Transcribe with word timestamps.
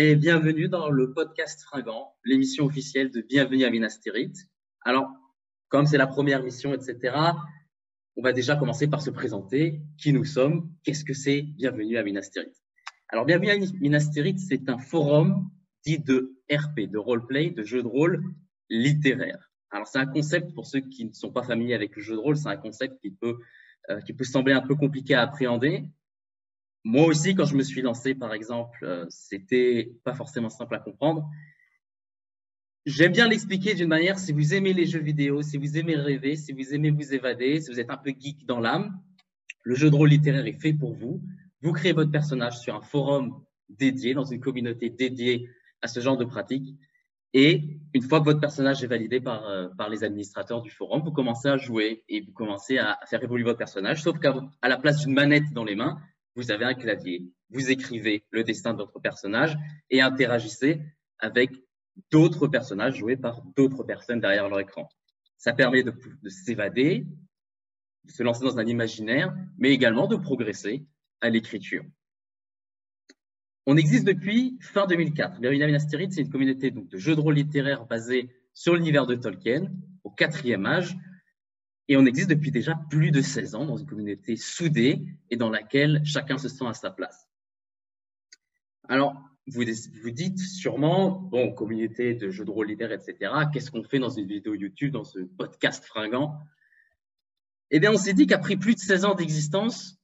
Et 0.00 0.14
bienvenue 0.14 0.68
dans 0.68 0.90
le 0.90 1.12
podcast 1.12 1.60
Fringant, 1.64 2.14
l'émission 2.24 2.66
officielle 2.66 3.10
de 3.10 3.20
Bienvenue 3.20 3.64
à 3.64 3.70
Minas 3.70 3.98
Alors, 4.82 5.10
comme 5.70 5.86
c'est 5.86 5.98
la 5.98 6.06
première 6.06 6.44
mission, 6.44 6.72
etc., 6.72 7.16
on 8.14 8.22
va 8.22 8.32
déjà 8.32 8.54
commencer 8.54 8.86
par 8.86 9.02
se 9.02 9.10
présenter 9.10 9.82
qui 10.00 10.12
nous 10.12 10.24
sommes, 10.24 10.70
qu'est-ce 10.84 11.04
que 11.04 11.14
c'est 11.14 11.42
Bienvenue 11.42 11.96
à 11.96 12.04
Minas 12.04 12.30
Alors, 13.08 13.24
Bienvenue 13.24 13.50
à 13.50 13.56
Minas 13.80 14.08
c'est 14.36 14.70
un 14.70 14.78
forum 14.78 15.50
dit 15.84 15.98
de 15.98 16.38
RP, 16.48 16.88
de 16.88 16.98
roleplay, 16.98 17.50
de 17.50 17.64
jeu 17.64 17.82
de 17.82 17.88
rôle 17.88 18.22
littéraire. 18.70 19.50
Alors, 19.72 19.88
c'est 19.88 19.98
un 19.98 20.06
concept, 20.06 20.54
pour 20.54 20.68
ceux 20.68 20.78
qui 20.78 21.06
ne 21.06 21.12
sont 21.12 21.32
pas 21.32 21.42
familiers 21.42 21.74
avec 21.74 21.96
le 21.96 22.02
jeu 22.02 22.14
de 22.14 22.20
rôle, 22.20 22.36
c'est 22.36 22.46
un 22.46 22.56
concept 22.56 23.00
qui 23.00 23.10
peut, 23.10 23.40
euh, 23.90 24.00
qui 24.02 24.12
peut 24.12 24.22
sembler 24.22 24.52
un 24.52 24.62
peu 24.62 24.76
compliqué 24.76 25.14
à 25.14 25.22
appréhender, 25.22 25.90
moi 26.84 27.06
aussi, 27.06 27.34
quand 27.34 27.44
je 27.44 27.56
me 27.56 27.62
suis 27.62 27.82
lancé, 27.82 28.14
par 28.14 28.32
exemple, 28.32 28.84
euh, 28.84 29.04
c'était 29.08 29.92
pas 30.04 30.14
forcément 30.14 30.48
simple 30.48 30.74
à 30.74 30.78
comprendre. 30.78 31.28
J'aime 32.86 33.12
bien 33.12 33.28
l'expliquer 33.28 33.74
d'une 33.74 33.88
manière, 33.88 34.18
si 34.18 34.32
vous 34.32 34.54
aimez 34.54 34.72
les 34.72 34.86
jeux 34.86 35.00
vidéo, 35.00 35.42
si 35.42 35.58
vous 35.58 35.76
aimez 35.76 35.96
rêver, 35.96 36.36
si 36.36 36.52
vous 36.52 36.74
aimez 36.74 36.90
vous 36.90 37.12
évader, 37.12 37.60
si 37.60 37.70
vous 37.70 37.80
êtes 37.80 37.90
un 37.90 37.96
peu 37.96 38.10
geek 38.18 38.46
dans 38.46 38.60
l'âme, 38.60 38.98
le 39.64 39.74
jeu 39.74 39.90
de 39.90 39.94
rôle 39.94 40.08
littéraire 40.08 40.46
est 40.46 40.58
fait 40.58 40.72
pour 40.72 40.94
vous. 40.94 41.20
Vous 41.60 41.72
créez 41.72 41.92
votre 41.92 42.10
personnage 42.10 42.58
sur 42.60 42.74
un 42.74 42.80
forum 42.80 43.42
dédié, 43.68 44.14
dans 44.14 44.24
une 44.24 44.40
communauté 44.40 44.88
dédiée 44.88 45.50
à 45.82 45.88
ce 45.88 46.00
genre 46.00 46.16
de 46.16 46.24
pratique. 46.24 46.74
Et 47.34 47.78
une 47.92 48.02
fois 48.02 48.20
que 48.20 48.24
votre 48.24 48.40
personnage 48.40 48.82
est 48.82 48.86
validé 48.86 49.20
par, 49.20 49.46
euh, 49.46 49.68
par 49.76 49.90
les 49.90 50.02
administrateurs 50.02 50.62
du 50.62 50.70
forum, 50.70 51.02
vous 51.04 51.12
commencez 51.12 51.48
à 51.48 51.58
jouer 51.58 52.04
et 52.08 52.22
vous 52.22 52.32
commencez 52.32 52.78
à 52.78 52.98
faire 53.06 53.22
évoluer 53.22 53.44
votre 53.44 53.58
personnage, 53.58 54.02
sauf 54.02 54.18
qu'à 54.18 54.34
la 54.62 54.78
place 54.78 55.04
d'une 55.04 55.12
manette 55.12 55.52
dans 55.52 55.64
les 55.64 55.76
mains, 55.76 55.98
vous 56.38 56.52
avez 56.52 56.64
un 56.64 56.74
clavier, 56.74 57.26
vous 57.50 57.68
écrivez 57.68 58.24
le 58.30 58.44
destin 58.44 58.72
de 58.72 58.78
votre 58.78 59.00
personnage 59.00 59.58
et 59.90 60.00
interagissez 60.00 60.80
avec 61.18 61.50
d'autres 62.12 62.46
personnages 62.46 62.94
joués 62.94 63.16
par 63.16 63.42
d'autres 63.56 63.82
personnes 63.82 64.20
derrière 64.20 64.48
leur 64.48 64.60
écran. 64.60 64.88
Ça 65.36 65.52
permet 65.52 65.82
de, 65.82 65.92
s'évader, 66.28 67.04
de 68.04 68.12
se 68.12 68.22
lancer 68.22 68.44
dans 68.44 68.60
un 68.60 68.66
imaginaire, 68.66 69.34
mais 69.58 69.72
également 69.72 70.06
de 70.06 70.14
progresser 70.14 70.86
à 71.20 71.28
l'écriture. 71.28 71.84
On 73.66 73.76
existe 73.76 74.06
depuis 74.06 74.58
fin 74.60 74.86
2004. 74.86 75.40
Bienvenue 75.40 75.74
à 75.74 75.78
c'est 75.80 76.20
une 76.20 76.30
communauté 76.30 76.70
de 76.70 76.98
jeux 76.98 77.16
de 77.16 77.20
rôle 77.20 77.34
littéraires 77.34 77.84
basée 77.86 78.30
sur 78.54 78.76
l'univers 78.76 79.06
de 79.06 79.16
Tolkien, 79.16 79.72
au 80.04 80.10
quatrième 80.10 80.66
âge, 80.66 80.96
et 81.88 81.96
on 81.96 82.04
existe 82.04 82.28
depuis 82.28 82.50
déjà 82.50 82.78
plus 82.90 83.10
de 83.10 83.22
16 83.22 83.54
ans 83.54 83.64
dans 83.64 83.76
une 83.76 83.86
communauté 83.86 84.36
soudée 84.36 85.02
et 85.30 85.36
dans 85.36 85.50
laquelle 85.50 86.02
chacun 86.04 86.36
se 86.38 86.48
sent 86.48 86.66
à 86.66 86.74
sa 86.74 86.90
place. 86.90 87.28
Alors, 88.88 89.14
vous 89.46 89.62
vous 90.02 90.10
dites 90.10 90.38
sûrement, 90.38 91.10
bon, 91.10 91.52
communauté 91.52 92.14
de 92.14 92.30
jeux 92.30 92.44
de 92.44 92.50
rôle 92.50 92.68
leader, 92.68 92.92
etc., 92.92 93.32
qu'est-ce 93.52 93.70
qu'on 93.70 93.82
fait 93.82 93.98
dans 93.98 94.10
une 94.10 94.26
vidéo 94.26 94.54
YouTube, 94.54 94.92
dans 94.92 95.04
ce 95.04 95.20
podcast 95.20 95.84
fringant? 95.84 96.38
Eh 97.70 97.80
bien, 97.80 97.92
on 97.92 97.96
s'est 97.96 98.12
dit 98.12 98.26
qu'après 98.26 98.56
plus 98.56 98.74
de 98.74 98.80
16 98.80 99.04
ans 99.06 99.14
d'existence, 99.14 99.98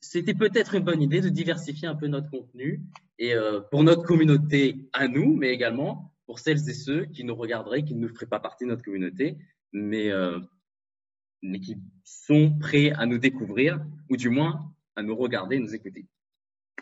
c'était 0.00 0.34
peut-être 0.34 0.74
une 0.74 0.84
bonne 0.84 1.02
idée 1.02 1.20
de 1.20 1.28
diversifier 1.28 1.88
un 1.88 1.94
peu 1.94 2.06
notre 2.06 2.30
contenu 2.30 2.82
et 3.18 3.34
euh, 3.34 3.60
pour 3.60 3.82
notre 3.82 4.02
communauté 4.02 4.88
à 4.92 5.08
nous, 5.08 5.34
mais 5.34 5.48
également 5.48 6.14
pour 6.26 6.38
celles 6.38 6.68
et 6.68 6.74
ceux 6.74 7.06
qui 7.06 7.24
nous 7.24 7.34
regarderaient, 7.34 7.84
qui 7.84 7.94
ne 7.94 8.08
feraient 8.08 8.26
pas 8.26 8.40
partie 8.40 8.64
de 8.64 8.70
notre 8.70 8.84
communauté, 8.84 9.38
mais 9.72 10.10
euh, 10.10 10.38
mais 11.42 11.60
qui 11.60 11.76
sont 12.04 12.58
prêts 12.58 12.90
à 12.92 13.06
nous 13.06 13.18
découvrir, 13.18 13.84
ou 14.08 14.16
du 14.16 14.28
moins 14.28 14.74
à 14.96 15.02
nous 15.02 15.16
regarder, 15.16 15.58
nous 15.58 15.74
écouter. 15.74 16.06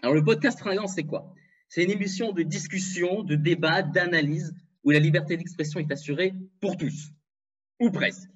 Alors 0.02 0.14
le 0.14 0.24
podcast 0.24 0.58
Fringant, 0.58 0.86
c'est 0.86 1.04
quoi? 1.04 1.34
C'est 1.68 1.84
une 1.84 1.90
émission 1.90 2.32
de 2.32 2.42
discussion, 2.42 3.22
de 3.22 3.34
débat, 3.34 3.82
d'analyse, 3.82 4.54
où 4.84 4.90
la 4.90 4.98
liberté 4.98 5.36
d'expression 5.36 5.80
est 5.80 5.90
assurée 5.90 6.32
pour 6.60 6.76
tous, 6.76 7.10
ou 7.80 7.90
presque. 7.90 8.30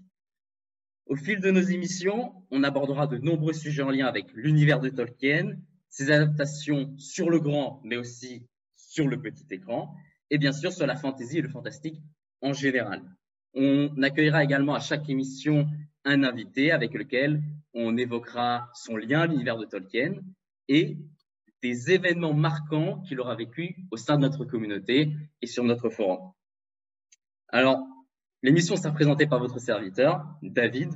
Au 1.06 1.16
fil 1.16 1.40
de 1.40 1.50
nos 1.50 1.60
émissions, 1.60 2.32
on 2.50 2.62
abordera 2.62 3.06
de 3.06 3.18
nombreux 3.18 3.52
sujets 3.52 3.82
en 3.82 3.90
lien 3.90 4.06
avec 4.06 4.32
l'univers 4.34 4.80
de 4.80 4.88
Tolkien, 4.88 5.56
ses 5.88 6.10
adaptations 6.10 6.96
sur 6.98 7.30
le 7.30 7.40
grand, 7.40 7.80
mais 7.84 7.96
aussi 7.96 8.46
sur 8.76 9.08
le 9.08 9.20
petit 9.20 9.46
écran, 9.50 9.94
et 10.30 10.38
bien 10.38 10.52
sûr 10.52 10.72
sur 10.72 10.86
la 10.86 10.96
fantaisie 10.96 11.38
et 11.38 11.42
le 11.42 11.48
fantastique 11.48 12.00
en 12.42 12.52
général. 12.52 13.02
On 13.54 13.90
accueillera 14.02 14.44
également 14.44 14.74
à 14.74 14.80
chaque 14.80 15.08
émission 15.08 15.68
un 16.04 16.22
invité 16.24 16.72
avec 16.72 16.94
lequel 16.94 17.42
on 17.74 17.96
évoquera 17.96 18.70
son 18.74 18.96
lien 18.96 19.20
à 19.20 19.26
l'univers 19.26 19.58
de 19.58 19.64
Tolkien 19.64 20.14
et 20.68 20.96
des 21.62 21.90
événements 21.90 22.34
marquants 22.34 23.00
qu'il 23.02 23.20
aura 23.20 23.34
vécu 23.34 23.76
au 23.90 23.96
sein 23.96 24.16
de 24.16 24.22
notre 24.22 24.44
communauté 24.44 25.12
et 25.42 25.46
sur 25.46 25.64
notre 25.64 25.90
forum. 25.90 26.32
Alors, 27.48 27.84
l'émission 28.42 28.76
sera 28.76 28.92
présentée 28.92 29.26
par 29.26 29.40
votre 29.40 29.58
serviteur, 29.58 30.24
David. 30.42 30.90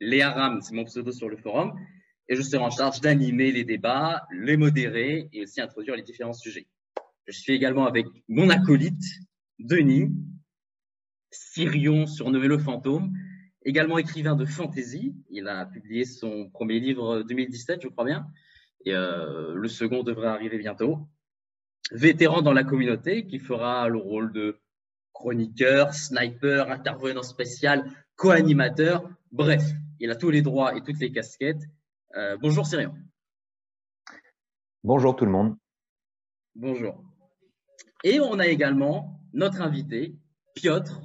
Léa 0.00 0.30
Ram, 0.30 0.60
c'est 0.60 0.74
mon 0.74 0.84
pseudo 0.84 1.12
sur 1.12 1.28
le 1.28 1.36
forum, 1.36 1.72
et 2.28 2.34
je 2.36 2.42
serai 2.42 2.62
en 2.62 2.70
charge 2.70 3.00
d'animer 3.00 3.52
les 3.52 3.64
débats, 3.64 4.26
les 4.32 4.56
modérer 4.56 5.28
et 5.32 5.42
aussi 5.42 5.60
introduire 5.60 5.96
les 5.96 6.02
différents 6.02 6.32
sujets. 6.32 6.66
Je 7.26 7.32
suis 7.32 7.54
également 7.54 7.86
avec 7.86 8.06
mon 8.28 8.50
acolyte, 8.50 9.02
Denis, 9.58 10.10
Sirion 11.30 12.06
surnommé 12.06 12.48
le 12.48 12.58
fantôme, 12.58 13.16
également 13.64 13.98
écrivain 13.98 14.36
de 14.36 14.44
fantasy. 14.44 15.14
Il 15.30 15.48
a 15.48 15.66
publié 15.66 16.04
son 16.04 16.48
premier 16.50 16.80
livre 16.80 17.22
2017, 17.22 17.82
je 17.82 17.88
crois 17.88 18.04
bien, 18.04 18.26
et 18.84 18.94
euh, 18.94 19.54
le 19.54 19.68
second 19.68 20.02
devrait 20.02 20.28
arriver 20.28 20.58
bientôt. 20.58 20.98
Vétéran 21.90 22.42
dans 22.42 22.52
la 22.52 22.64
communauté, 22.64 23.26
qui 23.26 23.38
fera 23.38 23.88
le 23.88 23.98
rôle 23.98 24.32
de 24.32 24.60
chroniqueur, 25.12 25.94
sniper, 25.94 26.70
intervenant 26.70 27.22
spécial, 27.22 27.90
co-animateur, 28.16 29.08
bref, 29.32 29.62
il 30.00 30.10
a 30.10 30.16
tous 30.16 30.30
les 30.30 30.42
droits 30.42 30.76
et 30.76 30.82
toutes 30.82 30.98
les 30.98 31.12
casquettes. 31.12 31.62
Euh, 32.16 32.36
bonjour 32.40 32.66
Sirion. 32.66 32.94
Bonjour 34.82 35.16
tout 35.16 35.24
le 35.24 35.30
monde. 35.30 35.56
Bonjour. 36.54 37.02
Et 38.02 38.20
on 38.20 38.38
a 38.38 38.46
également 38.46 39.20
notre 39.32 39.62
invité, 39.62 40.14
Piotr, 40.54 41.00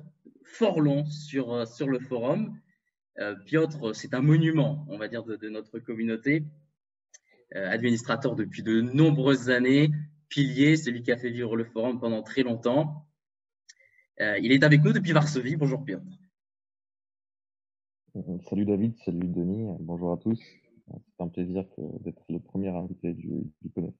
fort 0.50 0.82
long 0.82 1.06
sur, 1.06 1.54
euh, 1.54 1.66
sur 1.66 1.88
le 1.88 2.00
forum. 2.00 2.60
Euh, 3.20 3.36
Piotr, 3.46 3.96
c'est 3.96 4.14
un 4.14 4.22
monument, 4.22 4.86
on 4.90 4.98
va 4.98 5.08
dire, 5.08 5.24
de, 5.24 5.50
notre 5.50 5.80
communauté. 5.80 6.46
Euh, 7.56 7.70
administrateur 7.70 8.36
depuis 8.36 8.62
de 8.62 8.82
nombreuses 8.82 9.50
années, 9.50 9.90
pilier, 10.28 10.78
celui 10.78 11.02
qui 11.02 11.12
a 11.12 11.18
fait 11.18 11.32
vivre 11.32 11.56
le 11.56 11.66
forum 11.66 12.00
pendant 12.00 12.22
très 12.22 12.44
longtemps. 12.44 13.08
il 14.20 14.52
est 14.52 14.64
avec 14.64 14.84
nous 14.84 14.94
depuis 14.94 15.14
Varsovie. 15.14 15.56
Bonjour 15.56 15.84
Piotr. 15.84 16.06
Salut 18.50 18.66
David, 18.66 18.98
salut 19.06 19.28
Denis, 19.28 19.76
bonjour 19.80 20.12
à 20.12 20.18
tous. 20.18 20.40
C'est 20.88 21.24
un 21.24 21.28
plaisir 21.28 21.66
d'être 22.02 22.24
le 22.30 22.40
premier 22.40 22.70
invité 22.70 23.14
du, 23.14 23.30
du 23.62 23.70
Connaître 23.72 23.98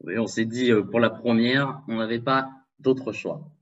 Oui, 0.00 0.18
on 0.18 0.26
s'est 0.26 0.46
dit 0.46 0.72
pour 0.90 0.98
la 0.98 1.10
première, 1.10 1.82
on 1.88 1.96
n'avait 1.96 2.20
pas 2.20 2.50
d'autre 2.80 3.12
choix. 3.12 3.52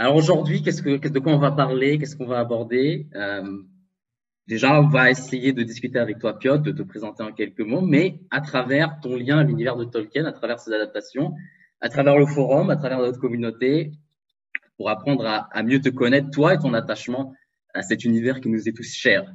Alors 0.00 0.16
aujourd'hui, 0.16 0.62
qu'est-ce 0.62 0.80
que, 0.80 1.08
de 1.08 1.18
quoi 1.18 1.34
on 1.34 1.38
va 1.38 1.50
parler? 1.50 1.98
Qu'est-ce 1.98 2.16
qu'on 2.16 2.24
va 2.24 2.38
aborder? 2.38 3.06
Euh, 3.14 3.58
Déjà, 4.46 4.80
on 4.80 4.88
va 4.88 5.10
essayer 5.10 5.52
de 5.52 5.62
discuter 5.62 5.98
avec 5.98 6.18
toi, 6.18 6.38
Piotr, 6.38 6.62
de 6.62 6.72
te 6.72 6.82
présenter 6.82 7.22
en 7.22 7.32
quelques 7.32 7.60
mots, 7.60 7.82
mais 7.82 8.18
à 8.30 8.40
travers 8.40 8.98
ton 9.02 9.14
lien 9.14 9.40
à 9.40 9.44
l'univers 9.44 9.76
de 9.76 9.84
Tolkien, 9.84 10.24
à 10.24 10.32
travers 10.32 10.58
ses 10.58 10.72
adaptations, 10.72 11.34
à 11.82 11.90
travers 11.90 12.16
le 12.16 12.24
forum, 12.24 12.70
à 12.70 12.76
travers 12.76 12.98
notre 12.98 13.20
communauté, 13.20 13.92
pour 14.78 14.88
apprendre 14.88 15.26
à, 15.26 15.62
mieux 15.62 15.82
te 15.82 15.90
connaître, 15.90 16.30
toi 16.30 16.54
et 16.54 16.58
ton 16.58 16.72
attachement 16.72 17.34
à 17.74 17.82
cet 17.82 18.02
univers 18.06 18.40
qui 18.40 18.48
nous 18.48 18.70
est 18.70 18.72
tous 18.72 18.90
cher. 18.90 19.30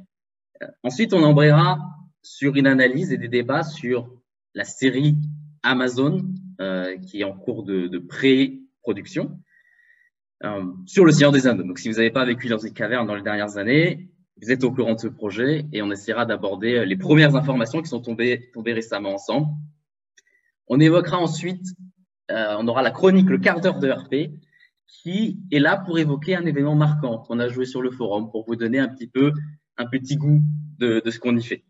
Euh, 0.62 0.66
ensuite, 0.82 1.14
on 1.14 1.22
embrayera 1.22 1.78
sur 2.22 2.56
une 2.56 2.66
analyse 2.66 3.12
et 3.12 3.18
des 3.18 3.28
débats 3.28 3.62
sur 3.62 4.10
la 4.54 4.64
série 4.64 5.14
Amazon 5.62 6.26
euh, 6.60 6.98
qui 6.98 7.20
est 7.20 7.24
en 7.24 7.38
cours 7.38 7.62
de, 7.62 7.86
de 7.86 7.98
pré-production 7.98 9.38
sur 10.86 11.04
le 11.04 11.12
Seigneur 11.12 11.32
des 11.32 11.46
Anneaux. 11.46 11.62
Donc, 11.62 11.78
si 11.78 11.88
vous 11.88 11.96
n'avez 11.96 12.10
pas 12.10 12.24
vécu 12.24 12.48
dans 12.48 12.58
une 12.58 12.72
caverne 12.72 13.06
dans 13.06 13.14
les 13.14 13.22
dernières 13.22 13.56
années, 13.56 14.10
vous 14.42 14.50
êtes 14.50 14.64
au 14.64 14.70
courant 14.70 14.94
de 14.94 15.00
ce 15.00 15.08
projet 15.08 15.66
et 15.72 15.80
on 15.82 15.90
essaiera 15.90 16.26
d'aborder 16.26 16.74
euh, 16.74 16.84
les 16.84 16.96
premières 16.96 17.36
informations 17.36 17.80
qui 17.80 17.88
sont 17.88 18.00
tombées, 18.00 18.50
tombées 18.52 18.74
récemment 18.74 19.14
ensemble. 19.14 19.48
On 20.68 20.78
évoquera 20.78 21.18
ensuite, 21.18 21.66
euh, 22.30 22.56
on 22.58 22.68
aura 22.68 22.82
la 22.82 22.90
chronique 22.90 23.30
Le 23.30 23.38
quart 23.38 23.60
d'heure 23.60 23.78
de 23.78 23.90
RP 23.90 24.38
qui 24.86 25.40
est 25.50 25.58
là 25.58 25.78
pour 25.78 25.98
évoquer 25.98 26.36
un 26.36 26.44
événement 26.44 26.74
marquant 26.74 27.18
qu'on 27.18 27.38
a 27.38 27.48
joué 27.48 27.64
sur 27.64 27.82
le 27.82 27.90
forum 27.90 28.30
pour 28.30 28.44
vous 28.46 28.56
donner 28.56 28.78
un 28.78 28.88
petit 28.88 29.06
peu 29.06 29.32
un 29.78 29.86
petit 29.86 30.16
goût 30.16 30.42
de, 30.78 31.00
de 31.04 31.10
ce 31.10 31.18
qu'on 31.18 31.36
y 31.36 31.42
fait. 31.42 31.64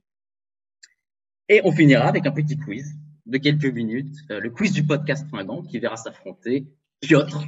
Et 1.49 1.61
on 1.65 1.73
finira 1.73 2.07
avec 2.07 2.27
un 2.27 2.33
petit 2.33 2.57
quiz 2.57 2.97
de 3.27 3.39
quelques 3.39 3.67
minutes, 3.67 4.17
euh, 4.31 4.41
le 4.41 4.51
quiz 4.51 4.73
du 4.73 4.85
podcast 4.85 5.27
Fringant 5.29 5.63
qui 5.63 5.79
verra 5.79 5.97
s'affronter 5.97 6.67
Piotr 7.01 7.45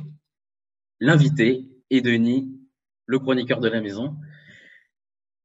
l'invité 1.00 1.68
et 1.90 2.00
Denis, 2.00 2.48
le 3.06 3.18
chroniqueur 3.18 3.60
de 3.60 3.68
la 3.68 3.80
maison. 3.80 4.16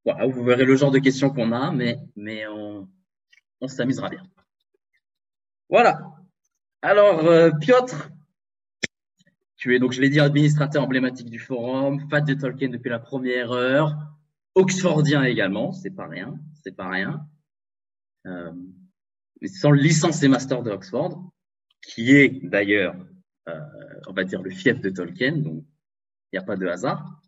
Voilà, 0.05 0.27
vous 0.27 0.43
verrez 0.43 0.65
le 0.65 0.75
genre 0.75 0.91
de 0.91 0.99
questions 0.99 1.29
qu'on 1.29 1.51
a, 1.51 1.71
mais, 1.71 2.45
on, 2.47 2.87
s'amusera 3.67 4.09
bien. 4.09 4.23
Voilà. 5.69 6.01
Alors, 6.81 7.25
euh, 7.25 7.51
Piotr, 7.61 8.09
tu 9.55 9.73
es 9.73 9.79
donc, 9.79 9.93
je 9.93 10.01
l'ai 10.01 10.09
dit, 10.09 10.19
administrateur 10.19 10.83
emblématique 10.83 11.29
du 11.29 11.39
forum, 11.39 12.09
fan 12.09 12.25
de 12.25 12.33
Tolkien 12.33 12.67
depuis 12.67 12.89
la 12.89 12.99
première 12.99 13.53
heure, 13.53 13.95
oxfordien 14.55 15.23
également, 15.23 15.71
c'est 15.71 15.91
pas 15.91 16.07
rien, 16.07 16.37
c'est 16.61 16.75
pas 16.75 16.89
rien. 16.89 17.25
Euh, 18.25 18.51
sans 19.45 19.71
licence 19.71 20.21
et 20.23 20.27
master 20.27 20.63
de 20.63 20.71
Oxford, 20.71 21.31
qui 21.81 22.11
est 22.11 22.45
d'ailleurs, 22.45 22.95
on 23.47 24.13
va 24.13 24.23
dire, 24.23 24.41
le 24.41 24.49
fief 24.49 24.79
de 24.79 24.89
Tolkien, 24.89 25.37
donc 25.37 25.63
il 26.31 26.37
n'y 26.37 26.39
a 26.39 26.43
pas 26.43 26.55
de 26.55 26.65
hasard. 26.65 27.21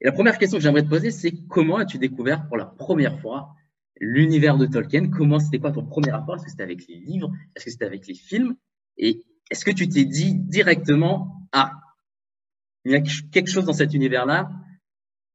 Et 0.00 0.06
la 0.06 0.12
première 0.12 0.38
question 0.38 0.58
que 0.58 0.62
j'aimerais 0.62 0.82
te 0.82 0.88
poser, 0.88 1.10
c'est 1.10 1.32
comment 1.48 1.76
as-tu 1.76 1.98
découvert 1.98 2.46
pour 2.46 2.56
la 2.56 2.66
première 2.66 3.18
fois 3.20 3.54
l'univers 4.00 4.58
de 4.58 4.66
Tolkien? 4.66 5.10
Comment 5.10 5.38
c'était 5.38 5.58
quoi 5.58 5.72
ton 5.72 5.86
premier 5.86 6.10
rapport? 6.10 6.36
Est-ce 6.36 6.44
que 6.44 6.50
c'était 6.50 6.62
avec 6.62 6.86
les 6.88 6.96
livres? 6.96 7.30
Est-ce 7.54 7.64
que 7.64 7.70
c'était 7.70 7.86
avec 7.86 8.06
les 8.06 8.14
films? 8.14 8.56
Et 8.96 9.24
est-ce 9.50 9.64
que 9.64 9.70
tu 9.70 9.88
t'es 9.88 10.04
dit 10.04 10.34
directement, 10.34 11.48
ah, 11.52 11.72
il 12.84 12.92
y 12.92 12.96
a 12.96 13.00
quelque 13.00 13.48
chose 13.48 13.64
dans 13.64 13.72
cet 13.72 13.94
univers-là, 13.94 14.50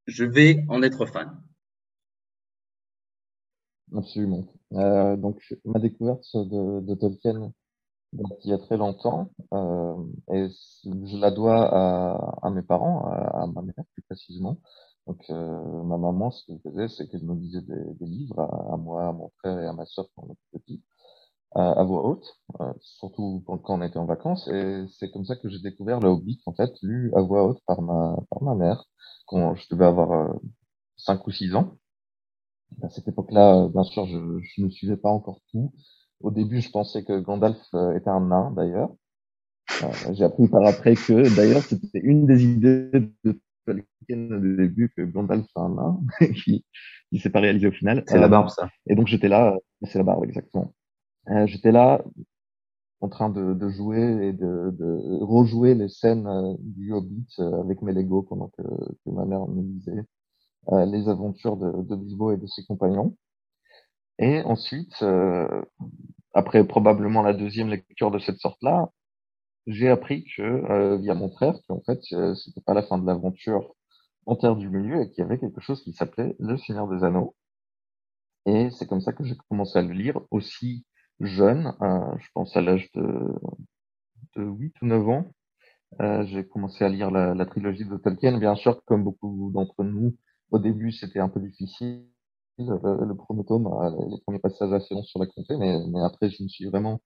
je 0.06 0.26
vais 0.26 0.66
en 0.70 0.84
être 0.84 1.06
fan 1.06 1.42
Absolument. 3.96 4.54
Euh, 4.74 5.16
donc, 5.16 5.42
ma 5.66 5.80
découverte 5.80 6.26
de 6.36 6.94
Tolkien 6.94 7.54
il 8.14 8.50
y 8.50 8.54
a 8.54 8.58
très 8.58 8.78
longtemps, 8.78 9.30
euh, 9.54 9.96
et 10.34 10.48
je 10.86 11.18
la 11.18 11.32
dois 11.32 11.68
à, 11.68 12.40
à 12.48 12.50
mes 12.50 12.62
parents, 12.64 13.06
à, 13.08 13.46
ma 13.48 13.62
mère 13.62 13.76
plus 13.94 14.02
précisément. 14.04 14.58
Donc, 15.08 15.24
euh, 15.30 15.84
ma 15.84 15.98
maman, 15.98 16.32
ce 16.32 16.46
qu'elle 16.46 16.60
faisait, 16.62 16.88
c'est 16.90 17.08
qu'elle 17.10 17.24
me 17.24 17.36
lisait 17.36 17.62
des, 17.62 17.94
des 18.00 18.06
livres 18.06 18.40
à, 18.40 18.78
moi, 18.78 19.08
à 19.08 19.12
mon 19.14 19.30
frère 19.40 19.60
et 19.60 19.66
à 19.68 19.74
ma 19.74 19.86
soeur 19.86 20.08
quand 20.16 20.24
on 20.28 20.34
était 20.34 20.60
petits, 20.60 20.84
à, 21.56 21.84
voix 21.84 22.06
haute, 22.06 22.26
euh, 22.62 22.74
surtout 22.82 23.44
quand 23.48 23.62
on 23.70 23.82
était 23.84 23.98
en 24.00 24.06
vacances. 24.06 24.48
Et 24.50 24.86
c'est 25.00 25.12
comme 25.12 25.26
ça 25.26 25.36
que 25.36 25.50
j'ai 25.50 25.60
découvert 25.62 26.00
le 26.00 26.10
Hobbit, 26.10 26.42
en 26.46 26.54
fait, 26.54 26.72
lu 26.84 27.12
à 27.16 27.22
voix 27.22 27.46
haute 27.46 27.62
par 27.68 27.82
ma, 27.82 28.18
par 28.30 28.44
ma 28.44 28.56
mère, 28.56 28.86
quand 29.28 29.56
je 29.56 29.68
devais 29.72 29.86
avoir 29.86 30.12
euh, 30.14 30.34
5 30.98 31.26
ou 31.28 31.32
6 31.32 31.56
ans. 31.56 31.78
À 32.84 32.90
cette 32.90 33.08
époque-là, 33.08 33.68
bien 33.70 33.84
sûr, 33.84 34.06
je, 34.06 34.18
je 34.42 34.62
ne 34.64 34.70
suivais 34.70 34.98
pas 34.98 35.10
encore 35.10 35.40
tout. 35.52 35.72
Au 36.22 36.32
début, 36.32 36.62
je 36.62 36.70
pensais 36.70 37.04
que 37.04 37.20
Gandalf 37.20 37.58
euh, 37.74 37.96
était 37.96 38.10
un 38.10 38.22
nain, 38.22 38.52
d'ailleurs. 38.52 38.90
Euh, 39.84 40.14
j'ai 40.14 40.26
appris 40.26 40.48
par 40.48 40.66
après 40.66 40.96
que, 40.96 41.36
d'ailleurs, 41.36 41.62
c'était 41.62 42.00
une 42.00 42.26
des 42.26 42.44
idées 42.44 42.92
de 43.24 43.40
Tolkien 43.66 44.32
au 44.32 44.40
début, 44.58 44.92
que 44.96 45.04
Gandalf 45.04 45.46
est 45.46 45.60
un 45.60 45.70
nain, 45.70 46.00
qui, 46.44 46.66
qui 47.10 47.20
s'est 47.20 47.30
pas 47.30 47.40
réalisé 47.40 47.68
au 47.68 47.72
final. 47.72 48.04
C'est 48.08 48.20
la 48.20 48.28
barbe, 48.28 48.50
ça. 48.50 48.70
Et 48.88 48.96
donc, 48.96 49.08
j'étais 49.08 49.30
là, 49.30 49.56
c'est 49.84 49.98
la 49.98 50.04
barbe, 50.04 50.26
exactement. 50.26 50.74
Euh, 51.30 51.48
j'étais 51.48 51.72
là, 51.72 52.04
en 53.00 53.08
train 53.08 53.30
de, 53.30 53.54
de, 53.54 53.70
jouer 53.70 54.28
et 54.28 54.34
de, 54.34 54.76
de 54.78 55.24
rejouer 55.24 55.74
les 55.74 55.88
scènes 55.88 56.28
du 56.60 56.92
Hobbit 56.92 57.28
avec 57.64 57.82
mes 57.82 57.94
Lego 57.94 58.24
pendant 58.24 58.50
que, 58.50 58.62
que 58.62 59.10
ma 59.10 59.24
mère 59.24 59.48
me 59.48 59.62
lisait 59.62 60.04
les 60.86 61.08
aventures 61.08 61.56
de, 61.56 61.82
de 61.84 61.96
Bilbo 61.96 62.32
et 62.34 62.38
de 62.38 62.46
ses 62.46 62.66
compagnons. 62.66 63.16
Et 64.20 64.42
ensuite, 64.44 65.02
euh, 65.02 65.62
après 66.34 66.66
probablement 66.66 67.22
la 67.24 67.34
deuxième 67.34 67.70
lecture 67.70 68.12
de 68.12 68.20
cette 68.20 68.40
sorte-là, 68.40 68.90
j'ai 69.68 69.90
appris 69.90 70.26
que 70.38 70.44
euh, 70.44 70.98
via 70.98 71.16
mon 71.16 71.32
frère 71.32 71.56
qu'en 71.68 71.82
fait 71.82 72.00
euh, 72.14 72.36
c'était 72.36 72.62
pas 72.62 72.74
la 72.74 72.84
fin 72.84 72.98
de 72.98 73.06
l'aventure 73.08 73.76
en 74.26 74.36
terre 74.36 74.56
du 74.56 74.70
milieu 74.70 75.02
et 75.04 75.10
qu'il 75.12 75.24
y 75.24 75.26
avait 75.28 75.40
quelque 75.40 75.62
chose 75.62 75.84
qui 75.84 75.94
s'appelait 75.94 76.36
Le 76.40 76.58
Seigneur 76.58 76.88
des 76.90 77.04
Anneaux. 77.04 77.36
Et 78.46 78.70
c'est 78.72 78.88
comme 78.88 79.00
ça 79.02 79.14
que 79.14 79.24
j'ai 79.24 79.36
commencé 79.50 79.80
à 79.80 79.82
le 79.82 79.94
lire 79.94 80.20
aussi 80.32 80.86
jeune, 81.22 81.74
euh, 81.82 82.18
je 82.18 82.28
pense 82.34 82.56
à 82.58 82.62
l'âge 82.62 82.92
de, 82.94 83.04
de 84.36 84.44
8 84.44 84.76
ou 84.82 84.86
9 84.88 85.08
ans. 85.10 85.32
Euh, 86.02 86.26
j'ai 86.28 86.48
commencé 86.48 86.84
à 86.86 86.90
lire 86.90 87.12
la 87.12 87.46
trilogie 87.46 87.86
de 87.86 87.98
Tolkien. 87.98 88.38
Bien 88.40 88.56
sûr, 88.56 88.84
comme 88.86 89.04
beaucoup 89.04 89.52
d'entre 89.54 89.84
nous, 89.84 90.18
au 90.52 90.60
début 90.60 90.92
c'était 90.92 91.20
un 91.20 91.30
peu 91.30 91.40
difficile 91.40 92.06
le, 92.60 93.16
premier 93.16 93.44
tome, 93.46 93.68
euh, 93.68 93.90
les 94.10 94.22
premiers 94.22 94.40
passages 94.40 94.74
assez 94.74 94.94
longs 94.94 95.04
sur 95.04 95.20
la 95.20 95.28
comté, 95.28 95.56
mais, 95.58 96.02
après, 96.04 96.30
je 96.30 96.44
me 96.44 96.48
suis 96.48 96.66
vraiment 96.66 97.00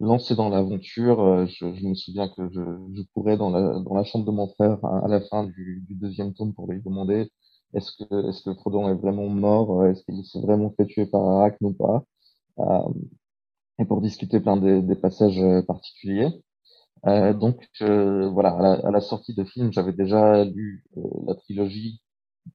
lancé 0.00 0.34
dans 0.34 0.48
l'aventure. 0.48 1.20
Euh, 1.20 1.46
je, 1.46 1.66
me 1.66 1.94
souviens 1.94 2.28
que 2.28 2.48
je, 2.50 2.60
je 2.94 3.02
courais 3.14 3.36
dans 3.36 3.50
la, 3.50 4.04
chambre 4.04 4.24
de 4.26 4.30
mon 4.30 4.48
frère 4.48 4.84
à, 4.84 5.08
la 5.08 5.20
fin 5.22 5.44
du, 5.44 5.84
deuxième 5.90 6.34
tome 6.34 6.54
pour 6.54 6.70
lui 6.70 6.82
demander 6.82 7.30
est-ce 7.74 7.92
que, 7.98 8.44
que 8.44 8.54
Frodon 8.54 8.88
est 8.88 8.94
vraiment 8.94 9.28
mort, 9.28 9.86
est-ce 9.86 10.02
qu'il 10.04 10.24
s'est 10.24 10.40
vraiment 10.40 10.72
fait 10.76 10.86
tuer 10.86 11.06
par 11.06 11.22
Arachne 11.22 11.66
ou 11.66 11.72
pas, 11.72 12.04
euh, 12.60 12.88
et 13.78 13.84
pour 13.84 14.00
discuter 14.00 14.40
plein 14.40 14.56
des, 14.56 14.96
passages 14.96 15.40
particuliers. 15.66 16.28
Euh, 17.06 17.32
donc 17.34 17.64
voilà, 17.80 18.50
à 18.84 18.90
la, 18.90 19.00
sortie 19.00 19.34
de 19.34 19.44
film, 19.44 19.72
j'avais 19.72 19.92
déjà 19.92 20.44
lu 20.44 20.84
la 21.26 21.34
trilogie 21.34 22.00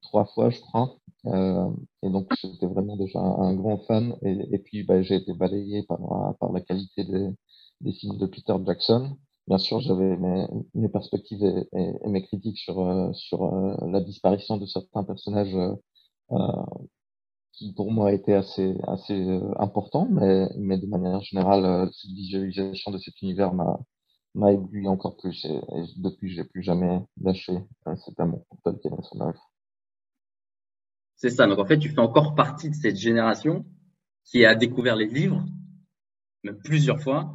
trois 0.01 0.25
fois, 0.25 0.49
je 0.49 0.59
crois. 0.61 0.95
Euh, 1.27 1.69
et 2.03 2.09
donc, 2.09 2.31
j'étais 2.41 2.67
vraiment 2.67 2.95
déjà 2.97 3.19
un, 3.19 3.53
grand 3.55 3.77
fan. 3.87 4.15
Et, 4.23 4.37
et 4.51 4.59
puis, 4.59 4.83
bah, 4.83 5.01
j'ai 5.01 5.15
été 5.15 5.33
balayé 5.33 5.83
par, 5.83 5.99
par 6.39 6.51
la 6.51 6.61
qualité 6.61 7.03
des, 7.03 7.29
des 7.81 7.93
films 7.93 8.17
de 8.17 8.25
Peter 8.27 8.55
Jackson. 8.65 9.17
Bien 9.47 9.57
sûr, 9.57 9.79
j'avais 9.79 10.17
mes, 10.17 10.89
perspectives 10.89 11.43
et, 11.43 12.07
mes 12.07 12.23
critiques 12.23 12.57
sur, 12.57 12.79
euh, 12.79 13.11
sur 13.13 13.43
euh, 13.43 13.75
la 13.87 14.01
disparition 14.01 14.57
de 14.57 14.65
certains 14.65 15.03
personnages 15.03 15.55
qui, 17.53 17.73
pour 17.73 17.91
moi, 17.91 18.11
étaient 18.11 18.33
assez, 18.33 18.75
assez 18.87 19.39
importants. 19.57 20.07
Mais, 20.11 20.47
mais 20.57 20.77
de 20.77 20.87
manière 20.87 21.21
générale, 21.21 21.89
cette 21.93 22.11
visualisation 22.11 22.91
de 22.91 22.97
cet 22.97 23.21
univers 23.21 23.53
m'a 23.53 23.79
m'a 24.35 24.51
ébloui 24.51 24.87
encore 24.87 25.17
plus. 25.17 25.45
Et, 25.45 25.55
et 25.55 25.83
depuis, 25.97 26.29
j'ai 26.35 26.43
plus 26.43 26.61
jamais 26.61 27.01
lâché 27.21 27.53
cet 28.05 28.19
amour 28.19 28.45
pour 28.49 28.61
Tolkien 28.61 28.91
et 28.91 29.03
son 29.03 29.21
œuvre. 29.21 29.51
C'est 31.15 31.29
ça. 31.29 31.47
Donc 31.47 31.59
en 31.59 31.65
fait, 31.65 31.79
tu 31.79 31.89
fais 31.89 31.99
encore 31.99 32.35
partie 32.35 32.69
de 32.69 32.75
cette 32.75 32.97
génération 32.97 33.65
qui 34.23 34.45
a 34.45 34.55
découvert 34.55 34.95
les 34.95 35.07
livres, 35.07 35.45
même 36.43 36.57
plusieurs 36.57 36.99
fois, 36.99 37.33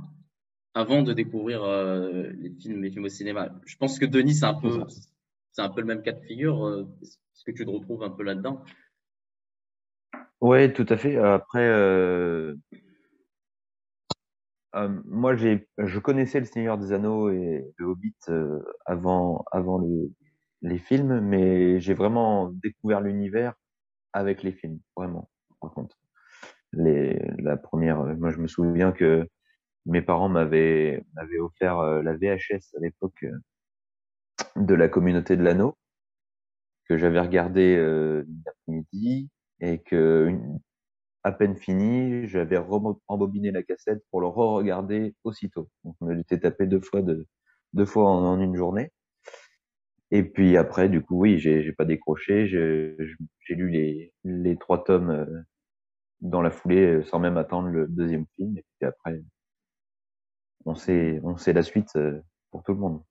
avant 0.74 1.02
de 1.02 1.12
découvrir 1.12 1.62
euh, 1.64 2.30
les 2.38 2.50
films, 2.50 2.82
les 2.82 2.90
films 2.90 3.04
au 3.04 3.08
cinéma. 3.08 3.50
Je 3.66 3.76
pense 3.76 3.98
que 3.98 4.06
Denis, 4.06 4.34
c'est 4.34 4.46
un 4.46 4.54
peu, 4.54 4.84
c'est 5.52 5.62
un 5.62 5.68
peu 5.68 5.80
le 5.80 5.86
même 5.86 6.02
cas 6.02 6.12
de 6.12 6.20
figure. 6.20 6.66
Euh, 6.66 6.86
Est-ce 7.02 7.44
que 7.44 7.52
tu 7.52 7.64
te 7.64 7.70
retrouves 7.70 8.02
un 8.02 8.10
peu 8.10 8.22
là-dedans? 8.22 8.62
Oui, 10.40 10.72
tout 10.72 10.86
à 10.88 10.96
fait. 10.96 11.16
Après, 11.16 11.66
euh, 11.66 12.54
moi, 15.04 15.36
j'ai, 15.36 15.68
je 15.78 15.98
connaissais 15.98 16.40
le 16.40 16.46
Seigneur 16.46 16.78
des 16.78 16.92
Anneaux 16.92 17.30
et 17.30 17.72
le 17.76 17.86
Hobbit 17.86 18.14
avant, 18.86 19.44
avant 19.52 19.78
le, 19.78 20.10
les 20.62 20.78
films, 20.78 21.20
mais 21.20 21.80
j'ai 21.80 21.94
vraiment 21.94 22.50
découvert 22.50 23.00
l'univers 23.00 23.54
avec 24.12 24.42
les 24.42 24.52
films, 24.52 24.80
vraiment, 24.96 25.30
par 25.60 25.72
contre. 25.72 25.96
Les, 26.72 27.18
la 27.38 27.56
première, 27.56 28.00
euh, 28.00 28.14
moi 28.16 28.30
je 28.30 28.38
me 28.38 28.46
souviens 28.46 28.92
que 28.92 29.26
mes 29.86 30.02
parents 30.02 30.28
m'avaient 30.28 31.02
offert 31.40 31.78
euh, 31.78 32.02
la 32.02 32.14
VHS 32.16 32.76
à 32.76 32.80
l'époque 32.80 33.24
euh, 33.24 33.38
de 34.56 34.74
la 34.74 34.88
communauté 34.88 35.36
de 35.36 35.42
l'anneau 35.42 35.76
que 36.88 36.96
j'avais 36.96 37.20
regardé 37.20 37.76
euh, 37.76 38.24
l'après-midi 38.44 39.30
et 39.60 39.78
que 39.78 40.36
à 41.22 41.32
peine 41.32 41.54
fini, 41.54 42.26
j'avais 42.28 42.56
rembobiné 42.56 43.50
la 43.52 43.62
cassette 43.62 44.02
pour 44.10 44.20
le 44.22 44.26
re-regarder 44.26 45.14
aussitôt. 45.22 45.68
Donc, 45.84 45.94
je 46.00 46.06
me 46.06 46.14
l'étais 46.14 46.40
tapé 46.40 46.66
deux 46.66 46.80
fois 46.80 47.02
de 47.02 47.26
deux 47.74 47.84
fois 47.84 48.10
en 48.10 48.40
une 48.40 48.56
journée. 48.56 48.90
Et 50.10 50.24
puis 50.24 50.56
après, 50.56 50.88
du 50.88 51.02
coup, 51.02 51.20
oui, 51.20 51.38
j'ai 51.38 51.72
pas 51.72 51.84
décroché. 51.84 52.46
J'ai 52.46 53.54
lu 53.54 53.70
les, 53.70 54.12
les 54.24 54.56
trois 54.56 54.82
tomes 54.82 55.10
euh, 55.10 55.42
dans 56.20 56.42
la 56.42 56.50
foulée 56.50 56.84
euh, 56.84 57.02
sans 57.04 57.20
même 57.20 57.36
attendre 57.36 57.68
le 57.68 57.86
deuxième 57.86 58.26
film. 58.36 58.56
Et 58.58 58.64
puis 58.78 58.88
après, 58.88 59.22
on 60.64 60.74
sait, 60.74 61.20
on 61.22 61.36
sait 61.36 61.52
la 61.52 61.62
suite 61.62 61.94
euh, 61.96 62.20
pour 62.50 62.62
tout 62.64 62.72
le 62.72 62.80
monde. 62.80 63.02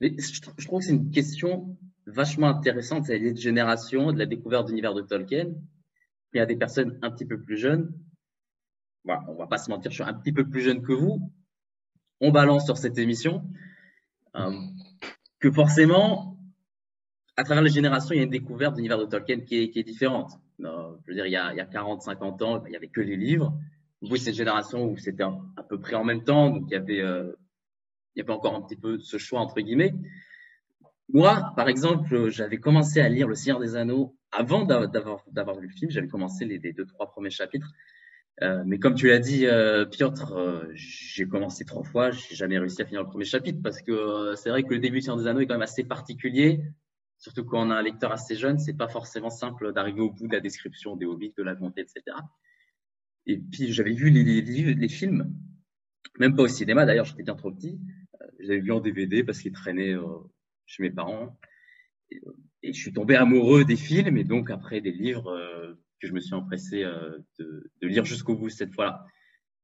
Mais 0.00 0.14
je, 0.18 0.40
trouve 0.40 0.80
que 0.80 0.86
c'est 0.86 0.92
une 0.92 1.10
question 1.10 1.76
vachement 2.06 2.48
intéressante. 2.48 3.06
C'est 3.06 3.18
de 3.18 3.36
génération, 3.36 4.12
de 4.12 4.18
la 4.18 4.26
découverte 4.26 4.68
d'univers 4.68 4.94
de 4.94 5.02
Tolkien. 5.02 5.52
Il 6.32 6.38
y 6.38 6.40
a 6.40 6.46
des 6.46 6.56
personnes 6.56 6.98
un 7.02 7.10
petit 7.10 7.26
peu 7.26 7.40
plus 7.40 7.56
jeunes. 7.56 7.92
On 9.04 9.34
va 9.34 9.46
pas 9.46 9.58
se 9.58 9.70
mentir, 9.70 9.90
je 9.90 10.02
suis 10.02 10.04
un 10.04 10.14
petit 10.14 10.32
peu 10.32 10.48
plus 10.48 10.60
jeune 10.60 10.82
que 10.82 10.92
vous. 10.92 11.32
On 12.20 12.30
balance 12.30 12.66
sur 12.66 12.76
cette 12.76 12.98
émission 12.98 13.42
que 15.40 15.50
forcément, 15.50 16.36
à 17.36 17.44
travers 17.44 17.62
les 17.62 17.70
générations, 17.70 18.14
il 18.14 18.18
y 18.18 18.20
a 18.20 18.24
une 18.24 18.30
découverte 18.30 18.72
de 18.72 18.78
l'univers 18.78 18.98
de 18.98 19.04
Tolkien 19.04 19.40
qui 19.40 19.56
est, 19.74 19.82
différente. 19.84 20.32
Euh, 20.60 20.96
je 21.06 21.12
veux 21.12 21.14
dire, 21.14 21.26
il 21.26 21.32
y 21.32 21.36
a, 21.36 21.52
il 21.52 21.56
y 21.56 21.60
a 21.60 21.66
40, 21.66 22.02
50 22.02 22.42
ans, 22.42 22.64
il 22.66 22.72
y 22.72 22.76
avait 22.76 22.88
que 22.88 23.00
les 23.00 23.16
livres. 23.16 23.56
Vous, 24.02 24.16
c'est 24.16 24.30
une 24.30 24.36
génération 24.36 24.84
où 24.84 24.96
c'était 24.96 25.24
à 25.24 25.62
peu 25.68 25.80
près 25.80 25.94
en 25.94 26.04
même 26.04 26.24
temps, 26.24 26.50
donc 26.50 26.64
il 26.68 26.72
y 26.72 26.76
avait, 26.76 27.00
euh, 27.00 27.32
il 28.14 28.20
y 28.20 28.22
avait 28.22 28.32
encore 28.32 28.54
un 28.54 28.62
petit 28.62 28.76
peu 28.76 28.98
ce 28.98 29.18
choix 29.18 29.40
entre 29.40 29.60
guillemets. 29.60 29.94
Moi, 31.12 31.52
par 31.56 31.68
exemple, 31.68 32.28
j'avais 32.28 32.58
commencé 32.58 33.00
à 33.00 33.08
lire 33.08 33.26
Le 33.28 33.34
Seigneur 33.34 33.60
des 33.60 33.76
Anneaux 33.76 34.14
avant 34.30 34.64
d'avoir 34.64 35.58
vu 35.58 35.66
le 35.66 35.72
film. 35.72 35.90
J'avais 35.90 36.08
commencé 36.08 36.44
les, 36.44 36.58
deux 36.58 36.84
trois 36.86 37.10
premiers 37.10 37.30
chapitres. 37.30 37.72
Euh, 38.42 38.62
mais 38.64 38.78
comme 38.78 38.94
tu 38.94 39.08
l'as 39.08 39.18
dit, 39.18 39.46
euh, 39.46 39.84
Piotr, 39.84 40.32
euh, 40.32 40.64
j'ai 40.72 41.26
commencé 41.26 41.64
trois 41.64 41.82
fois, 41.82 42.12
j'ai 42.12 42.36
jamais 42.36 42.58
réussi 42.58 42.80
à 42.82 42.86
finir 42.86 43.02
le 43.02 43.08
premier 43.08 43.24
chapitre 43.24 43.60
parce 43.62 43.82
que 43.82 44.34
c'est 44.36 44.50
vrai 44.50 44.62
que 44.62 44.72
le 44.72 44.78
début 44.78 45.00
de 45.00 45.16
des 45.16 45.26
Anneaux 45.26 45.40
est 45.40 45.46
quand 45.46 45.54
même 45.54 45.62
assez 45.62 45.82
particulier, 45.82 46.62
surtout 47.18 47.44
quand 47.44 47.66
on 47.66 47.70
a 47.70 47.74
un 47.74 47.82
lecteur 47.82 48.12
assez 48.12 48.36
jeune, 48.36 48.58
c'est 48.58 48.76
pas 48.76 48.86
forcément 48.86 49.30
simple 49.30 49.72
d'arriver 49.72 50.00
au 50.00 50.10
bout 50.10 50.28
de 50.28 50.32
la 50.32 50.40
description 50.40 50.94
des 50.94 51.04
hobbits, 51.04 51.34
de 51.36 51.42
la 51.42 51.56
montée, 51.56 51.80
etc. 51.80 52.16
Et 53.26 53.38
puis 53.38 53.72
j'avais 53.72 53.92
vu 53.92 54.08
les, 54.08 54.22
les, 54.22 54.74
les, 54.74 54.88
films, 54.88 55.34
même 56.20 56.36
pas 56.36 56.44
au 56.44 56.48
cinéma 56.48 56.86
d'ailleurs, 56.86 57.06
j'étais 57.06 57.24
bien 57.24 57.34
trop 57.34 57.50
petit. 57.50 57.80
J'avais 58.38 58.60
vu 58.60 58.70
en 58.70 58.80
DVD 58.80 59.24
parce 59.24 59.40
qu'il 59.40 59.52
traînait 59.52 59.96
chez 60.66 60.82
mes 60.84 60.90
parents. 60.90 61.36
Et, 62.10 62.20
et, 62.62 62.72
je 62.72 62.80
suis 62.80 62.92
tombé 62.92 63.16
amoureux 63.16 63.64
des 63.64 63.76
films 63.76 64.16
et 64.16 64.24
donc 64.24 64.50
après 64.50 64.80
des 64.80 64.92
livres 64.92 65.76
que 66.00 66.06
je 66.06 66.12
me 66.12 66.20
suis 66.20 66.34
empressé 66.34 66.84
euh, 66.84 67.18
de, 67.38 67.70
lire 67.82 68.04
jusqu'au 68.04 68.36
bout 68.36 68.48
cette 68.48 68.72
fois-là. 68.74 69.04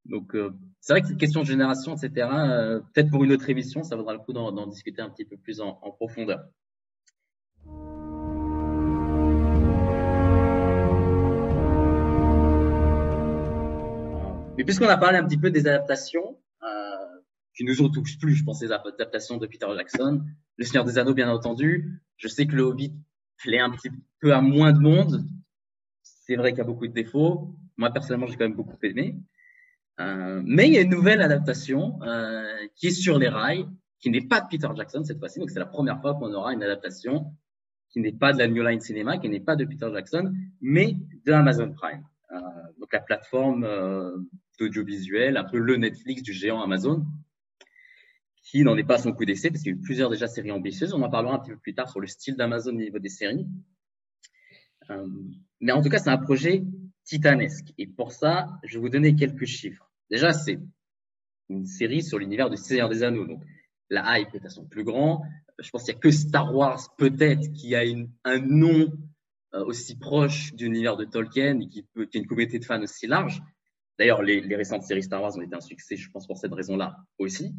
Donc, 0.05 0.35
euh, 0.35 0.53
c'est 0.81 0.93
vrai 0.93 1.01
que 1.01 1.09
cette 1.09 1.19
question 1.19 1.41
de 1.41 1.47
génération, 1.47 1.97
etc., 1.97 2.29
euh, 2.33 2.81
peut-être 2.93 3.11
pour 3.11 3.25
une 3.25 3.33
autre 3.33 3.49
émission, 3.49 3.83
ça 3.83 3.97
vaudra 3.97 4.13
le 4.13 4.19
coup 4.19 4.33
d'en 4.33 4.67
discuter 4.67 5.01
un 5.01 5.09
petit 5.09 5.25
peu 5.25 5.37
plus 5.37 5.61
en, 5.61 5.75
profondeur. 5.93 6.45
Mais 14.57 14.65
puisqu'on 14.65 14.89
a 14.89 14.97
parlé 14.97 15.19
un 15.19 15.25
petit 15.25 15.39
peu 15.39 15.51
des 15.51 15.67
adaptations, 15.67 16.39
qui 17.57 17.65
nous 17.65 17.83
ont 17.83 17.89
tous 17.89 18.17
plus, 18.17 18.35
je 18.35 18.45
pense, 18.45 18.61
les 18.63 18.73
adaptations 18.73 19.37
de 19.37 19.47
Peter 19.47 19.67
Jackson, 19.77 20.25
Le 20.57 20.65
Seigneur 20.65 20.85
des 20.85 20.99
Anneaux, 20.99 21.15
bien 21.15 21.31
entendu. 21.31 22.01
Je 22.17 22.27
sais 22.27 22.47
que 22.47 22.57
le 22.57 22.63
Hobbit 22.63 22.93
plaît 23.37 23.61
un 23.61 23.71
petit 23.71 23.91
peu 24.21 24.35
à 24.35 24.41
moins 24.41 24.73
de 24.73 24.81
monde, 24.81 25.25
c'est 26.27 26.37
vrai 26.37 26.53
qu'il 26.53 26.59
y 26.59 26.63
a 26.63 26.65
beaucoup 26.65 26.87
de 26.87 26.93
défauts. 26.93 27.55
Moi, 27.77 27.91
personnellement, 27.91 28.27
j'ai 28.27 28.37
quand 28.37 28.45
même 28.45 28.55
beaucoup 28.55 28.79
aimé. 28.83 29.17
Euh, 30.01 30.43
mais 30.45 30.69
il 30.69 30.75
y 30.75 30.79
a 30.79 30.81
une 30.81 30.91
nouvelle 30.91 31.21
adaptation 31.21 32.01
euh, 32.03 32.47
qui 32.75 32.89
est 32.89 32.91
sur 32.91 33.19
les 33.19 33.29
rails, 33.29 33.67
qui 34.01 34.11
n'est 34.11 34.27
pas 34.27 34.41
de 34.41 34.49
Peter 34.49 34.69
Jackson 34.75 35.05
cette 35.05 35.19
fois-ci. 35.19 35.39
Donc, 35.39 35.51
c'est 35.51 35.59
la 35.59 35.67
première 35.67 36.01
fois 36.01 36.15
qu'on 36.15 36.33
aura 36.33 36.53
une 36.53 36.63
adaptation 36.63 37.33
qui 37.91 38.01
n'est 38.01 38.13
pas 38.13 38.33
de 38.33 38.39
la 38.39 38.49
New 38.49 38.63
Line 38.63 38.81
Cinema, 38.81 39.19
qui 39.19 39.29
n'est 39.29 39.41
pas 39.41 39.55
de 39.55 39.65
Peter 39.65 39.89
Jackson, 39.93 40.33
mais 40.61 40.97
de 41.27 41.33
Amazon 41.33 41.71
Prime. 41.73 42.03
Euh, 42.33 42.37
donc, 42.81 42.93
la 42.93 43.01
plateforme 43.01 43.69
d'audiovisuel, 44.59 45.37
un 45.37 45.45
peu 45.45 45.59
le 45.59 45.77
Netflix 45.77 46.23
du 46.23 46.33
géant 46.33 46.61
Amazon, 46.63 47.05
qui 48.43 48.63
n'en 48.63 48.77
est 48.77 48.85
pas 48.85 48.95
à 48.95 48.99
son 48.99 49.13
coup 49.13 49.25
d'essai, 49.25 49.51
parce 49.51 49.63
qu'il 49.63 49.73
y 49.73 49.75
a 49.75 49.79
eu 49.79 49.81
plusieurs 49.81 50.11
déjà 50.11 50.27
séries 50.27 50.51
ambitieuses. 50.51 50.93
On 50.95 51.03
en 51.03 51.11
parlera 51.11 51.35
un 51.35 51.39
petit 51.39 51.51
peu 51.51 51.59
plus 51.59 51.75
tard 51.75 51.89
sur 51.89 52.01
le 52.01 52.07
style 52.07 52.37
d'Amazon 52.37 52.71
au 52.71 52.79
niveau 52.79 52.99
des 52.99 53.09
séries. 53.09 53.47
Mais 55.65 55.73
en 55.73 55.81
tout 55.81 55.89
cas, 55.89 55.97
c'est 55.97 56.11
un 56.11 56.19
projet 56.19 56.63
titanesque. 57.05 57.73
Et 57.79 57.87
pour 57.87 58.13
ça, 58.13 58.49
je 58.65 58.75
vais 58.75 58.81
vous 58.81 58.91
donner 58.91 59.17
quelques 59.17 59.47
chiffres. 59.47 59.91
Déjà, 60.11 60.35
c'est 60.35 60.59
une 61.49 61.65
série 61.65 62.03
sur 62.03 62.19
l'univers 62.19 62.51
du 62.51 62.59
Seigneur 62.59 62.91
des 62.91 63.03
Anneaux. 63.03 63.27
Donc, 63.27 63.43
la 63.89 64.19
hype 64.19 64.35
est 64.35 64.45
à 64.45 64.51
son 64.51 64.67
plus 64.67 64.85
grand. 64.85 65.23
Je 65.59 65.71
pense 65.71 65.85
qu'il 65.85 65.95
n'y 65.95 65.99
a 65.99 66.01
que 66.03 66.11
Star 66.11 66.55
Wars, 66.55 66.95
peut-être, 66.99 67.51
qui 67.55 67.75
a 67.75 67.83
un 68.25 68.39
nom 68.41 68.93
euh, 69.55 69.65
aussi 69.65 69.99
proche 69.99 70.53
de 70.53 70.65
l'univers 70.65 70.99
de 70.99 71.07
Tolkien 71.07 71.59
et 71.59 71.69
qui 71.69 71.87
a 71.97 72.03
une 72.13 72.27
communauté 72.27 72.59
de 72.59 72.65
fans 72.67 72.83
aussi 72.83 73.07
large. 73.07 73.41
D'ailleurs, 73.99 74.21
les, 74.21 74.43
les, 74.43 74.57
récentes 74.57 74.83
séries 74.83 75.03
Star 75.03 75.23
Wars 75.23 75.35
ont 75.35 75.41
été 75.41 75.55
un 75.55 75.63
succès, 75.63 75.97
je 75.97 76.11
pense, 76.11 76.27
pour 76.27 76.37
cette 76.37 76.53
raison-là 76.53 76.99
aussi. 77.17 77.55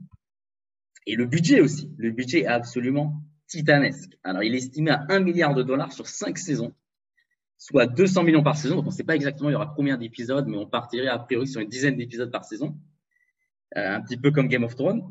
Et 1.07 1.15
le 1.15 1.25
budget 1.25 1.59
aussi. 1.59 1.89
Le 1.97 2.11
budget 2.11 2.41
est 2.41 2.45
absolument 2.45 3.23
titanesque. 3.47 4.15
Alors, 4.23 4.43
il 4.43 4.53
est 4.53 4.59
estimé 4.59 4.91
à 4.91 5.07
1 5.09 5.21
milliard 5.21 5.55
de 5.55 5.63
dollars 5.63 5.91
sur 5.91 6.05
5 6.05 6.37
saisons 6.37 6.75
soit 7.57 7.87
200 7.87 8.23
millions 8.23 8.43
par 8.43 8.57
saison. 8.57 8.75
Donc, 8.75 8.85
on 8.85 8.89
ne 8.89 8.93
sait 8.93 9.03
pas 9.03 9.15
exactement 9.15 9.49
il 9.49 9.53
y 9.53 9.55
aura 9.55 9.73
combien 9.75 9.97
d'épisodes, 9.97 10.47
mais 10.47 10.57
on 10.57 10.67
partirait 10.67 11.07
a 11.07 11.19
priori 11.19 11.47
sur 11.47 11.61
une 11.61 11.69
dizaine 11.69 11.95
d'épisodes 11.95 12.31
par 12.31 12.45
saison, 12.45 12.77
euh, 13.77 13.95
un 13.95 14.01
petit 14.01 14.17
peu 14.17 14.31
comme 14.31 14.47
Game 14.47 14.63
of 14.63 14.75
Thrones. 14.75 15.03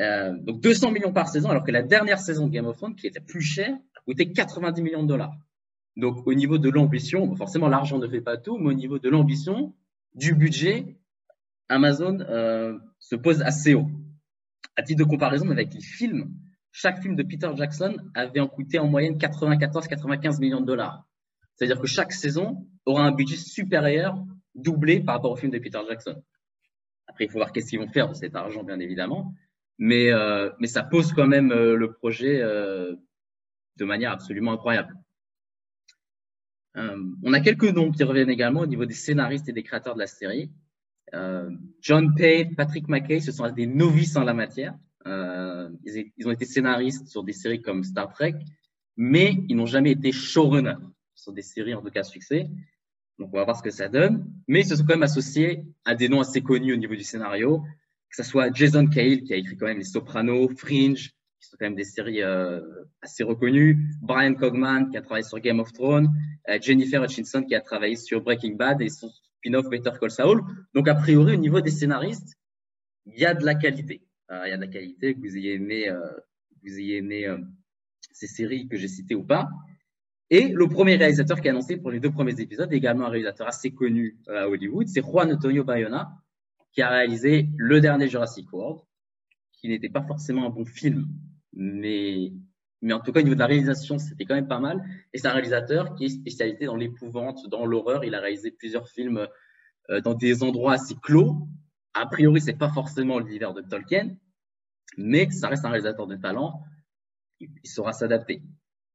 Euh, 0.00 0.32
donc, 0.38 0.60
200 0.60 0.90
millions 0.90 1.12
par 1.12 1.28
saison, 1.28 1.50
alors 1.50 1.64
que 1.64 1.70
la 1.70 1.82
dernière 1.82 2.18
saison 2.18 2.46
de 2.46 2.52
Game 2.52 2.66
of 2.66 2.76
Thrones, 2.76 2.96
qui 2.96 3.06
était 3.06 3.20
plus 3.20 3.42
chère, 3.42 3.74
coûtait 4.06 4.32
90 4.32 4.82
millions 4.82 5.02
de 5.02 5.08
dollars. 5.08 5.34
Donc, 5.96 6.26
au 6.26 6.34
niveau 6.34 6.58
de 6.58 6.70
l'ambition, 6.70 7.34
forcément, 7.36 7.68
l'argent 7.68 7.98
ne 7.98 8.08
fait 8.08 8.22
pas 8.22 8.38
tout, 8.38 8.58
mais 8.58 8.70
au 8.70 8.74
niveau 8.74 8.98
de 8.98 9.08
l'ambition, 9.08 9.74
du 10.14 10.34
budget, 10.34 10.96
Amazon 11.68 12.20
euh, 12.20 12.78
se 12.98 13.16
pose 13.16 13.42
assez 13.42 13.74
haut. 13.74 13.88
À 14.76 14.82
titre 14.82 15.00
de 15.00 15.08
comparaison 15.08 15.50
avec 15.50 15.74
les 15.74 15.80
films, 15.80 16.32
chaque 16.70 17.02
film 17.02 17.14
de 17.14 17.22
Peter 17.22 17.50
Jackson 17.54 17.96
avait 18.14 18.40
en 18.40 18.48
coûté 18.48 18.78
en 18.78 18.88
moyenne 18.88 19.16
94-95 19.18 20.40
millions 20.40 20.60
de 20.60 20.66
dollars. 20.66 21.06
C'est-à-dire 21.54 21.80
que 21.80 21.86
chaque 21.86 22.12
saison 22.12 22.66
aura 22.84 23.04
un 23.04 23.12
budget 23.12 23.36
supérieur, 23.36 24.16
doublé 24.54 25.00
par 25.00 25.16
rapport 25.16 25.32
au 25.32 25.36
film 25.36 25.52
de 25.52 25.58
Peter 25.58 25.80
Jackson. 25.88 26.22
Après, 27.06 27.24
il 27.24 27.30
faut 27.30 27.38
voir 27.38 27.52
qu'est-ce 27.52 27.70
qu'ils 27.70 27.78
vont 27.78 27.88
faire 27.88 28.08
de 28.08 28.14
cet 28.14 28.34
argent, 28.34 28.64
bien 28.64 28.78
évidemment. 28.80 29.34
Mais, 29.78 30.12
euh, 30.12 30.50
ça 30.64 30.82
pose 30.82 31.12
quand 31.12 31.26
même 31.26 31.50
euh, 31.52 31.74
le 31.76 31.92
projet 31.92 32.40
euh, 32.40 32.94
de 33.76 33.84
manière 33.84 34.12
absolument 34.12 34.52
incroyable. 34.52 34.94
On 36.74 37.34
a 37.34 37.40
quelques 37.40 37.70
noms 37.70 37.90
qui 37.90 38.02
reviennent 38.02 38.30
également 38.30 38.60
au 38.60 38.66
niveau 38.66 38.86
des 38.86 38.94
scénaristes 38.94 39.46
et 39.46 39.52
des 39.52 39.62
créateurs 39.62 39.94
de 39.94 39.98
la 40.00 40.06
série. 40.06 40.50
John 41.82 42.14
Payne, 42.14 42.54
Patrick 42.54 42.88
McKay, 42.88 43.20
ce 43.20 43.30
sont 43.30 43.46
des 43.50 43.66
novices 43.66 44.16
en 44.16 44.24
la 44.24 44.32
matière. 44.32 44.74
Ils, 45.04 46.12
ils, 46.16 46.26
ont 46.26 46.30
été 46.30 46.46
scénaristes 46.46 47.08
sur 47.08 47.24
des 47.24 47.34
séries 47.34 47.60
comme 47.60 47.84
Star 47.84 48.10
Trek, 48.14 48.36
mais 48.96 49.36
ils 49.48 49.56
n'ont 49.56 49.66
jamais 49.66 49.90
été 49.90 50.12
showrunners 50.12 50.78
sont 51.22 51.32
des 51.32 51.42
séries 51.42 51.74
en 51.74 51.82
tout 51.82 51.90
cas 51.90 52.02
succès. 52.02 52.48
Donc 53.18 53.30
on 53.32 53.36
va 53.36 53.44
voir 53.44 53.56
ce 53.56 53.62
que 53.62 53.70
ça 53.70 53.88
donne. 53.88 54.26
Mais 54.48 54.60
ils 54.60 54.66
se 54.66 54.76
sont 54.76 54.82
quand 54.82 54.94
même 54.94 55.02
associés 55.02 55.64
à 55.84 55.94
des 55.94 56.08
noms 56.08 56.20
assez 56.20 56.42
connus 56.42 56.74
au 56.74 56.76
niveau 56.76 56.94
du 56.94 57.04
scénario, 57.04 57.62
que 58.10 58.16
ce 58.16 58.22
soit 58.22 58.52
Jason 58.52 58.86
Cale 58.86 59.22
qui 59.22 59.32
a 59.32 59.36
écrit 59.36 59.56
quand 59.56 59.66
même 59.66 59.78
Les 59.78 59.84
Sopranos, 59.84 60.48
Fringe, 60.56 61.10
qui 61.40 61.48
sont 61.48 61.56
quand 61.58 61.66
même 61.66 61.74
des 61.74 61.84
séries 61.84 62.22
euh, 62.22 62.60
assez 63.00 63.22
reconnues, 63.22 63.78
Brian 64.00 64.34
Cogman 64.34 64.90
qui 64.90 64.96
a 64.96 65.02
travaillé 65.02 65.24
sur 65.24 65.38
Game 65.40 65.60
of 65.60 65.72
Thrones, 65.72 66.08
euh, 66.48 66.58
Jennifer 66.60 67.02
Hutchinson 67.02 67.42
qui 67.44 67.54
a 67.54 67.60
travaillé 67.60 67.96
sur 67.96 68.22
Breaking 68.22 68.54
Bad 68.54 68.80
et 68.80 68.88
son 68.88 69.10
spin-off 69.38 69.68
Better 69.68 69.90
Call 70.00 70.10
Saul. 70.10 70.42
Donc 70.74 70.88
a 70.88 70.94
priori 70.94 71.34
au 71.34 71.38
niveau 71.38 71.60
des 71.60 71.70
scénaristes, 71.70 72.36
il 73.06 73.18
y 73.18 73.26
a 73.26 73.34
de 73.34 73.44
la 73.44 73.54
qualité. 73.54 74.02
Euh, 74.30 74.42
il 74.46 74.50
y 74.50 74.52
a 74.52 74.56
de 74.56 74.62
la 74.62 74.68
qualité, 74.68 75.14
que 75.14 75.20
vous 75.20 75.36
ayez 75.36 75.54
aimé, 75.54 75.88
vous 76.62 76.78
ayez 76.78 76.96
aimé 76.98 77.26
ces 78.12 78.26
séries 78.26 78.68
que 78.68 78.76
j'ai 78.76 78.88
citées 78.88 79.14
ou 79.14 79.24
pas. 79.24 79.48
Et 80.32 80.48
le 80.48 80.66
premier 80.66 80.96
réalisateur 80.96 81.42
qui 81.42 81.48
a 81.48 81.50
annoncé 81.50 81.76
pour 81.76 81.90
les 81.90 82.00
deux 82.00 82.10
premiers 82.10 82.40
épisodes, 82.40 82.72
également 82.72 83.04
un 83.04 83.10
réalisateur 83.10 83.46
assez 83.46 83.72
connu 83.72 84.16
euh, 84.28 84.44
à 84.44 84.48
Hollywood, 84.48 84.88
c'est 84.88 85.02
Juan 85.02 85.30
Antonio 85.30 85.62
Bayona, 85.62 86.10
qui 86.72 86.80
a 86.80 86.88
réalisé 86.88 87.50
le 87.58 87.82
dernier 87.82 88.08
Jurassic 88.08 88.50
World, 88.50 88.80
qui 89.52 89.68
n'était 89.68 89.90
pas 89.90 90.00
forcément 90.00 90.46
un 90.46 90.48
bon 90.48 90.64
film, 90.64 91.06
mais, 91.52 92.32
mais 92.80 92.94
en 92.94 93.00
tout 93.00 93.12
cas 93.12 93.20
au 93.20 93.24
niveau 93.24 93.34
de 93.34 93.40
la 93.40 93.46
réalisation, 93.46 93.98
c'était 93.98 94.24
quand 94.24 94.34
même 94.34 94.48
pas 94.48 94.58
mal. 94.58 94.82
Et 95.12 95.18
c'est 95.18 95.26
un 95.28 95.32
réalisateur 95.32 95.94
qui 95.96 96.06
est 96.06 96.08
spécialisé 96.08 96.64
dans 96.64 96.76
l'épouvante, 96.76 97.46
dans 97.50 97.66
l'horreur. 97.66 98.02
Il 98.02 98.14
a 98.14 98.20
réalisé 98.20 98.52
plusieurs 98.52 98.88
films 98.88 99.28
euh, 99.90 100.00
dans 100.00 100.14
des 100.14 100.42
endroits 100.42 100.72
assez 100.72 100.94
clos. 100.94 101.46
A 101.92 102.06
priori, 102.06 102.40
c'est 102.40 102.56
pas 102.56 102.70
forcément 102.70 103.18
l'univers 103.18 103.52
de 103.52 103.60
Tolkien, 103.60 104.16
mais 104.96 105.28
ça 105.28 105.48
reste 105.48 105.66
un 105.66 105.68
réalisateur 105.68 106.06
de 106.06 106.16
talent. 106.16 106.62
Il 107.38 107.50
saura 107.64 107.92
s'adapter. 107.92 108.42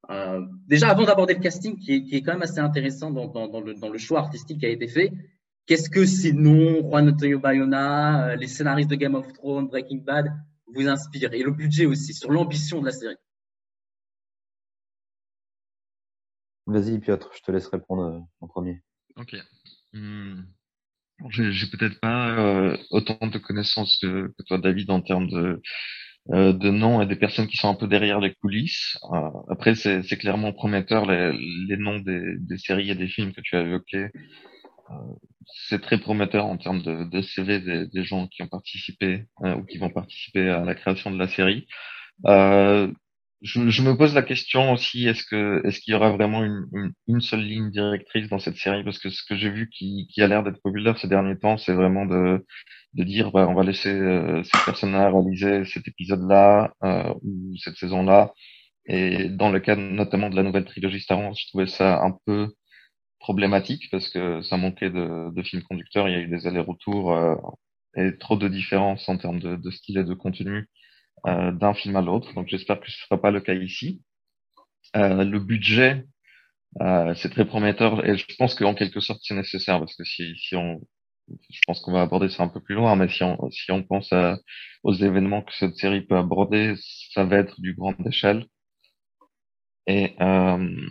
Euh, 0.09 0.45
déjà, 0.67 0.89
avant 0.89 1.03
d'aborder 1.03 1.33
le 1.33 1.41
casting, 1.41 1.77
qui 1.77 1.93
est, 1.93 2.03
qui 2.03 2.15
est, 2.15 2.21
quand 2.21 2.33
même 2.33 2.41
assez 2.41 2.59
intéressant 2.59 3.11
dans, 3.11 3.27
dans, 3.27 3.47
dans, 3.47 3.59
le, 3.59 3.73
dans, 3.73 3.89
le, 3.89 3.97
choix 3.97 4.19
artistique 4.19 4.59
qui 4.59 4.65
a 4.65 4.69
été 4.69 4.87
fait, 4.87 5.11
qu'est-ce 5.65 5.89
que 5.89 6.05
ces 6.05 6.31
noms, 6.31 6.81
Juan 6.81 7.09
Antonio 7.09 7.39
Bayona, 7.39 8.29
euh, 8.29 8.35
les 8.35 8.47
scénaristes 8.47 8.89
de 8.89 8.95
Game 8.95 9.15
of 9.15 9.31
Thrones, 9.33 9.67
Breaking 9.67 10.03
Bad, 10.05 10.31
vous 10.73 10.87
inspirent 10.87 11.33
Et 11.33 11.43
le 11.43 11.51
budget 11.51 11.85
aussi, 11.85 12.13
sur 12.13 12.31
l'ambition 12.31 12.79
de 12.79 12.85
la 12.85 12.91
série? 12.91 13.15
Vas-y, 16.67 16.99
Piotr, 16.99 17.29
je 17.35 17.41
te 17.41 17.51
laisse 17.51 17.67
répondre 17.67 18.03
euh, 18.03 18.19
en 18.41 18.47
premier. 18.47 18.81
Ok. 19.17 19.35
Hmm. 19.93 20.43
J'ai 21.29 21.67
peut-être 21.67 21.99
pas 21.99 22.37
euh, 22.37 22.77
autant 22.91 23.17
de 23.27 23.37
connaissances 23.39 23.97
que, 24.01 24.27
que, 24.37 24.43
toi, 24.43 24.59
David, 24.59 24.91
en 24.91 25.01
termes 25.01 25.27
de, 25.27 25.61
euh, 26.31 26.53
de 26.53 26.69
noms 26.69 27.01
et 27.01 27.05
des 27.05 27.15
personnes 27.15 27.47
qui 27.47 27.57
sont 27.57 27.69
un 27.69 27.75
peu 27.75 27.87
derrière 27.87 28.19
les 28.19 28.33
coulisses. 28.33 28.97
Euh, 29.13 29.29
après, 29.49 29.75
c'est 29.75 30.17
clairement 30.17 30.51
prometteur 30.53 31.05
les, 31.05 31.31
les 31.67 31.77
noms 31.77 31.99
des, 31.99 32.37
des, 32.39 32.57
séries 32.57 32.89
et 32.91 32.95
des 32.95 33.07
films 33.07 33.33
que 33.33 33.41
tu 33.41 33.55
as 33.55 33.61
évoqués. 33.61 34.09
Euh, 34.89 34.93
c'est 35.67 35.81
très 35.81 35.97
prometteur 35.97 36.45
en 36.45 36.57
termes 36.57 36.81
de, 36.81 37.05
de 37.05 37.21
CV 37.21 37.59
des, 37.59 37.87
des, 37.87 38.03
gens 38.03 38.27
qui 38.27 38.41
ont 38.43 38.47
participé 38.47 39.25
euh, 39.43 39.55
ou 39.55 39.63
qui 39.65 39.77
vont 39.77 39.89
participer 39.89 40.49
à 40.49 40.63
la 40.65 40.75
création 40.75 41.11
de 41.11 41.17
la 41.17 41.27
série. 41.27 41.67
Je, 43.41 43.69
je, 43.69 43.81
me 43.83 43.95
pose 43.95 44.15
la 44.15 44.23
question 44.23 44.71
aussi 44.73 45.07
est-ce 45.07 45.23
que 45.23 45.61
est-ce 45.65 45.79
qu'il 45.79 45.93
y 45.93 45.95
aura 45.95 46.09
vraiment 46.11 46.43
une, 46.43 46.65
une, 46.73 46.93
une, 47.07 47.21
seule 47.21 47.43
ligne 47.43 47.69
directrice 47.69 48.29
dans 48.29 48.39
cette 48.39 48.57
série? 48.57 48.83
Parce 48.83 48.97
que 48.99 49.09
ce 49.09 49.23
que 49.29 49.35
j'ai 49.37 49.49
vu 49.51 49.69
qui, 49.69 50.07
qui 50.11 50.21
a 50.23 50.27
l'air 50.27 50.43
d'être 50.43 50.61
populaire 50.61 50.97
ces 50.97 51.07
derniers 51.07 51.37
temps 51.37 51.57
c'est 51.57 51.73
vraiment 51.73 52.05
de 52.07 52.43
de 52.95 53.03
dire 53.03 53.31
bah, 53.31 53.47
on 53.47 53.53
va 53.53 53.63
laisser 53.63 53.89
euh, 53.91 54.41
ces 54.43 54.65
personnes-là 54.65 55.11
réaliser 55.11 55.65
cet 55.65 55.87
épisode-là 55.87 56.73
euh, 56.83 57.13
ou 57.23 57.55
cette 57.57 57.77
saison-là. 57.77 58.33
Et 58.87 59.29
dans 59.29 59.51
le 59.51 59.59
cas 59.59 59.75
notamment 59.75 60.29
de 60.29 60.35
la 60.35 60.43
nouvelle 60.43 60.65
trilogie 60.65 61.01
Star 61.01 61.19
Wars, 61.19 61.35
je 61.35 61.47
trouvais 61.49 61.67
ça 61.67 62.01
un 62.03 62.17
peu 62.25 62.49
problématique 63.19 63.89
parce 63.91 64.09
que 64.09 64.41
ça 64.41 64.57
manquait 64.57 64.89
de, 64.89 65.31
de 65.33 65.43
films 65.43 65.63
conducteurs. 65.63 66.07
Il 66.09 66.13
y 66.13 66.15
a 66.15 66.21
eu 66.21 66.27
des 66.27 66.47
allers-retours 66.47 67.13
euh, 67.13 67.35
et 67.95 68.17
trop 68.17 68.37
de 68.37 68.47
différences 68.47 69.07
en 69.09 69.17
termes 69.17 69.39
de, 69.39 69.55
de 69.57 69.71
style 69.71 69.97
et 69.99 70.03
de 70.03 70.13
contenu 70.13 70.67
euh, 71.25 71.51
d'un 71.51 71.73
film 71.73 71.95
à 71.95 72.01
l'autre. 72.01 72.33
Donc 72.33 72.47
j'espère 72.47 72.79
que 72.79 72.89
ce 72.89 72.97
ne 72.97 73.05
sera 73.05 73.21
pas 73.21 73.31
le 73.31 73.41
cas 73.41 73.53
ici. 73.53 74.01
Euh, 74.95 75.23
le 75.23 75.39
budget, 75.39 76.05
euh, 76.81 77.15
c'est 77.15 77.29
très 77.31 77.45
prometteur 77.45 78.05
et 78.05 78.17
je 78.17 78.25
pense 78.37 78.55
qu'en 78.55 78.75
quelque 78.75 78.99
sorte 78.99 79.21
c'est 79.23 79.35
nécessaire 79.35 79.79
parce 79.79 79.95
que 79.95 80.03
si, 80.05 80.35
si 80.37 80.55
on, 80.55 80.81
je 81.49 81.59
pense 81.67 81.81
qu'on 81.81 81.93
va 81.93 82.01
aborder 82.03 82.29
ça 82.29 82.43
un 82.43 82.49
peu 82.49 82.61
plus 82.61 82.75
loin, 82.75 82.95
mais 82.95 83.09
si 83.09 83.23
on, 83.23 83.49
si 83.51 83.71
on 83.71 83.83
pense 83.83 84.13
à, 84.13 84.37
aux 84.83 84.93
événements 84.93 85.41
que 85.43 85.53
cette 85.53 85.75
série 85.77 86.01
peut 86.01 86.17
aborder, 86.17 86.75
ça 87.13 87.25
va 87.25 87.37
être 87.37 87.59
du 87.61 87.73
grande 87.75 87.95
échelle. 88.07 88.45
Et, 89.87 90.15
euh, 90.21 90.89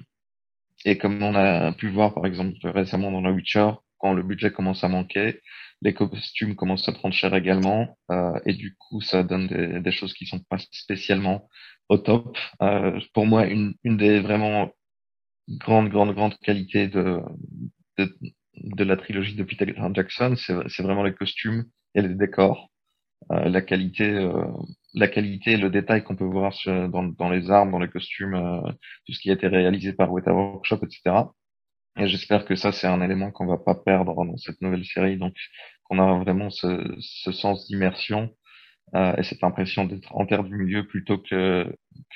et 0.85 0.99
comme 0.99 1.23
on 1.23 1.35
a 1.35 1.73
pu 1.73 1.91
voir 1.91 2.15
par 2.15 2.27
exemple 2.27 2.57
récemment 2.65 3.11
dans 3.11 3.23
The 3.23 3.35
Witcher, 3.35 3.71
quand 3.99 4.15
le 4.15 4.23
budget 4.23 4.53
commence 4.53 4.85
à 4.85 4.89
manquer, 4.89 5.41
les 5.83 5.95
costumes 5.95 6.57
commencent 6.57 6.89
à 6.89 6.93
prendre 6.93 7.15
cher 7.15 7.35
également, 7.35 7.99
euh, 8.11 8.39
et 8.47 8.55
du 8.55 8.77
coup 8.77 9.01
ça 9.01 9.23
donne 9.23 9.47
des, 9.49 9.81
des, 9.81 9.93
choses 9.93 10.15
qui 10.15 10.27
sont 10.27 10.41
pas 10.49 10.59
spécialement 10.73 11.49
au 11.89 11.99
top. 11.99 12.37
Euh, 12.63 13.01
pour 13.15 13.27
moi, 13.27 13.47
une, 13.47 13.75
une 13.85 13.97
des 13.97 14.21
vraiment 14.21 14.71
grandes, 15.49 15.91
grandes, 15.91 16.15
grandes 16.15 16.39
qualités 16.39 16.89
de, 16.89 17.21
de, 17.99 18.17
de 18.55 18.85
la 18.85 18.97
trilogie 18.97 19.35
de 19.35 19.45
Peter 19.45 19.67
Jackson, 19.95 20.35
c'est 20.37 20.83
vraiment 20.83 21.03
les 21.03 21.15
costumes 21.15 21.65
et 21.95 22.03
les 22.03 22.15
décors. 22.15 22.71
Euh, 23.33 23.49
la 23.49 23.63
qualité, 23.63 24.05
euh, 24.05 24.45
la 24.95 25.09
qualité 25.09 25.53
et 25.53 25.57
le 25.57 25.71
détail 25.71 26.05
qu'on 26.05 26.17
peut 26.17 26.25
voir 26.25 26.55
dans, 26.67 27.03
dans, 27.05 27.31
les 27.31 27.51
armes, 27.51 27.73
dans 27.73 27.79
les 27.79 27.89
costumes, 27.89 28.35
euh, 28.35 28.61
tout 29.07 29.13
ce 29.13 29.21
qui 29.21 29.31
a 29.31 29.35
été 29.35 29.49
réalisé 29.49 29.93
par 29.93 30.13
Weta 30.13 30.33
Workshop, 30.33 30.81
etc. 30.85 31.17
Et 31.99 32.09
j'espère 32.09 32.45
que 32.45 32.57
ça, 32.57 32.73
c'est 32.73 32.87
un 32.87 33.01
élément 33.01 33.31
qu'on 33.31 33.47
va 33.47 33.59
pas 33.59 33.75
perdre 33.75 34.15
dans 34.15 34.37
cette 34.37 34.61
nouvelle 34.61 34.85
série. 34.85 35.17
Donc, 35.19 35.35
qu'on 35.85 35.99
a 35.99 36.19
vraiment 36.19 36.51
ce, 36.51 36.95
ce 37.01 37.33
sens 37.33 37.67
d'immersion 37.67 38.31
euh, 38.95 39.17
et 39.17 39.25
cette 39.25 39.43
impression 39.43 39.85
d'être 39.85 40.15
en 40.15 40.27
terre 40.27 40.45
du 40.45 40.55
milieu 40.55 40.87
plutôt 40.87 41.19
que, 41.19 41.67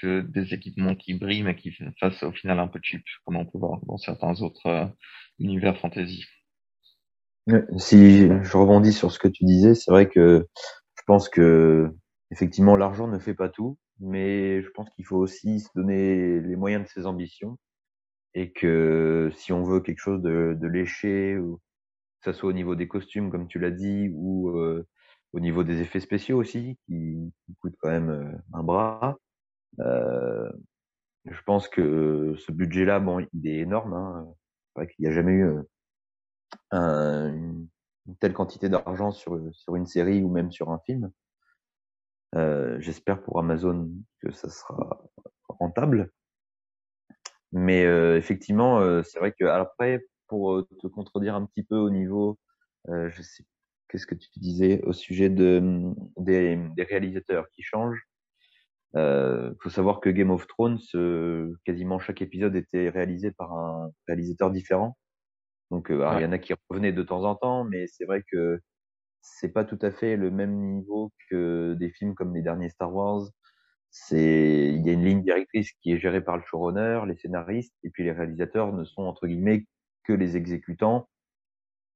que 0.01 0.21
des 0.21 0.55
équipements 0.55 0.95
qui 0.95 1.15
brillent 1.15 1.43
mais 1.43 1.57
qui 1.57 1.73
fassent 1.99 2.23
au 2.23 2.33
final 2.33 2.61
un 2.61 2.69
peu 2.69 2.79
cheap, 2.83 3.03
comme 3.25 3.37
on 3.37 3.45
peut 3.45 3.59
voir 3.59 3.81
dans 3.87 3.99
certains 3.99 4.41
autres 4.43 4.67
euh, 4.67 4.87
univers 5.39 5.79
fantasy. 5.79 6.25
Si 7.79 8.29
je 8.29 8.57
rebondis 8.57 8.93
sur 8.93 9.11
ce 9.11 9.19
que 9.19 9.27
tu 9.27 9.45
disais, 9.45 9.75
c'est 9.75 9.91
vrai 9.91 10.09
que 10.09 10.47
je 10.97 11.03
pense 11.07 11.29
que 11.29 11.91
effectivement 12.31 12.77
l'argent 12.77 13.09
ne 13.09 13.19
fait 13.19 13.35
pas 13.35 13.49
tout, 13.49 13.79
mais 13.99 14.63
je 14.63 14.69
pense 14.71 14.89
qu'il 14.91 15.05
faut 15.05 15.17
aussi 15.17 15.59
se 15.59 15.69
donner 15.75 16.41
les 16.41 16.55
moyens 16.55 16.85
de 16.85 16.89
ses 16.89 17.07
ambitions 17.07 17.59
et 18.35 18.53
que 18.53 19.31
si 19.35 19.53
on 19.53 19.63
veut 19.65 19.81
quelque 19.81 19.99
chose 19.99 20.23
de, 20.23 20.67
léché, 20.67 21.39
ou 21.39 21.57
que 22.21 22.33
ce 22.33 22.39
soit 22.39 22.51
au 22.51 22.53
niveau 22.53 22.75
des 22.75 22.89
costumes 22.89 23.31
comme 23.31 23.49
tu 23.49 23.59
l'as 23.59 23.71
dit, 23.71 24.11
ou 24.15 24.51
euh, 24.51 24.87
au 25.33 25.41
niveau 25.41 25.65
des 25.65 25.81
effets 25.81 26.01
spéciaux 26.01 26.39
aussi, 26.39 26.79
qui, 26.87 27.33
coûtent 27.61 27.77
quand 27.81 27.91
même 27.91 28.11
euh, 28.11 28.39
un 28.53 28.63
bras, 28.63 29.19
euh, 29.81 30.51
je 31.27 31.41
pense 31.43 31.69
que 31.69 32.35
ce 32.39 32.53
budget-là, 32.53 33.01
bon, 33.01 33.27
il 33.33 33.49
est 33.49 33.59
énorme. 33.59 33.95
Hein. 33.95 34.27
C'est 34.75 34.83
vrai 34.83 34.93
qu'il 34.93 35.05
n'y 35.05 35.11
a 35.11 35.15
jamais 35.15 35.33
eu 35.33 35.53
un, 36.71 37.33
une 38.07 38.17
telle 38.21 38.33
quantité 38.33 38.69
d'argent 38.69 39.11
sur, 39.11 39.39
sur 39.53 39.77
une 39.77 39.87
série 39.87 40.23
ou 40.23 40.31
même 40.31 40.51
sur 40.51 40.71
un 40.71 40.81
film. 40.87 41.11
J'espère 42.79 43.23
pour 43.23 43.41
Amazon 43.41 43.91
que 44.21 44.31
ça 44.31 44.49
sera 44.49 45.03
rentable. 45.49 46.11
Mais 47.53 47.85
euh, 47.85 48.17
effectivement, 48.17 48.81
euh, 48.81 49.03
c'est 49.03 49.19
vrai 49.19 49.33
que 49.39 49.45
après, 49.45 50.07
pour 50.29 50.53
euh, 50.55 50.69
te 50.81 50.87
contredire 50.87 51.35
un 51.35 51.47
petit 51.47 51.65
peu 51.65 51.77
au 51.77 51.91
niveau, 51.91 52.39
euh, 52.89 53.11
je 53.11 53.23
sais, 53.23 53.45
qu'est-ce 53.89 54.07
que 54.07 54.15
tu 54.15 54.29
disais 54.39 54.83
au 54.85 54.93
sujet 54.93 55.31
de 55.31 55.93
des, 56.19 56.59
des 56.77 56.85
réalisateurs 56.85 57.49
qui 57.53 57.63
changent. 57.63 58.05
Euh, 58.97 59.53
faut 59.63 59.71
savoir 59.71 60.01
que 60.01 60.11
Game 60.11 60.31
of 60.31 60.47
Thrones, 60.49 60.79
euh, 60.95 61.55
quasiment 61.65 61.99
chaque 62.01 62.23
épisode 62.23 62.57
était 62.57 62.89
réalisé 62.89 63.31
par 63.33 63.53
un 63.53 63.93
réalisateur 64.09 64.51
différent. 64.51 64.97
Donc, 65.71 65.91
euh, 65.91 66.09
il 66.19 66.23
y 66.23 66.27
en 66.27 66.33
a 66.33 66.39
qui 66.39 66.55
revenaient 66.71 66.93
de 66.93 67.03
temps 67.03 67.25
en 67.25 67.37
temps, 67.37 67.65
mais 67.65 67.87
c'est 67.87 68.05
vrai 68.05 68.23
que 68.31 68.61
c'est 69.23 69.53
pas 69.53 69.65
tout 69.65 69.79
à 69.83 69.91
fait 69.93 70.17
le 70.17 70.31
même 70.31 70.57
niveau 70.77 71.13
que 71.31 71.75
des 71.79 71.91
films 71.91 72.15
comme 72.15 72.35
les 72.35 72.43
derniers 72.43 72.71
Star 72.71 72.95
Wars. 72.95 73.29
C'est, 73.91 74.73
il 74.73 74.87
y 74.87 74.91
a 74.91 74.93
une 74.93 75.05
ligne 75.05 75.23
directrice 75.23 75.73
qui 75.83 75.93
est 75.93 75.99
gérée 75.99 76.23
par 76.23 76.37
le 76.37 76.43
showrunner, 76.45 77.03
les 77.07 77.17
scénaristes, 77.17 77.75
et 77.83 77.91
puis 77.91 78.05
les 78.05 78.13
réalisateurs 78.13 78.73
ne 78.73 78.85
sont 78.85 79.03
entre 79.03 79.27
guillemets 79.27 79.67
que 80.05 80.13
les 80.13 80.37
exécutants. 80.37 81.09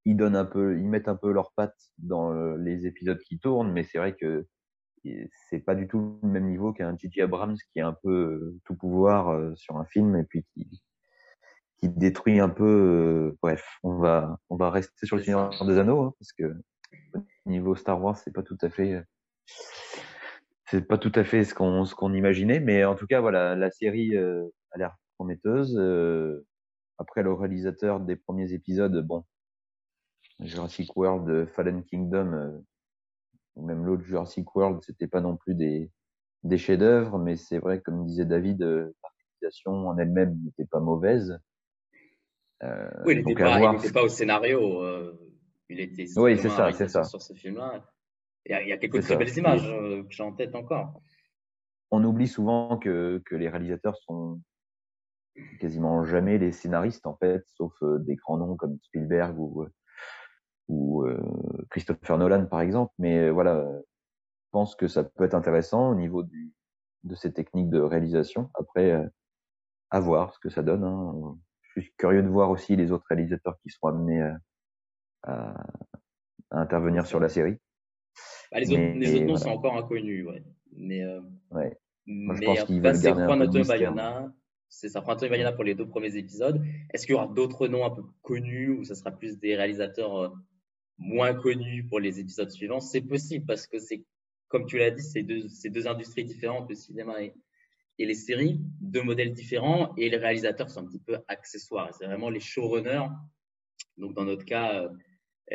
Ils 0.05 0.17
donnent 0.17 0.35
un 0.35 0.45
peu, 0.45 0.77
ils 0.77 0.87
mettent 0.87 1.07
un 1.07 1.15
peu 1.15 1.31
leurs 1.31 1.51
pattes 1.53 1.91
dans 1.97 2.33
les 2.55 2.85
épisodes 2.85 3.19
qui 3.19 3.39
tournent, 3.39 3.71
mais 3.71 3.83
c'est 3.83 3.97
vrai 3.97 4.15
que 4.15 4.45
c'est 5.49 5.59
pas 5.59 5.75
du 5.75 5.87
tout 5.87 6.19
le 6.23 6.29
même 6.29 6.47
niveau 6.47 6.73
qu'un 6.73 6.97
J.J. 6.97 7.21
Abrams 7.21 7.57
qui 7.71 7.79
a 7.79 7.87
un 7.87 7.95
peu 8.03 8.55
tout 8.65 8.75
pouvoir 8.75 9.55
sur 9.57 9.77
un 9.77 9.85
film 9.85 10.15
et 10.15 10.23
puis 10.23 10.43
qui, 10.53 10.67
qui 11.77 11.89
détruit 11.89 12.39
un 12.39 12.49
peu. 12.49 13.31
Euh, 13.33 13.37
bref, 13.41 13.65
on 13.83 13.95
va 13.95 14.39
on 14.49 14.55
va 14.55 14.69
rester 14.69 15.05
sur 15.05 15.17
le 15.17 15.23
Seigneur 15.23 15.49
des 15.65 15.77
Anneaux 15.77 16.03
hein, 16.03 16.13
parce 16.19 16.33
que 16.33 16.55
niveau 17.45 17.75
Star 17.75 18.01
Wars, 18.01 18.17
c'est 18.17 18.33
pas 18.33 18.43
tout 18.43 18.57
à 18.61 18.69
fait 18.69 19.03
c'est 20.67 20.87
pas 20.87 20.97
tout 20.97 21.11
à 21.15 21.23
fait 21.23 21.43
ce 21.43 21.53
qu'on 21.53 21.85
ce 21.85 21.95
qu'on 21.95 22.13
imaginait, 22.13 22.59
mais 22.59 22.85
en 22.85 22.95
tout 22.95 23.07
cas 23.07 23.21
voilà, 23.21 23.55
la 23.55 23.71
série 23.71 24.15
euh, 24.15 24.45
a 24.71 24.77
l'air 24.77 24.95
prometteuse. 25.15 25.75
Euh, 25.77 26.45
après 26.97 27.23
le 27.23 27.33
réalisateur 27.33 27.99
des 27.99 28.15
premiers 28.15 28.53
épisodes, 28.53 29.05
bon, 29.05 29.25
Jurassic 30.39 30.95
World, 30.95 31.47
Fallen 31.47 31.83
Kingdom, 31.83 32.33
euh, 32.33 32.57
ou 33.55 33.65
même 33.65 33.85
l'autre 33.85 34.03
Jurassic 34.03 34.55
World, 34.55 34.81
c'était 34.81 35.07
pas 35.07 35.21
non 35.21 35.35
plus 35.35 35.55
des 35.55 35.91
des 36.43 36.57
chefs-d'œuvre, 36.57 37.17
mais 37.17 37.35
c'est 37.35 37.57
vrai, 37.57 37.81
comme 37.81 38.05
disait 38.05 38.25
David, 38.25 38.61
euh, 38.61 38.93
la 39.03 39.09
réalisation 39.41 39.89
en 39.89 39.97
elle-même 39.97 40.37
n'était 40.43 40.65
pas 40.65 40.79
mauvaise. 40.79 41.39
Euh, 42.63 42.89
oui, 43.05 43.13
il 43.13 43.25
n'était 43.25 43.43
pas, 43.43 43.75
il 43.83 43.91
pas, 43.91 44.03
au 44.03 44.07
scénario. 44.07 44.83
Euh, 44.83 45.13
il 45.69 45.79
était 45.79 46.05
oui, 46.17 46.37
c'est 46.37 46.49
ça, 46.49 46.71
c'est 46.71 46.87
ça. 46.87 47.03
sur 47.03 47.21
ce 47.21 47.33
film-là. 47.33 47.83
Il, 48.45 48.67
y 48.67 48.71
a 48.71 48.77
quelques 48.77 49.01
très 49.01 49.17
belles 49.17 49.37
images 49.37 49.67
euh, 49.67 50.03
que 50.03 50.11
j'ai 50.11 50.23
en 50.23 50.31
tête 50.31 50.55
encore. 50.55 51.01
On 51.91 52.03
oublie 52.03 52.27
souvent 52.27 52.77
que, 52.77 53.21
que 53.25 53.35
les 53.35 53.49
réalisateurs 53.49 53.97
sont 53.97 54.41
quasiment 55.59 56.05
jamais 56.05 56.37
les 56.37 56.51
scénaristes, 56.51 57.07
en 57.07 57.15
fait, 57.17 57.43
sauf 57.47 57.73
euh, 57.81 57.99
des 57.99 58.15
grands 58.15 58.37
noms 58.37 58.55
comme 58.55 58.77
Spielberg 58.83 59.37
ou, 59.39 59.65
ou 60.67 61.05
euh, 61.05 61.19
Christopher 61.69 62.17
Nolan, 62.17 62.45
par 62.45 62.61
exemple. 62.61 62.93
Mais 62.99 63.29
voilà, 63.29 63.63
je 63.63 64.49
pense 64.51 64.75
que 64.75 64.87
ça 64.87 65.03
peut 65.03 65.23
être 65.23 65.33
intéressant 65.33 65.89
au 65.89 65.95
niveau 65.95 66.23
du, 66.23 66.53
de 67.03 67.15
ces 67.15 67.33
techniques 67.33 67.69
de 67.69 67.79
réalisation. 67.79 68.51
Après, 68.53 69.09
à 69.89 69.99
voir 69.99 70.33
ce 70.33 70.39
que 70.39 70.49
ça 70.49 70.61
donne. 70.61 70.83
Hein 70.83 71.37
je 71.75 71.81
suis 71.81 71.93
curieux 71.97 72.23
de 72.23 72.29
voir 72.29 72.49
aussi 72.49 72.75
les 72.75 72.91
autres 72.91 73.05
réalisateurs 73.09 73.57
qui 73.61 73.69
seront 73.69 73.89
amenés 73.89 74.21
à, 74.21 74.37
à, 75.23 75.63
à 76.51 76.59
intervenir 76.59 77.05
sur 77.05 77.19
la 77.19 77.27
série. 77.27 77.57
Bah, 78.51 78.59
les, 78.59 78.67
mais, 78.67 78.89
autres, 78.89 78.99
les 78.99 79.09
autres 79.09 79.19
noms 79.19 79.35
voilà. 79.35 79.43
sont 79.43 79.49
encore 79.49 79.77
inconnus, 79.77 80.25
ouais. 80.27 80.43
Mais, 80.73 81.03
euh, 81.03 81.21
ouais. 81.51 81.77
Moi, 82.05 82.35
mais 82.39 82.47
en 82.47 82.65
tout 82.65 82.81
cas, 82.81 82.93
c'est 82.93 83.13
Juan 83.13 83.47
Bayona. 83.65 84.33
C'est 84.67 84.89
ça, 84.89 85.01
Juan 85.01 85.17
Bayona 85.17 85.51
pour 85.53 85.63
les 85.63 85.75
deux 85.75 85.87
premiers 85.87 86.15
épisodes. 86.17 86.61
Est-ce 86.93 87.05
qu'il 87.05 87.13
y 87.13 87.17
aura 87.17 87.27
d'autres 87.27 87.67
noms 87.67 87.85
un 87.85 87.91
peu 87.91 88.03
connus 88.21 88.69
ou 88.69 88.83
ça 88.83 88.95
sera 88.95 89.11
plus 89.11 89.39
des 89.39 89.55
réalisateurs 89.55 90.17
euh, 90.17 90.29
moins 90.97 91.33
connus 91.33 91.85
pour 91.87 91.99
les 91.99 92.19
épisodes 92.19 92.49
suivants? 92.51 92.79
C'est 92.79 93.01
possible 93.01 93.45
parce 93.45 93.67
que 93.67 93.79
c'est, 93.79 94.03
comme 94.47 94.65
tu 94.65 94.77
l'as 94.77 94.91
dit, 94.91 95.01
c'est 95.01 95.23
deux, 95.23 95.47
deux 95.65 95.87
industries 95.87 96.25
différentes, 96.25 96.69
le 96.69 96.75
cinéma 96.75 97.23
et, 97.23 97.33
et 97.97 98.05
les 98.05 98.15
séries, 98.15 98.59
deux 98.81 99.01
modèles 99.01 99.33
différents, 99.33 99.95
et 99.95 100.09
les 100.09 100.17
réalisateurs 100.17 100.69
sont 100.69 100.81
un 100.81 100.85
petit 100.85 100.99
peu 100.99 101.17
accessoires. 101.27 101.93
C'est 101.93 102.05
vraiment 102.05 102.29
les 102.29 102.41
showrunners, 102.41 103.07
donc 103.97 104.13
dans 104.13 104.25
notre 104.25 104.45
cas, 104.45 104.83
euh, 104.83 104.89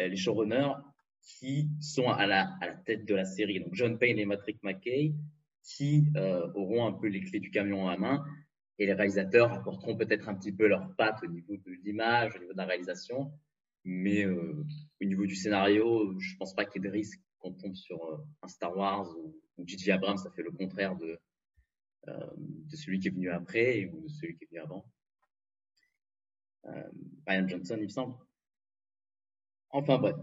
les 0.08 0.16
showrunners 0.16 0.72
qui 1.22 1.70
sont 1.80 2.08
à 2.08 2.26
la, 2.26 2.58
tête 2.84 3.04
de 3.04 3.14
la 3.14 3.24
série. 3.24 3.60
Donc 3.60 3.74
John 3.74 3.98
Payne 3.98 4.18
et 4.18 4.26
Patrick 4.26 4.62
McKay, 4.62 5.14
qui 5.62 6.06
euh, 6.16 6.50
auront 6.54 6.86
un 6.86 6.92
peu 6.92 7.08
les 7.08 7.20
clés 7.20 7.40
du 7.40 7.50
camion 7.50 7.88
à 7.88 7.96
main, 7.96 8.24
et 8.78 8.86
les 8.86 8.94
réalisateurs 8.94 9.52
apporteront 9.52 9.96
peut-être 9.96 10.28
un 10.28 10.34
petit 10.34 10.52
peu 10.52 10.66
leur 10.66 10.94
patte 10.96 11.22
au 11.22 11.26
niveau 11.26 11.56
de 11.56 11.72
l'image, 11.84 12.34
au 12.36 12.38
niveau 12.38 12.52
de 12.52 12.58
la 12.58 12.64
réalisation, 12.64 13.32
mais 13.84 14.24
euh, 14.24 14.64
au 15.00 15.04
niveau 15.04 15.26
du 15.26 15.34
scénario, 15.34 16.18
je 16.18 16.36
pense 16.36 16.54
pas 16.54 16.64
qu'il 16.64 16.82
y 16.82 16.86
ait 16.86 16.88
de 16.88 16.92
risque 16.92 17.20
qu'on 17.38 17.52
tombe 17.52 17.74
sur 17.74 18.02
euh, 18.04 18.16
un 18.42 18.48
Star 18.48 18.76
Wars 18.76 19.08
ou, 19.16 19.36
J.J. 19.62 19.90
Abrams, 19.92 20.16
ça 20.16 20.30
fait 20.30 20.42
le 20.42 20.52
contraire 20.52 20.96
de, 20.96 21.20
celui 22.72 22.98
qui 22.98 23.08
est 23.08 23.10
venu 23.10 23.28
après 23.28 23.90
ou 23.92 24.00
de 24.00 24.08
celui 24.08 24.34
qui 24.38 24.44
est 24.44 24.46
venu 24.46 24.60
avant. 24.60 24.86
Ryan 27.26 27.46
Johnson, 27.46 27.76
il 27.78 27.84
me 27.84 27.88
semble. 27.88 28.14
Enfin 29.68 29.98
bref. 29.98 30.16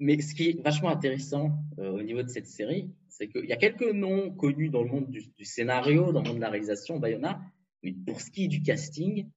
Mais 0.00 0.20
ce 0.20 0.34
qui 0.34 0.50
est 0.50 0.62
vachement 0.62 0.90
intéressant 0.90 1.58
euh, 1.78 1.90
au 1.90 2.02
niveau 2.02 2.22
de 2.22 2.28
cette 2.28 2.46
série, 2.46 2.90
c'est 3.08 3.28
qu'il 3.28 3.46
y 3.46 3.52
a 3.52 3.56
quelques 3.56 3.92
noms 3.92 4.30
connus 4.30 4.68
dans 4.68 4.82
le 4.82 4.88
monde 4.88 5.10
du, 5.10 5.44
scénario, 5.44 6.12
dans 6.12 6.22
le 6.22 6.28
monde 6.28 6.36
de 6.36 6.42
la 6.42 6.50
réalisation, 6.50 6.98
Bayona, 6.98 7.40
mais 7.82 7.92
pour 8.06 8.20
ce 8.20 8.30
qui 8.30 8.44
est 8.44 8.48
du 8.48 8.62
casting, 8.62 9.28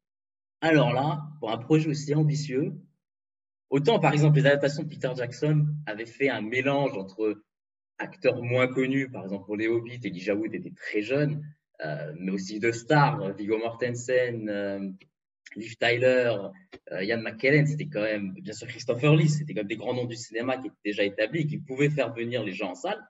Alors 0.61 0.93
là, 0.93 1.23
pour 1.39 1.51
un 1.51 1.57
projet 1.57 1.89
aussi 1.89 2.13
ambitieux, 2.13 2.73
autant 3.71 3.99
par 3.99 4.13
exemple 4.13 4.37
les 4.37 4.45
adaptations 4.45 4.83
de 4.83 4.87
Peter 4.87 5.11
Jackson 5.15 5.65
avaient 5.87 6.05
fait 6.05 6.29
un 6.29 6.41
mélange 6.41 6.95
entre 6.95 7.41
acteurs 7.97 8.41
moins 8.43 8.67
connus, 8.67 9.09
par 9.09 9.23
exemple 9.23 9.45
pour 9.45 9.57
les 9.57 9.67
Hobbits, 9.67 10.01
Elijah 10.03 10.35
Wood 10.35 10.53
était 10.53 10.73
très 10.75 11.01
jeune, 11.01 11.43
euh, 11.83 12.13
mais 12.19 12.31
aussi 12.31 12.59
de 12.59 12.71
stars, 12.71 13.33
Viggo 13.33 13.57
Mortensen, 13.57 14.49
euh, 14.49 14.91
Liv 15.55 15.75
Tyler, 15.77 16.33
euh, 16.91 17.03
Ian 17.03 17.21
McKellen, 17.21 17.67
c'était 17.67 17.87
quand 17.87 18.01
même, 18.01 18.33
bien 18.33 18.53
sûr 18.53 18.67
Christopher 18.67 19.15
Lee, 19.15 19.29
c'était 19.29 19.53
quand 19.53 19.61
même 19.61 19.67
des 19.67 19.75
grands 19.75 19.93
noms 19.93 20.05
du 20.05 20.15
cinéma 20.15 20.57
qui 20.57 20.67
étaient 20.67 20.77
déjà 20.85 21.03
établis 21.03 21.41
et 21.41 21.47
qui 21.47 21.57
pouvaient 21.57 21.89
faire 21.89 22.13
venir 22.13 22.43
les 22.43 22.53
gens 22.53 22.71
en 22.71 22.75
salle. 22.75 23.01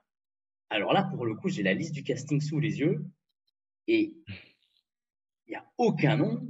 Alors 0.70 0.92
là, 0.92 1.04
pour 1.04 1.26
le 1.26 1.34
coup, 1.34 1.48
j'ai 1.48 1.62
la 1.62 1.74
liste 1.74 1.92
du 1.92 2.02
casting 2.02 2.40
sous 2.40 2.58
les 2.58 2.80
yeux 2.80 3.04
et 3.86 4.14
il 5.46 5.50
n'y 5.50 5.54
a 5.54 5.64
aucun 5.78 6.16
nom 6.16 6.48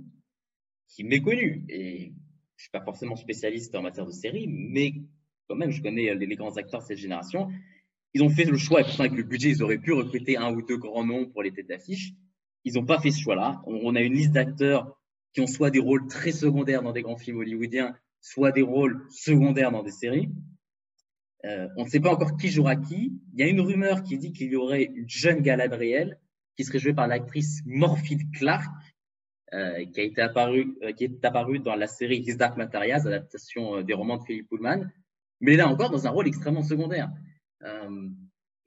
qui 0.88 1.04
m'est 1.04 1.20
connu. 1.20 1.64
Et 1.68 2.12
je 2.56 2.62
suis 2.62 2.70
pas 2.70 2.84
forcément 2.84 3.16
spécialiste 3.16 3.74
en 3.74 3.82
matière 3.82 4.06
de 4.06 4.12
série, 4.12 4.46
mais 4.48 4.94
quand 5.48 5.56
même, 5.56 5.70
je 5.70 5.82
connais 5.82 6.14
les, 6.14 6.36
grands 6.36 6.56
acteurs 6.56 6.80
de 6.80 6.86
cette 6.86 6.98
génération. 6.98 7.50
Ils 8.14 8.22
ont 8.22 8.28
fait 8.28 8.44
le 8.44 8.56
choix, 8.56 8.80
et 8.80 8.84
pourtant 8.84 9.04
avec 9.04 9.16
le 9.16 9.24
budget, 9.24 9.50
ils 9.50 9.62
auraient 9.62 9.78
pu 9.78 9.92
recruter 9.92 10.36
un 10.36 10.54
ou 10.54 10.62
deux 10.62 10.76
grands 10.76 11.04
noms 11.04 11.26
pour 11.26 11.42
les 11.42 11.52
têtes 11.52 11.68
d'affiche. 11.68 12.12
Ils 12.64 12.74
n'ont 12.74 12.86
pas 12.86 13.00
fait 13.00 13.10
ce 13.10 13.20
choix-là. 13.20 13.60
On, 13.66 13.96
a 13.96 14.00
une 14.00 14.14
liste 14.14 14.32
d'acteurs 14.32 14.96
qui 15.32 15.40
ont 15.40 15.46
soit 15.46 15.70
des 15.70 15.78
rôles 15.78 16.06
très 16.08 16.32
secondaires 16.32 16.82
dans 16.82 16.92
des 16.92 17.02
grands 17.02 17.16
films 17.16 17.38
hollywoodiens, 17.38 17.94
soit 18.20 18.52
des 18.52 18.62
rôles 18.62 19.04
secondaires 19.10 19.72
dans 19.72 19.82
des 19.82 19.90
séries. 19.90 20.30
Euh, 21.44 21.68
on 21.76 21.84
ne 21.84 21.88
sait 21.88 22.00
pas 22.00 22.12
encore 22.12 22.36
qui 22.36 22.48
jouera 22.48 22.76
qui. 22.76 23.20
Il 23.34 23.40
y 23.40 23.42
a 23.42 23.48
une 23.48 23.60
rumeur 23.60 24.02
qui 24.02 24.16
dit 24.18 24.32
qu'il 24.32 24.50
y 24.52 24.56
aurait 24.56 24.84
une 24.84 25.08
jeune 25.08 25.40
Galadriel 25.40 26.18
qui 26.56 26.64
serait 26.64 26.78
jouée 26.78 26.94
par 26.94 27.08
l'actrice 27.08 27.62
Morphine 27.64 28.30
Clark, 28.32 28.70
euh, 29.52 29.84
qui 29.86 30.00
a 30.00 30.04
été 30.04 30.20
apparu, 30.20 30.76
euh, 30.82 30.92
est 30.96 31.24
apparu 31.24 31.58
dans 31.58 31.74
la 31.74 31.86
série 31.86 32.18
His 32.18 32.36
Dark 32.36 32.56
Materials, 32.56 33.06
adaptation 33.06 33.82
des 33.82 33.94
romans 33.94 34.18
de 34.18 34.24
Philip 34.24 34.48
Pullman, 34.48 34.84
mais 35.40 35.56
là 35.56 35.68
encore 35.68 35.90
dans 35.90 36.06
un 36.06 36.10
rôle 36.10 36.28
extrêmement 36.28 36.62
secondaire. 36.62 37.10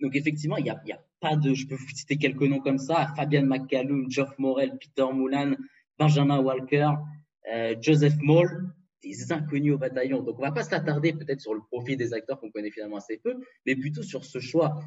donc 0.02 0.16
effectivement, 0.16 0.58
il 0.58 0.64
n'y 0.64 0.70
a, 0.70 0.82
pas 1.22 1.36
de, 1.38 1.54
je 1.54 1.68
peux 1.68 1.76
vous 1.76 1.90
citer 1.90 2.18
quelques 2.18 2.42
noms 2.42 2.60
comme 2.60 2.78
ça, 2.78 3.14
Fabian 3.16 3.46
McCallum, 3.46 4.12
Geoff 4.12 4.38
Morel, 4.38 4.78
Peter 4.78 5.06
Moulan, 5.14 5.56
Benjamin 5.98 6.40
Walker, 6.40 6.92
Joseph 7.82 8.16
Moll, 8.22 8.74
des 9.04 9.32
inconnus 9.32 9.74
au 9.74 9.78
bataillon. 9.78 10.24
Donc 10.24 10.40
on 10.40 10.42
va 10.42 10.52
pas 10.52 10.64
s'attarder 10.64 11.14
peut-être 11.14 11.42
sur 11.42 11.54
le 11.54 11.62
profil 11.62 11.98
des 11.98 12.14
acteurs 12.14 12.40
qu'on 12.40 12.52
connaît 12.52 12.72
finalement 12.72 12.98
assez 12.98 13.18
peu, 13.18 13.36
mais 13.66 13.76
plutôt 13.76 14.04
sur 14.04 14.26
ce 14.26 14.40
choix. 14.40 14.80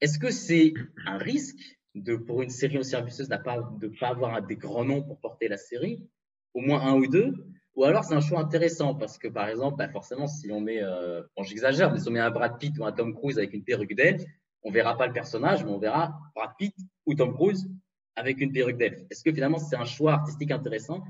Est-ce 0.00 0.18
que 0.18 0.30
c'est 0.30 0.74
un 1.06 1.18
risque 1.18 1.78
de, 1.94 2.16
pour 2.16 2.42
une 2.42 2.50
série 2.50 2.78
aussi 2.78 2.96
ambitieuse 2.96 3.28
de 3.28 3.36
ne 3.36 3.98
pas 3.98 4.08
avoir 4.08 4.42
des 4.42 4.56
grands 4.56 4.84
noms 4.84 5.02
pour 5.02 5.20
porter 5.20 5.48
la 5.48 5.56
série, 5.56 6.08
au 6.54 6.60
moins 6.60 6.80
un 6.80 6.94
ou 6.94 7.06
deux, 7.06 7.34
ou 7.74 7.84
alors 7.84 8.04
c'est 8.04 8.14
un 8.14 8.20
choix 8.20 8.40
intéressant 8.40 8.94
parce 8.94 9.18
que 9.18 9.28
par 9.28 9.48
exemple, 9.48 9.76
bah 9.78 9.88
forcément, 9.88 10.26
si 10.26 10.50
on 10.50 10.60
met, 10.60 10.82
euh, 10.82 11.22
bon, 11.36 11.42
j'exagère, 11.42 11.92
mais 11.92 11.98
si 11.98 12.08
on 12.08 12.12
met 12.12 12.20
un 12.20 12.30
Brad 12.30 12.58
Pitt 12.58 12.78
ou 12.78 12.84
un 12.84 12.92
Tom 12.92 13.14
Cruise 13.14 13.38
avec 13.38 13.52
une 13.54 13.64
perruque 13.64 13.94
d'elfe, 13.94 14.24
on 14.62 14.70
verra 14.70 14.96
pas 14.96 15.06
le 15.06 15.12
personnage, 15.12 15.64
mais 15.64 15.70
on 15.70 15.78
verra 15.78 16.18
Brad 16.34 16.50
Pitt 16.58 16.76
ou 17.06 17.14
Tom 17.14 17.34
Cruise 17.34 17.68
avec 18.16 18.40
une 18.40 18.52
perruque 18.52 18.76
d'elfe. 18.76 19.02
Est-ce 19.10 19.24
que 19.24 19.32
finalement 19.32 19.58
c'est 19.58 19.76
un 19.76 19.84
choix 19.84 20.12
artistique 20.14 20.50
intéressant 20.50 21.04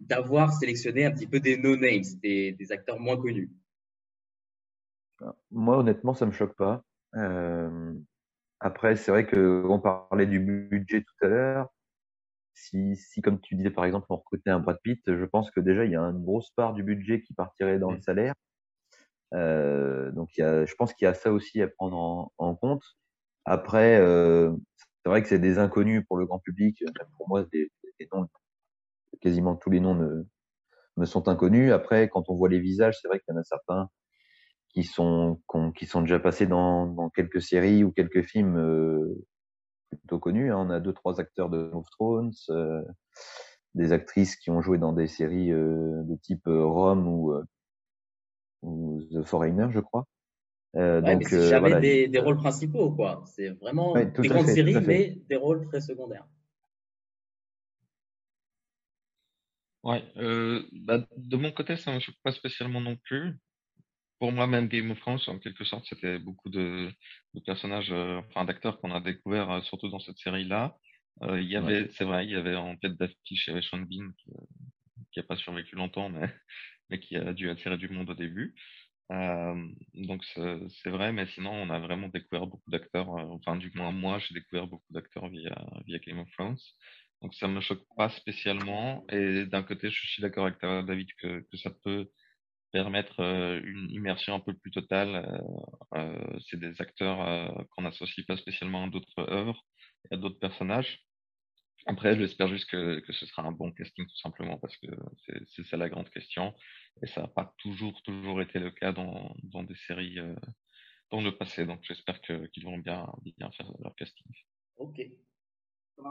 d'avoir 0.00 0.52
sélectionné 0.52 1.04
un 1.04 1.10
petit 1.10 1.26
peu 1.26 1.40
des 1.40 1.56
no-names, 1.56 2.04
des, 2.22 2.52
des, 2.52 2.72
acteurs 2.72 2.98
moins 2.98 3.16
connus? 3.16 3.50
Moi, 5.50 5.76
honnêtement, 5.78 6.14
ça 6.14 6.24
me 6.24 6.32
choque 6.32 6.56
pas. 6.56 6.82
Euh, 7.16 7.94
après, 8.60 8.96
c'est 8.96 9.10
vrai 9.10 9.26
que 9.26 9.64
on 9.68 9.78
parlait 9.78 10.26
du 10.26 10.40
budget 10.40 11.02
tout 11.02 11.26
à 11.26 11.28
l'heure. 11.28 11.68
Si, 12.54 12.96
si, 12.96 13.20
comme 13.20 13.40
tu 13.40 13.54
disais, 13.54 13.70
par 13.70 13.84
exemple, 13.84 14.06
on 14.10 14.16
recrutait 14.16 14.50
un 14.50 14.60
Brad 14.60 14.78
Pitt, 14.82 15.02
je 15.06 15.24
pense 15.24 15.50
que 15.50 15.60
déjà, 15.60 15.84
il 15.84 15.92
y 15.92 15.96
a 15.96 16.00
une 16.00 16.24
grosse 16.24 16.50
part 16.50 16.74
du 16.74 16.82
budget 16.82 17.22
qui 17.22 17.34
partirait 17.34 17.78
dans 17.78 17.90
le 17.90 17.98
mmh. 17.98 18.02
salaire. 18.02 18.34
Euh, 19.34 20.10
donc, 20.12 20.36
il 20.36 20.40
y 20.40 20.44
a, 20.44 20.64
je 20.64 20.74
pense 20.74 20.92
qu'il 20.94 21.04
y 21.04 21.08
a 21.08 21.14
ça 21.14 21.32
aussi 21.32 21.62
à 21.62 21.68
prendre 21.68 21.96
en, 21.96 22.32
en 22.38 22.54
compte. 22.54 22.82
Après, 23.44 23.98
euh, 23.98 24.52
c'est 25.02 25.08
vrai 25.08 25.22
que 25.22 25.28
c'est 25.28 25.38
des 25.38 25.58
inconnus 25.58 26.04
pour 26.06 26.16
le 26.18 26.26
grand 26.26 26.38
public. 26.38 26.82
pour 27.16 27.28
moi, 27.28 27.44
des, 27.52 27.70
noms, 28.12 28.26
quasiment 29.20 29.56
tous 29.56 29.70
les 29.70 29.80
noms 29.80 29.94
me, 29.94 31.06
sont 31.06 31.28
inconnus. 31.28 31.72
Après, 31.72 32.08
quand 32.08 32.28
on 32.28 32.34
voit 32.34 32.48
les 32.48 32.60
visages, 32.60 32.98
c'est 33.00 33.08
vrai 33.08 33.20
qu'il 33.20 33.34
y 33.34 33.36
en 33.36 33.40
a 33.40 33.44
certains 33.44 33.88
qui 34.68 34.84
sont 34.84 35.40
qui 35.74 35.86
sont 35.86 36.02
déjà 36.02 36.20
passés 36.20 36.46
dans, 36.46 37.10
quelques 37.10 37.42
séries 37.42 37.82
ou 37.84 37.90
quelques 37.92 38.22
films 38.22 38.56
euh, 38.58 39.26
plutôt 39.90 40.18
connus. 40.18 40.52
Hein. 40.52 40.58
On 40.58 40.70
a 40.70 40.80
deux 40.80 40.92
trois 40.92 41.20
acteurs 41.20 41.50
de 41.50 41.64
Game 41.64 41.76
of 41.76 41.90
Thrones, 41.90 42.32
euh, 42.50 42.82
des 43.74 43.92
actrices 43.92 44.36
qui 44.36 44.50
ont 44.50 44.60
joué 44.60 44.78
dans 44.78 44.92
des 44.92 45.06
séries 45.06 45.52
euh, 45.52 46.02
de 46.04 46.16
type 46.16 46.46
euh, 46.48 46.64
Rome 46.64 47.06
euh, 47.32 47.44
ou 48.62 49.02
The 49.12 49.22
Foreigner, 49.22 49.68
je 49.70 49.80
crois. 49.80 50.06
Euh, 50.76 51.00
ouais, 51.02 51.14
donc, 51.14 51.28
jamais 51.28 51.60
voilà. 51.60 51.80
des, 51.80 52.08
des, 52.08 52.18
rôles 52.20 52.36
principaux, 52.36 52.92
quoi. 52.92 53.24
C'est 53.26 53.50
vraiment 53.50 53.92
ouais, 53.92 54.06
des 54.06 54.28
grandes 54.28 54.46
fait, 54.46 54.54
séries, 54.54 54.80
mais 54.86 55.18
des 55.28 55.36
rôles 55.36 55.66
très 55.66 55.80
secondaires. 55.80 56.26
Ouais, 59.82 60.04
euh, 60.18 60.62
bah, 60.72 61.04
de 61.16 61.36
mon 61.36 61.50
côté, 61.50 61.76
ça 61.76 61.90
ne 61.90 61.96
me 61.96 62.00
choque 62.00 62.16
pas 62.22 62.32
spécialement 62.32 62.80
non 62.80 62.96
plus 63.04 63.36
pour 64.20 64.32
moi, 64.32 64.46
même 64.46 64.68
Game 64.68 64.90
of 64.90 65.00
Thrones, 65.00 65.18
en 65.28 65.38
quelque 65.38 65.64
sorte, 65.64 65.86
c'était 65.88 66.18
beaucoup 66.18 66.50
de, 66.50 66.92
de 67.34 67.40
personnages, 67.40 67.90
euh, 67.90 68.20
enfin 68.28 68.44
d'acteurs 68.44 68.78
qu'on 68.78 68.94
a 68.94 69.00
découvert 69.00 69.50
euh, 69.50 69.62
surtout 69.62 69.88
dans 69.88 69.98
cette 69.98 70.18
série-là. 70.18 70.76
Euh, 71.22 71.40
il 71.40 71.48
y 71.48 71.56
avait, 71.56 71.88
c'est 71.92 72.04
vrai, 72.04 72.26
il 72.26 72.30
y 72.30 72.36
avait 72.36 72.54
en 72.54 72.76
tête 72.76 72.98
d'affiche, 72.98 73.46
il 73.46 73.50
y 73.50 73.52
avait 73.52 73.62
Sean 73.62 73.78
Bean 73.78 74.12
qui, 74.18 74.30
qui 75.10 75.20
a 75.20 75.22
pas 75.22 75.36
survécu 75.36 75.74
longtemps, 75.74 76.10
mais, 76.10 76.28
mais 76.90 77.00
qui 77.00 77.16
a 77.16 77.32
dû 77.32 77.48
attirer 77.48 77.78
du 77.78 77.88
monde 77.88 78.10
au 78.10 78.14
début. 78.14 78.54
Donc 79.94 80.24
c'est 80.24 80.90
vrai, 80.90 81.12
mais 81.12 81.26
sinon 81.26 81.50
on 81.52 81.70
a 81.70 81.80
vraiment 81.80 82.08
découvert 82.08 82.46
beaucoup 82.46 82.70
d'acteurs. 82.70 83.08
enfin, 83.08 83.56
du 83.56 83.70
moins 83.74 83.90
moi, 83.92 84.18
j'ai 84.20 84.34
découvert 84.34 84.66
beaucoup 84.68 84.92
d'acteurs 84.92 85.28
via 85.28 85.54
via 85.86 85.98
Game 85.98 86.18
of 86.20 86.30
Thrones. 86.32 86.58
Donc 87.22 87.34
ça 87.34 87.48
me 87.48 87.60
choque 87.60 87.84
pas 87.96 88.08
spécialement. 88.10 89.04
Et 89.10 89.46
d'un 89.46 89.62
côté, 89.62 89.90
je 89.90 90.06
suis 90.06 90.22
d'accord 90.22 90.46
avec 90.46 90.60
David, 90.86 91.08
que, 91.14 91.44
ça 91.56 91.70
peut 91.82 92.10
permettre 92.72 93.20
une 93.64 93.90
immersion 93.90 94.34
un 94.34 94.40
peu 94.40 94.54
plus 94.54 94.70
totale. 94.70 95.42
C'est 96.48 96.60
des 96.60 96.80
acteurs 96.80 97.66
qu'on 97.70 97.82
n'associe 97.82 98.24
pas 98.26 98.36
spécialement 98.36 98.84
à 98.84 98.90
d'autres 98.90 99.18
œuvres 99.30 99.60
et 100.10 100.14
à 100.14 100.16
d'autres 100.18 100.38
personnages. 100.38 101.04
Après, 101.86 102.16
j'espère 102.16 102.48
juste 102.48 102.70
que, 102.70 103.00
que 103.00 103.12
ce 103.12 103.26
sera 103.26 103.42
un 103.42 103.52
bon 103.52 103.72
casting 103.72 104.06
tout 104.06 104.16
simplement 104.16 104.58
parce 104.58 104.76
que 104.76 104.88
c'est 105.54 105.64
ça 105.64 105.76
la 105.76 105.88
grande 105.88 106.10
question 106.10 106.54
et 107.02 107.06
ça 107.06 107.22
n'a 107.22 107.28
pas 107.28 107.54
toujours 107.58 108.02
toujours 108.02 108.42
été 108.42 108.58
le 108.58 108.70
cas 108.70 108.92
dans, 108.92 109.34
dans 109.44 109.62
des 109.62 109.76
séries 109.86 110.18
euh, 110.18 110.34
dans 111.10 111.20
le 111.20 111.36
passé. 111.36 111.64
Donc 111.64 111.80
j'espère 111.82 112.20
qu'ils 112.20 112.64
vont 112.64 112.78
bien 112.78 113.06
bien 113.38 113.50
faire 113.52 113.70
leur 113.80 113.94
casting. 113.94 114.26
Ok. 114.76 115.00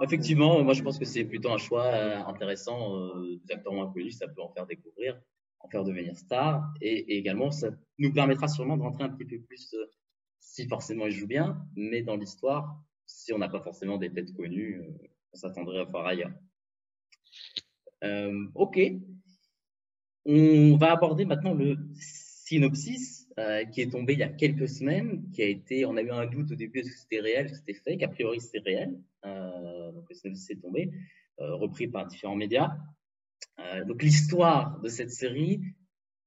Effectivement, 0.02 0.64
moi 0.64 0.74
je 0.74 0.84
pense 0.84 1.00
que 1.00 1.06
c'est 1.06 1.26
plutôt 1.26 1.52
un 1.52 1.58
choix 1.58 1.94
intéressant. 2.28 2.96
Euh, 2.98 3.40
des 3.44 3.54
acteurs 3.54 3.74
moins 3.74 3.92
connus, 3.92 4.12
ça 4.12 4.28
peut 4.28 4.42
en 4.42 4.52
faire 4.54 4.66
découvrir 4.66 5.20
en 5.60 5.70
faire 5.70 5.84
devenir 5.84 6.16
star. 6.18 6.74
Et, 6.82 7.18
également, 7.18 7.52
ça 7.52 7.70
nous 7.98 8.14
permettra 8.14 8.48
sûrement 8.48 8.78
de 8.78 8.84
rentrer 8.84 9.04
un 9.04 9.10
petit 9.10 9.26
peu 9.26 9.40
plus, 9.42 9.74
euh, 9.74 9.86
si 10.40 10.68
forcément 10.68 11.06
il 11.06 11.12
joue 11.12 11.28
bien, 11.28 11.66
mais 11.76 12.02
dans 12.02 12.16
l'histoire, 12.16 12.82
si 13.06 13.34
on 13.34 13.38
n'a 13.38 13.50
pas 13.50 13.62
forcément 13.62 13.98
des 13.98 14.12
têtes 14.12 14.34
connues, 14.34 14.82
euh, 14.82 15.08
on 15.34 15.38
s'attendrait 15.38 15.80
à 15.80 15.84
voir 15.84 16.08
ailleurs. 16.08 16.32
Euh, 18.04 18.48
ok. 18.56 18.80
On 20.26 20.78
va 20.78 20.92
aborder 20.92 21.26
maintenant 21.26 21.54
le 21.54 21.78
synopsis 21.96 23.28
euh, 23.38 23.66
qui 23.66 23.82
est 23.82 23.92
tombé 23.92 24.14
il 24.14 24.20
y 24.20 24.24
a 24.24 24.30
quelques 24.30 24.70
semaines, 24.70 25.30
qui 25.32 25.42
a 25.42 25.48
été, 25.48 25.86
on 25.86 25.98
a 25.98 26.02
eu 26.02 26.12
un 26.12 26.26
doute 26.26 26.52
au 26.52 26.56
début 26.56 26.80
est-ce 26.80 26.92
que 26.92 26.98
c'était 26.98 27.20
réel, 27.20 27.52
que 27.52 27.58
c'était 27.58 27.74
fake, 27.74 28.04
a 28.04 28.08
priori 28.08 28.40
c'est 28.40 28.60
réel, 28.60 29.00
euh, 29.26 29.92
donc 29.92 30.06
le 30.10 30.16
synopsis 30.16 30.50
est 30.52 30.62
tombé, 30.62 30.92
repris 31.38 31.88
par 31.88 32.06
différents 32.06 32.36
médias. 32.36 32.76
Donc 33.88 34.02
l'histoire 34.04 34.80
de 34.82 34.90
cette 34.90 35.12
série 35.12 35.62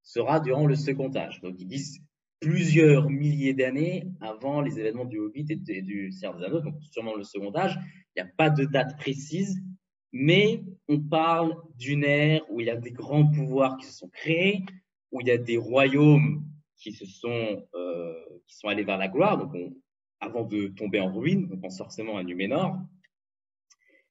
sera 0.02 0.40
durant 0.40 0.66
le 0.66 0.74
second 0.74 1.14
âge. 1.16 1.40
Donc 1.40 1.56
ils 1.58 1.66
disent 1.66 2.00
plusieurs 2.42 3.08
milliers 3.08 3.54
d'années 3.54 4.04
avant 4.20 4.60
les 4.60 4.78
événements 4.78 5.04
du 5.04 5.18
Hobbit 5.18 5.46
et, 5.48 5.82
du 5.82 6.10
Seigneur 6.10 6.36
des 6.36 6.44
Anneaux, 6.44 6.60
donc 6.60 6.74
sûrement 6.90 7.14
le 7.14 7.22
second 7.22 7.54
âge. 7.54 7.78
Il 8.14 8.22
n'y 8.22 8.28
a 8.28 8.32
pas 8.36 8.50
de 8.50 8.64
date 8.64 8.98
précise, 8.98 9.62
mais 10.12 10.62
on 10.88 11.00
parle 11.00 11.56
d'une 11.78 12.04
ère 12.04 12.42
où 12.50 12.60
il 12.60 12.66
y 12.66 12.70
a 12.70 12.76
des 12.76 12.90
grands 12.90 13.30
pouvoirs 13.30 13.76
qui 13.78 13.86
se 13.86 13.92
sont 13.92 14.08
créés, 14.08 14.64
où 15.12 15.20
il 15.20 15.28
y 15.28 15.30
a 15.30 15.38
des 15.38 15.56
royaumes 15.56 16.44
qui 16.76 16.92
se 16.92 17.06
sont 17.06 17.64
euh, 17.74 18.14
qui 18.48 18.56
sont 18.56 18.66
allés 18.66 18.82
vers 18.82 18.98
la 18.98 19.08
gloire, 19.08 19.38
donc 19.38 19.54
on, 19.54 19.72
avant 20.20 20.42
de 20.42 20.66
tomber 20.66 21.00
en 21.00 21.12
ruine, 21.12 21.48
on 21.52 21.58
pense 21.58 21.78
forcément 21.78 22.16
à 22.16 22.24
Numénor. 22.24 22.76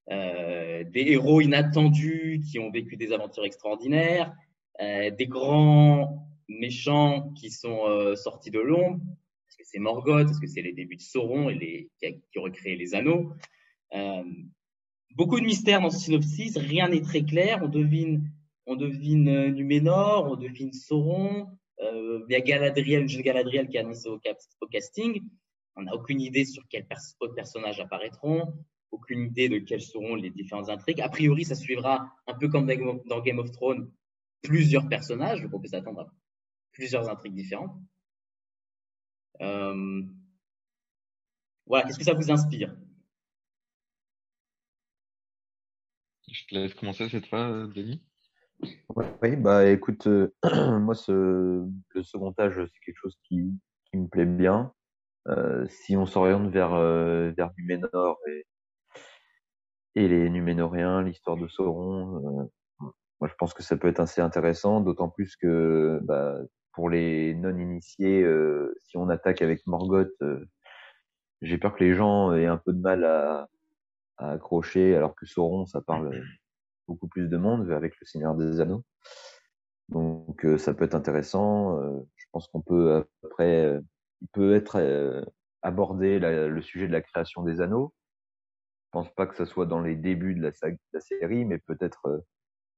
Euh, 0.09 0.83
des 0.85 1.01
héros 1.11 1.41
inattendus 1.41 2.41
qui 2.49 2.59
ont 2.59 2.71
vécu 2.71 2.95
des 2.95 3.11
aventures 3.11 3.45
extraordinaires, 3.45 4.33
euh, 4.81 5.11
des 5.11 5.27
grands 5.27 6.30
méchants 6.49 7.31
qui 7.33 7.49
sont 7.49 7.85
euh, 7.87 8.15
sortis 8.15 8.51
de 8.51 8.59
l'ombre. 8.59 8.99
Est-ce 9.49 9.57
que 9.57 9.63
c'est 9.65 9.79
Morgoth? 9.79 10.29
Est-ce 10.29 10.39
que 10.39 10.47
c'est 10.47 10.61
les 10.61 10.73
débuts 10.73 10.97
de 10.97 11.01
Sauron 11.01 11.49
et 11.49 11.55
les, 11.55 11.89
qui, 11.99 12.21
qui 12.31 12.39
aurait 12.39 12.51
créé 12.51 12.75
les 12.75 12.95
anneaux? 12.95 13.33
Beaucoup 15.15 15.41
de 15.41 15.45
mystères 15.45 15.81
dans 15.81 15.89
ce 15.89 15.99
synopsis, 15.99 16.57
rien 16.57 16.87
n'est 16.87 17.01
très 17.01 17.23
clair. 17.23 17.59
On 17.61 17.67
devine, 17.67 18.31
on 18.65 18.77
devine 18.77 19.27
euh, 19.27 19.49
Numénor, 19.49 20.31
on 20.31 20.37
devine 20.37 20.71
Sauron. 20.71 21.47
Euh, 21.81 22.23
il 22.29 22.31
y 22.31 22.35
a 22.35 22.39
Galadriel, 22.39 23.09
jeune 23.09 23.21
Galadriel 23.21 23.67
qui 23.67 23.75
est 23.75 23.81
annoncé 23.81 24.07
au, 24.07 24.21
au 24.61 24.67
casting. 24.67 25.21
On 25.75 25.83
n'a 25.83 25.93
aucune 25.95 26.21
idée 26.21 26.45
sur 26.45 26.63
quels 26.69 26.87
autres 27.19 27.33
personnages 27.33 27.79
apparaîtront, 27.81 28.53
aucune 28.91 29.25
idée 29.25 29.49
de 29.49 29.59
quelles 29.59 29.81
seront 29.81 30.15
les 30.15 30.29
différentes 30.29 30.69
intrigues. 30.69 31.01
A 31.01 31.09
priori, 31.09 31.43
ça 31.43 31.55
suivra 31.55 32.13
un 32.27 32.33
peu 32.33 32.47
comme 32.47 32.65
dans 33.05 33.21
Game 33.21 33.39
of 33.39 33.51
Thrones, 33.51 33.91
plusieurs 34.41 34.87
personnages, 34.87 35.41
donc 35.41 35.53
on 35.53 35.59
peut 35.59 35.67
s'attendre 35.67 36.01
à 36.01 36.11
plusieurs 36.71 37.09
intrigues 37.09 37.35
différentes. 37.35 37.77
Euh, 39.41 40.03
voilà, 41.65 41.85
qu'est-ce 41.85 41.99
que 41.99 42.05
ça 42.05 42.13
vous 42.13 42.31
inspire? 42.31 42.75
Je 46.29 46.45
te 46.47 46.55
laisse 46.55 46.73
commencer 46.73 47.09
cette 47.09 47.27
fois, 47.27 47.67
Denis. 47.67 48.01
Oui, 48.95 49.35
bah 49.37 49.67
écoute, 49.69 50.07
euh, 50.07 50.31
moi 50.79 50.95
ce, 50.95 51.65
le 51.89 52.03
second 52.03 52.33
âge, 52.39 52.55
c'est 52.55 52.79
quelque 52.85 52.99
chose 53.01 53.17
qui, 53.23 53.59
qui 53.85 53.97
me 53.97 54.07
plaît 54.07 54.25
bien. 54.25 54.73
Euh, 55.27 55.67
si 55.67 55.95
on 55.95 56.05
s'oriente 56.05 56.49
vers, 56.51 56.73
euh, 56.73 57.31
vers 57.37 57.51
Numénor 57.57 58.19
et, 58.27 58.45
et 59.95 60.07
les 60.07 60.29
Numénoriens, 60.29 61.01
l'histoire 61.01 61.37
de 61.37 61.47
Sauron, 61.47 62.17
euh, 62.17 62.87
moi 63.19 63.29
je 63.29 63.35
pense 63.35 63.53
que 63.53 63.63
ça 63.63 63.77
peut 63.77 63.87
être 63.87 63.99
assez 63.99 64.21
intéressant, 64.21 64.81
d'autant 64.81 65.09
plus 65.09 65.35
que 65.35 65.99
bah, 66.03 66.37
pour 66.73 66.89
les 66.89 67.33
non-initiés, 67.35 68.21
euh, 68.23 68.73
si 68.79 68.97
on 68.97 69.09
attaque 69.09 69.41
avec 69.41 69.65
Morgoth, 69.67 70.09
euh, 70.21 70.45
j'ai 71.41 71.57
peur 71.57 71.75
que 71.75 71.83
les 71.83 71.93
gens 71.93 72.33
aient 72.33 72.45
un 72.45 72.57
peu 72.57 72.73
de 72.73 72.79
mal 72.79 73.03
à, 73.03 73.47
à 74.17 74.31
accrocher, 74.31 74.95
alors 74.95 75.15
que 75.15 75.25
Sauron, 75.25 75.65
ça 75.65 75.81
parle 75.81 76.23
beaucoup 76.87 77.07
plus 77.07 77.27
de 77.27 77.37
monde 77.37 77.71
avec 77.71 77.93
le 77.99 78.05
Seigneur 78.05 78.35
des 78.35 78.61
Anneaux. 78.61 78.83
Donc 79.89 80.45
ça 80.57 80.73
peut 80.73 80.85
être 80.85 80.95
intéressant. 80.95 81.81
je 82.15 82.25
pense 82.31 82.47
qu'on 82.47 82.61
peut 82.61 83.03
après 83.23 83.81
il 84.21 84.27
peut 84.29 84.55
être 84.55 84.77
euh, 84.77 85.23
abordé 85.61 86.19
le 86.19 86.61
sujet 86.61 86.87
de 86.87 86.91
la 86.91 87.01
création 87.01 87.43
des 87.43 87.61
anneaux. 87.61 87.93
Je 88.85 88.89
pense 88.91 89.13
pas 89.13 89.25
que 89.25 89.35
ce 89.35 89.45
soit 89.45 89.65
dans 89.65 89.81
les 89.81 89.95
débuts 89.95 90.35
de 90.35 90.41
la, 90.41 90.51
de 90.51 90.77
la 90.93 90.99
série, 90.99 91.45
mais 91.45 91.57
peut-être 91.59 92.07
euh, 92.07 92.19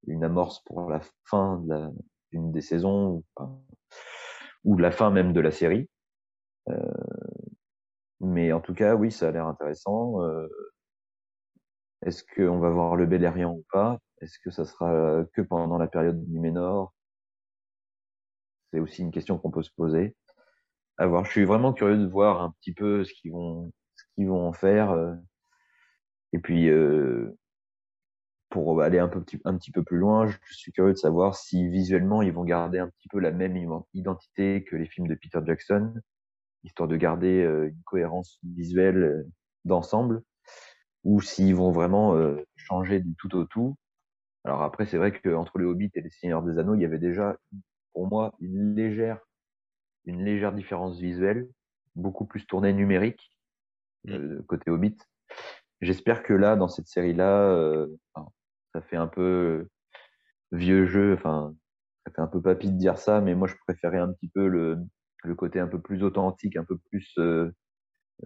une 0.08 0.24
amorce 0.24 0.62
pour 0.64 0.90
la 0.90 1.02
fin 1.26 1.64
des 2.34 2.62
saisons 2.62 3.24
ou, 4.64 4.78
la 4.78 4.92
fin 4.92 5.12
même 5.12 5.34
de 5.34 5.40
la 5.40 5.52
série. 5.52 5.90
Euh, 6.70 6.76
mais 8.20 8.52
en 8.54 8.62
tout 8.62 8.74
cas, 8.74 8.96
oui, 8.96 9.12
ça 9.12 9.28
a 9.28 9.32
l'air 9.32 9.48
intéressant. 9.48 10.22
Euh, 10.24 10.48
Est-ce 12.06 12.24
qu'on 12.24 12.60
va 12.60 12.70
voir 12.70 12.96
le 12.96 13.06
Beleriand 13.06 13.52
ou 13.52 13.66
pas? 13.72 14.00
Est-ce 14.22 14.40
que 14.40 14.52
ça 14.52 14.66
sera 14.66 15.26
que 15.34 15.42
pendant 15.42 15.78
la 15.78 15.88
période 15.88 16.24
du 16.26 16.40
Ménor? 16.40 16.94
C'est 18.72 18.80
aussi 18.80 19.02
une 19.02 19.12
question 19.12 19.38
qu'on 19.38 19.52
peut 19.52 19.64
se 19.64 19.74
poser 19.76 20.16
à 20.98 21.08
voir. 21.08 21.26
Je 21.26 21.32
suis 21.32 21.46
vraiment 21.46 21.74
curieux 21.74 21.98
de 21.98 22.08
voir 22.08 22.42
un 22.42 22.52
petit 22.52 22.74
peu 22.74 23.04
ce 23.04 23.14
qu'ils 23.14 23.32
vont, 23.32 23.72
en 24.18 24.54
faire. 24.54 24.92
Euh. 24.92 25.14
Et 26.32 26.40
puis, 26.40 26.70
pour 28.54 28.82
aller 28.82 29.00
un, 29.00 29.08
peu, 29.08 29.24
un 29.46 29.58
petit 29.58 29.72
peu 29.72 29.84
plus 29.84 29.98
loin, 29.98 30.28
je 30.28 30.38
suis 30.54 30.72
curieux 30.72 30.94
de 30.94 30.98
savoir 30.98 31.36
si 31.36 31.68
visuellement 31.70 32.22
ils 32.22 32.32
vont 32.32 32.44
garder 32.44 32.78
un 32.78 32.88
petit 32.88 33.08
peu 33.10 33.20
la 33.20 33.32
même 33.32 33.58
identité 33.94 34.64
que 34.64 34.76
les 34.76 34.86
films 34.86 35.08
de 35.08 35.16
Peter 35.16 35.40
Jackson, 35.44 35.94
histoire 36.64 36.88
de 36.88 36.96
garder 36.96 37.42
euh, 37.42 37.70
une 37.70 37.84
cohérence 37.84 38.40
visuelle 38.44 39.26
d'ensemble, 39.66 40.22
ou 41.04 41.20
s'ils 41.20 41.56
vont 41.56 41.72
vraiment 41.72 42.16
changer 42.56 43.02
du 43.02 43.14
tout 43.16 43.36
au 43.36 43.44
tout. 43.44 43.76
Alors 44.46 44.62
après, 44.62 44.86
c'est 44.86 44.98
vrai 44.98 45.12
qu'entre 45.12 45.58
le 45.58 45.66
Hobbit 45.66 45.92
et 45.96 46.02
les 46.02 46.10
Seigneurs 46.10 46.44
des 46.44 46.60
Anneaux, 46.60 46.76
il 46.76 46.82
y 46.82 46.86
avait 46.86 47.00
déjà, 47.00 47.36
pour 47.92 48.08
moi, 48.08 48.36
une 48.40 48.76
légère 48.76 49.20
une 50.06 50.24
légère 50.24 50.54
différence 50.54 51.00
visuelle, 51.00 51.48
beaucoup 51.96 52.26
plus 52.26 52.46
tournée 52.46 52.74
numérique 52.74 53.32
mm. 54.06 54.14
euh, 54.14 54.46
côté 54.48 54.72
Hobbit. 54.72 54.98
J'espère 55.82 56.24
que 56.24 56.34
là, 56.34 56.56
dans 56.56 56.68
cette 56.68 56.88
série-là, 56.88 57.50
euh, 57.50 57.88
ça 58.74 58.82
fait 58.82 58.98
un 58.98 59.08
peu 59.08 59.68
vieux 60.52 60.86
jeu, 60.88 61.14
enfin, 61.14 61.56
ça 62.06 62.12
fait 62.14 62.22
un 62.22 62.28
peu 62.28 62.42
papy 62.42 62.72
de 62.72 62.78
dire 62.78 62.98
ça, 62.98 63.22
mais 63.22 63.36
moi 63.36 63.48
je 63.48 63.56
préférais 63.68 64.00
un 64.00 64.12
petit 64.14 64.30
peu 64.30 64.48
le, 64.48 64.78
côté 65.38 65.60
un 65.60 65.68
peu 65.68 65.82
plus 65.82 66.04
authentique, 66.04 66.58
un 66.58 66.66
peu 66.66 66.78
plus 66.90 67.14
euh, 67.20 67.52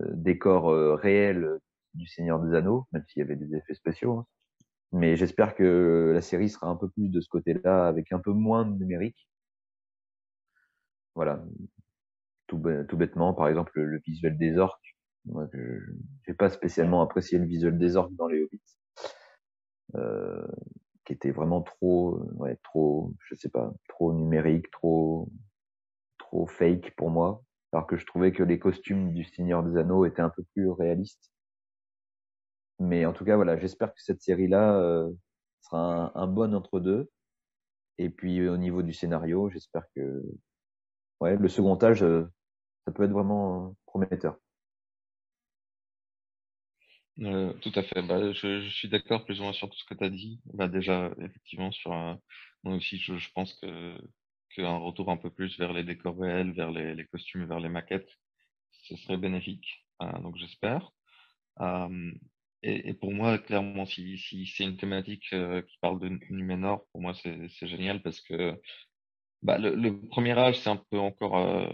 euh 0.01 0.12
décor 0.15 0.69
euh, 0.71 0.95
réel 0.95 1.60
du 1.93 2.07
Seigneur 2.07 2.39
des 2.41 2.55
Anneaux, 2.55 2.88
même 2.93 3.03
s'il 3.07 3.21
y 3.21 3.23
avait 3.23 3.36
des 3.36 3.55
effets 3.55 3.75
spéciaux. 3.75 4.19
Hein. 4.19 4.25
Mais 4.93 5.17
j'espère 5.17 5.55
que 5.55 6.12
la 6.13 6.21
série 6.21 6.49
sera 6.49 6.67
un 6.67 6.75
peu 6.77 6.89
plus 6.89 7.10
de 7.10 7.21
ce 7.21 7.29
côté-là, 7.29 7.88
avec 7.88 8.12
un 8.13 8.19
peu 8.19 8.31
moins 8.31 8.65
de 8.65 8.73
numérique, 8.77 9.27
voilà. 11.17 11.43
Tout, 12.45 12.60
bêtement, 12.60 13.33
par 13.33 13.47
exemple, 13.47 13.71
le, 13.81 13.99
visuel 14.05 14.38
des 14.38 14.57
orques. 14.60 14.95
Moi, 15.25 15.47
je 15.51 15.57
n'ai 16.27 16.36
pas 16.36 16.49
spécialement 16.51 17.01
apprécié 17.01 17.39
le 17.39 17.45
visuel 17.47 17.77
des 17.79 17.95
orques 17.95 18.13
dans 18.13 18.27
les. 18.27 18.41
Euh, 18.41 18.57
qui 19.93 21.13
était 21.13 21.32
vraiment 21.32 21.62
trop, 21.62 22.19
ouais, 22.36 22.58
trop, 22.63 23.13
je 23.19 23.36
sais 23.36 23.50
pas, 23.50 23.73
trop 23.88 24.13
numérique, 24.13 24.69
trop, 24.71 25.30
trop 26.17 26.47
fake 26.47 26.95
pour 26.95 27.10
moi. 27.10 27.43
Alors 27.71 27.88
que 27.88 27.97
je 27.97 28.06
trouvais 28.06 28.32
que 28.32 28.43
les 28.43 28.60
costumes 28.60 29.13
du 29.13 29.23
Seigneur 29.23 29.63
des 29.63 29.78
Anneaux 29.78 30.06
étaient 30.06 30.21
un 30.21 30.30
peu 30.30 30.43
plus 30.54 30.69
réalistes. 30.69 31.32
Mais 32.80 33.06
en 33.06 33.13
tout 33.13 33.26
cas, 33.26 33.36
voilà, 33.36 33.58
j'espère 33.58 33.93
que 33.93 34.02
cette 34.02 34.21
série-là 34.21 34.76
euh, 34.80 35.10
sera 35.62 36.12
un, 36.15 36.23
un, 36.23 36.28
bon 36.28 36.54
entre-deux. 36.54 37.10
Et 37.97 38.10
puis 38.10 38.47
au 38.47 38.58
niveau 38.58 38.84
du 38.84 38.93
scénario, 38.93 39.50
j'espère 39.50 39.86
que 39.95 40.23
ouais, 41.21 41.36
le 41.36 41.47
second 41.47 41.78
âge, 41.82 42.04
euh, 42.04 42.26
ça 42.86 42.91
peut 42.91 43.04
être 43.04 43.12
vraiment 43.12 43.76
prometteur. 43.86 44.38
Euh, 47.21 47.53
tout 47.62 47.71
à 47.75 47.84
fait. 47.84 48.01
Bah, 48.03 48.32
je, 48.34 48.62
je, 48.62 48.69
suis 48.69 48.89
d'accord 48.89 49.25
plus 49.25 49.39
ou 49.39 49.43
moins 49.43 49.53
sur 49.53 49.69
tout 49.69 49.77
ce 49.77 49.86
que 49.86 49.95
tu 49.95 50.03
as 50.03 50.10
dit. 50.10 50.39
Bah, 50.53 50.67
déjà, 50.67 51.12
effectivement, 51.19 51.71
sur 51.71 51.91
un... 51.93 52.19
moi 52.63 52.75
aussi, 52.75 52.97
je, 52.97 53.17
je 53.17 53.30
pense 53.34 53.53
que 53.56 53.97
qu'un 54.56 54.77
retour 54.77 55.10
un 55.12 55.17
peu 55.17 55.30
plus 55.32 55.58
vers 55.60 55.73
les 55.73 55.84
décors 55.84 56.17
réels, 56.19 56.51
vers 56.53 56.71
les, 56.71 56.95
les 56.95 57.06
costumes, 57.08 57.45
vers 57.45 57.60
les 57.60 57.69
maquettes, 57.69 58.10
ce 58.84 58.95
serait 58.97 59.17
bénéfique. 59.17 59.86
Euh, 60.01 60.19
donc, 60.19 60.38
j'espère. 60.38 60.91
Euh, 61.62 62.12
et, 62.63 62.89
et, 62.89 62.93
pour 62.93 63.13
moi, 63.13 63.38
clairement, 63.39 63.86
si, 63.86 64.17
si 64.19 64.47
c'est 64.47 64.63
une 64.65 64.77
thématique 64.77 65.34
euh, 65.34 65.62
qui 65.63 65.77
parle 65.80 65.99
de 65.99 66.10
Numénor, 66.30 66.86
pour 66.91 67.01
moi, 67.01 67.13
c'est 67.15 67.67
génial 67.67 68.01
parce 68.01 68.21
que 68.21 68.60
bah, 69.41 69.58
le, 69.58 69.75
le, 69.75 69.99
premier 70.10 70.38
âge, 70.38 70.60
c'est 70.60 70.69
un 70.69 70.84
peu 70.91 70.99
encore, 70.99 71.38
euh, 71.38 71.69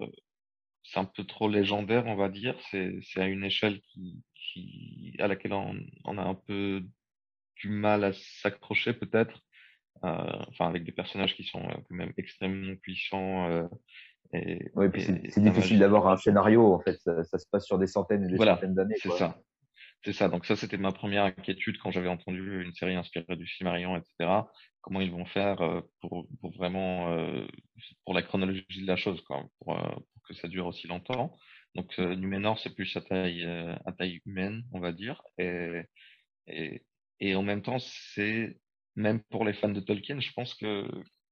c'est 0.84 1.00
un 1.00 1.06
peu 1.06 1.24
trop 1.24 1.50
légendaire, 1.50 2.06
on 2.08 2.16
va 2.16 2.30
dire. 2.30 2.56
C'est, 2.70 3.00
c'est 3.02 3.22
à 3.22 3.28
une 3.28 3.44
échelle 3.44 3.82
qui, 3.82 4.24
qui, 4.36 5.16
à 5.20 5.28
laquelle 5.28 5.54
on, 5.54 5.76
on 6.06 6.18
a 6.18 6.24
un 6.24 6.36
peu 6.36 6.84
du 7.58 7.70
mal 7.70 8.04
à 8.04 8.14
s'accrocher 8.14 8.94
peut-être. 8.94 9.40
Euh, 10.04 10.44
enfin, 10.50 10.68
avec 10.68 10.84
des 10.84 10.92
personnages 10.92 11.36
qui 11.36 11.44
sont 11.44 11.62
quand 11.62 11.96
même 11.96 12.14
extrêmement 12.18 12.76
puissants. 12.76 13.50
Euh, 13.50 13.64
et, 14.34 14.70
oui, 14.76 14.90
puis 14.90 15.02
c'est, 15.02 15.22
c'est 15.30 15.42
difficile 15.42 15.80
d'avoir 15.80 16.08
un 16.08 16.18
scénario 16.18 16.74
en 16.74 16.80
fait. 16.80 17.00
Ça, 17.00 17.24
ça, 17.24 17.38
se 17.38 17.46
passe 17.50 17.66
sur 17.66 17.78
des 17.78 17.88
centaines 17.88 18.26
et 18.26 18.28
des 18.28 18.36
voilà, 18.36 18.56
centaines 18.56 18.76
d'années. 18.76 18.96
C'est 19.02 19.12
ça. 19.12 19.40
C'est 20.04 20.14
ça. 20.14 20.28
Donc 20.28 20.46
ça, 20.46 20.56
c'était 20.56 20.78
ma 20.78 20.92
première 20.92 21.24
inquiétude 21.24 21.78
quand 21.78 21.92
j'avais 21.92 22.10
entendu 22.10 22.64
une 22.64 22.74
série 22.74 22.96
inspirée 22.96 23.36
du 23.38 23.48
Silmarillion, 23.48 23.96
etc. 23.96 24.42
Comment 24.82 25.00
ils 25.00 25.12
vont 25.12 25.26
faire 25.26 25.62
euh, 25.62 25.80
pour, 26.02 26.28
pour 26.42 26.52
vraiment 26.52 27.14
euh, 27.14 27.48
pour 28.04 28.14
la 28.14 28.22
chronologie 28.22 28.66
de 28.82 28.88
la 28.88 28.98
chose, 28.98 29.22
quoi, 29.22 29.38
euh, 29.40 29.44
pour 29.60 29.78
que 30.28 30.34
ça 30.34 30.48
dure 30.48 30.68
aussi 30.68 30.88
longtemps. 30.88 31.38
Donc 31.76 31.98
Numénor, 31.98 32.60
c'est 32.60 32.74
plus 32.76 32.96
à 32.98 33.02
taille 33.02 33.44
à 33.46 33.92
taille 33.98 34.22
humaine, 34.26 34.64
on 34.72 34.80
va 34.80 34.92
dire, 34.92 35.22
et 35.38 37.36
en 37.36 37.44
même 37.44 37.62
temps, 37.62 37.80
c'est 37.80 38.58
même 38.96 39.22
pour 39.32 39.46
les 39.46 39.54
fans 39.54 39.70
de 39.70 39.80
Tolkien, 39.80 40.20
je 40.20 40.32
pense 40.34 40.54
que 40.56 40.88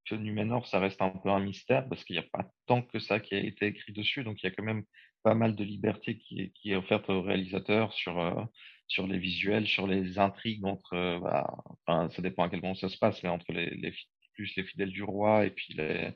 que 0.06 0.16
Numénor, 0.16 0.68
ça 0.68 0.80
reste 0.80 1.02
un 1.02 1.10
peu 1.10 1.30
un 1.30 1.40
mystère 1.40 1.88
parce 1.88 2.04
qu'il 2.04 2.16
n'y 2.16 2.24
a 2.24 2.28
pas 2.32 2.50
tant 2.66 2.82
que 2.82 3.00
ça 3.00 3.20
qui 3.20 3.36
a 3.36 3.40
été 3.40 3.68
écrit 3.68 3.94
dessus. 3.94 4.24
Donc, 4.24 4.42
il 4.42 4.46
y 4.46 4.50
a 4.50 4.52
quand 4.52 4.64
même 4.64 4.84
pas 5.24 5.36
mal 5.36 5.56
de 5.56 5.64
liberté 5.64 6.18
qui 6.18 6.52
est, 6.66 6.76
offerte 6.76 7.10
au 7.10 7.22
réalisateur 7.22 7.94
sur, 7.94 8.20
euh, 8.20 8.44
sur 8.88 9.08
les 9.08 9.20
visuels, 9.20 9.68
sur 9.68 9.88
les 9.88 10.20
intrigues 10.20 10.66
entre, 10.66 10.94
euh, 10.94 11.20
bah, 11.20 11.48
enfin, 11.86 12.10
ça 12.10 12.22
dépend 12.22 12.44
à 12.44 12.50
quel 12.50 12.62
moment 12.62 12.76
ça 12.76 12.90
se 12.90 12.98
passe, 12.98 13.22
mais 13.24 13.30
entre 13.30 13.52
les, 13.54 13.94
plus 14.34 14.56
les 14.56 14.64
fidèles 14.64 14.92
du 14.92 15.04
roi 15.04 15.46
et 15.46 15.52
puis 15.52 15.76
euh, 15.80 16.12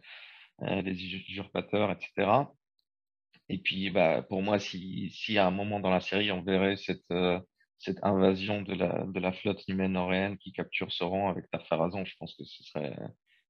les 0.81 1.05
usurpateurs, 1.29 1.91
etc. 1.91 2.27
Et 3.49 3.59
puis, 3.59 3.89
bah, 3.91 4.23
pour 4.23 4.41
moi, 4.41 4.59
si, 4.59 5.11
si 5.11 5.37
à 5.37 5.45
un 5.47 5.51
moment 5.51 5.79
dans 5.79 5.91
la 5.91 5.99
série, 5.99 6.31
on 6.31 6.41
verrait 6.41 6.77
cette, 6.77 7.09
euh, 7.11 7.39
cette 7.77 8.03
invasion 8.03 8.61
de 8.61 8.73
la, 8.73 9.05
de 9.05 9.19
la 9.19 9.31
flotte 9.31 9.67
numénoréenne 9.67 10.37
qui 10.37 10.51
capture 10.51 10.91
Sauron 10.91 11.29
avec 11.29 11.49
Tarfarazon, 11.51 12.05
je 12.05 12.15
pense 12.17 12.33
que 12.35 12.43
ce 12.43 12.63
serait, 12.63 12.97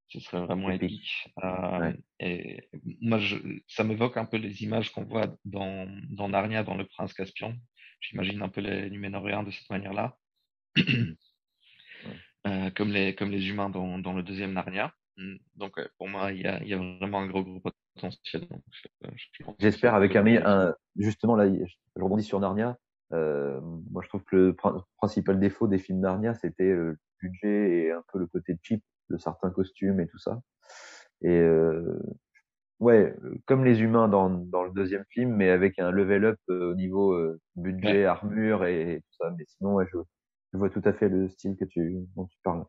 ce 0.08 0.20
serait 0.20 0.46
vraiment 0.46 0.70
épique. 0.70 1.30
Euh, 1.44 1.80
ouais. 1.80 1.96
Et 2.20 2.70
moi, 3.02 3.20
je, 3.20 3.38
ça 3.68 3.84
m'évoque 3.84 4.18
un 4.18 4.26
peu 4.26 4.38
les 4.38 4.64
images 4.64 4.92
qu'on 4.92 5.06
voit 5.06 5.34
dans, 5.46 5.88
dans 6.10 6.30
Narnia, 6.30 6.64
dans 6.64 6.76
Le 6.76 6.86
Prince 6.86 7.14
Caspian. 7.14 7.54
J'imagine 8.02 8.42
un 8.42 8.50
peu 8.50 8.62
les 8.62 8.90
Numénoréens 8.90 9.44
de 9.44 9.52
cette 9.52 9.70
manière-là. 9.70 10.18
euh, 12.48 12.70
comme 12.72 12.92
les 12.92 13.16
comme 13.16 13.32
les 13.32 13.48
humains 13.48 13.70
dans, 13.70 13.98
dans 13.98 14.14
le 14.14 14.24
deuxième 14.24 14.52
Narnia. 14.54 14.94
Mm. 15.18 15.36
Donc 15.56 15.80
pour 15.98 16.08
moi, 16.08 16.32
il 16.32 16.42
y 16.42 16.48
a, 16.48 16.62
il 16.62 16.70
y 16.70 16.74
a 16.74 16.78
vraiment 16.78 17.20
un 17.20 17.28
gros 17.28 17.44
gros 17.44 17.62
potentiel. 17.96 18.48
J'espère 19.60 19.96
avec 19.96 20.16
un, 20.16 20.26
un, 20.26 20.76
justement 20.98 21.36
là, 21.36 21.48
je 21.48 22.02
rebondis 22.02 22.24
sur 22.24 22.40
Narnia. 22.40 22.78
Euh, 23.14 23.62
moi, 23.92 24.02
je 24.04 24.10
trouve 24.10 24.24
que 24.24 24.36
le 24.36 24.56
principal 24.98 25.40
défaut 25.40 25.68
des 25.68 25.78
films 25.78 26.00
Narnia, 26.00 26.34
c'était 26.34 26.74
le 26.74 26.98
budget 27.22 27.72
et 27.72 27.92
un 27.92 28.04
peu 28.12 28.20
le 28.20 28.28
côté 28.28 28.58
cheap 28.62 28.84
de 29.10 29.18
certains 29.18 29.52
costumes 29.52 30.00
et 30.00 30.08
tout 30.08 30.18
ça. 30.18 30.42
Et 31.22 31.30
euh, 31.30 32.00
ouais, 32.80 33.16
comme 33.46 33.64
les 33.64 33.82
humains 33.82 34.08
dans, 34.08 34.30
dans 34.30 34.64
le 34.64 34.72
deuxième 34.72 35.06
film, 35.10 35.36
mais 35.36 35.50
avec 35.50 35.80
un 35.80 35.92
level 35.92 36.26
up 36.26 36.40
euh, 36.50 36.72
au 36.72 36.76
niveau 36.76 37.14
euh, 37.14 37.40
budget, 37.56 38.06
armure 38.06 38.66
et, 38.66 39.02
tout 39.02 39.18
ça. 39.20 39.32
Mais 39.38 39.46
sinon, 39.48 39.76
ouais, 39.76 39.86
je, 39.92 39.98
je, 40.54 40.58
vois 40.58 40.70
tout 40.70 40.82
à 40.86 40.94
fait 40.94 41.10
le 41.10 41.30
style 41.30 41.56
que 41.58 41.66
tu, 41.66 42.06
dont 42.16 42.26
tu 42.26 42.38
parles. 42.44 42.66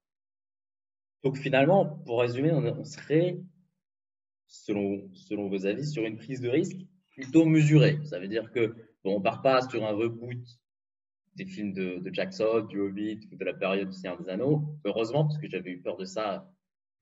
Donc 1.26 1.38
finalement, 1.38 1.84
pour 2.06 2.20
résumer, 2.20 2.52
on, 2.52 2.84
serait, 2.84 3.40
selon, 4.46 5.10
selon 5.12 5.48
vos 5.48 5.66
avis, 5.66 5.84
sur 5.84 6.04
une 6.04 6.18
prise 6.18 6.40
de 6.40 6.48
risque 6.48 6.76
plutôt 7.10 7.44
mesurée. 7.44 7.98
Ça 8.04 8.20
veut 8.20 8.28
dire 8.28 8.52
que 8.52 8.76
bon, 9.02 9.16
on 9.16 9.20
part 9.20 9.42
pas 9.42 9.60
sur 9.62 9.84
un 9.84 9.90
reboot 9.90 10.38
des 11.34 11.44
films 11.44 11.72
de, 11.72 11.98
de 11.98 12.14
Jackson, 12.14 12.64
du 12.68 12.78
Hobbit 12.78 13.28
de 13.32 13.44
la 13.44 13.54
période 13.54 13.88
du 13.88 13.94
Seigneur 13.96 14.22
des 14.22 14.28
Anneaux. 14.28 14.78
Heureusement, 14.84 15.24
parce 15.24 15.36
que 15.38 15.48
j'avais 15.48 15.72
eu 15.72 15.82
peur 15.82 15.96
de 15.96 16.04
ça 16.04 16.48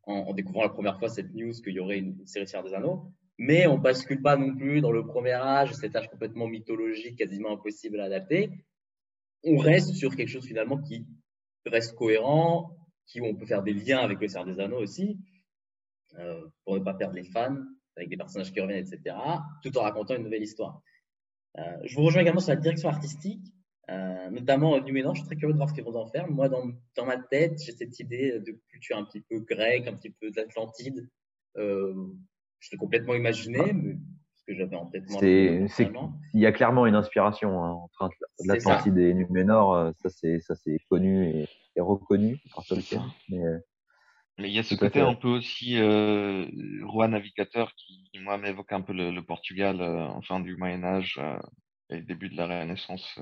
en, 0.04 0.32
découvrant 0.32 0.62
la 0.62 0.70
première 0.70 0.98
fois 0.98 1.10
cette 1.10 1.34
news 1.34 1.52
qu'il 1.52 1.74
y 1.74 1.80
aurait 1.80 1.98
une, 1.98 2.26
série 2.26 2.48
Seigneur 2.48 2.64
des 2.64 2.72
Anneaux. 2.72 3.12
Mais 3.36 3.66
on 3.66 3.76
bascule 3.76 4.22
pas 4.22 4.38
non 4.38 4.56
plus 4.56 4.80
dans 4.80 4.90
le 4.90 5.04
premier 5.04 5.32
âge, 5.32 5.74
cet 5.74 5.96
âge 5.96 6.08
complètement 6.08 6.46
mythologique, 6.46 7.18
quasiment 7.18 7.52
impossible 7.52 8.00
à 8.00 8.04
adapter. 8.04 8.52
On 9.42 9.58
reste 9.58 9.92
sur 9.92 10.16
quelque 10.16 10.30
chose 10.30 10.46
finalement 10.46 10.78
qui 10.78 11.06
reste 11.66 11.94
cohérent, 11.94 12.74
qui 13.06 13.20
où 13.20 13.26
on 13.26 13.34
peut 13.34 13.46
faire 13.46 13.62
des 13.62 13.72
liens 13.72 13.98
avec 13.98 14.20
le 14.20 14.28
Seigneur 14.28 14.46
des 14.46 14.60
Anneaux 14.60 14.80
aussi, 14.80 15.18
euh, 16.18 16.46
pour 16.64 16.74
ne 16.74 16.80
pas 16.80 16.94
perdre 16.94 17.14
les 17.14 17.24
fans, 17.24 17.56
avec 17.96 18.08
des 18.08 18.16
personnages 18.16 18.52
qui 18.52 18.60
reviennent, 18.60 18.84
etc., 18.84 19.16
tout 19.62 19.76
en 19.78 19.82
racontant 19.82 20.16
une 20.16 20.24
nouvelle 20.24 20.42
histoire. 20.42 20.82
Euh, 21.58 21.62
je 21.84 21.94
vous 21.94 22.02
rejoins 22.02 22.22
également 22.22 22.40
sur 22.40 22.50
la 22.50 22.60
direction 22.60 22.88
artistique. 22.88 23.52
Euh, 23.90 24.30
notamment 24.30 24.80
Numénor, 24.80 25.14
je 25.14 25.20
suis 25.20 25.26
très 25.26 25.36
curieux 25.36 25.52
de 25.52 25.58
voir 25.58 25.68
ce 25.68 25.74
qu'ils 25.74 25.84
vont 25.84 25.94
en 25.94 26.06
faire. 26.06 26.28
Moi, 26.30 26.48
dans, 26.48 26.72
dans 26.96 27.04
ma 27.04 27.18
tête, 27.18 27.60
j'ai 27.62 27.72
cette 27.72 27.98
idée 28.00 28.40
de 28.40 28.58
culture 28.68 28.96
un 28.96 29.04
petit 29.04 29.20
peu 29.20 29.40
grecque, 29.40 29.86
un 29.86 29.94
petit 29.94 30.10
peu 30.10 30.30
d'Atlantide. 30.30 31.08
Euh, 31.56 31.94
je 32.60 32.70
l'ai 32.72 32.78
complètement 32.78 33.14
imaginé, 33.14 33.72
mais 33.74 33.96
ce 34.36 34.44
que 34.46 34.54
j'avais 34.54 34.76
en 34.76 34.86
tête. 34.86 35.04
C'est, 35.20 35.68
il 36.32 36.40
y 36.40 36.46
a 36.46 36.52
clairement 36.52 36.86
une 36.86 36.94
inspiration 36.94 37.62
hein, 37.62 37.72
entre 38.00 38.16
l'Atlantide 38.46 38.96
et 38.96 39.12
Numénor. 39.12 39.92
Ça, 39.98 40.08
c'est 40.08 40.78
connu 40.88 41.28
et, 41.28 41.48
et, 41.76 41.80
reconnu 41.80 42.40
par 42.54 42.64
Tolkien. 42.64 43.04
Mais, 43.28 43.44
euh, 43.44 43.58
mais 44.38 44.48
il 44.48 44.54
y 44.54 44.58
a 44.58 44.62
ce 44.62 44.74
côté 44.74 45.00
un 45.00 45.14
peu 45.14 45.28
aussi 45.28 45.78
euh, 45.78 46.46
roi 46.84 47.08
navigateur 47.08 47.72
qui, 47.76 48.10
moi, 48.20 48.36
m'évoque 48.38 48.72
un 48.72 48.80
peu 48.80 48.92
le, 48.92 49.10
le 49.10 49.22
Portugal 49.22 49.80
euh, 49.80 50.06
en 50.06 50.22
fin 50.22 50.40
du 50.40 50.56
Moyen 50.56 50.82
Âge 50.84 51.20
et 51.90 52.00
début 52.00 52.28
de 52.28 52.36
la 52.36 52.46
Renaissance 52.46 53.18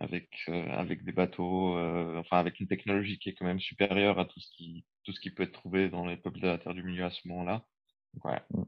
avec 0.00 0.28
euh, 0.48 0.68
avec 0.70 1.04
des 1.04 1.12
bateaux, 1.12 1.76
euh, 1.76 2.16
enfin 2.18 2.38
avec 2.38 2.60
une 2.60 2.68
technologie 2.68 3.18
qui 3.18 3.30
est 3.30 3.34
quand 3.34 3.44
même 3.44 3.60
supérieure 3.60 4.18
à 4.18 4.24
tout 4.24 4.40
ce 4.40 4.48
qui 4.56 4.84
tout 5.04 5.12
ce 5.12 5.20
qui 5.20 5.30
peut 5.30 5.42
être 5.42 5.52
trouvé 5.52 5.88
dans 5.88 6.06
les 6.06 6.16
peuples 6.16 6.40
de 6.40 6.46
la 6.46 6.58
Terre 6.58 6.74
du 6.74 6.82
Milieu 6.82 7.04
à 7.04 7.10
ce 7.10 7.26
moment-là. 7.28 7.64
Ouais. 8.24 8.40
Mm. 8.50 8.62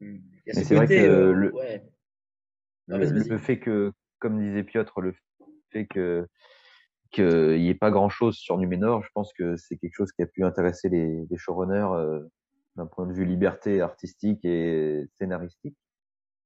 Mm. 0.00 0.22
C'est 0.52 0.74
vrai 0.74 0.86
que 0.86 0.94
euh, 0.94 1.32
le, 1.32 1.54
ouais. 1.54 1.82
le, 2.86 3.38
fait 3.38 3.58
que, 3.58 3.92
comme 4.18 4.40
disait 4.40 4.64
Piotr, 4.64 5.00
le 5.00 5.14
fait 5.72 5.86
que 5.86 6.28
qu'il 7.16 7.60
n'y 7.60 7.70
ait 7.70 7.74
pas 7.74 7.90
grand-chose 7.90 8.36
sur 8.36 8.58
Numénor, 8.58 9.02
je 9.02 9.08
pense 9.14 9.32
que 9.32 9.56
c'est 9.56 9.76
quelque 9.78 9.94
chose 9.94 10.12
qui 10.12 10.22
a 10.22 10.26
pu 10.26 10.44
intéresser 10.44 10.88
les, 10.88 11.26
les 11.30 11.36
showrunners 11.36 11.88
euh, 11.94 12.20
d'un 12.76 12.86
point 12.86 13.06
de 13.06 13.12
vue 13.12 13.24
liberté 13.24 13.80
artistique 13.80 14.44
et 14.44 15.06
scénaristique 15.18 15.76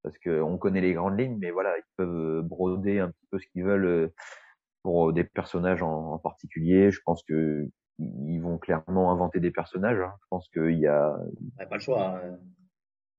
parce 0.03 0.17
qu'on 0.17 0.57
connaît 0.57 0.81
les 0.81 0.93
grandes 0.93 1.19
lignes, 1.19 1.37
mais 1.39 1.51
voilà, 1.51 1.77
ils 1.77 1.83
peuvent 1.97 2.15
euh, 2.15 2.41
broder 2.41 2.99
un 2.99 3.11
petit 3.11 3.27
peu 3.29 3.37
ce 3.37 3.45
qu'ils 3.51 3.63
veulent 3.63 3.85
euh, 3.85 4.13
pour 4.81 5.13
des 5.13 5.23
personnages 5.23 5.83
en, 5.83 6.17
particulier. 6.17 6.89
Je 6.89 7.01
pense 7.05 7.21
que 7.23 7.67
ils 7.99 8.39
vont 8.39 8.57
clairement 8.57 9.11
inventer 9.11 9.39
des 9.39 9.51
personnages. 9.51 9.99
Hein. 9.99 10.13
Je 10.21 10.27
pense 10.29 10.49
qu'il 10.49 10.79
y 10.79 10.87
a. 10.87 11.15
pas 11.69 11.75
le 11.75 11.79
choix. 11.79 12.17
Hein. 12.17 12.39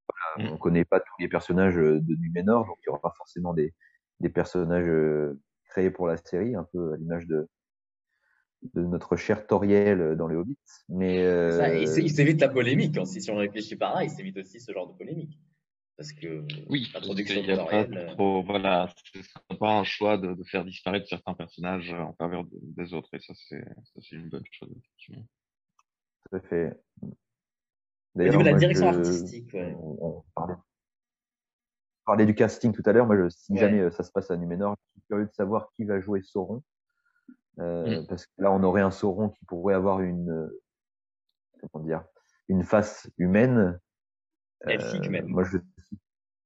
Voilà, 0.09 0.51
mm. 0.51 0.55
on 0.55 0.59
connaît 0.59 0.85
pas 0.85 0.99
tous 0.99 1.15
les 1.21 1.29
personnages 1.29 1.77
de 1.77 2.17
Numénor, 2.17 2.67
donc 2.67 2.79
il 2.83 2.87
y 2.87 2.89
aura 2.89 3.01
pas 3.01 3.15
forcément 3.17 3.55
des, 3.55 3.73
des 4.19 4.31
personnages 4.31 4.91
créés 5.73 5.91
pour 5.91 6.07
la 6.07 6.17
série, 6.17 6.55
un 6.55 6.67
peu 6.73 6.93
à 6.93 6.97
l'image 6.97 7.27
de, 7.27 7.49
de 8.75 8.83
notre 8.83 9.17
cher 9.17 9.47
Toriel 9.47 10.17
dans 10.17 10.29
les 10.29 10.37
Hobbits. 10.37 10.57
Mais 10.89 11.23
euh... 11.23 11.79
il 11.79 12.11
s'évite 12.11 12.41
la 12.41 12.49
polémique. 12.49 12.97
Hein. 12.99 13.05
Si 13.05 13.31
on 13.31 13.37
réfléchit 13.37 13.77
par 13.77 13.95
là, 13.95 14.05
il 14.05 14.11
s'évite 14.11 14.37
aussi 14.37 14.61
ce 14.61 14.73
genre 14.73 14.93
de 14.93 14.97
polémique. 14.97 15.39
Parce 15.97 16.13
que 16.13 16.45
oui, 16.69 16.91
il 16.91 17.47
y 17.47 17.53
a 17.53 17.65
pas 17.65 17.85
trop, 17.85 18.41
euh, 18.41 18.43
voilà, 18.45 18.89
c'est 19.13 19.59
pas 19.59 19.79
un 19.79 19.85
choix 19.85 20.17
de, 20.17 20.35
de, 20.35 20.43
faire 20.45 20.65
disparaître 20.65 21.07
certains 21.07 21.35
personnages 21.35 21.93
en 21.93 22.15
faveur 22.15 22.45
des 22.51 22.95
autres, 22.95 23.11
et 23.13 23.21
ça 23.21 23.35
c'est, 23.37 23.63
une 24.11 24.29
bonne 24.31 24.43
chose 24.51 24.71
effectivement. 24.71 25.27
Tout 26.25 26.37
à 26.37 26.41
fait. 26.41 26.81
Au 28.15 28.23
niveau 28.23 28.39
de 28.41 28.45
la 28.45 28.55
direction 28.55 28.89
artistique, 28.89 29.53
ouais. 29.53 29.77
on, 29.79 30.25
parlait, 30.35 30.55
on, 30.55 30.72
parlait, 32.05 32.27
du 32.27 32.35
casting 32.35 32.73
tout 32.73 32.83
à 32.87 32.93
l'heure. 32.93 33.07
Moi, 33.07 33.17
je, 33.17 33.29
si 33.29 33.57
jamais 33.57 33.81
euh, 33.81 33.91
ça 33.91 34.03
se 34.03 34.13
passe 34.13 34.31
à 34.31 34.37
Numénor, 34.37 34.77
je 34.77 34.91
suis 34.93 35.07
curieux 35.09 35.27
de 35.27 35.33
savoir 35.33 35.71
qui 35.75 35.85
va 35.85 36.01
jouer 36.01 36.23
Sauron, 36.23 36.63
euh, 37.59 38.03
mm. 38.03 38.07
parce 38.07 38.27
que 38.27 38.33
là, 38.39 38.53
on 38.53 38.63
aurait 38.63 38.83
un 38.83 38.91
Sauron 38.91 39.31
qui 39.31 39.45
pourrait 39.45 39.75
avoir 39.75 40.01
une, 40.01 40.31
euh, 40.31 40.63
comment 41.73 41.85
dire, 41.85 42.05
une 42.49 42.65
face 42.65 43.09
humaine 43.19 43.79
Elfique 44.67 45.09
même. 45.09 45.27
Moi, 45.27 45.45
je 45.45 45.59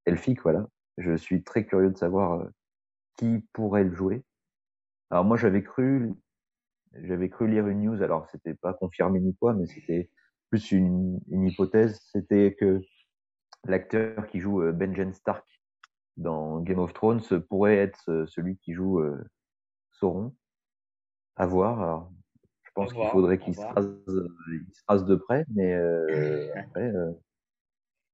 elfique, 0.07 0.43
voilà. 0.43 0.67
Je 0.97 1.15
suis 1.17 1.43
très 1.43 1.67
curieux 1.67 1.91
de 1.91 1.97
savoir 1.97 2.41
euh, 2.41 2.49
qui 3.17 3.45
pourrait 3.53 3.85
le 3.85 3.95
jouer. 3.95 4.25
Alors 5.11 5.25
moi, 5.25 5.37
j'avais 5.37 5.63
cru, 5.63 6.13
j'avais 7.03 7.29
cru 7.29 7.49
lire 7.49 7.67
une 7.69 7.83
news. 7.83 8.03
Alors 8.03 8.27
c'était 8.31 8.55
pas 8.55 8.73
confirmé 8.73 9.21
ni 9.21 9.37
quoi, 9.37 9.55
mais 9.55 9.67
c'était 9.67 10.11
plus 10.51 10.73
une, 10.73 11.21
une 11.31 11.45
hypothèse. 11.45 11.99
C'était 12.13 12.57
que 12.59 12.81
l'acteur 13.69 14.27
qui 14.29 14.41
joue 14.41 14.63
euh, 14.63 14.73
Benjen 14.73 15.13
Stark 15.15 15.45
dans 16.17 16.61
Game 16.61 16.79
of 16.79 16.93
Thrones 16.95 17.23
pourrait 17.49 17.77
être 17.77 18.11
euh, 18.11 18.27
celui 18.27 18.57
qui 18.59 18.73
joue 18.73 19.03
Sauron. 19.93 20.35
À 21.37 21.47
voir. 21.47 21.83
Alors, 21.83 22.13
je 22.63 22.71
pense 22.75 22.93
qu'il 22.93 23.09
faudrait 23.09 23.39
qu'il 23.39 23.55
se, 23.55 23.61
se, 23.61 24.29
rase 24.89 25.05
de 25.05 25.17
près, 25.17 25.45
mais 25.55 25.75
euh, 25.75 26.49
après, 26.57 26.93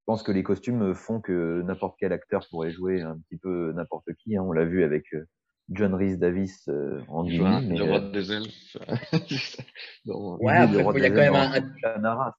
je 0.02 0.06
pense 0.06 0.24
que 0.24 0.32
les 0.32 0.42
costumes 0.42 0.94
font 0.94 1.20
que 1.20 1.62
n'importe 1.62 1.94
quel 1.96 2.12
acteur 2.12 2.44
pourrait 2.50 2.72
jouer 2.72 3.02
un 3.02 3.18
petit 3.18 3.36
peu 3.36 3.72
n'importe 3.72 4.12
qui. 4.14 4.36
Hein. 4.36 4.42
On 4.42 4.50
l'a 4.50 4.64
vu 4.64 4.82
avec 4.82 5.04
euh, 5.14 5.28
John 5.68 5.94
Rhys 5.94 6.16
Davis 6.18 6.66
euh, 6.68 7.00
en. 7.06 7.22
Mais, 7.22 7.38
le 7.38 7.84
roi 7.84 8.00
des 8.00 8.32
elfes. 8.32 8.76
ouais, 10.06 10.56
après, 10.56 10.98
il 10.98 11.02
y 11.02 11.06
a 11.06 11.10
quand 11.10 11.32
même 11.32 11.36
un, 11.36 12.32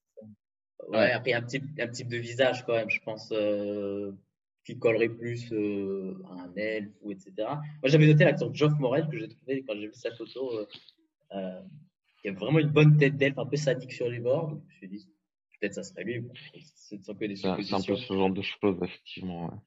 Ouais, 0.89 1.12
après, 1.12 1.34
un 1.34 1.41
type, 1.41 1.63
un 1.80 1.88
type 1.88 2.08
de 2.08 2.17
visage 2.17 2.65
quand 2.65 2.74
même, 2.74 2.89
je 2.89 3.02
pense, 3.02 3.32
euh, 3.32 4.12
qui 4.65 4.78
collerait 4.78 5.10
plus 5.10 5.52
euh, 5.52 6.15
à 6.30 6.43
un 6.43 6.56
elfe 6.56 6.91
ou 7.02 7.12
etc. 7.12 7.32
Moi, 7.38 7.58
j'avais 7.86 8.08
noté 8.08 8.24
l'acteur 8.24 8.54
Geoff 8.54 8.78
Morel 8.80 9.08
que 9.10 9.17
j'ai 9.17 9.28
trouvé 9.28 9.63
quand 9.67 9.76
j'ai 9.76 9.88
vu 9.88 9.93
sa 9.93 10.12
photo, 10.12 10.58
euh, 10.58 10.65
euh, 11.34 11.62
qui 12.21 12.29
a 12.29 12.34
vraiment 12.34 12.60
une 12.60 12.69
bonne 12.69 12.98
tête 12.98 13.17
d'elfe, 13.17 13.38
un 13.38 13.46
peu 13.46 13.58
sadique 13.58 13.92
sur 13.92 14.08
les 14.08 14.19
bords. 14.19 14.50
Donc, 14.50 14.62
je 14.62 14.65
me 14.67 14.77
suis 14.77 14.88
dit, 14.88 15.10
peut-être 15.60 15.73
ça 15.73 15.84
serait 15.84 16.04
lui. 16.04 16.23
C'est 16.75 17.10
un 17.10 17.13
peu 17.13 17.27
des 17.27 17.36
suppositions. 17.36 17.79
C'est 17.79 17.92
un 17.92 17.96
peu 17.96 18.02
ce 18.02 18.13
genre 18.13 18.31
de 18.31 18.42
choses, 18.42 18.77
effectivement. 18.81 19.63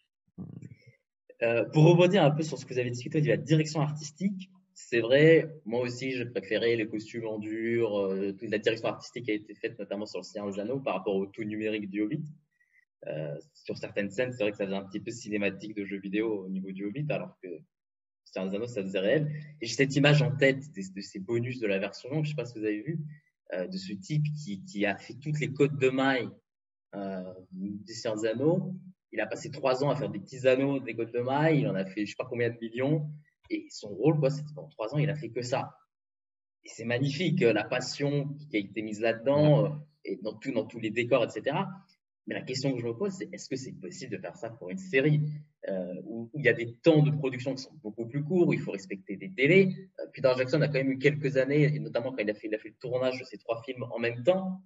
Pour 1.73 1.85
rebondir 1.85 2.25
un 2.25 2.31
peu 2.31 2.43
sur 2.43 2.59
ce 2.59 2.65
que 2.65 2.73
vous 2.73 2.81
avez 2.81 2.91
discuté 2.91 3.21
de 3.21 3.29
la 3.29 3.37
direction 3.37 3.81
artistique, 3.81 4.51
c'est 4.79 5.01
vrai, 5.01 5.51
moi 5.65 5.81
aussi, 5.81 6.13
j'ai 6.13 6.27
préféré 6.27 6.77
les 6.77 6.87
costumes 6.87 7.27
en 7.27 7.39
dur, 7.39 7.99
euh, 7.99 8.33
toute 8.33 8.51
la 8.51 8.59
direction 8.59 8.89
artistique 8.89 9.27
a 9.31 9.33
été 9.33 9.55
faite 9.55 9.79
notamment 9.79 10.05
sur 10.05 10.21
le 10.21 10.25
Seigneur 10.25 10.53
des 10.53 10.61
Anneaux 10.61 10.81
par 10.81 10.97
rapport 10.97 11.17
au 11.17 11.25
tout 11.25 11.45
numérique 11.45 11.89
du 11.89 12.03
Hobbit. 12.03 12.23
Euh, 13.07 13.35
sur 13.55 13.79
certaines 13.79 14.11
scènes, 14.11 14.33
c'est 14.33 14.43
vrai 14.43 14.51
que 14.51 14.59
ça 14.59 14.67
faisait 14.67 14.77
un 14.77 14.85
petit 14.85 15.01
peu 15.01 15.11
cinématique 15.11 15.75
de 15.75 15.87
jeu 15.87 15.99
vidéo 15.99 16.45
au 16.45 16.51
niveau 16.51 16.71
du 16.73 16.85
Hobbit, 16.85 17.07
alors 17.09 17.39
que 17.43 17.49
Seigneur 18.27 18.51
des 18.51 18.57
Anneaux, 18.57 18.67
ça 18.67 18.83
faisait 18.83 18.99
réel. 18.99 19.33
Et 19.63 19.67
j'ai 19.67 19.75
cette 19.75 19.97
image 19.97 20.21
en 20.21 20.37
tête 20.37 20.63
de, 20.75 21.01
ces 21.01 21.21
bonus 21.21 21.59
de 21.59 21.67
la 21.67 21.79
version 21.79 22.11
longue, 22.11 22.27
je 22.27 22.31
sais 22.31 22.37
pas 22.37 22.45
si 22.45 22.59
vous 22.59 22.65
avez 22.67 22.83
vu, 22.83 22.99
euh, 23.55 23.67
de 23.67 23.79
ce 23.79 23.95
type 23.95 24.27
qui, 24.35 24.85
a 24.85 24.95
fait 24.99 25.15
toutes 25.15 25.41
les 25.41 25.55
côtes 25.55 25.79
de 25.79 25.89
mailles 25.89 26.29
euh, 26.95 27.33
des 27.51 27.95
Seigneurs 27.95 28.27
Anneaux. 28.27 28.75
Il 29.11 29.21
a 29.21 29.27
passé 29.27 29.51
trois 29.51 29.83
ans 29.83 29.89
à 29.89 29.97
faire 29.97 30.11
des 30.11 30.19
petits 30.19 30.47
anneaux 30.47 30.81
des 30.81 30.95
côtes 30.95 31.15
de 31.15 31.21
mailles. 31.21 31.61
Il 31.61 31.69
en 31.69 31.75
a 31.75 31.87
fait 31.87 32.05
je 32.05 32.11
sais 32.11 32.17
pas 32.19 32.27
combien 32.29 32.51
de 32.51 32.59
millions. 32.61 33.11
Et 33.51 33.67
son 33.71 33.89
rôle, 33.89 34.19
quoi, 34.19 34.31
c'était 34.31 34.53
pendant 34.55 34.69
trois 34.69 34.95
ans, 34.95 34.99
il 34.99 35.11
a 35.11 35.15
fait 35.15 35.31
que 35.31 35.43
ça. 35.43 35.77
Et 36.65 36.69
c'est 36.69 36.85
magnifique, 36.85 37.41
la 37.41 37.65
passion 37.65 38.35
qui 38.51 38.57
a 38.57 38.61
été 38.61 38.83
mise 38.83 39.01
là-dedans, 39.01 39.65
euh, 39.65 39.69
et 40.05 40.17
dans, 40.23 40.35
tout, 40.35 40.53
dans 40.53 40.67
tous 40.67 40.81
les 40.81 40.91
décors, 40.91 41.25
etc. 41.25 41.57
Mais 42.27 42.35
la 42.35 42.43
question 42.43 42.73
que 42.73 42.81
je 42.81 42.87
me 42.87 42.95
pose, 42.95 43.13
c'est 43.13 43.33
est-ce 43.33 43.49
que 43.49 43.57
c'est 43.57 43.73
possible 43.73 44.17
de 44.17 44.21
faire 44.21 44.37
ça 44.37 44.51
pour 44.51 44.71
une 44.71 44.79
série 44.79 45.21
euh, 45.69 45.95
où, 46.05 46.29
il 46.35 46.45
y 46.45 46.49
a 46.49 46.53
des 46.53 46.75
temps 46.75 47.03
de 47.03 47.11
production 47.11 47.55
qui 47.55 47.63
sont 47.63 47.75
beaucoup 47.83 48.07
plus 48.07 48.25
courts, 48.25 48.49
où 48.49 48.53
il 48.53 48.61
faut 48.61 48.73
respecter 48.73 49.17
des 49.17 49.29
délais? 49.29 49.69
Euh, 50.01 50.07
Peter 50.13 50.33
Jackson 50.37 50.61
a 50.63 50.67
quand 50.67 50.75
même 50.75 50.91
eu 50.91 50.99
quelques 50.99 51.37
années, 51.37 51.63
et 51.63 51.79
notamment 51.79 52.11
quand 52.11 52.23
il 52.23 52.31
a 52.31 52.35
fait, 52.35 52.49
il 52.49 52.55
a 52.55 52.59
fait 52.59 52.71
le 52.71 52.75
tournage 52.81 53.19
de 53.21 53.25
ces 53.25 53.39
trois 53.39 53.63
films 53.63 53.85
en 53.91 53.99
même 53.99 54.25
temps. 54.25 54.61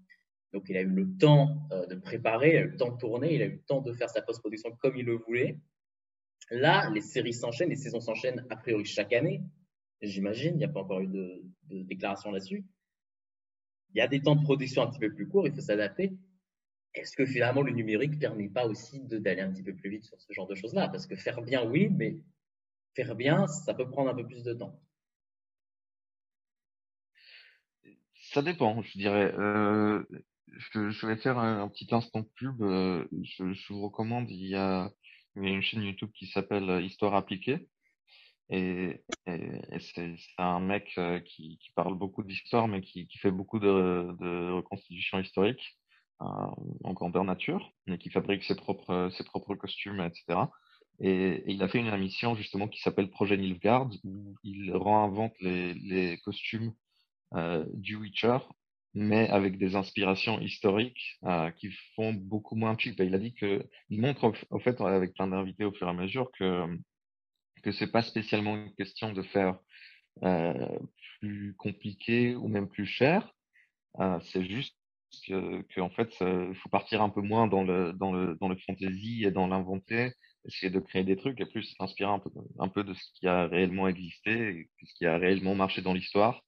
Donc 0.53 0.64
il 0.68 0.76
a 0.76 0.81
eu 0.81 0.89
le 0.89 1.16
temps 1.18 1.68
euh, 1.72 1.87
de 1.87 1.97
préparer, 1.97 2.51
il 2.51 2.57
a 2.57 2.61
eu 2.61 2.68
le 2.68 2.76
temps 2.76 2.93
de 2.93 2.99
tourner, 2.99 3.35
il 3.35 3.43
a 3.43 3.47
eu 3.47 3.53
le 3.53 3.62
temps 3.62 3.83
de 3.83 3.93
faire 3.93 4.09
sa 4.09 4.22
post-production 4.22 4.70
comme 4.81 4.97
il 4.97 5.05
le 5.05 5.16
voulait. 5.16 5.59
Là, 6.51 6.90
les 6.90 7.01
séries 7.01 7.32
s'enchaînent, 7.32 7.70
les 7.70 7.76
saisons 7.76 8.01
s'enchaînent 8.01 8.44
a 8.51 8.57
priori 8.57 8.84
chaque 8.84 9.12
année, 9.12 9.42
j'imagine, 10.03 10.55
il 10.55 10.59
n'y 10.59 10.64
a 10.64 10.68
pas 10.68 10.80
encore 10.80 11.01
eu 11.01 11.07
de, 11.07 11.42
déclaration 11.68 12.30
là-dessus. 12.30 12.64
Il 13.94 13.98
y 13.98 14.01
a 14.01 14.09
des 14.09 14.20
temps 14.20 14.36
de 14.36 14.42
production 14.42 14.82
un 14.82 14.90
petit 14.90 14.98
peu 14.98 15.12
plus 15.12 15.28
courts, 15.28 15.46
il 15.46 15.55
faut 15.55 15.61
s'adapter 15.61 16.12
est-ce 16.94 17.16
que 17.16 17.26
finalement 17.26 17.62
le 17.62 17.72
numérique 17.72 18.14
ne 18.14 18.18
permet 18.18 18.48
pas 18.48 18.66
aussi 18.66 19.01
d'aller 19.01 19.42
un 19.42 19.53
petit 19.53 19.62
peu 19.62 19.74
plus 19.74 19.90
vite 19.90 20.05
sur 20.05 20.20
ce 20.20 20.32
genre 20.32 20.46
de 20.46 20.55
choses-là? 20.55 20.88
Parce 20.88 21.07
que 21.07 21.16
faire 21.16 21.40
bien, 21.42 21.64
oui, 21.64 21.88
mais 21.88 22.16
faire 22.94 23.14
bien, 23.14 23.46
ça 23.46 23.74
peut 23.74 23.88
prendre 23.88 24.11
un 24.11 24.14
peu 24.14 24.26
plus 24.26 24.42
de 24.42 24.55
temps. 24.55 24.80
Ça 28.32 28.42
dépend, 28.42 28.82
je 28.82 28.98
dirais. 28.98 29.32
Euh, 29.38 30.05
je, 30.48 31.07
vais 31.07 31.16
faire 31.16 31.38
un, 31.38 31.68
petit 31.68 31.88
instant 31.92 32.24
pub. 32.36 32.61
Euh, 32.62 33.07
je, 33.22 33.72
vous 33.72 33.82
recommande, 33.82 34.30
il 34.30 34.46
y 34.46 34.57
a, 34.57 34.92
une 35.37 35.62
chaîne 35.62 35.83
YouTube 35.83 36.11
qui 36.14 36.26
s'appelle 36.26 36.85
Histoire 36.85 37.14
appliquée. 37.14 37.68
Et, 38.51 39.05
c'est 39.26 40.16
un 40.39 40.61
mec 40.61 40.93
euh, 40.99 41.20
qui, 41.20 41.59
parle 41.76 41.95
beaucoup 41.95 42.22
d'histoire, 42.24 42.66
mais 42.66 42.81
qui, 42.81 43.07
fait 43.18 43.31
beaucoup 43.31 43.61
de, 43.61 44.16
de 44.20 44.53
reconstitution 44.53 45.20
historique 45.20 45.78
en 46.20 46.93
grandeur 46.93 47.24
nature, 47.24 47.72
et 47.87 47.97
qui 47.97 48.11
fabrique 48.11 48.45
ses 48.45 48.55
propres, 48.55 49.11
ses 49.16 49.24
propres 49.24 49.55
costumes, 49.55 50.01
etc. 50.03 50.41
Et, 51.01 51.43
il 51.47 51.62
a 51.62 51.68
fait 51.68 51.78
une 51.78 51.87
émission 51.87 52.35
justement 52.35 52.68
qui 52.68 52.81
s'appelle 52.81 53.11
Projet 53.11 53.37
Nilfgaard, 53.37 53.91
où 54.05 54.35
il 54.43 54.70
réinvente 54.72 55.33
les, 55.41 55.74
les 55.74 56.18
costumes 56.18 56.74
euh, 57.35 57.64
du 57.72 57.97
Witcher, 57.97 58.39
mais 58.95 59.28
avec 59.30 59.59
des 59.59 59.76
inspirations 59.76 60.41
historiques 60.41 61.18
euh, 61.24 61.51
qui 61.53 61.70
font 61.95 62.12
beaucoup 62.12 62.57
moins 62.57 62.76
cheap. 62.76 63.01
Et 63.01 63.05
il 63.05 63.14
a 63.14 63.18
dit 63.18 63.34
que, 63.34 63.64
il 63.88 64.01
montre 64.01 64.32
au 64.51 64.59
fait 64.59 64.80
avec 64.80 65.14
plein 65.14 65.28
d'invités 65.28 65.64
au 65.64 65.72
fur 65.72 65.86
et 65.86 65.91
à 65.91 65.95
mesure 65.95 66.30
que 66.38 66.66
que 67.62 67.72
c'est 67.72 67.93
pas 67.93 68.03
spécialement 68.03 68.57
une 68.57 68.74
question 68.74 69.12
de 69.12 69.22
faire 69.22 69.59
euh, 70.22 70.78
plus 71.20 71.55
compliqué 71.57 72.34
ou 72.34 72.49
même 72.49 72.68
plus 72.68 72.86
cher. 72.86 73.34
Euh, 74.01 74.18
c'est 74.32 74.45
juste 74.45 74.76
que, 75.26 75.62
que, 75.62 75.88
fait, 75.91 76.14
il 76.20 76.55
faut 76.57 76.68
partir 76.68 77.03
un 77.03 77.11
peu 77.11 77.20
moins 77.20 77.47
dans 77.49 77.64
le, 77.64 77.93
dans 77.93 78.12
le, 78.12 78.36
dans 78.41 78.49
le 78.49 78.57
fantasy 78.57 79.24
et 79.24 79.30
dans 79.30 79.47
l'inventer, 79.49 80.12
essayer 80.47 80.70
de 80.70 80.80
créer 80.80 81.05
des 81.05 81.16
trucs 81.16 81.41
et 81.41 81.47
plus 81.47 81.74
s'inspirer 81.76 82.11
un 82.11 82.18
peu, 82.18 82.30
un 82.59 82.68
peu 82.68 82.84
de 82.84 82.95
ce 82.95 83.03
qui 83.14 83.26
a 83.26 83.47
réellement 83.47 83.88
existé, 83.88 84.32
et 84.51 84.86
ce 84.86 84.95
qui 84.95 85.07
a 85.07 85.18
réellement 85.18 85.55
marché 85.55 85.82
dans 85.82 85.93
l'histoire. 85.93 86.43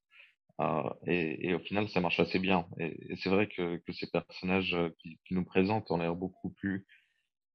Euh, 0.63 0.91
et, 1.07 1.55
au 1.55 1.59
final, 1.61 1.89
ça 1.89 2.01
marche 2.01 2.21
assez 2.21 2.39
bien. 2.39 2.67
Et, 2.79 3.17
c'est 3.17 3.29
vrai 3.29 3.49
que, 3.49 3.81
ces 3.93 4.11
personnages 4.11 4.75
euh, 4.75 4.91
qui, 4.99 5.19
nous 5.31 5.45
présentent 5.45 5.91
ont 5.91 5.99
l'air 5.99 6.15
beaucoup 6.15 6.51
plus 6.51 6.87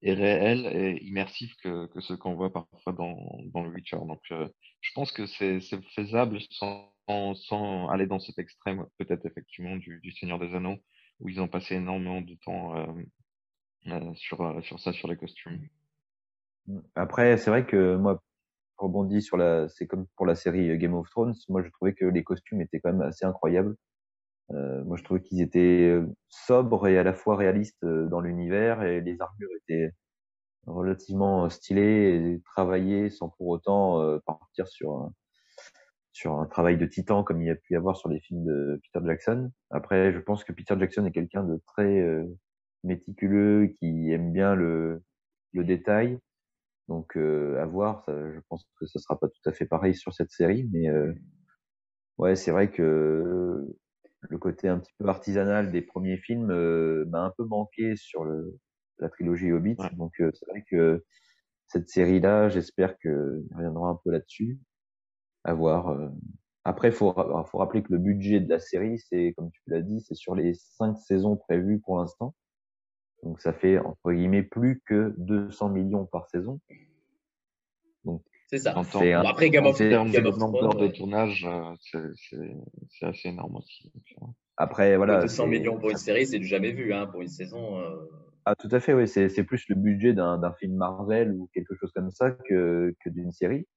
réels 0.03 0.68
et 0.68 1.03
immersifs 1.03 1.55
que, 1.64 1.88
que 1.88 2.01
ceux 2.01 2.18
qu'on 2.18 2.36
voit 2.36 2.53
parfois 2.53 2.93
dans, 2.93 3.64
le 3.64 3.70
Witcher. 3.70 3.97
Donc, 3.97 4.22
euh, 4.32 4.47
je 4.82 4.91
pense 4.93 5.12
que 5.12 5.26
c'est 5.26 5.60
faisable 5.95 6.39
sans, 6.51 7.88
aller 7.89 8.05
dans 8.05 8.20
cet 8.20 8.38
extrême, 8.39 8.86
peut-être 8.97 9.26
effectivement, 9.26 9.76
du, 9.78 10.12
Seigneur 10.20 10.39
des 10.39 10.53
Anneaux, 10.55 10.78
où 11.20 11.30
ils 11.30 11.41
ont 11.41 11.47
passé 11.47 11.76
énormément 11.76 12.22
de 12.22 12.36
temps 12.45 12.76
euh, 13.88 14.14
sur, 14.16 14.64
sur 14.64 14.80
ça, 14.80 14.93
sur 14.93 15.08
les 15.08 15.18
costumes. 15.18 15.68
Après, 16.95 17.38
c'est 17.38 17.49
vrai 17.49 17.66
que 17.66 17.95
moi, 17.95 18.22
rebondis 18.78 19.22
sur 19.22 19.38
la, 19.38 19.68
c'est 19.70 19.88
comme 19.88 20.08
pour 20.16 20.26
la 20.26 20.36
série 20.36 20.78
Game 20.78 20.94
of 20.94 21.10
Thrones. 21.10 21.36
Moi, 21.50 21.64
je 21.64 21.70
trouvais 21.70 21.94
que 21.94 22.06
les 22.06 22.24
costumes 22.24 22.62
étaient 22.62 22.80
quand 22.80 22.92
même 22.94 23.02
assez 23.02 23.26
incroyables. 23.26 23.76
Euh, 24.52 24.84
moi, 24.86 24.98
je 24.98 25.04
trouvais 25.04 25.22
qu'ils 25.22 25.42
étaient 25.42 26.00
sobres 26.30 26.88
et 26.88 26.98
à 26.98 27.04
la 27.04 27.14
fois 27.14 27.36
réalistes 27.36 27.86
dans 27.86 28.22
l'univers 28.22 28.84
et 28.84 29.02
les 29.02 29.18
armures 29.22 29.50
étaient 29.64 29.92
relativement 30.68 31.50
stylées 31.50 32.34
et 32.34 32.42
travaillées 32.44 33.10
sans 33.10 33.30
pour 33.30 33.48
autant 33.48 34.02
euh, 34.02 34.20
partir 34.26 34.68
sur 34.68 35.12
sur 36.14 36.40
un 36.40 36.48
travail 36.48 36.78
de 36.78 36.86
titan 36.88 37.24
comme 37.24 37.42
il 37.44 37.48
y 37.48 37.52
a 37.52 37.56
pu 37.56 37.74
y 37.74 37.76
avoir 37.76 37.96
sur 37.96 38.10
les 38.10 38.20
films 38.20 38.44
de 38.44 38.82
Peter 38.84 39.06
Jackson. 39.06 39.52
Après, 39.70 40.12
je 40.12 40.20
pense 40.20 40.44
que 40.44 40.52
Peter 40.52 40.76
Jackson 40.80 41.06
est 41.06 41.12
quelqu'un 41.12 41.44
de 41.44 41.62
très 41.68 42.00
euh, 42.00 42.26
méticuleux, 42.84 43.68
qui 43.68 44.12
aime 44.12 44.32
bien 44.34 44.56
le, 44.56 45.04
le 45.54 45.64
détail. 45.64 46.18
Donc, 46.88 47.18
euh, 47.18 47.62
à 47.62 47.66
voir. 47.66 48.04
je 48.08 48.40
pense 48.50 48.66
que 48.80 48.86
ce 48.86 49.00
sera 49.00 49.20
pas 49.20 49.28
tout 49.28 49.50
à 49.50 49.52
fait 49.52 49.66
pareil 49.66 49.94
sur 49.96 50.14
cette 50.14 50.32
série, 50.32 50.70
mais 50.72 50.90
euh, 50.90 51.14
ouais, 52.18 52.36
c'est 52.36 52.52
vrai 52.52 52.72
que 52.72 53.66
le 54.22 54.38
côté 54.38 54.68
un 54.68 54.80
petit 54.80 54.94
peu 54.98 55.08
artisanal 55.08 55.72
des 55.72 55.82
premiers 55.82 56.18
films 56.18 56.48
m'a 57.06 57.24
un 57.24 57.34
peu 57.38 57.46
manqué 57.46 57.96
sur 57.96 58.24
le, 58.24 58.58
la 59.00 59.10
trilogie 59.10 59.52
Hobbit. 59.52 59.78
Donc, 59.98 60.14
c'est 60.18 60.46
vrai 60.50 60.64
que 60.70 61.04
cette 61.68 61.90
série-là, 61.90 62.50
j'espère 62.50 62.98
que 62.98 63.44
reviendra 63.54 63.90
un 63.90 64.00
peu 64.04 64.12
là-dessus 64.12 64.60
à 65.44 65.54
voir. 65.54 65.90
Euh. 65.90 66.10
Après, 66.64 66.92
faut, 66.92 67.14
faut 67.46 67.58
rappeler 67.58 67.82
que 67.82 67.94
le 67.94 68.00
budget 68.00 68.42
de 68.42 68.50
la 68.50 68.60
série, 68.60 69.00
c'est, 69.00 69.34
comme 69.38 69.52
tu 69.52 69.62
l'as 69.68 69.82
dit, 69.82 70.02
c'est 70.02 70.16
sur 70.16 70.36
les 70.36 70.54
cinq 70.54 70.98
saisons 70.98 71.38
prévues 71.38 71.80
pour 71.80 71.98
l'instant. 71.98 72.36
Donc, 73.28 73.42
ça 73.42 73.54
fait, 73.54 73.78
entre 73.78 74.12
guillemets, 74.12 74.44
plus 74.44 74.82
que 74.86 75.14
200 75.18 75.70
millions 75.70 76.06
par 76.06 76.28
saison. 76.28 76.60
Donc, 78.06 78.24
c'est 78.48 78.60
ça. 78.60 78.72
après, 78.72 79.50
Game 79.50 79.66
of, 79.66 79.78
Game 79.78 80.12
de 80.12 80.88
tournage, 80.88 81.46
euh, 81.46 81.74
c'est 82.30 83.06
assez 83.06 83.30
énorme 83.30 83.58
aussi. 83.58 83.92
Euh. 84.22 84.26
Après, 84.56 84.96
voilà. 84.96 85.22
200 85.22 85.48
millions 85.48 85.78
pour 85.78 85.90
une 85.90 85.98
série, 85.98 86.26
c'est 86.26 86.40
du 86.40 86.46
jamais 86.46 86.72
vu, 86.72 86.94
hein, 86.94 87.08
pour 87.08 87.22
une 87.22 87.28
saison. 87.28 87.82
Ah, 88.46 88.56
tout 88.56 88.70
à 88.72 88.80
fait, 88.80 88.94
oui. 88.94 89.08
C'est 89.10 89.44
plus 89.44 89.68
le 89.68 89.76
budget 89.76 90.14
d'un 90.14 90.54
film 90.54 90.76
Marvel 90.76 91.34
ou 91.34 91.50
quelque 91.54 91.76
chose 91.76 91.92
comme 91.94 92.12
ça 92.12 92.32
que, 92.32 92.96
que 93.04 93.10
d'une 93.10 93.34
série. 93.34 93.68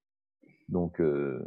Donc 0.71 1.01
euh, 1.01 1.45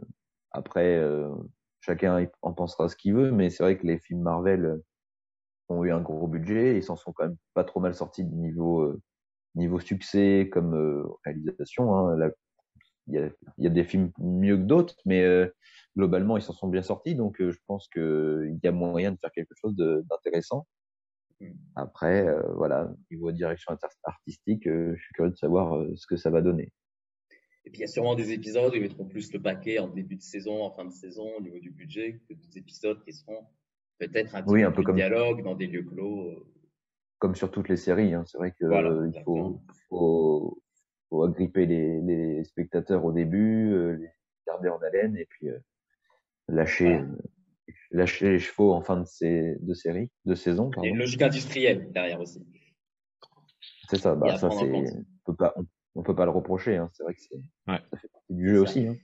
après, 0.51 0.97
euh, 0.97 1.33
chacun 1.79 2.27
en 2.41 2.53
pensera 2.53 2.89
ce 2.89 2.95
qu'il 2.95 3.15
veut, 3.15 3.31
mais 3.31 3.49
c'est 3.49 3.63
vrai 3.63 3.77
que 3.77 3.87
les 3.87 3.97
films 3.97 4.21
Marvel 4.21 4.65
euh, 4.65 4.77
ont 5.69 5.83
eu 5.83 5.91
un 5.91 6.01
gros 6.01 6.27
budget, 6.27 6.77
ils 6.77 6.83
s'en 6.83 6.95
sont 6.95 7.13
quand 7.13 7.25
même 7.25 7.37
pas 7.53 7.63
trop 7.63 7.79
mal 7.79 7.95
sortis 7.95 8.23
de 8.23 8.33
niveau 8.33 8.95
niveau 9.55 9.79
succès 9.79 10.49
comme 10.51 11.07
réalisation. 11.25 11.95
Hein, 11.95 12.31
il 13.07 13.31
y, 13.57 13.67
a, 13.67 13.69
des 13.69 13.83
films 13.83 14.11
mieux 14.17 14.57
que 14.57 14.63
d'autres, 14.63 14.95
mais 15.05 15.25
globalement, 15.95 16.37
ils 16.37 16.41
s'en 16.41 16.53
sont 16.53 16.69
bien 16.69 16.81
sortis. 16.81 17.15
Donc, 17.15 17.35
je 17.39 17.57
pense 17.67 17.87
qu'il 17.89 18.59
y 18.63 18.67
a 18.67 18.71
moyen 18.71 19.11
de 19.11 19.17
faire 19.19 19.31
quelque 19.31 19.53
chose 19.55 19.75
d'intéressant. 19.75 20.65
Après, 21.75 22.25
voilà, 22.55 22.91
niveau 23.11 23.31
direction 23.31 23.77
artistique, 24.03 24.63
je 24.65 24.95
suis 24.95 25.13
curieux 25.13 25.31
de 25.31 25.35
savoir 25.35 25.85
ce 25.95 26.07
que 26.07 26.15
ça 26.15 26.29
va 26.29 26.41
donner. 26.41 26.71
Et 27.65 27.69
puis 27.69 27.79
il 27.79 27.81
y 27.81 27.85
a 27.85 27.87
sûrement 27.87 28.15
des 28.15 28.31
épisodes 28.31 28.73
où 28.73 28.75
ils 28.75 28.81
mettront 28.81 29.05
plus 29.05 29.31
le 29.31 29.41
paquet 29.41 29.79
en 29.79 29.87
début 29.87 30.17
de 30.17 30.21
saison, 30.21 30.63
en 30.63 30.71
fin 30.75 30.85
de 30.85 30.91
saison, 30.91 31.29
au 31.37 31.41
niveau 31.41 31.59
du 31.59 31.71
budget, 31.71 32.19
que 32.27 32.33
des 32.33 32.57
épisodes 32.57 33.01
qui 33.03 33.13
seront 33.13 33.47
peut-être 34.07 34.35
un, 34.35 34.43
oui, 34.47 34.63
un 34.63 34.71
peu 34.71 34.83
comme 34.83 34.95
dialogue 34.95 35.43
dans 35.43 35.55
des 35.55 35.67
lieux 35.67 35.83
clos. 35.83 36.29
Euh. 36.29 36.45
Comme 37.19 37.35
sur 37.35 37.51
toutes 37.51 37.69
les 37.69 37.77
séries, 37.77 38.13
hein. 38.13 38.23
c'est 38.25 38.37
vrai 38.37 38.51
qu'il 38.51 38.67
euh, 38.67 39.09
faut, 39.23 39.61
faut, 39.89 40.61
faut, 41.09 41.23
agripper 41.23 41.65
les, 41.65 42.01
les, 42.01 42.43
spectateurs 42.43 43.05
au 43.05 43.13
début, 43.13 43.71
euh, 43.71 43.95
les 43.95 44.09
garder 44.45 44.67
en 44.67 44.77
haleine 44.79 45.15
et 45.15 45.25
puis 45.25 45.47
lâcher, 46.49 47.01
lâcher 47.91 48.31
les 48.31 48.39
chevaux 48.39 48.73
en 48.73 48.81
fin 48.81 48.99
de, 48.99 49.05
ces, 49.05 49.55
de 49.61 49.73
série, 49.73 50.11
de 50.25 50.35
saison. 50.35 50.69
Il 50.77 50.83
y 50.83 50.87
a 50.87 50.89
une 50.89 50.97
logique 50.97 51.21
industrielle 51.21 51.89
derrière 51.93 52.19
aussi. 52.19 52.45
C'est 53.89 53.99
ça, 53.99 54.15
bah, 54.15 54.37
ça 54.37 54.49
c'est, 54.51 54.69
on 54.69 54.83
peut 55.25 55.35
pas, 55.35 55.55
on 55.95 56.03
peut 56.03 56.15
pas 56.15 56.25
le 56.25 56.31
reprocher. 56.31 56.75
Hein. 56.75 56.89
C'est 56.93 57.03
vrai 57.03 57.13
que 57.13 57.21
c'est, 57.21 57.39
ça 57.67 57.97
fait 57.97 58.09
partie 58.09 58.33
du 58.33 58.49
jeu 58.49 58.61
aussi. 58.61 58.87
Hein. 58.87 58.95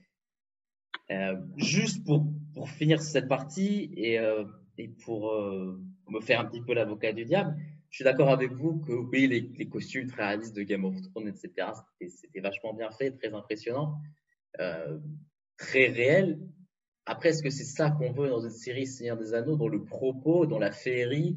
Euh, 1.10 1.36
juste 1.56 2.06
pour, 2.06 2.24
pour 2.54 2.68
finir 2.68 3.02
cette 3.02 3.26
partie 3.26 3.90
et, 3.96 4.18
euh, 4.20 4.44
et 4.78 4.88
pour 4.88 5.32
euh, 5.32 5.80
me 6.08 6.20
faire 6.20 6.40
un 6.40 6.44
petit 6.44 6.60
peu 6.60 6.74
l'avocat 6.74 7.12
du 7.12 7.24
diable, 7.24 7.56
je 7.90 7.96
suis 7.96 8.04
d'accord 8.04 8.30
avec 8.30 8.52
vous 8.52 8.78
que 8.80 8.92
oui, 8.92 9.26
les, 9.26 9.40
les, 9.40 9.68
costumes 9.68 10.06
très 10.06 10.24
réalistes 10.24 10.54
de 10.54 10.62
Game 10.62 10.84
of 10.84 10.94
Thrones, 11.02 11.28
etc., 11.28 11.68
c'était 12.00 12.40
vachement 12.40 12.72
bien 12.72 12.90
fait, 12.90 13.10
très 13.12 13.34
impressionnant, 13.34 13.96
euh, 14.60 14.98
très 15.56 15.88
réel. 15.88 16.38
Après, 17.06 17.30
est-ce 17.30 17.42
que 17.42 17.50
c'est 17.50 17.64
ça 17.64 17.90
qu'on 17.90 18.12
veut 18.12 18.28
dans 18.28 18.42
une 18.42 18.50
série 18.50 18.86
Seigneur 18.86 19.16
des 19.16 19.34
Anneaux, 19.34 19.56
dans 19.56 19.68
le 19.68 19.82
propos, 19.84 20.46
dans 20.46 20.58
la 20.58 20.70
féerie? 20.70 21.36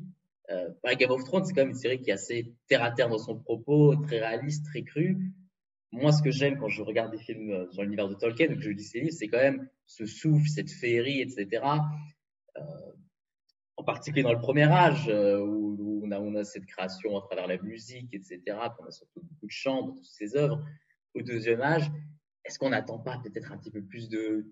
Euh, 0.51 0.69
bah, 0.83 0.93
Game 0.93 1.09
of 1.09 1.23
Thrones, 1.23 1.45
c'est 1.45 1.53
quand 1.53 1.61
même 1.61 1.69
une 1.69 1.75
série 1.75 1.99
qui 2.01 2.11
est 2.11 2.13
assez 2.13 2.53
terre 2.67 2.83
à 2.83 2.91
terre 2.91 3.09
dans 3.09 3.17
son 3.17 3.39
propos, 3.39 3.95
très 3.95 4.19
réaliste, 4.19 4.65
très 4.65 4.83
cru 4.83 5.17
moi, 5.93 6.11
ce 6.11 6.23
que 6.23 6.31
j'aime 6.31 6.57
quand 6.57 6.69
je 6.69 6.81
regarde 6.81 7.11
des 7.11 7.19
films 7.19 7.67
dans 7.75 7.83
l'univers 7.83 8.09
de 8.09 8.15
Tolkien 8.15 8.47
ou 8.47 8.55
que 8.55 8.61
je 8.61 8.71
lis 8.71 8.83
ses 8.83 8.99
livres, 8.99 9.15
c'est 9.15 9.27
quand 9.27 9.37
même 9.37 9.69
ce 9.85 10.07
souffle, 10.07 10.47
cette 10.47 10.71
féerie, 10.71 11.21
etc. 11.21 11.63
en 13.77 13.83
particulier 13.83 14.23
dans 14.23 14.33
le 14.33 14.39
premier 14.39 14.63
âge, 14.63 15.07
euh, 15.09 15.39
où, 15.39 16.01
on 16.05 16.11
a, 16.11 16.19
on 16.19 16.35
a 16.35 16.43
cette 16.43 16.65
création 16.65 17.17
à 17.17 17.21
travers 17.21 17.47
la 17.47 17.57
musique, 17.57 18.13
etc., 18.13 18.41
qu'on 18.77 18.85
a 18.85 18.91
surtout 18.91 19.21
beaucoup 19.21 19.45
de 19.45 19.51
chants 19.51 19.87
dans 19.87 19.93
toutes 19.93 20.05
ces 20.05 20.35
œuvres, 20.35 20.63
au 21.15 21.21
deuxième 21.21 21.61
âge, 21.61 21.91
est-ce 22.45 22.59
qu'on 22.59 22.69
n'attend 22.69 22.99
pas 22.99 23.19
peut-être 23.23 23.51
un 23.51 23.57
petit 23.57 23.71
peu 23.71 23.81
plus 23.81 24.09
de 24.09 24.45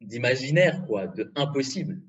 d'imaginaire, 0.00 0.84
quoi, 0.86 1.06
de 1.06 1.32
impossible? 1.34 2.02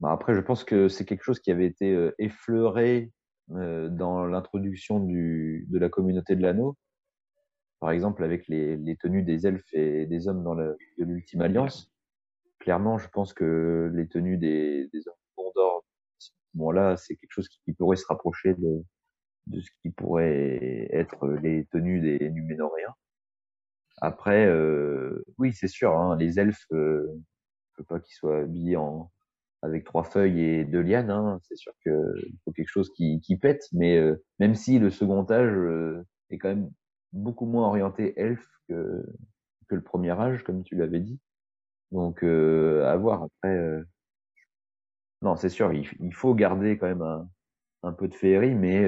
Bah 0.00 0.12
Après, 0.12 0.34
je 0.34 0.40
pense 0.40 0.64
que 0.64 0.88
c'est 0.88 1.04
quelque 1.04 1.24
chose 1.24 1.40
qui 1.40 1.50
avait 1.50 1.66
été 1.66 1.92
euh, 1.92 2.14
effleuré 2.18 3.10
euh, 3.50 3.88
dans 3.88 4.26
l'introduction 4.26 5.00
de 5.00 5.78
la 5.78 5.88
communauté 5.88 6.36
de 6.36 6.42
l'anneau. 6.42 6.76
Par 7.80 7.90
exemple, 7.90 8.24
avec 8.24 8.48
les, 8.48 8.76
les, 8.76 8.96
tenues 8.96 9.22
des 9.22 9.46
elfes 9.46 9.72
et 9.74 10.06
des 10.06 10.28
hommes 10.28 10.42
dans 10.42 10.54
de 10.54 10.76
l'Ultime 10.98 11.42
Alliance. 11.42 11.92
Clairement, 12.66 12.98
je 12.98 13.06
pense 13.06 13.32
que 13.32 13.92
les 13.94 14.08
tenues 14.08 14.38
des, 14.38 14.90
hommes 15.06 15.14
Gondor, 15.38 15.84
bon 16.54 16.72
là, 16.72 16.96
c'est 16.96 17.14
quelque 17.14 17.30
chose 17.30 17.48
qui 17.48 17.72
pourrait 17.72 17.94
se 17.94 18.06
rapprocher 18.08 18.54
de, 18.54 18.82
ce 19.60 19.70
qui 19.82 19.90
pourrait 19.90 20.88
être 20.90 21.28
les 21.28 21.66
tenues 21.66 22.00
des 22.00 22.28
Numénoréens. 22.28 22.96
Après, 23.98 24.46
euh, 24.46 25.24
oui, 25.38 25.52
c'est 25.52 25.68
sûr, 25.68 25.96
hein, 25.96 26.16
les 26.16 26.40
elfes, 26.40 26.66
euh, 26.72 27.06
ne 27.78 27.84
pas 27.84 28.00
qu'ils 28.00 28.16
soient 28.16 28.40
habillés 28.40 28.76
avec 29.62 29.84
trois 29.84 30.02
feuilles 30.02 30.40
et 30.40 30.64
deux 30.64 30.82
lianes. 30.82 31.10
Hein, 31.12 31.38
c'est 31.44 31.54
sûr 31.54 31.72
qu'il 31.84 32.36
faut 32.44 32.50
quelque 32.50 32.66
chose 32.66 32.92
qui, 32.96 33.38
pète, 33.40 33.62
mais 33.70 33.96
euh, 33.96 34.20
même 34.40 34.56
si 34.56 34.80
le 34.80 34.90
second 34.90 35.24
âge 35.30 35.56
euh, 35.56 36.04
est 36.30 36.38
quand 36.38 36.48
même 36.48 36.72
beaucoup 37.12 37.46
moins 37.46 37.68
orienté 37.68 38.12
elfe 38.16 38.48
que 38.66 39.04
le 39.70 39.82
premier 39.82 40.10
âge, 40.10 40.42
comme 40.42 40.64
tu 40.64 40.74
l'avais 40.74 40.98
dit. 40.98 41.20
Donc, 41.96 42.22
euh, 42.22 42.84
à 42.86 42.96
voir 42.96 43.22
après. 43.22 43.56
Euh, 43.56 43.82
non, 45.22 45.36
c'est 45.36 45.48
sûr, 45.48 45.72
il, 45.72 46.14
faut 46.14 46.34
garder 46.34 46.76
quand 46.76 46.86
même 46.86 47.26
un, 47.82 47.92
peu 47.94 48.06
de 48.06 48.14
féerie, 48.14 48.54
mais 48.54 48.84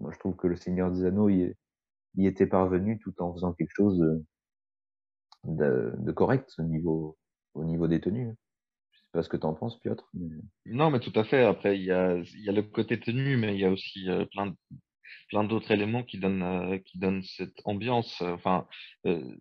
moi, 0.00 0.10
je 0.12 0.18
trouve 0.18 0.34
que 0.34 0.46
le 0.46 0.56
Seigneur 0.56 0.90
des 0.90 1.04
Anneaux 1.04 1.28
y, 1.28 1.54
était 2.18 2.46
parvenu 2.46 2.98
tout 2.98 3.14
en 3.20 3.34
faisant 3.34 3.52
quelque 3.52 3.74
chose 3.76 4.02
de, 5.44 6.12
correct 6.12 6.54
au 6.58 6.62
niveau, 6.62 7.18
au 7.52 7.64
niveau 7.64 7.86
des 7.86 8.00
tenues. 8.00 8.34
Je 8.92 9.00
sais 9.00 9.08
pas 9.12 9.22
ce 9.22 9.28
que 9.28 9.36
tu 9.36 9.44
en 9.44 9.52
penses, 9.52 9.78
Piotr. 9.78 10.10
Non, 10.64 10.90
mais 10.90 11.00
tout 11.00 11.12
à 11.14 11.22
fait. 11.22 11.44
Après, 11.44 11.78
il 11.78 11.84
y 11.84 11.92
a, 11.92 12.16
le 12.16 12.62
côté 12.62 12.98
tenue, 12.98 13.36
mais 13.36 13.54
il 13.54 13.60
y 13.60 13.66
a 13.66 13.70
aussi 13.70 14.08
euh, 14.08 14.24
plein, 14.32 15.44
d'autres 15.44 15.70
éléments 15.70 16.02
qui 16.02 16.18
donnent, 16.18 16.42
euh, 16.42 17.20
cette 17.22 17.60
ambiance. 17.66 18.22
Enfin, 18.22 18.66
euh, 19.04 19.36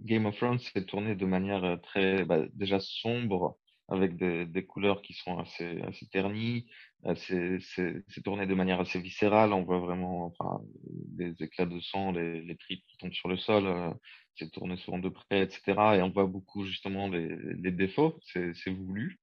Game 0.00 0.26
of 0.26 0.36
Thrones 0.36 0.58
s'est 0.58 0.84
tourné 0.84 1.14
de 1.14 1.26
manière 1.26 1.64
euh, 1.64 1.76
très, 1.76 2.24
bah, 2.24 2.44
déjà 2.54 2.78
sombre, 2.80 3.58
avec 3.88 4.16
des, 4.16 4.46
des 4.46 4.66
couleurs 4.66 5.00
qui 5.02 5.14
sont 5.14 5.38
assez, 5.38 5.80
assez 5.82 6.06
ternies. 6.08 6.66
Euh, 7.06 7.14
c'est 7.60 8.22
tourné 8.24 8.46
de 8.46 8.54
manière 8.54 8.80
assez 8.80 9.00
viscérale. 9.00 9.52
On 9.52 9.62
voit 9.62 9.78
vraiment 9.78 10.26
enfin, 10.26 10.60
des 10.84 11.34
éclats 11.42 11.66
de 11.66 11.80
sang, 11.80 12.12
les, 12.12 12.40
les 12.42 12.56
tripes 12.56 12.84
qui 12.88 12.96
tombent 12.96 13.12
sur 13.12 13.28
le 13.28 13.36
sol. 13.36 13.66
Euh, 13.66 13.90
c'est 14.34 14.50
tourné 14.50 14.76
souvent 14.76 14.98
de 14.98 15.08
près, 15.08 15.42
etc. 15.42 15.62
Et 15.96 16.02
on 16.02 16.10
voit 16.10 16.26
beaucoup 16.26 16.64
justement 16.64 17.08
les, 17.08 17.28
les 17.28 17.70
défauts. 17.70 18.18
C'est 18.32 18.70
voulu. 18.70 19.20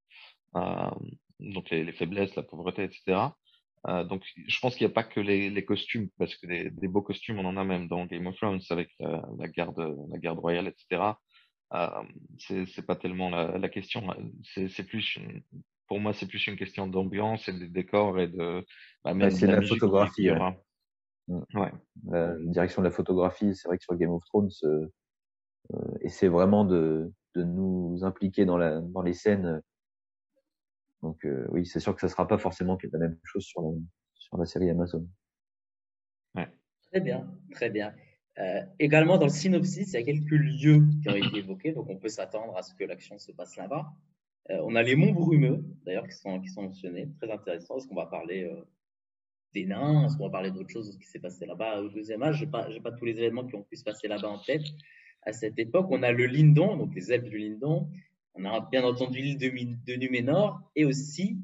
Euh, 0.55 0.89
donc 1.39 1.69
les, 1.69 1.83
les, 1.83 1.93
faiblesses, 1.93 2.35
la 2.35 2.43
pauvreté, 2.43 2.83
etc. 2.83 3.35
Euh, 3.87 4.03
donc 4.03 4.23
je 4.47 4.59
pense 4.59 4.75
qu'il 4.75 4.87
n'y 4.87 4.91
a 4.91 4.93
pas 4.93 5.03
que 5.03 5.19
les, 5.19 5.49
les, 5.49 5.65
costumes, 5.65 6.09
parce 6.17 6.35
que 6.35 6.47
des, 6.47 6.69
des, 6.69 6.87
beaux 6.87 7.01
costumes, 7.01 7.39
on 7.39 7.45
en 7.45 7.57
a 7.57 7.65
même 7.65 7.87
dans 7.87 8.05
Game 8.05 8.27
of 8.27 8.35
Thrones 8.37 8.61
avec 8.69 8.89
la, 8.99 9.27
la 9.37 9.47
garde, 9.49 9.95
la 10.09 10.17
garde 10.17 10.39
royale, 10.39 10.67
etc. 10.67 11.03
Euh, 11.73 11.87
c'est 12.39 12.85
pas 12.85 12.95
tellement 12.95 13.29
la, 13.29 13.57
la 13.57 13.69
question. 13.69 14.07
C'est 14.43 14.87
plus 14.87 15.17
une, 15.17 15.41
pour 15.87 15.99
moi, 15.99 16.13
c'est 16.13 16.27
plus 16.27 16.47
une 16.47 16.55
question 16.55 16.87
d'ambiance 16.87 17.47
et 17.49 17.53
de 17.53 17.65
décor 17.65 18.19
et 18.19 18.27
de 18.27 18.65
bah, 19.03 19.13
même 19.13 19.31
c'est 19.31 19.47
la, 19.47 19.59
la 19.59 19.67
photographie. 19.67 20.31
Ouais. 20.31 20.57
Mm. 21.27 21.41
ouais. 21.55 21.71
La 22.09 22.35
direction 22.39 22.81
de 22.81 22.87
la 22.87 22.93
photographie, 22.93 23.55
c'est 23.55 23.67
vrai 23.67 23.77
que 23.77 23.83
sur 23.83 23.95
Game 23.95 24.11
of 24.11 24.23
Thrones, 24.25 24.49
euh, 24.63 24.87
euh, 25.73 25.77
et 26.01 26.09
c'est 26.09 26.27
vraiment 26.27 26.65
de, 26.65 27.11
de 27.35 27.43
nous 27.43 27.99
impliquer 28.03 28.45
dans, 28.45 28.57
la, 28.57 28.81
dans 28.81 29.01
les 29.01 29.13
scènes. 29.13 29.61
Donc 31.03 31.23
euh, 31.25 31.45
oui, 31.49 31.65
c'est 31.65 31.79
sûr 31.79 31.93
que 31.93 32.01
ça 32.01 32.07
sera 32.07 32.27
pas 32.27 32.37
forcément 32.37 32.77
la 32.91 32.99
même 32.99 33.19
chose 33.23 33.43
sur 33.43 33.61
la, 33.61 33.71
sur 34.15 34.37
la 34.37 34.45
série 34.45 34.69
Amazon. 34.69 35.07
Ouais. 36.33 36.47
Très 36.91 37.01
bien, 37.01 37.29
très 37.51 37.69
bien. 37.69 37.93
Euh, 38.39 38.61
également, 38.79 39.17
dans 39.17 39.27
le 39.27 39.31
synopsis, 39.31 39.89
il 39.89 39.93
y 39.93 39.97
a 39.97 40.03
quelques 40.03 40.31
lieux 40.31 40.81
qui 41.01 41.09
ont 41.09 41.15
été 41.15 41.37
évoqués, 41.37 41.73
donc 41.73 41.89
on 41.89 41.97
peut 41.97 42.09
s'attendre 42.09 42.57
à 42.57 42.63
ce 42.63 42.73
que 42.73 42.83
l'action 42.83 43.19
se 43.19 43.31
passe 43.31 43.55
là-bas. 43.57 43.85
Euh, 44.49 44.59
on 44.63 44.75
a 44.75 44.81
les 44.81 44.95
monts 44.95 45.11
brumeux, 45.11 45.63
d'ailleurs, 45.85 46.07
qui 46.07 46.15
sont, 46.15 46.39
qui 46.41 46.49
sont 46.49 46.63
mentionnés, 46.63 47.09
très 47.21 47.31
intéressant. 47.31 47.77
Est-ce 47.77 47.87
qu'on 47.87 47.95
va 47.95 48.07
parler 48.07 48.45
euh, 48.45 48.63
des 49.53 49.65
nains? 49.65 50.05
Est-ce 50.05 50.17
qu'on 50.17 50.25
va 50.25 50.31
parler 50.31 50.51
d'autre 50.51 50.69
chose, 50.69 50.87
de 50.87 50.93
ce 50.93 50.97
qui 50.97 51.05
s'est 51.05 51.19
passé 51.19 51.45
là-bas? 51.45 51.81
Au 51.81 51.89
deuxième 51.89 52.23
âge 52.23 52.37
Je 52.39 52.45
n'ai 52.45 52.51
pas, 52.51 52.67
pas 52.83 52.91
tous 52.91 53.05
les 53.05 53.17
événements 53.19 53.45
qui 53.45 53.55
ont 53.55 53.63
pu 53.63 53.75
se 53.75 53.83
passer 53.83 54.07
là-bas 54.07 54.29
en 54.29 54.39
tête. 54.39 54.63
À 55.21 55.31
cette 55.31 55.59
époque, 55.59 55.87
on 55.89 56.01
a 56.01 56.11
le 56.11 56.25
Lindon, 56.25 56.75
donc 56.75 56.95
les 56.95 57.11
elfes 57.11 57.29
du 57.29 57.37
Lindon. 57.37 57.89
On 58.35 58.45
a 58.45 58.61
bien 58.71 58.83
entendu 58.83 59.21
l'île 59.21 59.37
de, 59.37 59.49
de 59.85 59.97
Numénor 59.97 60.59
et 60.75 60.85
aussi, 60.85 61.37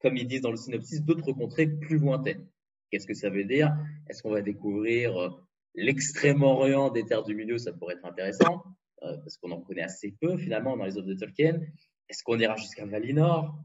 comme 0.00 0.16
ils 0.16 0.26
disent 0.26 0.42
dans 0.42 0.50
le 0.50 0.56
synopsis, 0.56 1.02
d'autres 1.02 1.32
contrées 1.32 1.66
plus 1.66 1.98
lointaines. 1.98 2.46
Qu'est-ce 2.90 3.06
que 3.06 3.14
ça 3.14 3.30
veut 3.30 3.44
dire? 3.44 3.74
Est-ce 4.08 4.22
qu'on 4.22 4.30
va 4.30 4.42
découvrir 4.42 5.16
euh, 5.16 5.30
l'extrême-orient 5.74 6.90
des 6.90 7.04
terres 7.04 7.24
du 7.24 7.34
milieu? 7.34 7.58
Ça 7.58 7.72
pourrait 7.72 7.94
être 7.94 8.04
intéressant, 8.04 8.62
euh, 9.02 9.16
parce 9.18 9.38
qu'on 9.38 9.50
en 9.50 9.62
connaît 9.62 9.82
assez 9.82 10.14
peu 10.20 10.36
finalement 10.36 10.76
dans 10.76 10.84
les 10.84 10.96
œuvres 10.98 11.08
de 11.08 11.14
Tolkien. 11.14 11.60
Est-ce 12.08 12.22
qu'on 12.22 12.38
ira 12.38 12.56
jusqu'à 12.56 12.84
Valinor? 12.84 13.58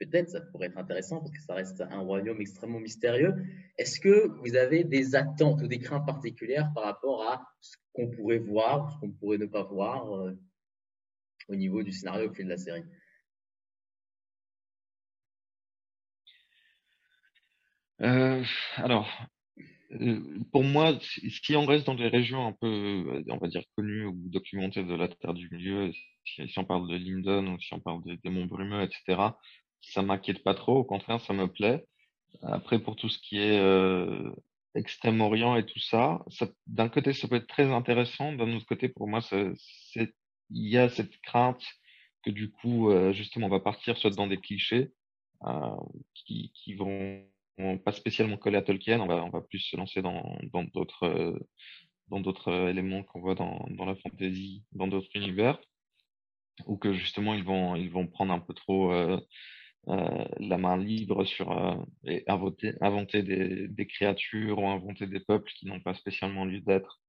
Peut-être, 0.00 0.30
ça 0.30 0.40
pourrait 0.40 0.68
être 0.68 0.78
intéressant 0.78 1.20
parce 1.20 1.30
que 1.30 1.40
ça 1.40 1.54
reste 1.54 1.80
un 1.82 2.00
royaume 2.00 2.40
extrêmement 2.40 2.80
mystérieux. 2.80 3.34
Est-ce 3.78 4.00
que 4.00 4.28
vous 4.40 4.56
avez 4.56 4.84
des 4.84 5.14
attentes 5.14 5.62
ou 5.62 5.68
des 5.68 5.78
craintes 5.78 6.06
particulières 6.06 6.72
par 6.74 6.84
rapport 6.84 7.22
à 7.22 7.46
ce 7.60 7.76
qu'on 7.92 8.08
pourrait 8.08 8.38
voir, 8.38 8.90
ce 8.90 8.98
qu'on 8.98 9.12
pourrait 9.12 9.38
ne 9.38 9.46
pas 9.46 9.62
voir 9.62 10.12
euh, 10.16 10.32
au 11.48 11.56
niveau 11.56 11.82
du 11.82 11.92
scénario 11.92 12.30
au 12.30 12.34
fil 12.34 12.44
de 12.46 12.50
la 12.50 12.56
série 12.56 12.84
euh, 18.00 18.42
Alors, 18.76 19.08
euh, 19.92 20.20
pour 20.52 20.64
moi, 20.64 20.98
si 21.00 21.56
on 21.56 21.66
reste 21.66 21.86
dans 21.86 21.94
des 21.94 22.08
régions 22.08 22.46
un 22.46 22.52
peu, 22.52 23.22
on 23.28 23.38
va 23.38 23.48
dire, 23.48 23.62
connues 23.76 24.06
ou 24.06 24.14
documentées 24.28 24.82
de 24.84 24.94
la 24.94 25.08
Terre 25.08 25.34
du 25.34 25.48
Milieu, 25.50 25.92
si, 26.24 26.58
on 26.58 26.64
parle 26.64 26.88
de 26.88 26.96
Lindon 26.96 27.54
ou 27.54 27.60
si 27.60 27.72
on 27.74 27.80
parle 27.80 28.02
des, 28.04 28.16
des 28.16 28.30
monts 28.30 28.46
brumeux, 28.46 28.82
etc., 28.82 29.34
ça 29.80 30.02
m'inquiète 30.02 30.42
pas 30.42 30.54
trop. 30.54 30.78
Au 30.78 30.84
contraire, 30.84 31.20
ça 31.20 31.34
me 31.34 31.46
plaît. 31.46 31.84
Après, 32.42 32.78
pour 32.78 32.96
tout 32.96 33.08
ce 33.08 33.18
qui 33.18 33.38
est 33.38 33.58
euh, 33.58 34.30
Extrême-Orient 34.74 35.56
et 35.56 35.66
tout 35.66 35.78
ça 35.78 36.24
d'un 36.66 36.88
côté, 36.88 37.12
ça 37.12 37.28
peut 37.28 37.36
être 37.36 37.46
très 37.46 37.70
intéressant. 37.72 38.32
D'un 38.32 38.54
autre 38.56 38.66
côté, 38.66 38.88
pour 38.88 39.08
moi, 39.08 39.20
c'est, 39.22 40.14
il 40.50 40.68
y 40.68 40.78
a 40.78 40.88
cette 40.88 41.16
crainte 41.22 41.64
que 42.22 42.30
du 42.30 42.50
coup, 42.50 42.90
euh, 42.90 43.12
justement, 43.12 43.46
on 43.46 43.50
va 43.50 43.60
partir 43.60 43.96
soit 43.98 44.10
dans 44.10 44.26
des 44.26 44.38
clichés 44.38 44.92
euh, 45.46 45.76
qui, 46.14 46.52
qui 46.54 46.74
vont 46.74 47.26
pas 47.84 47.92
spécialement 47.92 48.36
coller 48.36 48.56
à 48.56 48.62
Tolkien. 48.62 49.00
On 49.00 49.30
va, 49.30 49.40
plus 49.42 49.60
se 49.60 49.76
lancer 49.76 50.02
dans, 50.02 50.38
dans 50.52 50.64
d'autres, 50.64 51.38
dans 52.08 52.20
d'autres 52.20 52.68
éléments 52.68 53.02
qu'on 53.04 53.20
voit 53.20 53.34
dans, 53.34 53.66
dans 53.70 53.84
la 53.84 53.96
fantasy, 53.96 54.64
dans 54.72 54.88
d'autres 54.88 55.10
univers 55.14 55.58
ou 56.66 56.76
que 56.76 56.92
justement 56.92 57.34
ils 57.34 57.44
vont 57.44 57.76
ils 57.76 57.90
vont 57.90 58.06
prendre 58.06 58.32
un 58.32 58.40
peu 58.40 58.54
trop 58.54 58.92
euh, 58.92 59.18
euh, 59.88 60.24
la 60.38 60.58
main 60.58 60.76
libre 60.76 61.24
sur 61.24 61.52
euh, 61.52 61.76
et 62.06 62.24
inventer, 62.26 62.74
inventer 62.80 63.22
des, 63.22 63.68
des, 63.68 63.86
créatures 63.86 64.58
ou 64.58 64.66
inventer 64.66 65.06
des 65.06 65.20
peuples 65.20 65.50
qui 65.52 65.66
n'ont 65.66 65.80
pas 65.80 65.94
spécialement 65.94 66.46
lieu 66.46 66.60
d'être. 66.60 67.00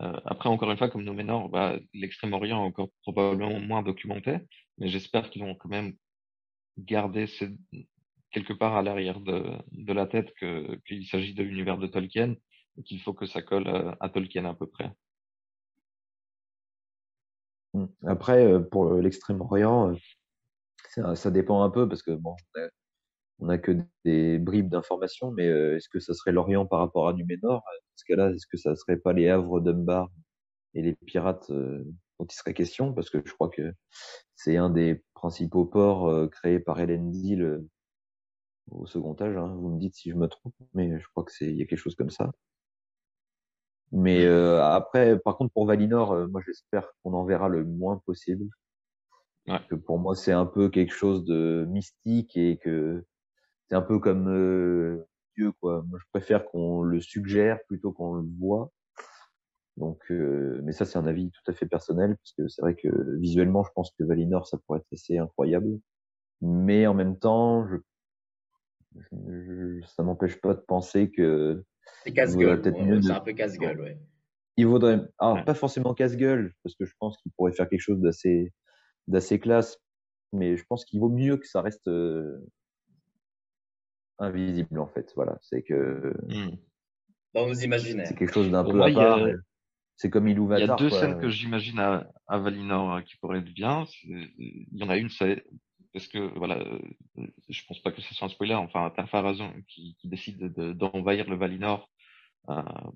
Euh, 0.00 0.18
après, 0.24 0.48
encore 0.48 0.70
une 0.70 0.78
fois, 0.78 0.88
comme 0.88 1.04
Noménor, 1.04 1.48
bah, 1.48 1.78
l'extrême-orient 1.92 2.62
est 2.62 2.66
encore 2.66 2.88
probablement 3.02 3.60
moins 3.60 3.82
documenté, 3.82 4.38
mais 4.78 4.88
j'espère 4.88 5.30
qu'ils 5.30 5.42
vont 5.42 5.54
quand 5.54 5.68
même 5.68 5.94
garder 6.78 7.26
quelque 8.30 8.52
part 8.52 8.76
à 8.76 8.82
l'arrière 8.82 9.20
de, 9.20 9.92
la 9.92 10.06
tête 10.06 10.32
qu'il 10.86 11.06
s'agit 11.06 11.34
de 11.34 11.42
l'univers 11.42 11.78
de 11.78 11.86
Tolkien 11.86 12.34
et 12.78 12.82
qu'il 12.82 13.00
faut 13.00 13.12
que 13.12 13.26
ça 13.26 13.42
colle 13.42 13.68
à, 13.68 13.96
à 14.00 14.08
Tolkien 14.08 14.44
à 14.46 14.54
peu 14.54 14.66
près. 14.66 14.90
Mmh. 17.74 17.86
Après, 18.06 18.44
euh, 18.44 18.60
pour 18.60 18.94
l'extrême-orient, 18.94 19.90
euh, 19.90 19.96
ça, 20.88 21.14
ça, 21.14 21.30
dépend 21.30 21.62
un 21.62 21.70
peu 21.70 21.88
parce 21.88 22.02
que 22.02 22.12
bon, 22.12 22.34
on 23.40 23.48
a, 23.48 23.58
que 23.58 23.72
des 24.04 24.38
bribes 24.38 24.68
d'informations, 24.68 25.30
mais 25.32 25.48
euh, 25.48 25.76
est-ce 25.76 25.88
que 25.88 26.00
ça 26.00 26.14
serait 26.14 26.32
l'Orient 26.32 26.66
par 26.66 26.80
rapport 26.80 27.08
à 27.08 27.12
Numénor 27.12 27.62
Dans 27.64 27.96
ce 27.96 28.04
cas-là, 28.06 28.30
est-ce 28.30 28.46
que 28.46 28.56
ça 28.56 28.76
serait 28.76 28.98
pas 28.98 29.12
les 29.12 29.28
Havres 29.28 29.60
d'Umbar 29.60 30.08
et 30.74 30.82
les 30.82 30.94
pirates 30.94 31.50
dont 31.50 32.26
il 32.26 32.34
serait 32.34 32.54
question? 32.54 32.92
Parce 32.92 33.10
que 33.10 33.22
je 33.24 33.32
crois 33.32 33.48
que 33.48 33.72
c'est 34.36 34.56
un 34.56 34.70
des 34.70 35.02
principaux 35.14 35.64
ports 35.64 36.30
créés 36.30 36.60
par 36.60 36.80
Elendil 36.80 37.60
au 38.70 38.86
second 38.86 39.16
âge. 39.20 39.36
Hein. 39.36 39.54
Vous 39.56 39.70
me 39.70 39.78
dites 39.78 39.94
si 39.94 40.10
je 40.10 40.16
me 40.16 40.28
trompe, 40.28 40.54
mais 40.74 40.98
je 41.00 41.06
crois 41.08 41.24
que 41.24 41.32
c'est 41.32 41.46
il 41.46 41.56
y 41.56 41.62
a 41.62 41.66
quelque 41.66 41.78
chose 41.78 41.94
comme 41.94 42.10
ça. 42.10 42.30
Mais 43.92 44.24
euh, 44.24 44.62
après, 44.62 45.18
par 45.18 45.36
contre, 45.36 45.52
pour 45.52 45.66
Valinor, 45.66 46.12
euh, 46.12 46.26
moi 46.28 46.40
j'espère 46.46 46.88
qu'on 47.02 47.12
en 47.14 47.24
verra 47.24 47.48
le 47.48 47.64
moins 47.64 48.00
possible. 48.06 48.46
Que 49.68 49.74
pour 49.74 49.98
moi, 49.98 50.14
c'est 50.14 50.30
un 50.30 50.46
peu 50.46 50.68
quelque 50.68 50.94
chose 50.94 51.24
de 51.24 51.66
mystique 51.68 52.36
et 52.36 52.58
que 52.58 53.04
c'est 53.70 53.76
un 53.76 53.82
peu 53.82 54.00
comme 54.00 54.28
euh, 54.28 55.06
Dieu, 55.36 55.52
quoi. 55.60 55.84
Moi, 55.88 55.98
je 56.00 56.04
préfère 56.12 56.44
qu'on 56.44 56.82
le 56.82 57.00
suggère 57.00 57.60
plutôt 57.68 57.92
qu'on 57.92 58.14
le 58.14 58.28
voit. 58.38 58.72
Donc, 59.76 60.02
euh, 60.10 60.60
mais 60.64 60.72
ça, 60.72 60.84
c'est 60.84 60.98
un 60.98 61.06
avis 61.06 61.30
tout 61.30 61.50
à 61.50 61.54
fait 61.54 61.66
personnel, 61.66 62.16
parce 62.16 62.32
que 62.32 62.48
c'est 62.48 62.62
vrai 62.62 62.74
que 62.74 62.88
visuellement, 63.18 63.62
je 63.62 63.70
pense 63.74 63.92
que 63.96 64.04
Valinor, 64.04 64.46
ça 64.46 64.58
pourrait 64.58 64.80
être 64.80 64.92
assez 64.92 65.18
incroyable. 65.18 65.78
Mais 66.42 66.86
en 66.86 66.94
même 66.94 67.16
temps, 67.18 67.66
je, 67.68 67.76
je, 69.12 69.80
ça 69.86 70.02
m'empêche 70.02 70.40
pas 70.40 70.54
de 70.54 70.60
penser 70.60 71.10
que 71.10 71.64
c'est 72.04 72.12
casse-gueule. 72.12 72.60
c'est 73.02 73.10
un 73.12 73.20
peu 73.20 73.32
casse-gueule, 73.32 73.80
ouais. 73.80 73.98
Il 74.56 74.66
vaudrait, 74.66 75.00
alors 75.18 75.44
pas 75.44 75.54
forcément 75.54 75.94
casse-gueule, 75.94 76.52
parce 76.64 76.74
que 76.74 76.84
je 76.84 76.94
pense 76.98 77.16
qu'il 77.18 77.32
pourrait 77.32 77.52
faire 77.52 77.68
quelque 77.68 77.80
chose 77.80 78.00
d'assez, 78.00 78.52
d'assez 79.06 79.38
classe, 79.38 79.78
mais 80.32 80.56
je 80.56 80.64
pense 80.68 80.84
qu'il 80.84 81.00
vaut 81.00 81.08
mieux 81.08 81.36
que 81.36 81.46
ça 81.46 81.62
reste 81.62 81.86
euh, 81.88 82.44
invisible 84.20 84.78
en 84.78 84.86
fait. 84.86 85.12
Voilà, 85.16 85.38
c'est 85.42 85.62
que. 85.62 86.14
Mmh. 86.28 86.56
Dans 87.34 87.46
nos 87.46 87.54
imaginaires. 87.54 88.06
C'est 88.06 88.16
quelque 88.16 88.34
chose 88.34 88.50
d'un 88.50 88.64
peu 88.64 88.82
à 88.82 88.92
part. 88.92 89.20
C'est 89.96 90.08
comme 90.08 90.28
Ilúvatar. 90.28 90.64
Il 90.64 90.68
y 90.68 90.72
a 90.72 90.76
deux 90.76 90.88
scènes 90.88 91.20
que 91.20 91.28
j'imagine 91.28 91.78
à, 91.78 92.10
à, 92.26 92.38
Valinor 92.38 92.94
euh, 92.94 93.00
qui 93.02 93.16
pourraient 93.16 93.40
être 93.40 93.52
bien. 93.52 93.84
Il 94.04 94.66
y 94.72 94.82
en 94.82 94.88
a 94.88 94.96
une, 94.96 95.10
c'est 95.10 95.44
parce 95.92 96.06
que 96.06 96.18
voilà, 96.38 96.56
euh, 96.58 97.26
je 97.50 97.62
pense 97.68 97.80
pas 97.80 97.92
que 97.92 98.00
ce 98.00 98.14
soit 98.14 98.26
un 98.26 98.30
spoiler. 98.30 98.54
Enfin, 98.54 98.90
Tafarazon 98.96 99.52
qui, 99.68 99.96
qui 100.00 100.08
décide 100.08 100.54
d'envahir 100.72 101.28
le 101.28 101.36
Valinor 101.36 101.80
euh, 101.80 101.99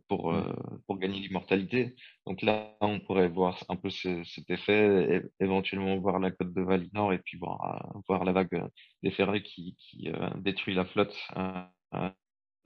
pour 0.09 0.33
mmh. 0.33 0.37
euh, 0.37 0.79
pour 0.87 0.99
gagner 0.99 1.21
l'immortalité. 1.21 1.95
Donc 2.27 2.43
là, 2.43 2.77
on 2.81 3.01
pourrait 3.01 3.29
voir 3.29 3.63
un 3.69 3.77
peu 3.77 3.91
ce, 3.91 4.23
cet 4.25 4.51
effet, 4.51 5.23
et, 5.41 5.45
éventuellement 5.45 5.97
voir 5.99 6.19
la 6.19 6.31
côte 6.31 6.53
de 6.53 6.63
Valinor 6.63 7.13
et 7.13 7.19
puis 7.19 7.39
voir 7.39 7.93
voir 8.09 8.25
la 8.25 8.33
vague 8.33 8.69
des 9.03 9.11
ferrés 9.11 9.43
qui 9.43 9.77
qui 9.79 10.09
détruit 10.37 10.75
la 10.75 10.85
flotte 10.85 11.17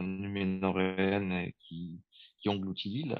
numénoréenne 0.00 1.32
et 1.32 1.54
qui 1.60 2.00
qui 2.40 2.48
engloutit 2.48 2.88
l'île. 2.90 3.18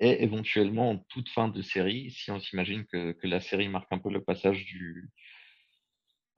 Et 0.00 0.22
éventuellement, 0.22 0.90
en 0.90 0.98
toute 1.08 1.28
fin 1.28 1.48
de 1.48 1.60
série, 1.62 2.10
si 2.12 2.30
on 2.30 2.38
s'imagine 2.38 2.84
que, 2.86 3.12
que 3.12 3.26
la 3.26 3.40
série 3.40 3.68
marque 3.68 3.92
un 3.92 3.98
peu 3.98 4.10
le 4.10 4.22
passage 4.22 4.64
du, 4.64 5.10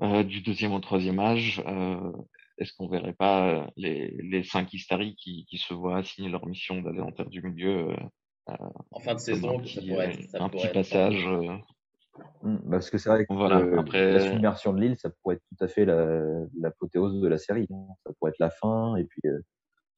euh, 0.02 0.22
du 0.22 0.40
deuxième 0.40 0.72
au 0.72 0.80
troisième 0.80 1.18
âge, 1.18 1.62
euh, 1.66 2.12
est-ce 2.60 2.72
qu'on 2.74 2.88
verrait 2.88 3.14
pas 3.14 3.48
euh, 3.48 3.66
les, 3.76 4.14
les 4.22 4.44
cinq 4.44 4.72
Istari 4.74 5.16
qui, 5.16 5.46
qui 5.46 5.58
se 5.58 5.74
voient 5.74 5.98
assigner 5.98 6.28
leur 6.28 6.46
mission 6.46 6.82
d'aller 6.82 7.00
en 7.00 7.10
Terre 7.10 7.30
du 7.30 7.42
Milieu 7.42 7.88
euh, 7.88 7.96
en 8.90 9.00
fin 9.00 9.14
de 9.14 9.20
saison, 9.20 9.58
un 9.58 9.62
petit, 9.62 9.88
pourrait 9.88 10.12
être, 10.12 10.28
ça 10.28 10.42
un 10.42 10.48
petit 10.48 10.68
passage 10.68 11.24
mmh, 12.42 12.70
Parce 12.70 12.90
que 12.90 12.98
c'est 12.98 13.08
vrai 13.08 13.24
que 13.24 13.32
voilà, 13.32 13.58
après... 13.78 14.12
la 14.12 14.20
submersion 14.20 14.72
de 14.72 14.80
l'île, 14.80 14.96
ça 14.98 15.10
pourrait 15.22 15.36
être 15.36 15.44
tout 15.56 15.64
à 15.64 15.68
fait 15.68 15.84
l'apothéose 15.84 17.14
la, 17.14 17.20
de 17.20 17.28
la 17.28 17.38
série. 17.38 17.68
Hein. 17.70 17.86
Ça 18.04 18.12
pourrait 18.18 18.30
être 18.30 18.40
la 18.40 18.50
fin, 18.50 18.96
et 18.96 19.04
puis 19.04 19.20
euh, 19.26 19.38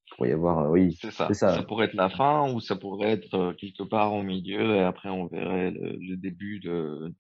il 0.07 0.17
pourrait 0.17 0.29
y 0.31 0.33
avoir, 0.33 0.71
oui, 0.71 0.99
c'est 1.01 1.11
ça. 1.11 1.33
ça. 1.33 1.55
ça. 1.55 1.63
pourrait 1.63 1.87
être 1.87 1.95
la 1.95 2.11
fin, 2.11 2.53
ou 2.53 2.61
ça 2.61 2.77
pourrait 2.77 3.13
être 3.13 3.55
quelque 3.55 3.85
part 3.85 4.13
au 4.13 4.23
milieu, 4.23 4.77
et 4.77 4.81
après 4.81 5.09
on 5.09 5.27
verrait 5.27 5.71
le, 5.71 5.97
le 5.99 6.17
début 6.17 6.61
de, 6.61 7.15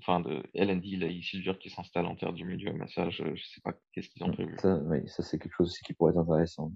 enfin 0.00 0.20
de 0.20 0.42
LND, 0.54 0.98
la 0.98 1.06
Isildur 1.06 1.58
qui 1.58 1.70
s'installe 1.70 2.06
en 2.06 2.16
terre 2.16 2.32
du 2.32 2.44
milieu, 2.44 2.72
mais 2.72 2.88
ça, 2.88 3.10
je, 3.10 3.34
je 3.34 3.44
sais 3.44 3.60
pas 3.62 3.74
qu'est-ce 3.92 4.08
qu'ils 4.08 4.24
ont 4.24 4.32
prévu. 4.32 4.56
Ça, 4.58 4.76
oui, 4.84 5.06
ça 5.06 5.22
c'est 5.22 5.38
quelque 5.38 5.54
chose 5.54 5.68
aussi 5.68 5.82
qui 5.84 5.94
pourrait 5.94 6.12
être 6.12 6.18
intéressant. 6.18 6.72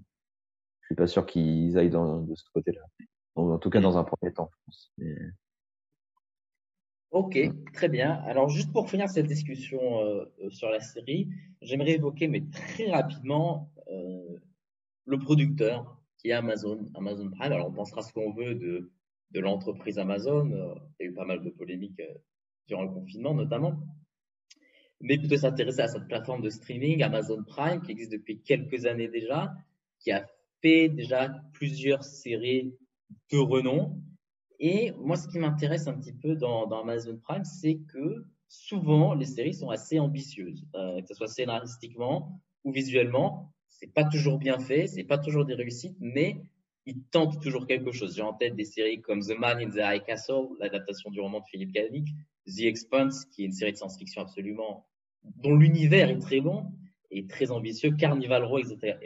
Je 0.81 0.87
suis 0.87 0.95
pas 0.95 1.07
sûr 1.07 1.25
qu'ils 1.25 1.77
aillent 1.77 1.89
dans, 1.89 2.21
de 2.21 2.35
ce 2.35 2.43
côté-là. 2.53 2.81
En 3.35 3.57
tout 3.57 3.69
cas, 3.69 3.81
dans 3.81 3.97
un 3.97 4.03
premier 4.03 4.33
temps, 4.33 4.49
je 4.51 4.57
pense. 4.65 4.93
Mais... 4.97 5.15
Ok, 7.11 7.37
très 7.73 7.89
bien. 7.89 8.13
Alors, 8.25 8.49
juste 8.49 8.71
pour 8.71 8.89
finir 8.89 9.09
cette 9.09 9.25
discussion 9.25 10.01
euh, 10.01 10.25
sur 10.49 10.69
la 10.69 10.79
série, 10.79 11.29
j'aimerais 11.61 11.93
évoquer, 11.93 12.27
mais 12.27 12.43
très 12.51 12.91
rapidement, 12.91 13.71
euh, 13.89 14.37
le 15.05 15.19
producteur 15.19 16.01
qui 16.17 16.29
est 16.29 16.33
Amazon, 16.33 16.85
Amazon 16.93 17.29
Prime. 17.31 17.51
Alors, 17.51 17.67
on 17.67 17.73
pensera 17.73 18.01
ce 18.01 18.13
qu'on 18.13 18.31
veut 18.33 18.55
de, 18.55 18.91
de 19.31 19.39
l'entreprise 19.39 19.99
Amazon. 19.99 20.51
Euh, 20.51 20.75
il 20.99 21.05
y 21.05 21.07
a 21.07 21.11
eu 21.11 21.13
pas 21.13 21.25
mal 21.25 21.43
de 21.43 21.49
polémiques 21.49 21.99
euh, 21.99 22.13
durant 22.67 22.83
le 22.83 22.89
confinement 22.89 23.33
notamment, 23.33 23.77
mais 25.01 25.17
plutôt 25.17 25.37
s'intéresser 25.37 25.81
à 25.81 25.87
cette 25.87 26.07
plateforme 26.07 26.41
de 26.41 26.49
streaming, 26.49 27.03
Amazon 27.03 27.43
Prime, 27.43 27.81
qui 27.81 27.91
existe 27.91 28.11
depuis 28.11 28.41
quelques 28.41 28.85
années 28.85 29.07
déjà, 29.07 29.53
qui 29.99 30.11
a 30.11 30.25
fait 30.61 30.89
déjà 30.89 31.29
plusieurs 31.53 32.03
séries 32.03 32.73
de 33.31 33.37
renom. 33.37 34.01
Et 34.59 34.93
moi, 34.93 35.15
ce 35.17 35.27
qui 35.27 35.37
m'intéresse 35.37 35.87
un 35.87 35.93
petit 35.93 36.13
peu 36.13 36.35
dans, 36.35 36.69
Amazon 36.69 37.17
Prime, 37.17 37.43
c'est 37.43 37.79
que 37.93 38.25
souvent, 38.47 39.13
les 39.13 39.25
séries 39.25 39.53
sont 39.53 39.69
assez 39.69 39.99
ambitieuses, 39.99 40.65
euh, 40.75 41.01
que 41.01 41.07
ce 41.07 41.13
soit 41.13 41.27
scénaristiquement 41.27 42.41
ou 42.63 42.71
visuellement. 42.71 43.53
C'est 43.67 43.93
pas 43.93 44.05
toujours 44.05 44.37
bien 44.37 44.57
fait, 44.59 44.87
c'est 44.87 45.03
pas 45.03 45.17
toujours 45.17 45.45
des 45.45 45.53
réussites, 45.53 45.97
mais 45.99 46.41
ils 46.85 47.01
tentent 47.11 47.41
toujours 47.41 47.67
quelque 47.67 47.91
chose. 47.91 48.15
J'ai 48.15 48.21
en 48.21 48.33
tête 48.33 48.55
des 48.55 48.65
séries 48.65 49.01
comme 49.01 49.21
The 49.21 49.37
Man 49.37 49.59
in 49.59 49.69
the 49.69 49.79
High 49.79 50.03
Castle, 50.03 50.47
l'adaptation 50.59 51.09
du 51.09 51.19
roman 51.19 51.39
de 51.39 51.45
Philippe 51.49 51.73
K. 51.73 51.91
The 52.47 52.61
Expanse, 52.61 53.25
qui 53.25 53.43
est 53.43 53.45
une 53.45 53.53
série 53.53 53.71
de 53.71 53.77
science-fiction 53.77 54.21
absolument, 54.21 54.87
dont 55.23 55.55
l'univers 55.55 56.09
est 56.09 56.19
très 56.19 56.41
bon 56.41 56.71
et 57.09 57.25
très 57.25 57.49
ambitieux. 57.49 57.91
Carnival 57.91 58.43
Row, 58.43 58.59
etc., 58.59 58.97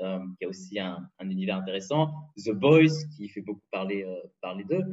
euh, 0.00 0.18
qui 0.38 0.44
a 0.44 0.48
aussi 0.48 0.78
un, 0.78 1.06
un, 1.18 1.30
univers 1.30 1.56
intéressant. 1.56 2.12
The 2.38 2.52
Boys, 2.52 3.06
qui 3.16 3.28
fait 3.28 3.42
beaucoup 3.42 3.64
parler, 3.70 4.04
euh, 4.04 4.62
d'eux. 4.68 4.84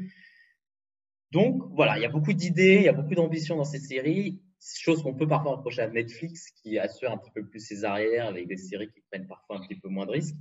Donc, 1.31 1.63
voilà, 1.71 1.97
il 1.97 2.01
y 2.01 2.05
a 2.05 2.09
beaucoup 2.09 2.33
d'idées, 2.33 2.77
il 2.79 2.83
y 2.83 2.89
a 2.89 2.93
beaucoup 2.93 3.15
d'ambition 3.15 3.55
dans 3.55 3.63
ces 3.63 3.79
séries. 3.79 4.41
Chose 4.59 5.01
qu'on 5.01 5.15
peut 5.15 5.27
parfois 5.27 5.55
reprocher 5.55 5.81
à 5.81 5.87
Netflix, 5.87 6.51
qui 6.51 6.77
assure 6.77 7.09
un 7.09 7.17
petit 7.17 7.31
peu 7.31 7.45
plus 7.47 7.59
ses 7.59 7.85
arrières 7.85 8.27
avec 8.27 8.47
des 8.47 8.57
séries 8.57 8.89
qui 8.89 9.01
prennent 9.09 9.27
parfois 9.27 9.57
un 9.57 9.61
petit 9.65 9.79
peu 9.79 9.87
moins 9.87 10.05
de 10.05 10.11
risques. 10.11 10.35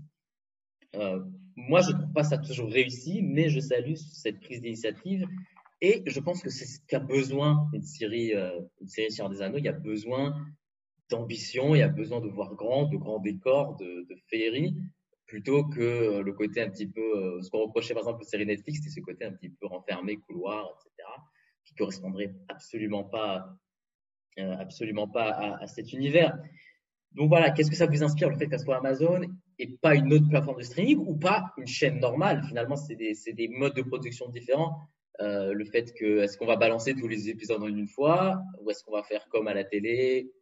Euh, 0.97 1.21
moi, 1.57 1.81
je 1.83 1.93
ne 1.93 1.99
trouve 1.99 2.13
pas 2.13 2.25
ça 2.25 2.39
toujours 2.39 2.71
réussi, 2.71 3.23
mais 3.23 3.49
je 3.49 3.61
salue 3.61 3.95
cette 3.95 4.41
prise 4.41 4.61
d'initiative 4.61 5.27
et 5.81 6.03
je 6.07 6.21
pense 6.21 6.43
que 6.43 6.51
c'est 6.51 6.67
ce 6.67 6.79
qu'a 6.87 6.99
besoin 6.99 7.69
une 7.73 7.83
série, 7.83 8.35
euh, 8.35 8.61
une 8.81 8.89
série 8.89 9.11
sur 9.11 9.29
des 9.29 9.41
Anneaux. 9.41 9.59
Il 9.59 9.65
y 9.65 9.69
a 9.69 9.73
besoin 9.73 10.35
d'ambition, 11.09 11.75
il 11.75 11.79
y 11.79 11.83
a 11.83 11.89
besoin 11.89 12.21
de 12.21 12.29
voir 12.29 12.55
grand, 12.55 12.87
de 12.87 12.97
grands 12.97 13.19
décors, 13.19 13.77
de, 13.77 14.07
de 14.09 14.17
féerie, 14.29 14.77
plutôt 15.27 15.65
que 15.65 15.81
euh, 15.81 16.23
le 16.23 16.33
côté 16.33 16.63
un 16.63 16.71
petit 16.71 16.87
peu, 16.87 17.01
euh, 17.01 17.43
ce 17.43 17.51
qu'on 17.51 17.61
reprochait 17.61 17.95
par 17.95 18.03
exemple 18.03 18.23
aux 18.23 18.27
séries 18.27 18.47
Netflix, 18.47 18.79
c'était 18.79 18.91
ce 18.91 19.01
côté 19.01 19.25
un 19.25 19.33
petit 19.33 19.49
peu 19.49 19.67
renfermé, 19.67 20.17
couloir, 20.17 20.69
etc., 20.75 21.09
qui 21.65 21.75
correspondrait 21.75 22.35
absolument 22.49 23.05
pas, 23.05 23.57
absolument 24.37 25.09
pas 25.09 25.31
à, 25.31 25.63
à, 25.63 25.67
cet 25.67 25.93
univers. 25.93 26.39
Donc 27.13 27.29
voilà, 27.29 27.51
qu'est-ce 27.51 27.71
que 27.71 27.77
ça 27.77 27.87
vous 27.87 28.03
inspire 28.03 28.29
le 28.29 28.37
fait 28.37 28.47
que 28.47 28.59
ce 28.59 28.65
soit 28.65 28.79
Amazon? 28.79 29.21
Et 29.61 29.69
pas 29.81 29.95
une 29.95 30.13
autre 30.13 30.29
plateforme 30.29 30.59
de 30.59 30.65
streaming 30.65 30.99
ou 31.07 31.17
pas 31.17 31.53
une 31.59 31.67
chaîne 31.67 32.01
normale 32.01 32.43
Finalement, 32.49 32.77
c'est 32.77 32.97
des, 32.97 33.15
des 33.33 33.49
modes 33.49 33.75
de 33.75 33.83
production 33.83 34.29
différents. 34.29 34.89
Euh, 35.21 35.53
le 35.53 35.65
fait 35.67 35.93
que 35.93 36.21
est-ce 36.21 36.39
qu'on 36.39 36.47
va 36.47 36.57
balancer 36.57 36.95
tous 36.95 37.07
les 37.07 37.29
épisodes 37.29 37.63
en 37.63 37.69
une 37.69 37.89
fois? 37.89 38.43
Ou 38.61 38.71
est-ce 38.71 38.83
qu'on 38.83 38.93
va 38.93 39.03
faire 39.03 39.29
comme 39.29 39.49
à 39.49 39.55
la 39.55 39.65
télé, 39.65 40.33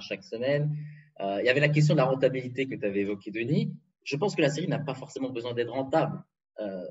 chaque 0.00 0.24
semaine? 0.24 0.76
Euh, 1.20 1.38
il 1.40 1.46
y 1.46 1.48
avait 1.48 1.60
la 1.60 1.68
question 1.68 1.94
de 1.94 1.98
la 1.98 2.04
rentabilité 2.04 2.66
que 2.66 2.74
tu 2.74 2.84
avais 2.84 3.00
évoquée, 3.00 3.30
Denis. 3.30 3.72
Je 4.02 4.16
pense 4.16 4.34
que 4.34 4.42
la 4.42 4.50
série 4.50 4.68
n'a 4.68 4.78
pas 4.78 4.94
forcément 4.94 5.30
besoin 5.30 5.54
d'être 5.54 5.72
rentable 5.72 6.20
euh, 6.60 6.84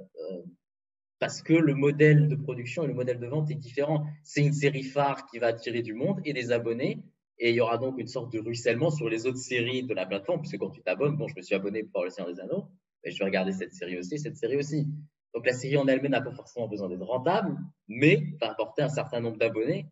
parce 1.20 1.42
que 1.42 1.54
le 1.54 1.74
modèle 1.74 2.30
de 2.30 2.36
production 2.36 2.84
et 2.84 2.88
le 2.88 2.94
modèle 2.94 3.20
de 3.20 3.28
vente 3.28 3.52
est 3.52 3.56
différent. 3.56 4.06
C'est 4.24 4.42
une 4.42 4.54
série 4.54 4.84
phare 4.84 5.26
qui 5.26 5.40
va 5.40 5.48
attirer 5.48 5.82
du 5.82 5.94
monde 5.94 6.22
et 6.24 6.32
des 6.32 6.52
abonnés. 6.52 7.02
Et 7.40 7.52
il 7.52 7.56
y 7.56 7.62
aura 7.62 7.78
donc 7.78 8.00
une 8.00 8.08
sorte 8.08 8.32
de 8.34 8.40
ruissellement 8.40 8.90
sur 8.90 9.10
les 9.10 9.28
autres 9.28 9.38
séries 9.38 9.84
de 9.84 9.94
la 9.94 10.06
plateforme, 10.06 10.42
puisque 10.42 10.58
quand 10.58 10.72
tu 10.72 10.82
t'abonnes, 10.82 11.16
bon, 11.16 11.28
je 11.28 11.36
me 11.36 11.42
suis 11.42 11.54
abonné 11.56 11.84
pour 11.84 12.04
Le 12.04 12.10
Seigneur 12.10 12.34
des 12.34 12.40
Anneaux, 12.40 12.68
et 13.04 13.12
je 13.12 13.20
vais 13.20 13.26
regarder 13.26 13.52
cette 13.52 13.74
série 13.74 13.98
aussi, 13.98 14.18
cette 14.18 14.38
série 14.38 14.58
aussi. 14.58 14.88
Donc 15.34 15.46
la 15.46 15.54
série 15.54 15.78
en 15.78 15.88
elle-même 15.88 16.12
n'a 16.12 16.22
pas 16.22 16.34
forcément 16.34 16.68
besoin 16.68 16.90
d'être 16.90 17.06
rentable, 17.06 17.58
mais 17.88 18.24
va 18.42 18.52
apporter 18.52 18.82
un 18.82 18.90
certain 18.90 19.20
nombre 19.20 19.38
d'abonnés 19.38 19.88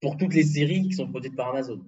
pour 0.00 0.16
toutes 0.16 0.34
les 0.34 0.42
séries 0.42 0.88
qui 0.88 0.94
sont 0.94 1.08
produites 1.08 1.36
par 1.36 1.50
Amazon. 1.50 1.84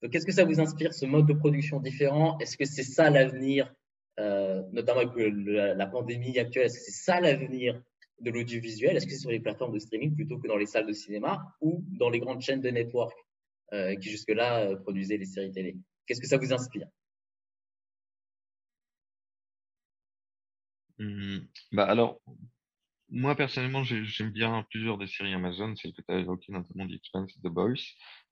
Donc 0.00 0.12
qu'est-ce 0.12 0.26
que 0.26 0.32
ça 0.32 0.44
vous 0.44 0.60
inspire, 0.60 0.92
ce 0.92 1.06
mode 1.06 1.26
de 1.26 1.32
production 1.32 1.80
différent? 1.80 2.38
Est-ce 2.38 2.56
que 2.56 2.64
c'est 2.64 2.82
ça 2.82 3.10
l'avenir, 3.10 3.72
euh, 4.18 4.62
notamment 4.72 5.00
avec 5.00 5.12
la, 5.16 5.86
pandémie 5.86 6.38
actuelle 6.38 6.66
Est-ce 6.66 6.78
que 6.78 6.84
c'est 6.84 7.04
ça 7.04 7.20
l'avenir 7.20 7.80
de 8.20 8.30
l'audiovisuel? 8.30 8.96
Est-ce 8.96 9.06
que 9.06 9.12
c'est 9.12 9.18
sur 9.18 9.30
les 9.30 9.40
plateformes 9.40 9.72
de 9.72 9.78
streaming 9.78 10.14
plutôt 10.14 10.38
que 10.38 10.48
dans 10.48 10.56
les 10.56 10.66
salles 10.66 10.86
de 10.86 10.92
cinéma 10.92 11.54
ou 11.60 11.84
dans 11.98 12.10
les 12.10 12.18
grandes 12.18 12.40
chaînes 12.40 12.60
de 12.60 12.70
network? 12.70 13.16
Qui 13.96 14.10
jusque-là 14.10 14.66
euh, 14.66 14.76
produisaient 14.76 15.16
les 15.16 15.26
séries 15.26 15.52
télé 15.52 15.76
Qu'est-ce 16.06 16.20
que 16.20 16.26
ça 16.26 16.36
vous 16.36 16.52
inspire? 16.52 16.86
Mmh, 20.98 21.38
bah 21.72 21.84
alors, 21.86 22.20
moi 23.08 23.34
personnellement, 23.34 23.82
j'aime 23.82 24.30
bien 24.30 24.64
plusieurs 24.70 24.98
des 24.98 25.06
séries 25.06 25.32
Amazon, 25.32 25.74
celles 25.76 25.92
que 25.92 26.02
tu 26.02 26.14
as 26.14 26.18
évoquées, 26.18 26.52
notamment 26.52 26.86
The 26.86 26.92
Expanse 26.92 27.32
The 27.42 27.48
Boys, 27.48 27.80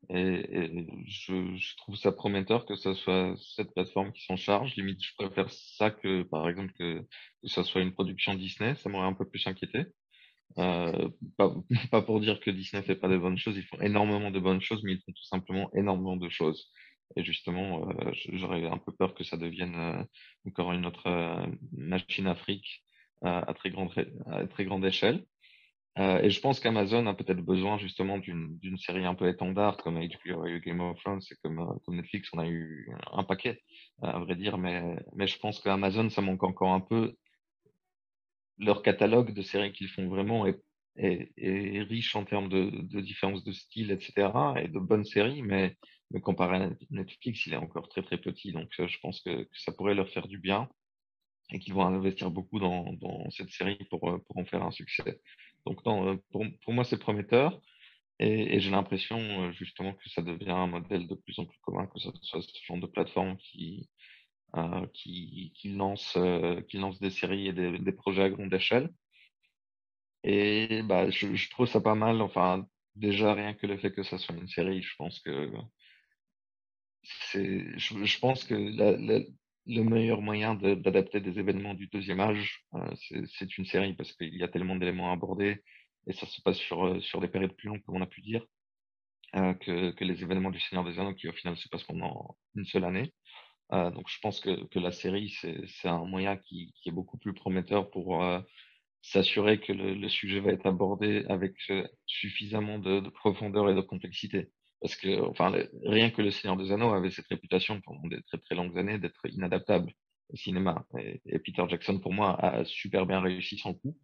et, 0.09 0.86
je, 1.07 1.76
trouve 1.78 1.97
ça 1.97 2.12
prometteur 2.12 2.66
que 2.66 2.76
ça 2.76 2.95
soit 2.95 3.34
cette 3.57 3.72
plateforme 3.72 4.12
qui 4.12 4.24
s'en 4.24 4.36
charge. 4.36 4.74
Limite, 4.76 5.03
je 5.03 5.14
préfère 5.16 5.51
ça 5.51 5.91
que, 5.91 6.22
par 6.22 6.49
exemple, 6.49 6.72
que, 6.78 7.07
que 7.43 7.62
soit 7.62 7.80
une 7.80 7.93
production 7.93 8.34
Disney, 8.34 8.74
ça 8.74 8.88
m'aurait 8.88 9.07
un 9.07 9.14
peu 9.14 9.28
plus 9.28 9.47
inquiété. 9.47 9.86
Euh, 10.59 11.09
pas, 11.91 12.03
pour 12.03 12.21
dire 12.21 12.41
que 12.41 12.51
Disney 12.51 12.83
fait 12.83 12.97
pas 12.97 13.09
de 13.09 13.19
bonnes 13.19 13.39
choses, 13.39 13.57
ils 13.57 13.65
font 13.65 13.81
énormément 13.81 14.31
de 14.31 14.39
bonnes 14.41 14.61
choses, 14.61 14.83
mais 14.85 14.93
ils 14.93 15.01
font 15.01 15.13
tout 15.13 15.25
simplement 15.25 15.71
énormément 15.75 16.17
de 16.17 16.29
choses. 16.29 16.71
Et 17.17 17.25
justement, 17.25 17.89
euh, 17.91 18.13
j'aurais 18.33 18.67
un 18.67 18.79
peu 18.79 18.93
peur 18.93 19.15
que 19.15 19.25
ça 19.25 19.37
devienne 19.37 19.75
euh, 19.75 20.05
encore 20.47 20.73
une 20.73 20.87
autre 20.87 21.47
machine 21.73 22.27
Afrique 22.27 22.85
à 23.23 23.53
très 23.53 23.71
grande 23.71 24.85
échelle. 24.85 25.27
et 25.99 26.31
je 26.31 26.41
pense 26.41 26.59
qu'Amazon 26.61 27.07
a 27.07 27.15
peut-être 27.15 27.43
besoin 27.43 27.77
justement 27.77 28.17
d'une 28.17 28.79
série 28.79 29.05
un 29.05 29.15
peu 29.15 29.29
étendard 29.29 29.77
comme 29.77 29.99
HBO 30.01 30.47
eu 30.47 30.61
Game 30.61 30.81
of 30.81 30.99
Thrones 31.01 31.21
et 31.31 31.35
comme, 31.43 31.79
Netflix 31.89 32.31
on 32.33 32.39
a 32.39 32.49
eu 32.49 32.91
un 33.13 33.25
paquet 33.25 33.61
à 34.01 34.19
vrai 34.21 34.37
dire, 34.37 34.57
mais 34.57 34.97
je 35.19 35.39
pense 35.39 35.61
qu'Amazon 35.61 36.09
ça 36.09 36.23
manque 36.23 36.45
encore 36.45 36.73
un 36.73 36.81
peu 36.81 37.15
leur 38.61 38.83
catalogue 38.83 39.33
de 39.33 39.43
séries 39.43 39.73
qu'ils 39.73 39.89
font 39.89 40.09
vraiment 40.09 40.47
est, 40.47 40.61
est, 40.97 41.83
riche 41.83 42.15
en 42.15 42.25
termes 42.25 42.49
de, 42.49 42.71
de 42.83 43.01
différences 43.01 43.43
de 43.45 43.53
style, 43.53 43.91
etc. 43.91 44.31
et 44.63 44.69
de 44.69 44.79
bonnes 44.79 45.05
séries, 45.05 45.43
mais, 45.43 45.77
mais 46.11 46.21
comparé 46.21 46.57
à 46.59 46.71
Netflix, 46.91 47.47
il 47.47 47.55
est 47.55 47.57
encore 47.57 47.89
très 47.89 48.03
très 48.03 48.19
petit. 48.19 48.53
Donc 48.53 48.69
euh, 48.79 48.87
je 48.87 48.99
pense 49.01 49.21
que, 49.23 49.49
ça 49.55 49.73
pourrait 49.73 49.95
leur 49.95 50.09
faire 50.09 50.29
du 50.29 50.39
bien 50.39 50.69
et 51.53 51.59
qu'ils 51.59 51.75
vont 51.75 51.85
investir 51.85 52.31
beaucoup 52.31 52.61
dans, 52.61 52.93
dans 52.95 53.29
cette 53.31 53.51
série 53.51 53.79
pour, 53.91 54.09
euh, 54.09 54.19
pour 54.27 54.39
en 54.39 54.45
faire 54.45 54.63
un 54.63 54.71
succès. 54.71 55.21
Donc 55.67 55.85
non, 55.85 56.13
euh, 56.13 56.17
pour, 56.31 56.45
pour 56.63 56.73
moi 56.75 56.85
c'est 56.85 56.99
prometteur. 56.99 57.61
Et, 58.23 58.57
et 58.57 58.61
j'ai 58.61 58.71
l'impression 58.71 59.51
justement 59.53 59.95
que 59.95 60.11
ça 60.11 60.21
devient 60.21 60.51
un 60.51 60.67
modèle 60.67 61.09
de 61.09 61.15
plus 61.15 61.39
en 61.39 61.47
plus 61.47 61.59
commun, 61.63 61.87
que 61.87 61.99
ce 61.99 62.11
soit 62.21 62.43
ce 62.43 62.65
genre 62.67 62.77
de 62.77 62.87
plateforme 62.87 63.39
qui, 63.39 63.89
euh, 64.57 64.87
qui, 64.95 65.53
lance, 65.77 66.15
euh, 66.17 66.61
qui 66.63 66.79
lance 66.79 66.99
des 66.99 67.11
séries 67.11 67.49
et 67.49 67.53
des, 67.53 67.93
projets 67.93 68.25
à 68.25 68.31
grande 68.31 68.53
échelle. 68.53 68.91
Et 70.25 70.83
bah, 70.83 71.09
je, 71.11 71.51
trouve 71.51 71.69
ça 71.69 71.81
pas 71.81 71.95
mal. 71.95 72.21
Enfin, 72.21 72.67
déjà, 72.97 73.33
rien 73.35 73.55
que 73.55 73.67
le 73.67 73.79
fait 73.79 73.93
que 73.93 74.03
ça 74.03 74.19
soit 74.19 74.35
une 74.35 74.49
série, 74.49 74.83
je 74.83 74.95
pense 74.97 75.21
que 75.21 75.53
c'est, 77.03 77.79
je, 77.79 78.19
pense 78.19 78.45
que 78.45 78.55
le 78.55 79.83
meilleur 79.85 80.21
moyen 80.21 80.55
d'adapter 80.55 81.21
des 81.21 81.39
événements 81.39 81.75
du 81.75 81.87
deuxième 81.87 82.21
âge, 82.21 82.65
euh, 82.75 83.25
c'est 83.39 83.57
une 83.57 83.67
série 83.67 83.95
parce 83.95 84.13
qu'il 84.15 84.35
y 84.35 84.43
a 84.43 84.49
tellement 84.49 84.77
d'éléments 84.77 85.11
à 85.11 85.13
aborder 85.13 85.63
et 86.09 86.13
ça 86.13 86.27
se 86.27 86.43
passe 86.43 86.59
sur, 86.59 86.87
euh, 86.87 87.01
sur 87.01 87.21
des 87.21 87.29
périodes 87.29 87.55
plus 87.55 87.69
longues, 87.69 87.83
comme 87.83 87.97
on 87.97 88.03
a 88.03 88.07
pu 88.07 88.21
dire, 88.21 88.45
que, 89.33 89.93
que 89.93 90.05
les 90.05 90.25
événements 90.25 90.51
du 90.51 90.59
Seigneur 90.59 90.85
des 90.85 90.99
Anneaux 90.99 91.15
qui 91.15 91.29
au 91.29 91.33
final 91.33 91.57
se 91.57 91.69
passent 91.69 91.85
pendant 91.85 92.37
une 92.57 92.65
seule 92.65 92.85
année. 92.85 93.15
Euh, 93.73 93.91
donc 93.91 94.09
je 94.09 94.18
pense 94.21 94.41
que, 94.41 94.79
la 94.79 94.93
série, 94.93 95.31
c'est 95.31 95.89
un 95.89 96.05
moyen 96.05 96.37
qui, 96.37 96.73
est 96.87 96.91
beaucoup 96.91 97.18
plus 97.18 97.35
prometteur 97.35 97.91
pour 97.91 98.23
euh, 98.23 98.41
s'assurer 99.03 99.61
que 99.61 99.73
le, 99.73 100.09
sujet 100.09 100.41
va 100.41 100.53
être 100.53 100.66
abordé 100.66 101.25
avec 101.29 101.55
euh, 101.71 101.87
suffisamment 102.07 102.79
de, 102.79 103.01
de, 103.01 103.11
profondeur 103.11 103.71
et 103.71 103.75
de 103.75 103.81
complexité. 103.81 104.51
Parce 104.81 104.97
que, 104.97 105.21
enfin, 105.29 105.53
rien 105.85 106.11
que 106.11 106.23
le 106.23 106.31
Seigneur 106.31 106.57
des 106.57 106.73
Anneaux 106.73 106.93
avait 106.93 107.11
cette 107.11 107.29
réputation 107.29 107.81
pendant 107.83 108.09
des 108.09 108.23
très 108.23 108.39
très 108.39 108.55
longues 108.55 108.79
années 108.79 108.99
d'être 108.99 109.21
inadaptable 109.27 109.93
au 110.31 110.37
cinéma. 110.37 110.87
Et, 110.99 111.21
et, 111.27 111.39
Peter 111.39 111.64
Jackson, 111.68 111.99
pour 112.01 112.12
moi, 112.12 112.39
a 112.43 112.64
super 112.64 113.07
bien 113.07 113.21
réussi 113.21 113.59
son 113.59 113.75
coup. 113.75 113.97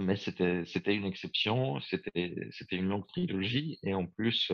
Mais 0.00 0.16
c'était 0.16 0.94
une 0.94 1.06
exception, 1.06 1.80
c'était 1.80 2.38
une 2.70 2.88
longue 2.88 3.06
trilogie 3.08 3.78
et 3.82 3.94
en 3.94 4.06
plus 4.06 4.52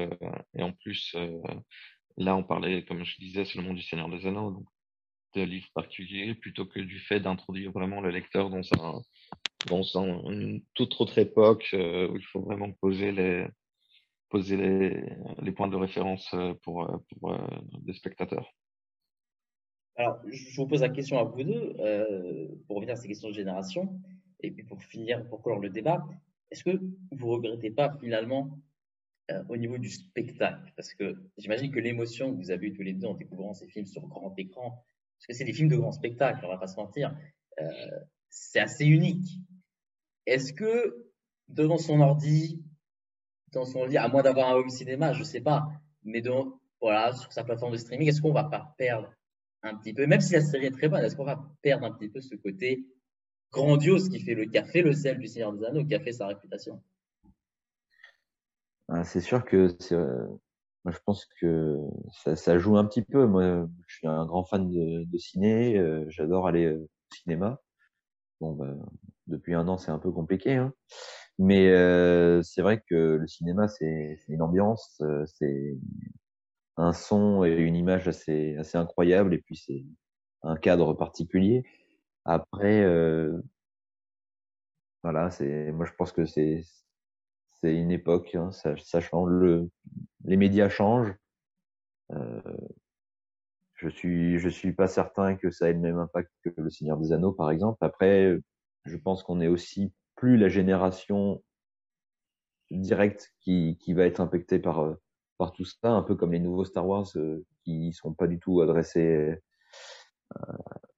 Là, 2.17 2.37
on 2.37 2.43
parlait, 2.43 2.85
comme 2.85 3.05
je 3.05 3.17
disais, 3.19 3.45
seulement 3.45 3.75
du 3.75 3.83
Seigneur 3.83 4.09
des 4.09 4.27
Anneaux, 4.27 4.65
de 5.35 5.43
livres 5.43 5.69
particuliers, 5.75 6.35
plutôt 6.35 6.67
que 6.67 6.81
du 6.81 6.99
fait 7.01 7.21
d'introduire 7.21 7.73
vraiment 7.73 8.01
le 8.01 8.11
lecteur 8.11 8.51
dans, 8.51 8.61
un, 8.79 9.01
dans 9.67 9.83
une 10.31 10.63
toute 10.75 11.01
autre 11.01 11.19
époque 11.19 11.69
euh, 11.73 12.09
où 12.09 12.17
il 12.17 12.25
faut 12.25 12.41
vraiment 12.41 12.71
poser 12.73 13.13
les, 13.13 13.47
les, 14.35 15.05
les 15.41 15.53
points 15.53 15.69
de 15.69 15.77
référence 15.77 16.29
euh, 16.35 16.55
pour, 16.63 16.87
pour 17.09 17.33
euh, 17.33 17.93
spectateurs. 17.95 18.53
Alors, 19.97 20.21
je 20.27 20.57
vous 20.57 20.67
pose 20.67 20.81
la 20.81 20.89
question 20.89 21.19
à 21.19 21.25
vous 21.25 21.43
deux, 21.43 21.75
pour 22.67 22.77
revenir 22.77 22.95
à 22.95 22.97
ces 22.97 23.09
questions 23.09 23.29
de 23.29 23.35
génération, 23.35 24.01
et 24.41 24.51
puis 24.51 24.65
pour 24.65 24.83
finir, 24.83 25.27
pour 25.29 25.43
clore 25.43 25.59
le 25.59 25.69
débat, 25.69 26.03
est-ce 26.51 26.65
que 26.65 26.81
vous 27.11 27.29
regrettez 27.29 27.71
pas 27.71 27.95
finalement 28.01 28.59
euh, 29.33 29.43
au 29.49 29.57
niveau 29.57 29.79
du 29.79 29.91
spectacle 29.91 30.73
Parce 30.77 30.95
que 30.95 31.17
j'imagine 31.39 31.71
que 31.71 31.81
l'émotion 31.81 32.33
que 32.33 32.37
vous 32.37 32.51
avez 32.51 32.69
eue 32.69 32.73
tous 32.73 32.83
les 32.83 32.93
deux 32.93 33.07
en 33.07 33.15
découvrant 33.15 33.55
ces 33.55 33.67
films 33.67 33.87
sur 33.87 34.07
grand 34.07 34.35
écran, 34.39 34.85
parce 35.19 35.27
que 35.29 35.35
c'est 35.35 35.45
des 35.45 35.53
films 35.53 35.69
de 35.69 35.77
grand 35.77 35.93
spectacle, 35.93 36.45
on 36.45 36.49
va 36.49 36.59
pas 36.59 36.67
se 36.67 36.77
mentir, 36.77 37.17
euh, 37.61 38.01
c'est 38.29 38.61
assez 38.61 38.85
unique. 38.85 39.41
Est-ce 40.27 40.53
que 40.53 41.07
devant 41.49 41.79
son 41.79 42.01
ordi, 42.01 42.63
dans 43.53 43.65
son 43.65 43.85
lit, 43.85 43.99
à 43.99 44.09
moins 44.09 44.23
d'avoir 44.23 44.51
un 44.51 44.55
home 44.55 44.71
cinéma, 44.71 45.13
je 45.13 45.23
sais 45.23 45.41
pas, 45.41 45.69
mais 46.05 46.23
voilà, 46.81 47.13
sur 47.13 47.33
sa 47.33 47.45
plateforme 47.45 47.73
de 47.73 47.77
streaming, 47.77 48.09
est-ce 48.09 48.21
qu'on 48.21 48.33
va 48.33 48.45
pas 48.45 48.75
perdre 48.79 49.13
un 49.63 49.77
petit 49.77 49.93
peu, 49.93 50.07
même 50.07 50.21
si 50.21 50.33
la 50.33 50.41
série 50.41 50.67
est 50.67 50.73
très 50.73 50.89
bonne, 50.89 51.05
est-ce 51.05 51.15
qu'on 51.15 51.25
va 51.25 51.41
perdre 51.63 51.87
un 51.87 51.93
petit 51.93 52.09
peu 52.09 52.21
ce 52.21 52.35
côté 52.35 52.85
grandiose 53.53 54.09
qui 54.09 54.19
fait 54.21 54.35
le, 54.35 54.51
fait 54.65 54.83
le 54.83 54.93
sel 54.93 55.19
du 55.19 55.29
Seigneur 55.29 55.53
des 55.53 55.65
Anneaux, 55.65 55.85
qui 55.85 55.95
a 55.95 56.01
fait 56.01 56.13
sa 56.13 56.27
réputation? 56.27 56.83
C'est 59.05 59.21
sûr 59.21 59.45
que 59.45 59.75
euh, 59.93 60.27
moi 60.85 60.93
je 60.93 60.99
pense 61.05 61.27
que 61.41 61.79
ça, 62.35 62.59
joue 62.59 62.77
un 62.77 62.85
petit 62.85 63.03
peu. 63.03 63.27
Moi, 63.27 63.67
je 63.87 63.97
suis 63.97 64.07
un 64.07 64.27
grand 64.27 64.45
fan 64.45 64.71
de, 64.71 65.19
ciné. 65.19 65.79
Euh, 65.79 66.05
j'adore 66.09 66.47
aller 66.47 66.67
euh, 66.67 66.79
au 66.83 67.15
cinéma. 67.15 67.61
Bon, 68.41 68.53
bah, 68.53 68.75
depuis 69.29 69.55
un 69.55 69.69
an, 69.69 69.79
c'est 69.79 69.93
un 69.93 69.99
peu 69.99 70.11
compliqué, 70.13 70.57
hein. 70.57 70.75
mais 71.39 71.69
c'est 72.43 72.63
vrai 72.63 72.83
que 72.89 73.17
le 73.17 73.27
cinéma, 73.29 73.69
c'est 73.69 74.19
une 74.29 74.43
ambiance, 74.43 75.03
c'est 75.27 75.77
un 76.77 76.93
son 76.93 77.45
et 77.45 77.53
une 77.55 77.77
image 77.77 78.09
assez 78.09 78.57
assez 78.57 78.79
incroyable, 78.79 79.35
et 79.35 79.39
puis 79.39 79.57
c'est 79.57 79.85
un 80.43 80.57
cadre 80.57 80.95
particulier. 80.95 81.65
Après, 82.25 82.85
voilà, 85.03 85.31
c'est 85.31 85.73
moi 85.73 85.87
je 85.87 85.93
pense 85.97 86.13
que 86.13 86.25
c'est 86.27 86.65
c'est 87.63 87.75
une 87.75 87.91
époque, 87.91 88.35
hein, 88.35 88.51
ça, 88.51 89.01
change. 89.01 89.31
Le, 89.31 89.71
les 90.25 90.37
médias 90.37 90.69
changent. 90.69 91.15
Euh, 92.13 92.41
je 93.75 93.89
suis, 93.89 94.39
je 94.39 94.49
suis 94.49 94.73
pas 94.73 94.89
certain 94.89 95.37
que 95.37 95.51
ça 95.51 95.71
ait 95.71 95.73
le 95.73 95.79
même 95.81 95.99
impact 95.99 96.31
que 96.45 96.51
Le 96.57 96.71
Seigneur 96.71 96.99
des 96.99 97.13
Anneaux, 97.13 97.33
par 97.33 97.51
exemple. 97.51 97.79
Après, 97.81 98.39
je 98.85 98.97
pense 98.97 99.23
qu'on 99.23 99.41
est 99.41 99.49
aussi 99.49 99.93
plus 100.17 100.37
la 100.37 100.49
génération 100.49 101.43
directe 102.71 103.33
qui, 103.41 103.77
qui 103.81 103.93
va 103.93 104.05
être 104.07 104.21
impactée 104.21 104.59
par, 104.59 104.97
par 105.39 105.53
tout 105.53 105.65
ça, 105.65 105.91
un 105.91 106.03
peu 106.03 106.15
comme 106.15 106.33
les 106.33 106.39
nouveaux 106.41 106.65
Star 106.65 106.87
Wars 106.87 107.07
euh, 107.17 107.45
qui 107.65 107.93
sont 107.93 108.15
pas 108.15 108.27
du 108.27 108.39
tout 108.39 108.61
adressés 108.61 109.37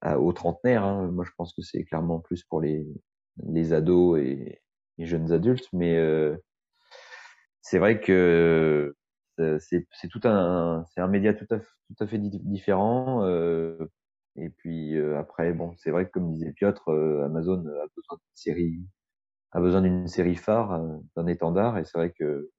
euh, 0.04 0.14
aux 0.16 0.32
trentenaires. 0.32 0.84
Hein. 0.84 1.10
Moi, 1.10 1.24
je 1.24 1.30
pense 1.36 1.52
que 1.54 1.62
c'est 1.62 1.84
clairement 1.84 2.20
plus 2.20 2.44
pour 2.44 2.60
les, 2.60 2.86
les 3.46 3.72
ados 3.72 4.18
et 4.20 4.60
les 4.98 5.06
jeunes 5.06 5.32
adultes, 5.32 5.68
mais 5.72 5.96
euh, 5.96 6.36
c'est 7.64 7.78
vrai 7.78 7.98
que 8.00 8.94
euh, 9.40 9.58
c'est 9.58 10.08
tout 10.10 10.20
un 10.24 10.84
c'est 10.94 11.00
un 11.00 11.08
média 11.08 11.32
tout 11.32 11.46
à 11.50 11.58
tout 11.58 11.96
à 11.98 12.06
fait 12.06 12.18
différent 12.18 13.24
euh, 13.24 13.90
et 14.36 14.50
puis 14.50 14.94
euh, 14.96 15.18
après 15.18 15.52
bon 15.54 15.74
c'est 15.78 15.90
vrai 15.90 16.06
que 16.06 16.10
comme 16.12 16.30
disait 16.30 16.52
Piotr 16.52 16.88
euh, 16.90 17.24
Amazon 17.24 17.60
a 17.60 17.86
besoin 17.96 18.18
d'une 18.18 18.34
série 18.34 18.80
a 19.52 19.60
besoin 19.60 19.80
d'une 19.80 20.08
série 20.08 20.36
phare 20.36 20.72
euh, 20.72 20.98
d'un 21.16 21.26
étendard 21.26 21.78
et 21.78 21.84
c'est 21.84 21.96
vrai 21.96 22.12
que 22.12 22.50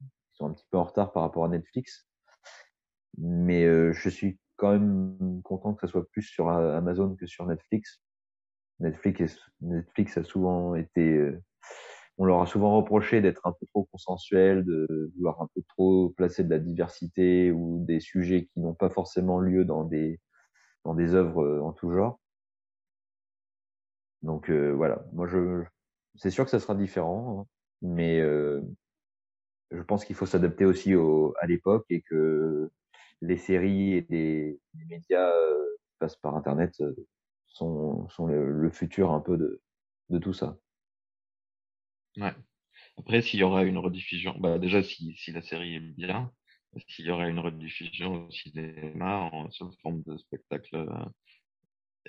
ils 0.00 0.36
sont 0.38 0.46
un 0.46 0.52
petit 0.54 0.66
peu 0.70 0.78
en 0.78 0.84
retard 0.84 1.12
par 1.12 1.22
rapport 1.22 1.44
à 1.44 1.48
Netflix. 1.48 2.08
Mais 3.18 3.64
je 3.92 4.08
suis 4.08 4.40
quand 4.56 4.72
même 4.72 5.42
content 5.44 5.74
que 5.74 5.80
ça 5.82 5.86
soit 5.86 6.08
plus 6.10 6.22
sur 6.22 6.48
Amazon 6.48 7.14
que 7.14 7.26
sur 7.26 7.46
Netflix. 7.46 8.00
Netflix 8.80 9.38
Netflix 9.60 10.18
a 10.18 10.24
souvent 10.24 10.74
été 10.74 11.30
on 12.18 12.24
leur 12.26 12.40
a 12.40 12.46
souvent 12.46 12.76
reproché 12.76 13.20
d'être 13.20 13.46
un 13.46 13.52
peu 13.52 13.66
trop 13.66 13.84
consensuel, 13.84 14.64
de 14.64 15.10
vouloir 15.16 15.42
un 15.42 15.48
peu 15.54 15.62
trop 15.68 16.10
placer 16.10 16.44
de 16.44 16.50
la 16.50 16.58
diversité 16.58 17.50
ou 17.50 17.84
des 17.84 18.00
sujets 18.00 18.46
qui 18.46 18.60
n'ont 18.60 18.74
pas 18.74 18.90
forcément 18.90 19.40
lieu 19.40 19.64
dans 19.64 19.84
des 19.84 20.20
dans 20.84 20.94
des 20.94 21.14
œuvres 21.14 21.42
euh, 21.44 21.60
en 21.62 21.72
tout 21.72 21.90
genre. 21.92 22.20
Donc 24.22 24.50
euh, 24.50 24.72
voilà, 24.72 25.04
moi 25.12 25.26
je 25.26 25.64
c'est 26.16 26.30
sûr 26.30 26.44
que 26.44 26.50
ça 26.50 26.60
sera 26.60 26.74
différent, 26.74 27.40
hein, 27.40 27.46
mais 27.82 28.20
euh, 28.20 28.60
je 29.72 29.82
pense 29.82 30.04
qu'il 30.04 30.16
faut 30.16 30.26
s'adapter 30.26 30.64
aussi 30.64 30.94
au, 30.94 31.34
à 31.40 31.46
l'époque 31.46 31.86
et 31.90 32.02
que 32.02 32.70
les 33.20 33.36
séries 33.36 33.94
et 33.94 34.06
les, 34.10 34.60
médias 34.88 35.32
qui 35.88 35.96
passent 35.98 36.16
par 36.16 36.36
Internet 36.36 36.80
sont, 37.48 38.08
sont 38.08 38.26
le, 38.26 38.52
le, 38.52 38.70
futur 38.70 39.12
un 39.12 39.20
peu 39.20 39.36
de, 39.36 39.60
de 40.10 40.18
tout 40.18 40.32
ça. 40.32 40.56
Ouais. 42.16 42.32
Après, 42.98 43.22
s'il 43.22 43.40
y 43.40 43.42
aura 43.42 43.64
une 43.64 43.78
rediffusion, 43.78 44.36
bah 44.38 44.58
déjà 44.58 44.82
si, 44.82 45.14
si 45.16 45.32
la 45.32 45.42
série 45.42 45.76
est 45.76 45.80
bien, 45.80 46.30
s'il 46.88 47.06
y 47.06 47.10
aura 47.10 47.28
une 47.28 47.38
rediffusion 47.38 48.26
au 48.26 48.30
cinéma 48.30 49.30
en 49.32 49.50
sous 49.50 49.70
forme 49.82 50.02
de 50.02 50.16
spectacle 50.16 50.86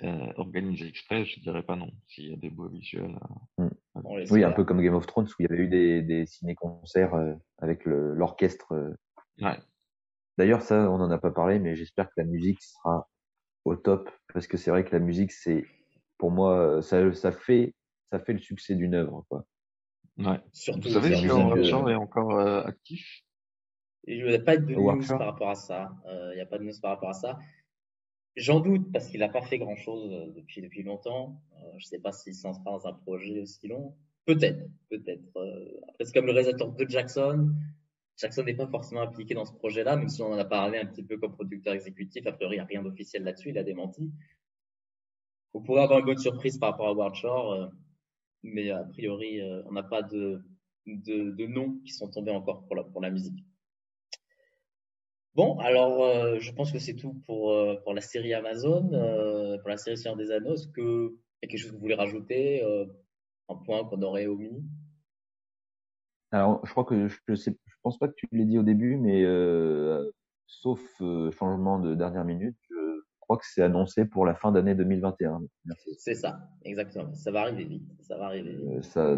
euh, 0.02 0.32
organisé 0.36 0.86
exprès, 0.86 1.24
je 1.24 1.40
dirais 1.40 1.62
pas 1.62 1.76
non. 1.76 1.90
S'il 2.06 2.30
y 2.30 2.32
a 2.32 2.36
des 2.36 2.50
beaux 2.50 2.68
visuels. 2.68 3.18
Euh, 3.60 3.68
Mm. 3.94 4.28
Oui, 4.30 4.44
un 4.44 4.52
peu 4.52 4.64
comme 4.64 4.82
Game 4.82 4.94
of 4.94 5.06
Thrones 5.06 5.26
où 5.26 5.34
il 5.38 5.44
y 5.48 5.52
avait 5.52 5.62
eu 5.62 5.68
des, 5.68 6.02
des 6.02 6.26
ciné-concerts 6.26 7.14
euh, 7.14 7.32
avec 7.58 7.86
l'orchestre. 7.86 8.72
euh. 8.72 8.94
Ouais. 9.40 9.58
D'ailleurs, 10.36 10.60
ça, 10.60 10.90
on 10.90 10.98
n'en 10.98 11.10
a 11.10 11.16
pas 11.16 11.30
parlé, 11.30 11.58
mais 11.58 11.74
j'espère 11.76 12.08
que 12.08 12.14
la 12.18 12.24
musique 12.24 12.62
sera 12.62 13.08
au 13.64 13.74
top 13.74 14.10
parce 14.34 14.46
que 14.46 14.58
c'est 14.58 14.70
vrai 14.70 14.84
que 14.84 14.92
la 14.94 14.98
musique, 15.00 15.32
c'est 15.32 15.64
pour 16.18 16.30
moi, 16.30 16.58
euh, 16.58 16.82
ça, 16.82 17.12
ça 17.14 17.32
fait 17.32 17.74
ça 18.12 18.20
fait 18.20 18.34
le 18.34 18.38
succès 18.38 18.74
d'une 18.74 18.94
œuvre. 18.94 19.24
Quoi. 19.30 19.46
Ouais. 20.18 20.40
Surtout 20.52 20.88
Vous 20.88 20.94
savez 20.94 21.14
si 21.14 21.28
euh, 21.28 21.64
Shore 21.64 21.90
est 21.90 21.94
encore 21.94 22.38
euh, 22.38 22.62
actif? 22.62 23.22
Il 24.06 24.24
n'y 24.24 24.34
a 24.34 24.38
pas 24.40 24.56
de 24.56 24.64
news 24.74 25.06
par 25.08 25.26
rapport 25.26 25.50
à 25.50 25.54
ça. 25.54 25.92
Euh, 26.06 26.30
Il 26.32 26.36
n'y 26.36 26.40
a 26.40 26.46
pas 26.46 26.58
de 26.58 26.64
news 26.64 26.80
par 26.80 26.92
rapport 26.92 27.10
à 27.10 27.14
ça. 27.14 27.38
J'en 28.36 28.60
doute 28.60 28.92
parce 28.92 29.08
qu'il 29.08 29.20
n'a 29.20 29.28
pas 29.28 29.42
fait 29.42 29.58
grand-chose 29.58 30.12
euh, 30.12 30.32
depuis, 30.34 30.60
depuis 30.60 30.82
longtemps. 30.82 31.40
Euh, 31.54 31.70
je 31.78 31.86
ne 31.86 31.88
sais 31.88 31.98
pas 31.98 32.12
s'il 32.12 32.34
s'inscrit 32.34 32.64
dans 32.64 32.86
un 32.86 32.92
projet 32.92 33.40
aussi 33.40 33.66
long. 33.66 33.96
Peut-être, 34.26 34.68
peut-être. 34.90 35.36
Euh, 35.36 35.80
après, 35.88 36.04
c'est 36.04 36.12
comme 36.12 36.26
le 36.26 36.32
réalisateur 36.32 36.72
de 36.72 36.86
Jackson. 36.88 37.54
Jackson 38.18 38.44
n'est 38.44 38.54
pas 38.54 38.66
forcément 38.66 39.02
impliqué 39.02 39.34
dans 39.34 39.44
ce 39.44 39.52
projet-là, 39.52 39.96
même 39.96 40.08
si 40.08 40.22
on 40.22 40.32
en 40.32 40.38
a 40.38 40.44
parlé 40.44 40.78
un 40.78 40.86
petit 40.86 41.02
peu 41.02 41.18
comme 41.18 41.32
producteur 41.32 41.74
exécutif. 41.74 42.26
A 42.26 42.32
priori, 42.32 42.56
il 42.56 42.58
n'y 42.58 42.62
a 42.62 42.66
rien 42.66 42.82
d'officiel 42.82 43.24
là-dessus. 43.24 43.50
Il 43.50 43.58
a 43.58 43.62
démenti. 43.62 44.10
Vous 45.52 45.60
pourrez 45.60 45.82
avoir 45.82 46.00
une 46.00 46.06
bonne 46.06 46.18
surprise 46.18 46.58
par 46.58 46.72
rapport 46.72 46.88
à 46.88 46.90
Howard 46.90 47.14
Shore, 47.14 47.52
euh, 47.52 47.68
mais 48.52 48.70
a 48.70 48.84
priori, 48.84 49.40
euh, 49.40 49.62
on 49.66 49.72
n'a 49.72 49.82
pas 49.82 50.02
de, 50.02 50.42
de, 50.86 51.46
noms 51.46 51.78
qui 51.84 51.92
sont 51.92 52.08
tombés 52.08 52.30
encore 52.30 52.64
pour 52.66 52.76
la, 52.76 52.84
pour 52.84 53.00
la 53.00 53.10
musique. 53.10 53.44
Bon, 55.34 55.58
alors 55.58 56.02
euh, 56.02 56.38
je 56.38 56.50
pense 56.52 56.72
que 56.72 56.78
c'est 56.78 56.94
tout 56.94 57.14
pour, 57.26 57.52
euh, 57.52 57.76
pour 57.84 57.92
la 57.92 58.00
série 58.00 58.32
Amazon, 58.32 58.88
pour 59.60 59.68
la 59.68 59.76
série 59.76 59.98
Seigneur 59.98 60.16
des 60.16 60.30
Anneaux. 60.30 60.54
Est-ce 60.54 60.68
qu'il 60.68 61.10
y 61.42 61.46
a 61.46 61.48
quelque 61.48 61.58
chose 61.58 61.70
que 61.70 61.76
vous 61.76 61.82
voulez 61.82 61.94
rajouter, 61.94 62.62
un 63.48 63.54
point 63.56 63.84
qu'on 63.84 64.00
aurait 64.02 64.26
omis? 64.26 64.64
Alors, 66.32 66.64
je 66.64 66.70
crois 66.70 66.84
que 66.84 67.08
je, 67.08 67.34
sais, 67.34 67.56
je 67.64 67.74
pense 67.82 67.98
pas 67.98 68.08
que 68.08 68.14
tu 68.16 68.26
l'aies 68.32 68.44
dit 68.44 68.58
au 68.58 68.62
début, 68.62 68.96
mais 68.96 69.24
sauf 70.46 70.80
changement 71.32 71.78
de 71.80 71.94
dernière 71.94 72.24
minute, 72.24 72.56
crois 73.26 73.36
que 73.38 73.44
c'est 73.46 73.62
annoncé 73.62 74.04
pour 74.06 74.24
la 74.24 74.34
fin 74.34 74.52
d'année 74.52 74.74
2021. 74.74 75.40
Merci. 75.64 75.94
C'est 75.98 76.14
ça, 76.14 76.38
exactement. 76.64 77.12
Ça 77.14 77.30
va 77.30 77.42
arriver 77.42 77.64
vite. 77.64 77.84
Ça 78.00 78.16
va 78.16 78.26
arriver 78.26 78.56
vite. 78.56 78.66
Euh, 78.68 78.82
ça, 78.82 79.16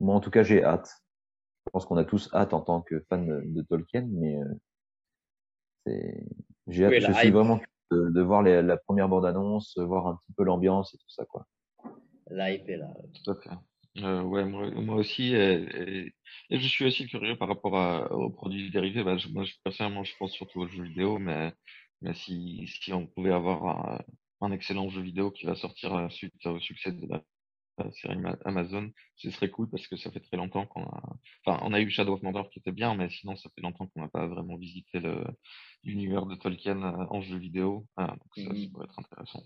moi, 0.00 0.14
en 0.14 0.20
tout 0.20 0.30
cas, 0.30 0.42
j'ai 0.42 0.62
hâte. 0.64 0.90
Je 1.66 1.70
pense 1.70 1.86
qu'on 1.86 1.96
a 1.96 2.04
tous 2.04 2.28
hâte 2.34 2.52
en 2.54 2.60
tant 2.60 2.82
que 2.82 3.00
fan 3.08 3.26
de, 3.26 3.42
de 3.46 3.62
Tolkien, 3.62 4.06
mais 4.10 4.36
euh, 5.88 5.94
j'ai 6.68 6.84
hâte. 6.84 6.92
Oui, 6.92 7.00
je 7.00 7.12
suis 7.12 7.28
hype. 7.28 7.34
vraiment 7.34 7.60
de, 7.90 8.08
de 8.10 8.20
voir 8.22 8.42
les- 8.42 8.62
la 8.62 8.76
première 8.76 9.08
bande-annonce, 9.08 9.76
voir 9.78 10.06
un 10.08 10.16
petit 10.16 10.32
peu 10.36 10.44
l'ambiance 10.44 10.94
et 10.94 10.98
tout 10.98 11.08
ça, 11.08 11.24
quoi. 11.26 11.46
La 12.30 12.52
hype 12.52 12.68
est 12.68 12.76
là. 12.78 12.88
Tout 13.24 13.30
à 13.32 13.34
fait. 13.36 13.50
Euh, 13.98 14.22
ouais, 14.22 14.44
moi, 14.46 14.70
moi 14.70 14.94
aussi, 14.96 15.34
et, 15.34 15.62
et- 16.06 16.14
et 16.50 16.58
je 16.58 16.66
suis 16.66 16.86
aussi 16.86 17.06
curieux 17.06 17.36
par 17.36 17.48
rapport 17.48 17.76
à, 17.76 18.10
aux 18.12 18.30
produits 18.30 18.70
dérivés. 18.70 19.04
Bah, 19.04 19.18
je- 19.18 19.28
moi, 19.28 19.44
je, 19.44 19.52
personnellement, 19.62 20.02
je 20.02 20.14
pense 20.18 20.32
surtout 20.32 20.60
aux 20.62 20.66
jeux 20.66 20.82
vidéo, 20.84 21.18
mais, 21.18 21.52
mais 22.02 22.14
si, 22.14 22.66
si 22.66 22.92
on 22.92 23.06
pouvait 23.06 23.32
avoir 23.32 23.64
un, 23.66 24.00
un 24.40 24.52
excellent 24.52 24.88
jeu 24.88 25.00
vidéo 25.02 25.30
qui 25.30 25.46
va 25.46 25.54
sortir 25.54 25.94
euh, 25.94 26.08
suite 26.08 26.44
au 26.46 26.58
succès 26.60 26.92
de 26.92 27.06
la, 27.06 27.22
la 27.78 27.90
série 27.92 28.18
Ma- 28.18 28.36
Amazon, 28.44 28.90
ce 29.16 29.30
serait 29.30 29.50
cool 29.50 29.70
parce 29.70 29.86
que 29.88 29.96
ça 29.96 30.10
fait 30.10 30.20
très 30.20 30.36
longtemps 30.36 30.66
qu'on 30.66 30.82
a, 30.84 31.16
enfin, 31.46 31.60
on 31.64 31.72
a 31.72 31.80
eu 31.80 31.88
Shadow 31.90 32.14
of 32.14 32.22
Mordor 32.22 32.50
qui 32.50 32.58
était 32.58 32.72
bien, 32.72 32.94
mais 32.94 33.08
sinon, 33.10 33.36
ça 33.36 33.48
fait 33.54 33.62
longtemps 33.62 33.86
qu'on 33.86 34.00
n'a 34.02 34.08
pas 34.08 34.26
vraiment 34.26 34.56
visité 34.56 35.00
le, 35.00 35.24
l'univers 35.84 36.26
de 36.26 36.34
Tolkien 36.34 36.82
euh, 36.82 37.06
en 37.10 37.20
jeu 37.22 37.38
vidéo. 37.38 37.86
Ah, 37.96 38.08
donc 38.08 38.30
ça, 38.36 38.42
ça 38.44 38.52
Mhm. 38.52 38.70
pourrait 38.72 38.84
être 38.86 38.98
intéressant. 38.98 39.42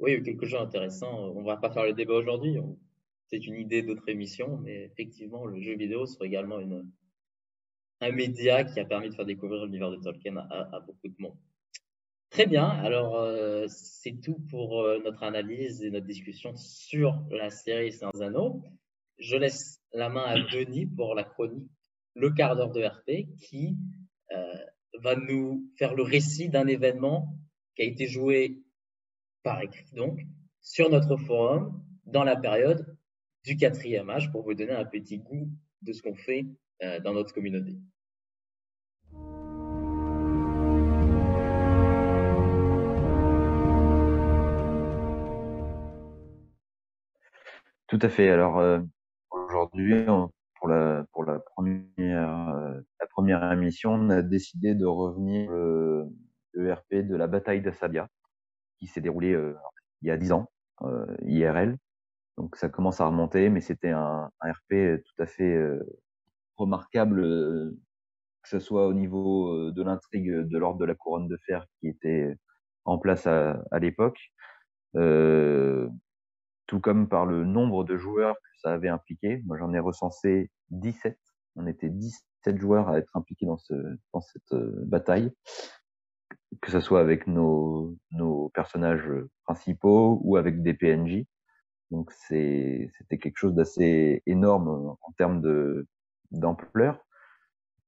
Oui, 0.00 0.10
il 0.10 0.14
y 0.14 0.16
a 0.16 0.20
eu 0.20 0.22
quelque 0.24 0.46
chose 0.46 0.58
d'intéressant. 0.60 1.32
On 1.36 1.42
va 1.44 1.56
pas 1.56 1.70
faire 1.70 1.84
le 1.84 1.92
débat 1.92 2.14
aujourd'hui. 2.14 2.58
On- 2.58 2.78
C'est 3.26 3.46
une 3.46 3.56
idée 3.56 3.82
d'autre 3.82 4.06
émission, 4.08 4.58
mais 4.58 4.82
effectivement, 4.84 5.46
le 5.46 5.58
jeu 5.62 5.74
vidéo 5.74 6.04
serait 6.04 6.26
également 6.26 6.60
une, 6.60 6.90
un 8.00 8.12
média 8.12 8.64
qui 8.64 8.78
a 8.80 8.84
permis 8.84 9.08
de 9.08 9.14
faire 9.14 9.24
découvrir 9.24 9.64
l'univers 9.64 9.90
de 9.90 9.96
Tolkien 9.96 10.36
à, 10.36 10.76
à 10.76 10.80
beaucoup 10.80 11.08
de 11.08 11.14
monde. 11.18 11.38
Très 12.32 12.46
bien. 12.46 12.64
Alors, 12.64 13.16
euh, 13.16 13.66
c'est 13.68 14.18
tout 14.22 14.38
pour 14.48 14.80
euh, 14.80 14.98
notre 15.04 15.22
analyse 15.22 15.82
et 15.82 15.90
notre 15.90 16.06
discussion 16.06 16.56
sur 16.56 17.22
la 17.30 17.50
série 17.50 17.92
Sans 17.92 18.22
Anneaux. 18.22 18.62
Je 19.18 19.36
laisse 19.36 19.82
la 19.92 20.08
main 20.08 20.22
à 20.22 20.38
Denis 20.38 20.86
pour 20.86 21.14
la 21.14 21.24
chronique 21.24 21.70
Le 22.14 22.30
quart 22.30 22.56
d'heure 22.56 22.70
de 22.70 22.82
RP 22.82 23.36
qui 23.36 23.76
euh, 24.30 24.54
va 25.02 25.14
nous 25.14 25.70
faire 25.76 25.94
le 25.94 26.02
récit 26.02 26.48
d'un 26.48 26.66
événement 26.68 27.36
qui 27.76 27.82
a 27.82 27.84
été 27.84 28.06
joué 28.06 28.62
par 29.42 29.60
écrit 29.60 29.92
donc 29.92 30.18
sur 30.62 30.88
notre 30.88 31.18
forum 31.18 31.84
dans 32.06 32.24
la 32.24 32.36
période 32.36 32.96
du 33.44 33.58
quatrième 33.58 34.08
âge 34.08 34.32
pour 34.32 34.42
vous 34.42 34.54
donner 34.54 34.72
un 34.72 34.86
petit 34.86 35.18
goût 35.18 35.50
de 35.82 35.92
ce 35.92 36.00
qu'on 36.00 36.14
fait 36.14 36.46
dans 37.04 37.12
notre 37.12 37.34
communauté. 37.34 37.76
Tout 47.92 47.98
à 48.00 48.08
fait. 48.08 48.30
Alors 48.30 48.58
euh, 48.58 48.80
aujourd'hui, 49.32 50.06
pour 50.54 50.68
la 50.68 51.04
première 51.54 53.42
euh, 53.42 53.52
émission, 53.52 53.92
on 53.92 54.08
a 54.08 54.22
décidé 54.22 54.74
de 54.74 54.86
revenir 54.86 55.52
euh, 55.52 56.06
le 56.52 56.72
RP 56.72 56.94
de 57.06 57.14
la 57.14 57.26
bataille 57.26 57.60
d'Assabia, 57.60 58.08
qui 58.78 58.86
s'est 58.86 59.02
déroulée 59.02 59.34
euh, 59.34 59.54
il 60.00 60.08
y 60.08 60.10
a 60.10 60.16
dix 60.16 60.32
ans, 60.32 60.48
IRL. 61.20 61.76
Donc 62.38 62.56
ça 62.56 62.70
commence 62.70 63.02
à 63.02 63.06
remonter, 63.06 63.50
mais 63.50 63.60
c'était 63.60 63.90
un, 63.90 64.30
un 64.40 64.52
RP 64.52 65.02
tout 65.04 65.22
à 65.22 65.26
fait 65.26 65.62
remarquable, 66.56 67.20
que 67.20 68.48
ce 68.48 68.58
soit 68.58 68.86
au 68.86 68.94
niveau 68.94 69.70
de 69.70 69.82
l'intrigue 69.82 70.32
de 70.32 70.58
l'ordre 70.58 70.78
de 70.78 70.86
la 70.86 70.94
couronne 70.94 71.28
de 71.28 71.36
fer 71.46 71.66
qui 71.78 71.88
était 71.88 72.38
en 72.86 72.96
place 72.96 73.26
à, 73.26 73.62
l'époque, 73.78 74.32
tout 76.72 76.80
comme 76.80 77.06
par 77.06 77.26
le 77.26 77.44
nombre 77.44 77.84
de 77.84 77.98
joueurs 77.98 78.34
que 78.34 78.60
ça 78.62 78.72
avait 78.72 78.88
impliqué. 78.88 79.42
Moi, 79.44 79.58
j'en 79.58 79.74
ai 79.74 79.78
recensé 79.78 80.50
17. 80.70 81.18
On 81.56 81.66
était 81.66 81.90
17 81.90 82.56
joueurs 82.56 82.88
à 82.88 82.96
être 82.96 83.14
impliqués 83.14 83.44
dans, 83.44 83.58
ce, 83.58 83.74
dans 84.14 84.22
cette 84.22 84.54
euh, 84.54 84.82
bataille, 84.86 85.30
que 86.62 86.70
ce 86.70 86.80
soit 86.80 87.00
avec 87.00 87.26
nos, 87.26 87.94
personnages 88.54 89.06
principaux 89.44 90.18
ou 90.24 90.38
avec 90.38 90.62
des 90.62 90.72
PNJ. 90.72 91.26
Donc, 91.90 92.10
c'était 92.10 93.18
quelque 93.20 93.36
chose 93.36 93.54
d'assez 93.54 94.22
énorme 94.24 94.96
en 94.98 95.12
termes 95.18 95.42
d'ampleur. 96.30 97.04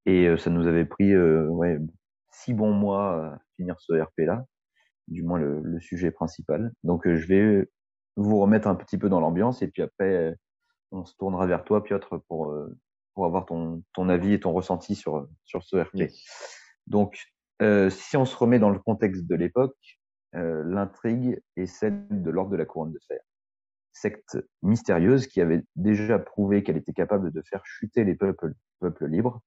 Et 0.04 0.28
euh, 0.28 0.36
ça 0.36 0.50
nous 0.50 0.66
avait 0.66 0.84
pris 0.84 1.14
euh, 1.14 1.78
six 2.30 2.52
bons 2.52 2.74
mois 2.74 3.32
à 3.32 3.38
finir 3.56 3.80
ce 3.80 3.94
RP-là, 3.94 4.44
du 5.08 5.22
moins 5.22 5.38
le, 5.38 5.62
le 5.62 5.80
sujet 5.80 6.10
principal. 6.10 6.70
Donc, 6.82 7.06
euh, 7.06 7.16
je 7.16 7.26
vais 7.26 7.70
vous 8.16 8.38
remettre 8.40 8.68
un 8.68 8.74
petit 8.74 8.98
peu 8.98 9.08
dans 9.08 9.20
l'ambiance 9.20 9.62
et 9.62 9.68
puis 9.68 9.82
après, 9.82 10.14
euh, 10.14 10.34
on 10.92 11.04
se 11.04 11.14
tournera 11.16 11.46
vers 11.46 11.64
toi, 11.64 11.82
Piotr, 11.82 12.20
pour, 12.28 12.50
euh, 12.50 12.76
pour 13.14 13.26
avoir 13.26 13.46
ton, 13.46 13.82
ton 13.92 14.08
avis 14.08 14.34
et 14.34 14.40
ton 14.40 14.52
ressenti 14.52 14.94
sur, 14.94 15.26
sur 15.44 15.62
ce 15.62 15.76
RP. 15.76 16.10
Donc, 16.86 17.18
euh, 17.62 17.90
si 17.90 18.16
on 18.16 18.24
se 18.24 18.36
remet 18.36 18.58
dans 18.58 18.70
le 18.70 18.78
contexte 18.78 19.26
de 19.26 19.34
l'époque, 19.34 19.98
euh, 20.34 20.64
l'intrigue 20.66 21.40
est 21.56 21.66
celle 21.66 22.06
de 22.10 22.30
l'Ordre 22.30 22.50
de 22.50 22.56
la 22.56 22.64
Couronne 22.64 22.92
de 22.92 23.00
Fer, 23.06 23.20
secte 23.92 24.38
mystérieuse 24.62 25.26
qui 25.28 25.40
avait 25.40 25.62
déjà 25.76 26.18
prouvé 26.18 26.62
qu'elle 26.62 26.76
était 26.76 26.92
capable 26.92 27.30
de 27.30 27.42
faire 27.42 27.64
chuter 27.64 28.04
les 28.04 28.16
peuples, 28.16 28.54
peuples 28.80 29.06
libres. 29.06 29.40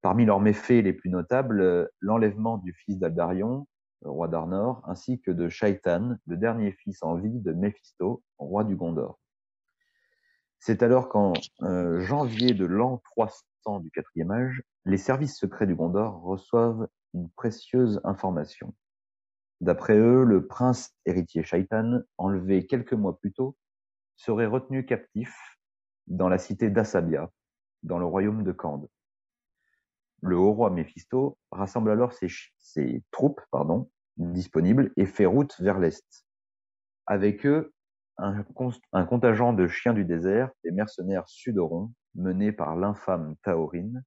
Parmi 0.00 0.24
leurs 0.24 0.40
méfaits 0.40 0.82
les 0.82 0.94
plus 0.94 1.10
notables, 1.10 1.60
euh, 1.60 1.86
l'enlèvement 2.00 2.56
du 2.56 2.72
fils 2.72 2.98
d'Aldarion, 2.98 3.66
roi 4.02 4.28
d'Arnor, 4.28 4.82
ainsi 4.86 5.20
que 5.20 5.30
de 5.30 5.48
Shaitan, 5.48 6.16
le 6.26 6.36
dernier 6.36 6.72
fils 6.72 7.02
en 7.02 7.16
vie 7.16 7.40
de 7.40 7.52
Méphisto, 7.52 8.22
roi 8.38 8.64
du 8.64 8.76
Gondor. 8.76 9.18
C'est 10.58 10.82
alors 10.82 11.08
qu'en 11.08 11.32
euh, 11.62 12.00
janvier 12.00 12.54
de 12.54 12.66
l'an 12.66 12.98
300 13.04 13.80
du 13.80 13.90
quatrième 13.90 14.30
âge, 14.30 14.62
les 14.84 14.98
services 14.98 15.36
secrets 15.38 15.66
du 15.66 15.74
Gondor 15.74 16.20
reçoivent 16.22 16.88
une 17.14 17.30
précieuse 17.30 18.00
information. 18.04 18.74
D'après 19.60 19.98
eux, 19.98 20.24
le 20.24 20.46
prince 20.46 20.94
héritier 21.04 21.42
Shaitan, 21.42 22.00
enlevé 22.18 22.66
quelques 22.66 22.94
mois 22.94 23.18
plus 23.18 23.32
tôt, 23.32 23.56
serait 24.16 24.46
retenu 24.46 24.84
captif 24.84 25.34
dans 26.06 26.28
la 26.28 26.38
cité 26.38 26.70
d'Assabia, 26.70 27.30
dans 27.82 27.98
le 27.98 28.06
royaume 28.06 28.42
de 28.42 28.52
Kand. 28.52 28.86
Le 30.22 30.36
haut 30.36 30.52
roi 30.52 30.70
Méphisto 30.70 31.38
rassemble 31.50 31.90
alors 31.90 32.12
ses, 32.12 33.02
troupes 33.10 33.40
disponibles 34.16 34.92
et 34.96 35.06
fait 35.06 35.26
route 35.26 35.58
vers 35.60 35.78
l'est. 35.78 36.26
Avec 37.06 37.46
eux, 37.46 37.72
un, 38.18 38.44
contingent 39.06 39.54
de 39.54 39.66
chiens 39.66 39.94
du 39.94 40.04
désert, 40.04 40.50
des 40.62 40.72
mercenaires 40.72 41.28
sudorons, 41.28 41.92
menés 42.14 42.52
par 42.52 42.76
l'infâme 42.76 43.34
Taorine, 43.42 44.04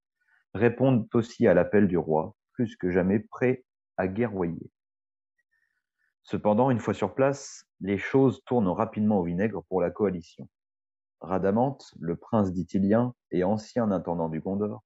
répondent 0.53 1.07
aussi 1.14 1.47
à 1.47 1.53
l'appel 1.55 1.88
du 1.88 1.97
roi, 1.97 2.36
plus 2.51 2.76
que 2.76 2.91
jamais 2.91 3.20
prêts 3.20 3.64
à 3.97 4.07
guerroyer. 4.07 4.72
Cependant, 6.22 6.70
une 6.70 6.80
fois 6.80 6.93
sur 6.93 7.16
place, 7.16 7.66
les 7.82 7.97
choses 7.97 8.43
tournent 8.45 8.70
rapidement 8.70 9.20
au 9.20 9.24
vinaigre 9.24 9.64
pour 9.68 9.82
la 9.82 9.89
coalition. 9.89 10.47
Radamante, 11.22 11.93
le 11.99 12.16
prince 12.16 12.51
d'Ithilien 12.51 13.14
et 13.32 13.43
ancien 13.43 13.91
intendant 13.91 14.30
du 14.30 14.41
Gondor, 14.41 14.84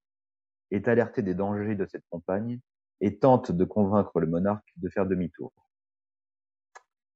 est 0.72 0.88
alerté 0.88 1.22
des 1.22 1.34
dangers 1.34 1.76
de 1.76 1.86
cette 1.86 2.06
campagne 2.10 2.60
et 3.02 3.20
tente 3.20 3.52
de 3.52 3.66
convaincre 3.66 4.20
le 4.20 4.28
monarque 4.28 4.68
de 4.78 4.90
faire 4.90 5.06
demi-tour. 5.06 5.54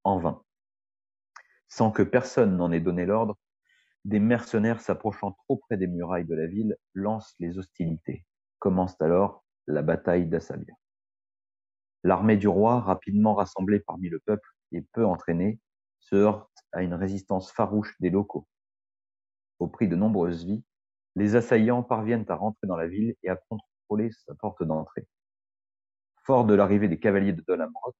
En 0.03 0.19
vain. 0.19 0.43
Sans 1.67 1.91
que 1.91 2.03
personne 2.03 2.57
n'en 2.57 2.71
ait 2.71 2.79
donné 2.79 3.05
l'ordre, 3.05 3.37
des 4.03 4.19
mercenaires 4.19 4.81
s'approchant 4.81 5.31
trop 5.31 5.57
près 5.57 5.77
des 5.77 5.87
murailles 5.87 6.25
de 6.25 6.35
la 6.35 6.47
ville 6.47 6.75
lancent 6.93 7.35
les 7.39 7.57
hostilités. 7.57 8.25
Commence 8.59 8.99
alors 8.99 9.45
la 9.67 9.81
bataille 9.81 10.27
d'Assabia. 10.27 10.73
L'armée 12.03 12.37
du 12.37 12.47
roi, 12.47 12.79
rapidement 12.79 13.35
rassemblée 13.35 13.79
parmi 13.79 14.09
le 14.09 14.19
peuple 14.19 14.49
et 14.71 14.81
peu 14.81 15.05
entraînée, 15.05 15.59
se 15.99 16.15
heurte 16.15 16.49
à 16.71 16.81
une 16.81 16.95
résistance 16.95 17.51
farouche 17.51 17.95
des 17.99 18.09
locaux. 18.09 18.47
Au 19.59 19.67
prix 19.67 19.87
de 19.87 19.95
nombreuses 19.95 20.45
vies, 20.45 20.63
les 21.15 21.35
assaillants 21.35 21.83
parviennent 21.83 22.25
à 22.29 22.35
rentrer 22.35 22.67
dans 22.67 22.77
la 22.77 22.87
ville 22.87 23.15
et 23.23 23.29
à 23.29 23.37
contrôler 23.49 24.11
sa 24.11 24.33
porte 24.35 24.63
d'entrée. 24.63 25.07
Fort 26.23 26.45
de 26.45 26.53
l'arrivée 26.53 26.87
des 26.87 26.99
cavaliers 26.99 27.33
de 27.33 27.43
Dolamroth, 27.47 27.95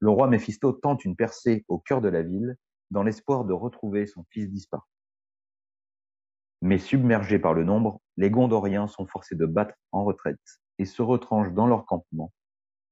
le 0.00 0.10
roi 0.10 0.28
Méphisto 0.28 0.72
tente 0.72 1.04
une 1.04 1.16
percée 1.16 1.64
au 1.68 1.78
cœur 1.78 2.00
de 2.00 2.08
la 2.08 2.22
ville 2.22 2.56
dans 2.90 3.02
l'espoir 3.02 3.44
de 3.44 3.52
retrouver 3.52 4.06
son 4.06 4.24
fils 4.30 4.48
disparu. 4.48 4.82
Mais 6.60 6.78
submergés 6.78 7.38
par 7.38 7.54
le 7.54 7.64
nombre, 7.64 8.00
les 8.16 8.30
Gondoriens 8.30 8.88
sont 8.88 9.06
forcés 9.06 9.36
de 9.36 9.46
battre 9.46 9.74
en 9.92 10.04
retraite 10.04 10.40
et 10.78 10.84
se 10.84 11.02
retranchent 11.02 11.52
dans 11.52 11.66
leur 11.66 11.86
campement, 11.86 12.32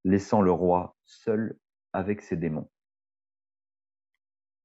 laissant 0.05 0.43
le 0.43 0.53
roi 0.53 0.97
seul 1.05 1.57
avec 1.93 2.23
ses 2.23 2.37
démons. 2.37 2.71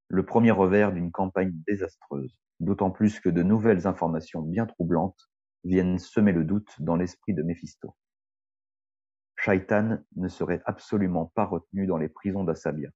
Le 0.07 0.25
premier 0.25 0.51
revers 0.51 0.91
d'une 0.91 1.11
campagne 1.11 1.53
désastreuse, 1.65 2.37
d'autant 2.61 2.91
plus 2.91 3.19
que 3.19 3.29
de 3.29 3.43
nouvelles 3.43 3.87
informations 3.87 4.41
bien 4.41 4.65
troublantes 4.65 5.29
viennent 5.63 5.97
semer 5.97 6.31
le 6.31 6.45
doute 6.45 6.73
dans 6.79 6.95
l'esprit 6.95 7.33
de 7.33 7.43
Méphisto. 7.43 7.95
Shaitan 9.35 9.97
ne 10.15 10.27
serait 10.27 10.61
absolument 10.65 11.25
pas 11.33 11.45
retenu 11.45 11.87
dans 11.87 11.97
les 11.97 12.07
prisons 12.07 12.43
d'Assabia. 12.43 12.89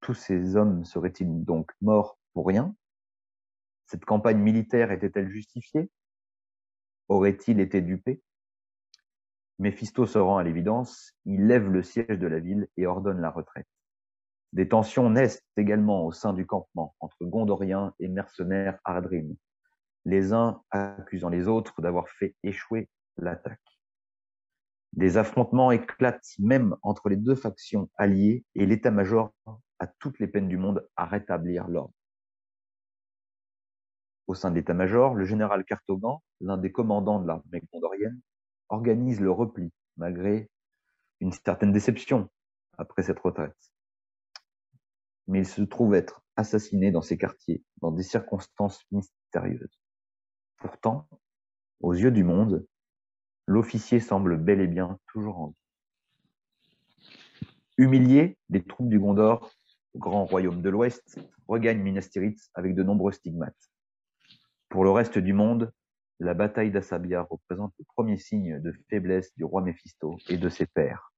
Tous 0.00 0.14
ces 0.14 0.54
hommes 0.54 0.84
seraient-ils 0.84 1.44
donc 1.44 1.72
morts 1.80 2.18
pour 2.32 2.46
rien? 2.46 2.74
Cette 3.86 4.04
campagne 4.04 4.38
militaire 4.38 4.92
était-elle 4.92 5.28
justifiée? 5.28 5.90
Aurait-il 7.08 7.58
été 7.58 7.80
dupé 7.80 8.22
Méphisto 9.58 10.06
se 10.06 10.18
rend 10.18 10.36
à 10.36 10.44
l'évidence, 10.44 11.12
il 11.24 11.46
lève 11.46 11.68
le 11.68 11.82
siège 11.82 12.18
de 12.18 12.26
la 12.26 12.38
ville 12.38 12.68
et 12.76 12.86
ordonne 12.86 13.20
la 13.20 13.30
retraite. 13.30 13.66
Des 14.52 14.68
tensions 14.68 15.10
naissent 15.10 15.42
également 15.56 16.06
au 16.06 16.12
sein 16.12 16.32
du 16.32 16.46
campement 16.46 16.94
entre 17.00 17.24
Gondoriens 17.24 17.94
et 17.98 18.08
mercenaires 18.08 18.78
Ardrim, 18.84 19.36
les 20.04 20.32
uns 20.32 20.62
accusant 20.70 21.28
les 21.28 21.48
autres 21.48 21.82
d'avoir 21.82 22.08
fait 22.08 22.34
échouer 22.42 22.88
l'attaque. 23.16 23.60
Des 24.92 25.18
affrontements 25.18 25.72
éclatent 25.72 26.34
même 26.38 26.76
entre 26.82 27.08
les 27.08 27.16
deux 27.16 27.34
factions 27.34 27.90
alliées 27.96 28.44
et 28.54 28.64
l'état-major 28.64 29.32
a 29.78 29.86
toutes 29.86 30.18
les 30.20 30.26
peines 30.26 30.48
du 30.48 30.56
monde 30.56 30.88
à 30.96 31.04
rétablir 31.04 31.68
l'ordre. 31.68 31.92
Au 34.26 34.34
sein 34.34 34.50
de 34.50 34.56
l'état-major, 34.56 35.14
le 35.14 35.24
général 35.24 35.64
Cartogan, 35.64 36.18
l'un 36.40 36.56
des 36.56 36.72
commandants 36.72 37.20
de 37.20 37.26
l'armée 37.26 37.62
gondorienne, 37.72 38.20
organise 38.68 39.20
le 39.20 39.30
repli 39.30 39.70
malgré 39.96 40.50
une 41.20 41.32
certaine 41.32 41.72
déception 41.72 42.28
après 42.78 43.02
cette 43.02 43.20
retraite. 43.20 43.56
Mais 45.28 45.40
il 45.40 45.46
se 45.46 45.62
trouve 45.62 45.94
être 45.94 46.22
assassiné 46.36 46.90
dans 46.90 47.02
ces 47.02 47.18
quartiers, 47.18 47.62
dans 47.82 47.90
des 47.90 48.02
circonstances 48.02 48.84
mystérieuses. 48.90 49.80
Pourtant, 50.58 51.08
aux 51.80 51.94
yeux 51.94 52.12
du 52.12 52.24
monde, 52.24 52.66
L'officier 53.46 54.00
semble 54.00 54.36
bel 54.36 54.60
et 54.60 54.66
bien 54.66 54.98
toujours 55.06 55.38
en 55.38 55.46
vie. 55.48 55.54
Humiliés, 57.78 58.38
les 58.48 58.64
troupes 58.64 58.88
du 58.88 58.98
Gondor, 58.98 59.52
grand 59.94 60.24
royaume 60.24 60.62
de 60.62 60.68
l'Ouest, 60.68 61.20
regagnent 61.46 61.82
Minas 61.82 62.08
Tirith 62.10 62.40
avec 62.54 62.74
de 62.74 62.82
nombreux 62.82 63.12
stigmates. 63.12 63.70
Pour 64.68 64.82
le 64.82 64.90
reste 64.90 65.18
du 65.18 65.32
monde, 65.32 65.72
la 66.18 66.34
bataille 66.34 66.72
d'Assabia 66.72 67.22
représente 67.22 67.72
le 67.78 67.84
premier 67.84 68.16
signe 68.16 68.58
de 68.60 68.72
faiblesse 68.90 69.32
du 69.36 69.44
roi 69.44 69.62
Méphisto 69.62 70.16
et 70.28 70.38
de 70.38 70.48
ses 70.48 70.66
pairs. 70.66 71.12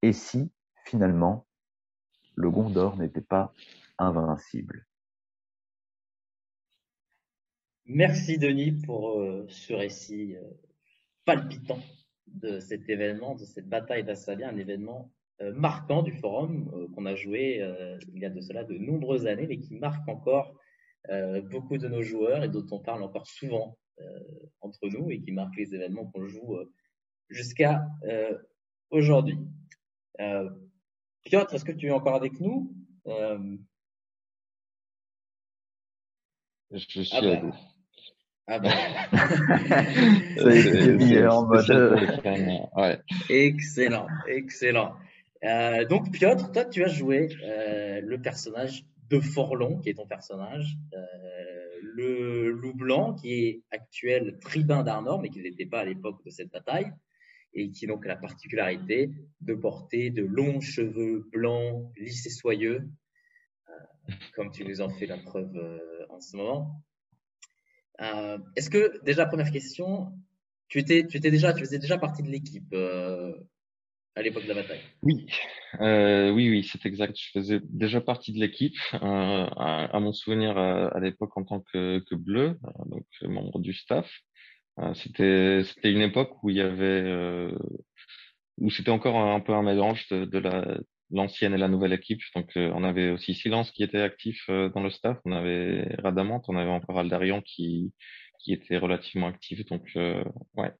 Et 0.00 0.14
si, 0.14 0.50
finalement, 0.86 1.46
le 2.36 2.50
Gondor 2.50 2.96
n'était 2.96 3.20
pas 3.20 3.52
invincible 3.98 4.86
Merci 7.86 8.38
Denis 8.38 8.72
pour 8.72 9.20
euh, 9.20 9.44
ce 9.48 9.74
récit 9.74 10.36
euh, 10.36 10.40
palpitant 11.26 11.80
de 12.26 12.58
cet 12.58 12.88
événement, 12.88 13.34
de 13.34 13.44
cette 13.44 13.68
bataille 13.68 14.04
d'Assalia, 14.04 14.48
un 14.48 14.56
événement 14.56 15.12
euh, 15.42 15.52
marquant 15.52 16.02
du 16.02 16.12
forum 16.12 16.88
qu'on 16.94 17.04
a 17.04 17.14
joué 17.14 17.62
il 18.14 18.18
y 18.18 18.24
a 18.24 18.30
de 18.30 18.40
cela 18.40 18.64
de 18.64 18.78
nombreuses 18.78 19.26
années, 19.26 19.46
mais 19.46 19.58
qui 19.58 19.74
marque 19.74 20.08
encore 20.08 20.58
beaucoup 21.50 21.76
de 21.76 21.86
nos 21.86 22.02
joueurs 22.02 22.44
et 22.44 22.48
dont 22.48 22.64
on 22.70 22.80
parle 22.80 23.02
encore 23.02 23.26
souvent 23.26 23.76
entre 24.62 24.88
nous 24.88 25.10
et 25.10 25.20
qui 25.20 25.32
marque 25.32 25.54
les 25.56 25.74
événements 25.74 26.06
qu'on 26.06 26.26
joue 26.26 26.56
jusqu'à 27.28 27.86
aujourd'hui. 28.90 29.38
Piotr, 31.24 31.54
est-ce 31.54 31.64
que 31.64 31.72
tu 31.72 31.86
es 31.86 31.90
encore 31.90 32.14
avec 32.14 32.38
nous? 32.40 32.72
Je 36.70 36.78
suis 36.78 37.10
ah 37.12 37.20
bah, 37.20 37.40
ah 38.46 38.58
ben. 38.58 38.70
Excellent, 43.30 44.06
excellent. 44.28 44.92
Euh, 45.44 45.86
donc 45.86 46.12
Piotr, 46.12 46.52
toi 46.52 46.66
tu 46.66 46.84
as 46.84 46.88
joué 46.88 47.30
euh, 47.42 48.02
le 48.02 48.20
personnage 48.20 48.84
de 49.08 49.18
Forlon, 49.20 49.78
qui 49.78 49.90
est 49.90 49.94
ton 49.94 50.06
personnage, 50.06 50.76
euh, 50.94 50.98
le 51.82 52.50
loup 52.50 52.74
blanc, 52.74 53.14
qui 53.14 53.32
est 53.32 53.62
actuel 53.70 54.38
tribun 54.40 54.82
d'Arnor, 54.82 55.22
mais 55.22 55.30
qui 55.30 55.40
n'était 55.40 55.66
pas 55.66 55.80
à 55.80 55.84
l'époque 55.84 56.22
de 56.24 56.30
cette 56.30 56.50
bataille, 56.50 56.92
et 57.54 57.70
qui 57.70 57.86
donc 57.86 58.04
a 58.04 58.08
la 58.08 58.16
particularité 58.16 59.10
de 59.40 59.54
porter 59.54 60.10
de 60.10 60.22
longs 60.22 60.60
cheveux 60.60 61.28
blancs, 61.32 61.90
lisses 61.96 62.26
et 62.26 62.30
soyeux, 62.30 62.88
comme 64.34 64.50
tu 64.50 64.64
nous 64.64 64.80
en 64.80 64.90
fais 64.90 65.06
la 65.06 65.18
preuve 65.18 65.56
en 66.10 66.20
ce 66.20 66.36
moment. 66.36 66.84
Euh, 68.00 68.38
est-ce 68.56 68.70
que, 68.70 69.02
déjà, 69.04 69.26
première 69.26 69.50
question, 69.50 70.12
tu 70.68 70.78
étais, 70.78 71.06
tu 71.06 71.16
étais 71.16 71.30
déjà, 71.30 71.52
tu 71.52 71.60
faisais 71.60 71.78
déjà 71.78 71.98
partie 71.98 72.22
de 72.22 72.28
l'équipe 72.28 72.72
euh, 72.72 73.32
à 74.16 74.22
l'époque 74.22 74.44
de 74.44 74.48
la 74.48 74.54
bataille? 74.54 74.80
Oui, 75.02 75.26
euh, 75.80 76.30
oui, 76.30 76.50
oui, 76.50 76.68
c'est 76.70 76.84
exact. 76.86 77.16
Je 77.16 77.30
faisais 77.30 77.60
déjà 77.62 78.00
partie 78.00 78.32
de 78.32 78.40
l'équipe. 78.40 78.76
À, 78.92 79.98
mon 80.00 80.12
souvenir, 80.12 80.58
à, 80.58 80.98
l'époque, 81.00 81.36
en 81.36 81.44
tant 81.44 81.60
que 81.60 82.14
bleu, 82.14 82.58
donc 82.86 83.06
membre 83.22 83.60
du 83.60 83.72
staff, 83.72 84.10
c'était, 84.94 85.62
c'était 85.64 85.92
une 85.92 86.00
époque 86.00 86.42
où 86.42 86.50
il 86.50 86.56
y 86.56 86.60
avait, 86.60 87.52
où 88.58 88.70
c'était 88.70 88.90
encore 88.90 89.16
un 89.16 89.40
peu 89.40 89.52
un 89.52 89.62
mélange 89.62 90.08
de, 90.08 90.38
la 90.38 90.78
l'ancienne 91.10 91.54
et 91.54 91.58
la 91.58 91.68
nouvelle 91.68 91.92
équipe. 91.92 92.20
Donc, 92.34 92.56
euh, 92.56 92.70
on 92.74 92.84
avait 92.84 93.10
aussi 93.10 93.34
Silence 93.34 93.70
qui 93.70 93.82
était 93.82 94.00
actif 94.00 94.44
euh, 94.48 94.68
dans 94.70 94.82
le 94.82 94.90
staff. 94.90 95.18
On 95.24 95.32
avait 95.32 95.94
Radamante, 95.98 96.44
on 96.48 96.56
avait 96.56 96.70
encore 96.70 96.98
Aldarion 96.98 97.42
qui, 97.42 97.92
qui 98.40 98.52
était 98.52 98.78
relativement 98.78 99.28
actif. 99.28 99.64
Donc, 99.66 99.88
euh, 99.96 100.24
ouais, 100.56 100.72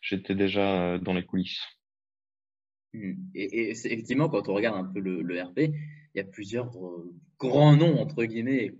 j'étais 0.00 0.34
déjà 0.34 0.98
dans 0.98 1.12
les 1.12 1.24
coulisses. 1.24 1.62
Et, 2.94 3.16
et 3.34 3.70
effectivement, 3.70 4.28
quand 4.28 4.48
on 4.48 4.54
regarde 4.54 4.78
un 4.78 4.90
peu 4.90 5.00
le, 5.00 5.20
le 5.20 5.42
RP, 5.42 5.58
il 5.58 5.72
y 6.14 6.20
a 6.20 6.24
plusieurs 6.24 6.70
grands 7.38 7.76
noms, 7.76 8.00
entre 8.00 8.24
guillemets, 8.24 8.72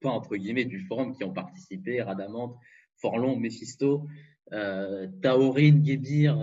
pas 0.00 0.10
entre 0.10 0.36
guillemets, 0.36 0.64
du 0.64 0.80
forum 0.86 1.14
qui 1.14 1.24
ont 1.24 1.32
participé. 1.32 2.00
Radamante, 2.00 2.56
Forlon, 3.00 3.36
Mephisto, 3.36 4.06
euh, 4.52 5.08
Taurine, 5.22 5.84
Gebir, 5.84 6.36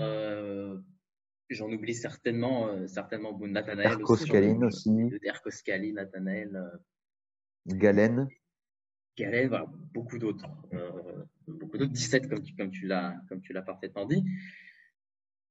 J'en 1.49 1.72
oublie 1.72 1.93
certainement, 1.93 2.68
euh, 2.68 2.88
certainement 2.88 3.38
Nathanaël 3.39 4.03
aussi. 4.03 4.32
aussi. 4.64 4.91
Derkos 5.22 5.51
Nathanaël. 5.93 6.55
Euh, 6.55 6.78
Galen. 7.68 8.28
Galen, 9.16 9.47
voilà, 9.47 9.66
beaucoup 9.93 10.20
d'autres. 10.20 10.49
Euh, 10.74 11.24
beaucoup 11.47 11.78
d'autres, 11.78 11.93
17 11.93 12.30
comme 12.30 12.43
tu, 12.43 12.53
comme 12.55 12.70
tu 12.72 12.86
l'as, 12.86 13.16
comme 13.30 13.41
tu 13.41 13.53
l'as 13.53 13.62
parfaitement 13.62 14.05
dit. 14.05 14.26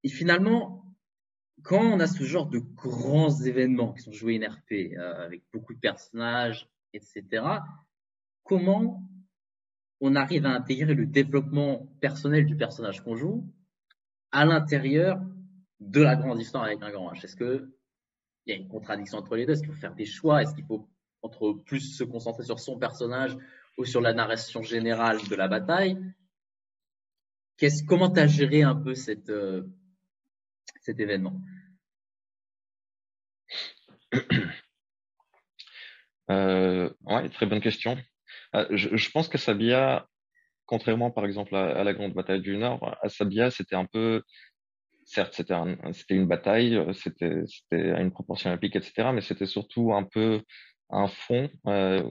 Et 0.04 0.08
finalement, 0.08 0.84
quand 1.62 1.82
on 1.82 1.98
a 1.98 2.06
ce 2.06 2.24
genre 2.24 2.46
de 2.46 2.58
grands 2.58 3.34
événements 3.40 3.94
qui 3.94 4.02
sont 4.02 4.12
joués 4.12 4.38
in 4.38 4.48
RP, 4.50 4.96
avec 4.98 5.44
beaucoup 5.52 5.72
de 5.72 5.80
personnages, 5.80 6.70
etc., 6.92 7.42
comment 8.44 9.02
on 10.00 10.14
arrive 10.14 10.46
à 10.46 10.50
intégrer 10.50 10.94
le 10.94 11.06
développement 11.06 11.86
personnel 12.00 12.46
du 12.46 12.56
personnage 12.56 13.02
qu'on 13.02 13.16
joue 13.16 13.44
à 14.32 14.44
l'intérieur 14.44 15.20
de 15.80 16.02
la 16.02 16.16
grande 16.16 16.40
histoire 16.40 16.64
avec 16.64 16.82
un 16.82 16.90
grand 16.90 17.12
H 17.12 17.24
Est-ce 17.24 17.36
que 17.36 17.70
il 18.46 18.54
y 18.54 18.56
a 18.56 18.60
une 18.60 18.68
contradiction 18.68 19.18
entre 19.18 19.34
les 19.36 19.44
deux? 19.44 19.54
Est-ce 19.54 19.62
qu'il 19.62 19.72
faut 19.72 19.80
faire 19.80 19.94
des 19.94 20.06
choix? 20.06 20.42
Est-ce 20.42 20.54
qu'il 20.54 20.64
faut 20.64 20.88
entre 21.22 21.52
plus 21.64 21.80
se 21.96 22.04
concentrer 22.04 22.44
sur 22.44 22.60
son 22.60 22.78
personnage 22.78 23.36
ou 23.76 23.84
sur 23.84 24.00
la 24.00 24.12
narration 24.12 24.62
générale 24.62 25.18
de 25.28 25.34
la 25.34 25.48
bataille? 25.48 25.98
Comment 27.88 28.10
tu 28.10 28.20
as 28.20 28.26
géré 28.26 28.62
un 28.62 28.76
peu 28.76 28.94
euh, 29.28 29.62
cet 30.80 31.00
événement? 31.00 31.40
Euh, 36.30 36.90
Ouais, 37.04 37.28
très 37.30 37.46
bonne 37.46 37.60
question. 37.60 37.96
Euh, 38.56 38.66
je, 38.70 39.10
pense 39.10 39.28
que 39.28 39.38
Sabia, 39.38 40.06
contrairement 40.66 41.10
par 41.10 41.26
exemple 41.26 41.54
à, 41.54 41.84
la 41.84 41.94
grande 41.94 42.14
bataille 42.14 42.40
du 42.40 42.56
Nord, 42.56 42.96
à 43.02 43.08
Sabia, 43.08 43.50
c'était 43.50 43.76
un 43.76 43.86
peu, 43.86 44.22
certes, 45.04 45.34
c'était 45.34 45.54
un, 45.54 45.76
une 46.10 46.26
bataille, 46.26 46.80
c'était 46.94 47.90
à 47.90 48.00
une 48.00 48.12
proportion 48.12 48.52
épique, 48.52 48.76
etc., 48.76 49.10
mais 49.12 49.20
c'était 49.20 49.46
surtout 49.46 49.92
un 49.94 50.04
peu 50.04 50.42
un 50.90 51.08
fond, 51.08 51.50
euh, 51.66 52.02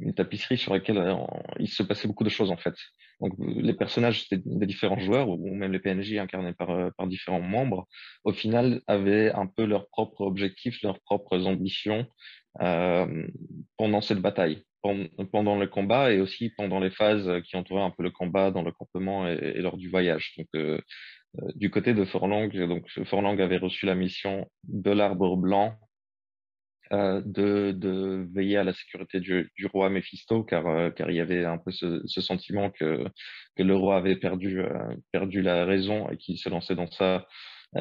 une 0.00 0.14
tapisserie 0.14 0.58
sur 0.58 0.72
laquelle 0.72 0.98
euh, 0.98 1.14
il 1.58 1.68
se 1.68 1.82
passait 1.82 2.08
beaucoup 2.08 2.24
de 2.24 2.28
choses 2.28 2.50
en 2.50 2.56
fait. 2.56 2.74
Donc 3.20 3.32
les 3.38 3.74
personnages 3.74 4.28
des 4.30 4.66
différents 4.66 4.98
joueurs 4.98 5.28
ou 5.28 5.54
même 5.54 5.72
les 5.72 5.78
PNJ 5.78 6.16
incarnés 6.18 6.52
par, 6.52 6.70
euh, 6.70 6.90
différents 7.06 7.40
membres, 7.40 7.86
au 8.24 8.32
final 8.32 8.80
avaient 8.86 9.32
un 9.32 9.46
peu 9.46 9.64
leurs 9.64 9.88
propres 9.88 10.22
objectifs, 10.22 10.82
leurs 10.82 11.00
propres 11.00 11.46
ambitions 11.46 12.06
euh, 12.60 13.26
pendant 13.76 14.00
cette 14.00 14.20
bataille, 14.20 14.64
pendant 15.32 15.58
le 15.58 15.66
combat 15.66 16.12
et 16.12 16.20
aussi 16.20 16.50
pendant 16.50 16.80
les 16.80 16.90
phases 16.90 17.30
qui 17.44 17.56
entouraient 17.56 17.82
un 17.82 17.90
peu 17.90 18.02
le 18.02 18.10
combat 18.10 18.50
dans 18.50 18.62
le 18.62 18.72
campement 18.72 19.26
et, 19.26 19.60
lors 19.60 19.76
du 19.76 19.88
voyage. 19.88 20.34
Donc 20.36 20.48
euh, 20.54 20.78
du 21.56 21.70
côté 21.70 21.94
de 21.94 22.04
Forlang, 22.04 22.50
donc 22.68 22.88
Forlang 23.04 23.40
avait 23.40 23.58
reçu 23.58 23.86
la 23.86 23.94
mission 23.94 24.48
de 24.64 24.90
l'arbre 24.90 25.36
blanc 25.36 25.76
euh, 26.92 27.22
de, 27.24 27.72
de, 27.72 28.28
veiller 28.34 28.58
à 28.58 28.64
la 28.64 28.74
sécurité 28.74 29.18
du, 29.18 29.50
roi 29.72 29.88
Méphisto, 29.88 30.44
car, 30.44 30.66
euh, 30.66 30.90
car 30.90 31.10
il 31.10 31.16
y 31.16 31.20
avait 31.20 31.44
un 31.44 31.56
peu 31.56 31.70
ce, 31.72 32.02
sentiment 32.20 32.70
que, 32.70 33.06
que 33.56 33.62
le 33.62 33.74
roi 33.74 33.96
avait 33.96 34.16
perdu, 34.16 34.60
euh, 34.60 34.94
perdu 35.10 35.40
la 35.40 35.64
raison 35.64 36.08
et 36.10 36.18
qu'il 36.18 36.38
se 36.38 36.50
lançait 36.50 36.74
dans 36.74 36.90
ça 36.90 37.14
euh, 37.14 37.20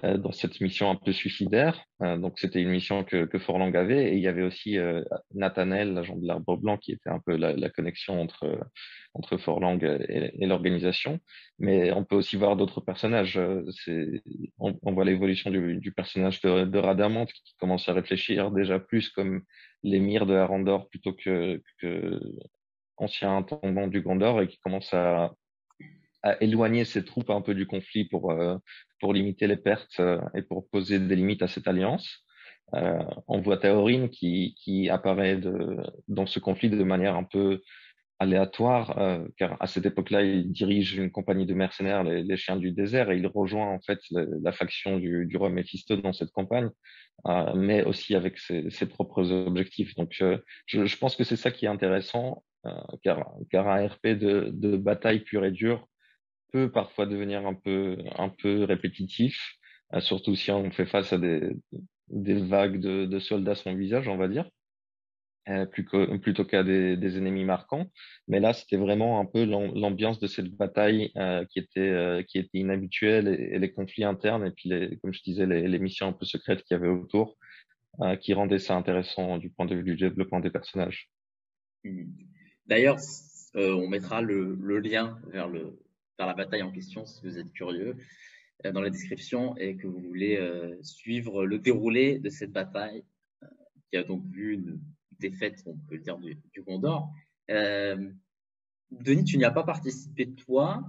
dans 0.01 0.31
cette 0.31 0.59
mission 0.59 0.89
un 0.89 0.95
peu 0.95 1.11
suicidaire. 1.11 1.85
Euh, 2.01 2.17
donc 2.17 2.39
c'était 2.39 2.61
une 2.61 2.69
mission 2.69 3.03
que, 3.03 3.25
que 3.25 3.37
Forlang 3.37 3.75
avait 3.75 4.11
et 4.11 4.15
il 4.15 4.21
y 4.21 4.27
avait 4.27 4.41
aussi 4.41 4.77
euh, 4.77 5.03
Nathanael, 5.35 5.93
l'agent 5.93 6.15
de 6.15 6.25
l'arbre 6.25 6.57
blanc, 6.57 6.77
qui 6.77 6.91
était 6.93 7.09
un 7.09 7.19
peu 7.19 7.35
la, 7.35 7.53
la 7.53 7.69
connexion 7.69 8.19
entre 8.19 8.59
entre 9.13 9.37
Forlang 9.37 9.79
et, 9.83 10.31
et 10.39 10.45
l'organisation. 10.47 11.19
Mais 11.59 11.91
on 11.91 12.03
peut 12.03 12.15
aussi 12.15 12.35
voir 12.35 12.55
d'autres 12.55 12.81
personnages. 12.81 13.39
On, 14.57 14.79
on, 14.81 14.91
voit 14.93 15.05
l'évolution 15.05 15.51
du, 15.51 15.77
du, 15.77 15.91
personnage 15.91 16.41
de, 16.41 16.65
de 16.65 16.79
Radamante 16.79 17.31
qui 17.31 17.55
commence 17.59 17.87
à 17.87 17.93
réfléchir 17.93 18.49
déjà 18.49 18.79
plus 18.79 19.09
comme 19.09 19.43
l'émir 19.83 20.25
de 20.25 20.33
Arandor 20.33 20.89
plutôt 20.89 21.13
que, 21.13 21.61
que 21.79 22.19
ancien 22.97 23.37
intendant 23.37 23.87
du 23.87 24.01
Gondor 24.01 24.41
et 24.41 24.47
qui 24.47 24.57
commence 24.59 24.91
à 24.93 25.33
à 26.23 26.41
éloigner 26.41 26.85
ses 26.85 27.05
troupes 27.05 27.29
un 27.29 27.41
peu 27.41 27.53
du 27.53 27.67
conflit 27.67 28.05
pour, 28.05 28.31
euh, 28.31 28.57
pour 28.99 29.13
limiter 29.13 29.47
les 29.47 29.57
pertes 29.57 29.99
euh, 29.99 30.19
et 30.35 30.41
pour 30.41 30.67
poser 30.69 30.99
des 30.99 31.15
limites 31.15 31.41
à 31.41 31.47
cette 31.47 31.67
alliance. 31.67 32.23
Euh, 32.75 33.03
on 33.27 33.39
voit 33.39 33.57
Théorine 33.57 34.09
qui, 34.09 34.55
qui 34.57 34.89
apparaît 34.89 35.37
de, 35.37 35.77
dans 36.07 36.25
ce 36.25 36.39
conflit 36.39 36.69
de 36.69 36.83
manière 36.83 37.15
un 37.15 37.23
peu 37.23 37.61
aléatoire, 38.19 38.97
euh, 38.97 39.27
car 39.37 39.57
à 39.59 39.67
cette 39.67 39.85
époque-là, 39.85 40.23
il 40.23 40.51
dirige 40.51 40.95
une 40.95 41.11
compagnie 41.11 41.45
de 41.45 41.53
mercenaires, 41.53 42.03
les, 42.03 42.23
les, 42.23 42.37
chiens 42.37 42.55
du 42.55 42.71
désert, 42.71 43.11
et 43.11 43.17
il 43.17 43.27
rejoint 43.27 43.67
en 43.67 43.79
fait 43.81 43.99
la, 44.11 44.25
la 44.41 44.51
faction 44.51 44.97
du, 44.97 45.25
du 45.25 45.37
roi 45.37 45.49
Méphisto 45.49 45.97
dans 45.97 46.13
cette 46.13 46.31
campagne, 46.31 46.69
euh, 47.27 47.53
mais 47.55 47.83
aussi 47.83 48.15
avec 48.15 48.37
ses, 48.39 48.69
ses, 48.69 48.87
propres 48.87 49.29
objectifs. 49.31 49.93
Donc, 49.95 50.11
je, 50.13 50.37
je 50.67 50.97
pense 50.97 51.15
que 51.15 51.23
c'est 51.23 51.35
ça 51.35 51.51
qui 51.51 51.65
est 51.65 51.69
intéressant, 51.69 52.43
euh, 52.65 52.71
car, 53.03 53.29
car 53.51 53.67
un 53.67 53.87
RP 53.87 54.07
de, 54.07 54.49
de 54.53 54.77
bataille 54.77 55.19
pure 55.19 55.45
et 55.45 55.51
dure 55.51 55.87
peut 56.53 56.71
parfois 56.71 57.07
devenir 57.07 57.45
un 57.45 57.55
peu, 57.55 57.97
un 58.17 58.29
peu 58.29 58.63
répétitif, 58.63 59.57
euh, 59.93 59.99
surtout 59.99 60.35
si 60.35 60.51
on 60.51 60.71
fait 60.71 60.85
face 60.85 61.11
à 61.11 61.17
des, 61.17 61.57
vagues 62.09 62.79
de, 62.79 63.19
soldats 63.19 63.55
sans 63.55 63.75
visage, 63.75 64.07
on 64.07 64.17
va 64.17 64.27
dire, 64.27 64.47
euh, 65.49 65.65
plutôt 65.65 66.45
qu'à 66.45 66.63
des, 66.63 67.17
ennemis 67.17 67.43
marquants. 67.43 67.87
Mais 68.27 68.39
là, 68.39 68.53
c'était 68.53 68.77
vraiment 68.77 69.19
un 69.19 69.25
peu 69.25 69.43
l'ambiance 69.45 70.19
de 70.19 70.27
cette 70.27 70.49
bataille 70.55 71.11
euh, 71.17 71.43
qui 71.45 71.59
était 71.59 72.23
qui 72.27 72.37
était 72.37 72.59
inhabituelle 72.59 73.27
et, 73.27 73.57
les 73.59 73.71
conflits 73.73 74.05
internes 74.05 74.45
et 74.45 74.51
puis 74.51 74.71
comme 75.01 75.13
je 75.13 75.23
disais 75.23 75.47
les, 75.47 75.79
missions 75.79 76.07
un 76.07 76.13
peu 76.13 76.25
secrètes 76.25 76.63
qu'il 76.63 76.77
y 76.77 76.79
avait 76.79 76.87
autour 76.87 77.35
qui 78.21 78.33
rendaient 78.33 78.59
ça 78.59 78.75
intéressant 78.75 79.37
du 79.37 79.51
point 79.51 79.67
de 79.67 79.75
vue 79.75 79.83
du 79.83 79.95
développement 79.95 80.39
des 80.39 80.49
personnages. 80.49 81.09
D'ailleurs, 82.65 82.97
on 83.53 83.87
mettra 83.87 84.21
le, 84.21 84.55
lien 84.79 85.19
vers 85.27 85.47
le 85.47 85.77
vers 86.17 86.27
la 86.27 86.33
bataille 86.33 86.61
en 86.61 86.71
question 86.71 87.05
si 87.05 87.21
vous 87.23 87.37
êtes 87.37 87.51
curieux 87.53 87.97
euh, 88.65 88.71
dans 88.71 88.81
la 88.81 88.89
description 88.89 89.55
et 89.57 89.75
que 89.75 89.87
vous 89.87 89.99
voulez 89.99 90.37
euh, 90.37 90.75
suivre 90.81 91.45
le 91.45 91.59
déroulé 91.59 92.19
de 92.19 92.29
cette 92.29 92.51
bataille 92.51 93.03
euh, 93.43 93.47
qui 93.89 93.97
a 93.97 94.03
donc 94.03 94.23
vu 94.27 94.53
une 94.53 94.79
défaite, 95.19 95.63
on 95.65 95.77
peut 95.77 95.95
le 95.95 96.01
dire, 96.01 96.17
du, 96.17 96.37
du 96.51 96.61
Gondor. 96.61 97.09
Denis, 98.91 99.23
tu 99.23 99.37
n'y 99.37 99.45
as 99.45 99.51
pas 99.51 99.63
participé 99.63 100.33
toi, 100.33 100.83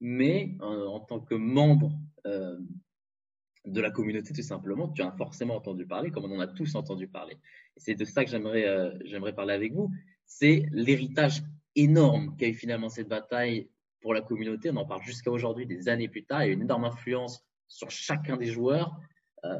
mais 0.00 0.56
en 0.60 1.00
tant 1.00 1.20
que 1.20 1.34
membre 1.34 1.92
de 2.24 3.80
la 3.80 3.90
communauté 3.90 4.32
tout 4.32 4.42
simplement, 4.42 4.88
tu 4.88 5.02
as 5.02 5.12
forcément 5.12 5.56
entendu 5.56 5.86
parler, 5.86 6.10
comme 6.10 6.24
on 6.24 6.36
en 6.36 6.40
a 6.40 6.46
tous 6.46 6.74
entendu 6.74 7.06
parler. 7.06 7.36
C'est 7.76 7.94
de 7.94 8.04
ça 8.04 8.24
que 8.24 8.30
j'aimerais 8.30 8.92
j'aimerais 9.04 9.34
parler 9.34 9.52
avec 9.52 9.74
vous. 9.74 9.90
C'est 10.24 10.64
l'héritage 10.70 11.42
énorme 11.74 12.34
qu'a 12.36 12.48
eu 12.48 12.54
finalement 12.54 12.88
cette 12.88 13.08
bataille 13.08 13.68
pour 14.00 14.14
la 14.14 14.20
communauté. 14.20 14.70
On 14.70 14.76
en 14.76 14.86
parle 14.86 15.02
jusqu'à 15.02 15.30
aujourd'hui, 15.30 15.66
des 15.66 15.88
années 15.88 16.08
plus 16.08 16.24
tard. 16.24 16.44
Il 16.44 16.46
y 16.48 16.50
a 16.50 16.52
une 16.52 16.62
énorme 16.62 16.84
influence 16.84 17.44
sur 17.68 17.90
chacun 17.90 18.36
des 18.36 18.46
joueurs, 18.46 18.96
euh, 19.44 19.56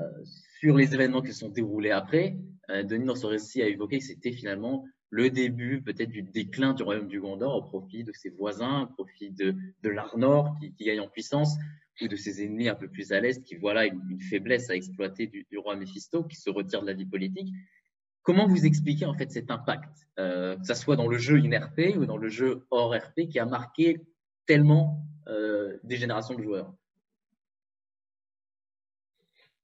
sur 0.60 0.76
les 0.76 0.94
événements 0.94 1.22
qui 1.22 1.32
se 1.32 1.40
sont 1.40 1.48
déroulés 1.48 1.90
après. 1.90 2.36
Euh, 2.70 2.82
Denis, 2.82 3.06
dans 3.06 3.14
son 3.14 3.28
récit, 3.28 3.62
a 3.62 3.68
évoqué 3.68 3.98
que 3.98 4.04
c'était 4.04 4.32
finalement 4.32 4.84
le 5.10 5.28
début 5.30 5.82
peut-être 5.82 6.10
du 6.10 6.22
déclin 6.22 6.72
du 6.72 6.82
royaume 6.82 7.08
du 7.08 7.20
Gondor 7.20 7.56
au 7.56 7.62
profit 7.62 8.04
de 8.04 8.12
ses 8.12 8.30
voisins, 8.30 8.82
au 8.82 8.86
profit 8.86 9.30
de, 9.30 9.56
de 9.82 9.88
l'Arnor 9.88 10.56
qui, 10.60 10.84
gagne 10.84 11.00
en 11.00 11.08
puissance, 11.08 11.56
ou 12.00 12.08
de 12.08 12.16
ses 12.16 12.42
ennemis 12.42 12.68
un 12.68 12.74
peu 12.74 12.88
plus 12.88 13.12
à 13.12 13.20
l'est 13.20 13.42
qui 13.42 13.56
voilà 13.56 13.86
une, 13.86 14.20
faiblesse 14.20 14.70
à 14.70 14.76
exploiter 14.76 15.26
du, 15.26 15.44
du, 15.50 15.58
roi 15.58 15.76
Méphisto 15.76 16.24
qui 16.24 16.36
se 16.36 16.48
retire 16.48 16.80
de 16.82 16.86
la 16.86 16.94
vie 16.94 17.06
politique. 17.06 17.52
Comment 18.22 18.46
vous 18.46 18.66
expliquez 18.66 19.06
en 19.06 19.14
fait 19.14 19.30
cet 19.30 19.50
impact, 19.50 20.06
euh, 20.18 20.56
que 20.56 20.64
ça 20.64 20.74
soit 20.74 20.96
dans 20.96 21.08
le 21.08 21.18
jeu 21.18 21.38
INRP 21.38 21.96
ou 21.96 22.06
dans 22.06 22.18
le 22.18 22.28
jeu 22.28 22.66
hors 22.70 22.94
RP, 22.94 23.28
qui 23.28 23.38
a 23.38 23.46
marqué 23.46 24.00
tellement 24.50 25.06
euh, 25.28 25.78
des 25.84 25.94
générations 25.94 26.34
de 26.34 26.42
joueurs 26.42 26.74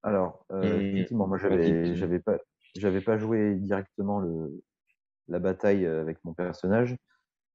Alors, 0.04 0.46
euh, 0.52 0.62
effectivement, 0.62 1.26
moi, 1.26 1.38
j'avais, 1.38 1.96
j'avais 1.96 2.20
pas, 2.20 2.38
j'avais 2.76 3.00
pas 3.00 3.18
joué 3.18 3.56
directement 3.56 4.20
le, 4.20 4.62
la 5.26 5.40
bataille 5.40 5.84
avec 5.84 6.24
mon 6.24 6.34
personnage. 6.34 6.96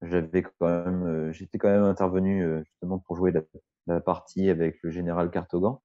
J'avais 0.01 0.41
quand 0.41 0.83
même, 0.83 1.03
euh, 1.03 1.31
j'étais 1.31 1.57
quand 1.57 1.69
même 1.69 1.83
intervenu 1.83 2.43
euh, 2.43 2.63
justement 2.65 2.99
pour 2.99 3.15
jouer 3.15 3.31
la, 3.31 3.43
la, 3.87 4.01
partie 4.01 4.49
avec 4.49 4.83
le 4.83 4.91
général 4.91 5.31
Cartogan. 5.31 5.77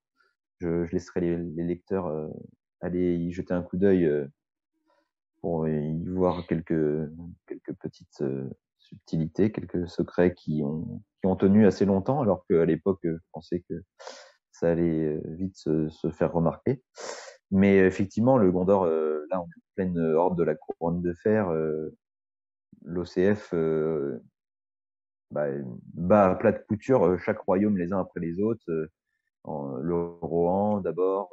Je, 0.59 0.85
je 0.85 0.91
laisserai 0.91 1.21
les, 1.21 1.37
les 1.37 1.63
lecteurs 1.63 2.09
euh, 2.09 2.27
aller 2.81 3.15
y 3.15 3.31
jeter 3.31 3.55
un 3.55 3.63
coup 3.63 3.77
d'œil 3.77 4.11
pour 5.41 5.69
y 5.69 6.05
voir 6.07 6.45
quelques, 6.49 7.09
quelques 7.47 7.75
petites 7.75 8.25
subtilités, 8.89 9.53
quelques 9.53 9.89
secrets 9.89 10.35
qui 10.35 10.63
ont, 10.65 11.03
qui 11.21 11.27
ont 11.27 11.37
tenu 11.37 11.67
assez 11.67 11.85
longtemps, 11.85 12.21
alors 12.21 12.45
qu'à 12.47 12.65
l'époque, 12.65 13.01
je 13.05 13.17
pensais 13.33 13.65
que 13.69 13.75
ça 14.53 14.71
allait 14.71 15.15
euh, 15.15 15.21
vite 15.27 15.57
se, 15.57 15.89
faire 16.11 16.33
remarquer. 16.33 16.83
Mais 17.51 17.79
effectivement, 17.79 18.39
le 18.39 18.51
Gondor, 18.51 18.85
euh, 18.85 19.27
là, 19.31 19.41
en 19.41 19.49
pleine 19.75 19.99
horde 19.99 20.39
de 20.39 20.43
la 20.45 20.55
couronne 20.55 21.03
de 21.03 21.13
fer, 21.15 21.51
euh, 21.51 21.95
l'OCF 22.87 23.51
euh, 23.55 24.19
bah, 25.31 25.47
bat 25.95 26.31
à 26.31 26.35
plat 26.37 26.53
de 26.53 26.63
couture 26.69 27.05
euh, 27.05 27.19
chaque 27.19 27.41
royaume 27.41 27.77
les 27.77 27.93
uns 27.93 28.01
après 28.01 28.21
les 28.21 28.41
autres. 28.41 28.71
Euh, 28.71 28.91
le 29.45 29.95
Rohan 29.95 30.81
d'abord, 30.81 31.31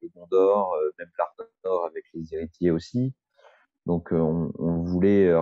le 0.00 0.08
Gondor, 0.08 0.76
même 0.98 1.10
l'Arnor 1.16 1.86
avec 1.86 2.04
les 2.12 2.34
héritiers 2.34 2.72
aussi. 2.72 3.14
Donc 3.86 4.08
on, 4.10 4.50
voulait, 4.82 5.32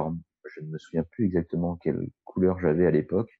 je 0.55 0.60
ne 0.60 0.66
me 0.68 0.78
souviens 0.78 1.05
plus 1.05 1.24
exactement 1.27 1.77
quelle 1.77 2.09
couleur 2.24 2.59
j'avais 2.60 2.86
à 2.86 2.90
l'époque. 2.90 3.31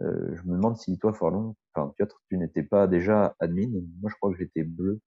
Euh, 0.00 0.34
je 0.34 0.42
me 0.48 0.56
demande 0.56 0.76
si 0.76 0.98
toi, 0.98 1.12
Forlon, 1.12 1.56
enfin, 1.74 1.92
Piotr, 1.96 2.20
tu 2.28 2.38
n'étais 2.38 2.62
pas 2.62 2.86
déjà 2.86 3.34
admin. 3.38 3.68
Moi, 4.00 4.10
je 4.10 4.16
crois 4.16 4.32
que 4.32 4.38
j'étais 4.38 4.64
bleu. 4.64 5.00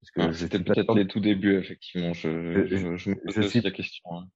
Parce 0.00 0.10
que 0.10 0.20
ah, 0.20 0.32
c'était 0.32 0.62
peut-être 0.62 0.94
les 0.94 1.06
tout 1.06 1.20
débuts, 1.20 1.56
effectivement. 1.56 2.12
Je, 2.12 2.66
je, 2.66 2.76
je, 2.76 2.96
je 2.96 3.10
me 3.10 3.14
pose 3.16 3.48
suis... 3.48 3.60
la 3.60 3.70
question. 3.70 4.04
Hein. 4.12 4.28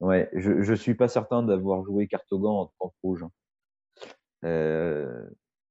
Ouais, 0.00 0.28
je, 0.34 0.62
je 0.62 0.74
suis 0.74 0.94
pas 0.94 1.08
certain 1.08 1.42
d'avoir 1.42 1.84
joué 1.84 2.08
Cartogan 2.08 2.50
en 2.50 2.72
tant 2.78 2.88
que 2.88 2.94
rouge. 3.02 3.22
Hein. 3.22 3.30
Euh, 4.44 5.28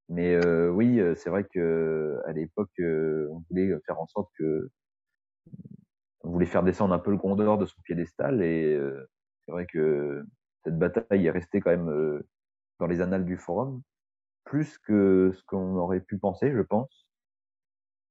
mais 0.10 0.34
euh, 0.36 0.70
oui, 0.70 1.02
c'est 1.16 1.30
vrai 1.30 1.46
que 1.54 2.22
à 2.26 2.32
l'époque, 2.32 2.72
on 2.80 3.44
voulait 3.50 3.76
faire 3.86 4.00
en 4.00 4.08
sorte 4.08 4.32
que 4.38 4.70
voulait 6.24 6.46
faire 6.46 6.64
descendre 6.64 6.94
un 6.94 7.00
peu 7.00 7.12
le 7.12 7.18
Gondor 7.18 7.58
de 7.58 7.66
son 7.66 7.80
piédestal. 7.84 8.42
Et 8.42 8.80
c'est 9.46 9.52
vrai 9.52 9.66
que 9.66 10.26
cette 10.64 10.78
bataille 10.78 11.28
est 11.28 11.32
restée 11.32 11.62
quand 11.62 11.72
même 11.72 12.24
dans 12.80 12.88
les 12.88 13.02
annales 13.02 13.26
du 13.26 13.38
forum, 13.38 13.82
plus 14.44 14.78
que 14.80 15.32
ce 15.36 15.44
qu'on 15.44 15.76
aurait 15.78 16.02
pu 16.02 16.18
penser, 16.18 16.52
je 16.52 16.62
pense. 16.62 17.08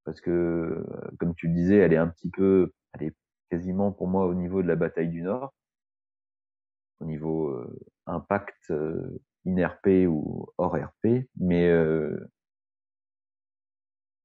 Parce 0.04 0.20
que, 0.20 0.84
comme 1.18 1.34
tu 1.34 1.48
le 1.48 1.54
disais, 1.54 1.76
elle 1.76 1.92
est 1.92 1.98
un 1.98 2.08
petit 2.08 2.30
peu, 2.30 2.72
elle 2.92 3.04
est 3.04 3.16
quasiment 3.50 3.92
pour 3.92 4.08
moi 4.08 4.26
au 4.26 4.34
niveau 4.34 4.62
de 4.62 4.68
la 4.68 4.76
bataille 4.76 5.08
du 5.08 5.22
Nord, 5.22 5.54
au 7.00 7.06
niveau 7.06 7.64
impact 8.06 8.72
in-RP 9.46 10.06
ou 10.08 10.46
hors 10.58 10.76
RP, 10.76 11.26
mais 11.36 11.70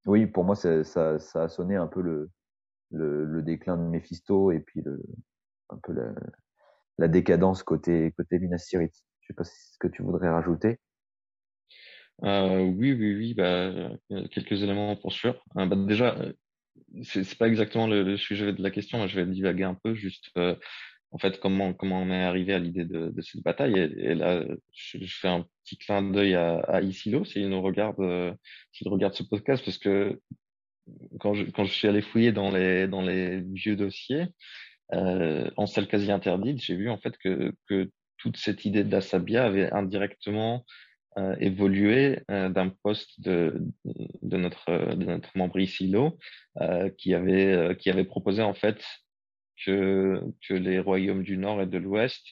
oui, 0.06 0.27
pour 0.27 0.44
moi, 0.44 0.56
ça, 0.56 0.81
a 1.36 1.49
sonné 1.49 1.76
un 1.76 1.88
peu 1.88 2.02
le, 2.02 2.30
le, 2.91 3.26
le, 3.26 3.44
déclin 3.44 3.77
de 3.77 3.84
Mephisto 3.84 4.52
et 4.52 4.60
puis 4.60 4.81
le, 4.81 5.02
un 5.69 5.77
peu 5.77 5.94
la, 5.94 6.14
la 7.00 7.08
décadence 7.08 7.64
côté, 7.64 8.14
côté 8.18 8.40
Minas 8.40 8.66
Tirith. 8.68 8.94
Je 9.22 9.28
sais 9.28 9.34
pas 9.34 9.46
ce 9.46 9.78
que 9.80 9.88
tu 9.88 10.04
voudrais 10.04 10.30
rajouter. 10.30 10.78
Euh, 12.24 12.60
oui, 12.60 12.92
oui, 12.92 13.16
oui, 13.16 13.34
bah, 13.34 13.72
quelques 14.32 14.62
éléments 14.62 14.96
pour 14.98 15.14
sûr. 15.14 15.42
Euh, 15.58 15.66
bah, 15.66 15.78
déjà, 15.78 16.18
c'est 17.04 17.38
pas 17.38 17.48
exactement 17.48 17.88
le, 17.88 18.18
sujet 18.18 18.52
de 18.52 18.62
la 18.62 18.72
question, 18.72 19.08
je 19.08 19.16
vais 19.16 19.26
divaguer 19.26 19.64
un 19.64 19.76
peu, 19.76 19.94
juste 19.94 20.30
euh, 20.38 20.56
en 21.12 21.18
fait 21.18 21.40
comment 21.40 21.74
on 21.80 22.10
est 22.12 22.24
arrivé 22.24 22.54
à 22.54 22.60
l'idée 22.60 22.84
de, 22.84 23.14
cette 23.22 23.44
bataille. 23.44 23.80
Et, 23.80 24.16
là, 24.16 24.44
je, 24.74 24.98
fais 25.06 25.30
un 25.30 25.46
petit 25.64 25.78
clin 25.78 26.02
d'œil 26.02 26.36
à, 26.36 26.58
à 26.60 26.82
Isilo, 26.82 27.24
s'il 27.24 27.48
nous 27.48 27.62
regarde, 27.62 28.00
euh, 28.02 28.34
s'il 28.74 28.90
regarde 28.90 29.14
ce 29.14 29.24
podcast, 29.24 29.64
parce 29.64 29.78
que 29.78 30.20
quand 31.20 31.34
je, 31.34 31.72
suis 31.72 31.88
allé 31.88 32.02
fouiller 32.02 32.34
dans 32.34 32.52
les 32.52 33.42
vieux 33.54 33.78
dossiers, 33.78 34.26
euh, 34.94 35.49
en 35.57 35.66
salle 35.66 35.88
quasi 35.88 36.11
interdite, 36.11 36.61
j'ai 36.61 36.76
vu 36.76 36.90
en 36.90 36.98
fait 36.98 37.18
que 37.18 37.53
que 37.68 37.91
toute 38.18 38.38
cette 38.38 38.66
idée 38.66 38.84
d'Asabia 38.84 39.45
avait 39.45 39.72
indirectement 39.72 40.66
euh, 41.18 41.36
évolué 41.40 42.22
euh, 42.30 42.49
d'un 42.49 42.70
poste 42.70 43.20
de, 43.22 43.61
de, 44.22 44.38
notre, 44.38 44.95
de 44.95 45.06
notre 45.06 45.30
membre 45.36 45.60
Isilo 45.60 46.18
euh, 46.61 46.90
qui, 46.98 47.14
avait, 47.14 47.53
euh, 47.53 47.74
qui 47.74 47.90
avait 47.90 48.03
proposé 48.03 48.41
en 48.44 48.53
fait 48.53 48.84
que, 49.66 50.22
que 50.48 50.53
les 50.53 50.80
royaumes 50.80 51.24
du 51.24 51.38
Nord 51.38 51.61
et 51.61 51.66
de 51.66 51.78
l'Ouest 51.78 52.24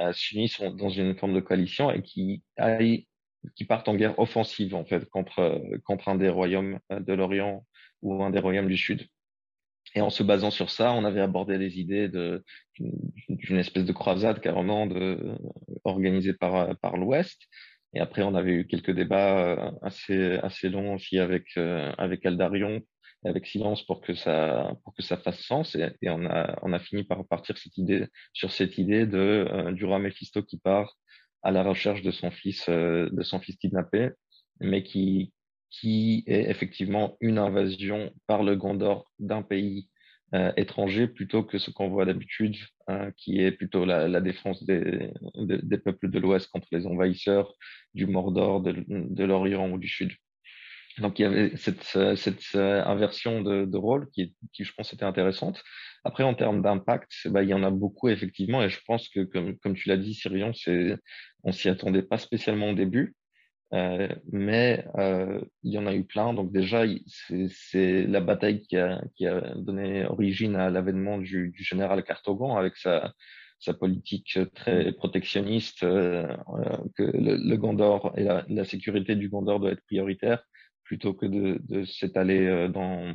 euh, 0.00 0.12
s'unissent 0.12 0.60
dans 0.60 0.88
une 0.88 1.16
forme 1.16 1.34
de 1.34 1.40
coalition 1.40 1.90
et 1.90 2.02
qui 2.02 2.42
aillent, 2.56 3.06
qui 3.54 3.64
partent 3.64 3.88
en 3.88 3.96
guerre 3.96 4.18
offensive 4.18 4.74
en 4.74 4.84
fait 4.84 5.04
contre, 5.10 5.60
contre 5.84 6.08
un 6.08 6.16
des 6.16 6.28
royaumes 6.28 6.78
de 6.90 7.12
l'Orient 7.12 7.66
ou 8.00 8.22
un 8.22 8.30
des 8.30 8.40
royaumes 8.40 8.68
du 8.68 8.76
Sud. 8.76 9.06
Et 9.94 10.00
en 10.00 10.10
se 10.10 10.22
basant 10.22 10.50
sur 10.50 10.70
ça, 10.70 10.92
on 10.92 11.04
avait 11.04 11.20
abordé 11.20 11.58
les 11.58 11.78
idées 11.78 12.08
d'une 12.78 13.58
espèce 13.58 13.84
de 13.84 13.92
croisade 13.92 14.40
carrément 14.40 14.86
de, 14.86 15.36
organisée 15.84 16.32
par, 16.32 16.76
par 16.78 16.96
l'Ouest. 16.96 17.42
Et 17.94 18.00
après, 18.00 18.22
on 18.22 18.34
avait 18.34 18.52
eu 18.52 18.66
quelques 18.66 18.92
débats 18.92 19.74
assez, 19.82 20.38
assez 20.38 20.70
longs 20.70 20.94
aussi 20.94 21.18
avec, 21.18 21.56
avec 21.56 22.24
Aldarion 22.24 22.80
avec 23.24 23.46
silence 23.46 23.84
pour 23.84 24.00
que 24.00 24.14
ça 24.14 24.76
pour 24.84 24.94
que 24.94 25.02
ça 25.02 25.16
fasse 25.16 25.40
sens 25.40 25.74
et, 25.74 25.90
et, 26.02 26.10
on 26.10 26.24
a 26.26 26.58
on 26.62 26.72
a 26.72 26.78
fini 26.78 27.04
par 27.04 27.26
partir 27.26 27.56
cette 27.56 27.76
idée 27.78 28.06
sur 28.32 28.50
cette 28.50 28.78
idée 28.78 29.06
de 29.06 29.46
euh, 29.48 29.72
du 29.72 29.84
roi 29.84 29.98
Mephisto 29.98 30.42
qui 30.42 30.58
part 30.58 30.96
à 31.42 31.50
la 31.50 31.62
recherche 31.62 32.02
de 32.02 32.10
son 32.10 32.30
fils 32.30 32.68
euh, 32.68 33.08
de 33.12 33.22
son 33.22 33.40
fils 33.40 33.56
kidnappé 33.56 34.10
mais 34.60 34.82
qui 34.82 35.32
qui 35.72 36.22
est 36.26 36.48
effectivement 36.50 37.16
une 37.20 37.38
invasion 37.38 38.12
par 38.28 38.44
le 38.44 38.54
Gondor 38.54 39.10
d'un 39.18 39.42
pays 39.42 39.88
euh, 40.34 40.52
étranger 40.56 41.08
plutôt 41.08 41.42
que 41.42 41.58
ce 41.58 41.70
qu'on 41.70 41.88
voit 41.88 42.04
d'habitude 42.04 42.56
qui 43.16 43.40
est 43.40 43.52
plutôt 43.52 43.84
la, 43.86 44.20
défense 44.20 44.64
des, 44.64 45.10
peuples 45.84 46.10
de 46.10 46.18
l'Ouest 46.18 46.48
contre 46.50 46.68
les 46.72 46.86
envahisseurs 46.86 47.54
du 47.94 48.06
Mordor 48.06 48.60
de, 48.60 48.84
de 48.88 49.24
l'Orient 49.24 49.70
ou 49.70 49.78
du 49.78 49.88
Sud 49.88 50.12
donc 50.98 51.18
il 51.18 51.22
y 51.22 51.24
avait 51.24 51.56
cette, 51.56 51.96
inversion 52.54 53.40
de, 53.42 53.76
rôle 53.76 54.10
qui, 54.10 54.34
je 54.58 54.72
pense, 54.72 54.92
était 54.92 55.04
intéressante. 55.04 55.62
Après, 56.04 56.24
en 56.24 56.34
termes 56.34 56.62
d'impact, 56.62 57.12
bah, 57.26 57.42
il 57.42 57.48
y 57.48 57.54
en 57.54 57.62
a 57.62 57.70
beaucoup 57.70 58.08
effectivement, 58.08 58.62
et 58.62 58.68
je 58.68 58.80
pense 58.86 59.08
que, 59.08 59.20
comme, 59.24 59.56
comme 59.58 59.74
tu 59.74 59.88
l'as 59.88 59.96
dit, 59.96 60.14
Sirion, 60.14 60.52
on 61.44 61.52
s'y 61.52 61.68
attendait 61.68 62.02
pas 62.02 62.18
spécialement 62.18 62.70
au 62.70 62.74
début, 62.74 63.14
euh, 63.74 64.08
mais 64.30 64.84
euh, 64.98 65.40
il 65.62 65.72
y 65.72 65.78
en 65.78 65.86
a 65.86 65.94
eu 65.94 66.04
plein. 66.04 66.34
Donc 66.34 66.52
déjà, 66.52 66.84
c'est 67.48 68.06
la 68.06 68.20
bataille 68.20 68.62
qui 68.62 68.76
a, 68.76 69.02
qui 69.16 69.26
a 69.26 69.54
donné 69.56 70.04
origine 70.04 70.56
à 70.56 70.68
l'avènement 70.68 71.18
du, 71.18 71.50
du 71.50 71.62
général 71.64 72.02
Cartogan 72.04 72.56
avec 72.58 72.76
sa, 72.76 73.14
sa 73.60 73.72
politique 73.72 74.38
très 74.54 74.92
protectionniste, 74.92 75.84
euh, 75.84 76.26
euh 76.50 76.76
que 76.96 77.02
le, 77.02 77.36
le, 77.36 77.56
Gondor 77.56 78.12
et 78.16 78.24
la, 78.24 78.44
la 78.48 78.64
sécurité 78.64 79.16
du 79.16 79.30
Gondor 79.30 79.60
doit 79.60 79.72
être 79.72 79.84
prioritaire 79.86 80.42
plutôt 80.84 81.14
que 81.14 81.26
de, 81.26 81.58
de 81.64 81.84
s'étaler 81.84 82.46
euh, 82.46 82.68
dans, 82.68 83.14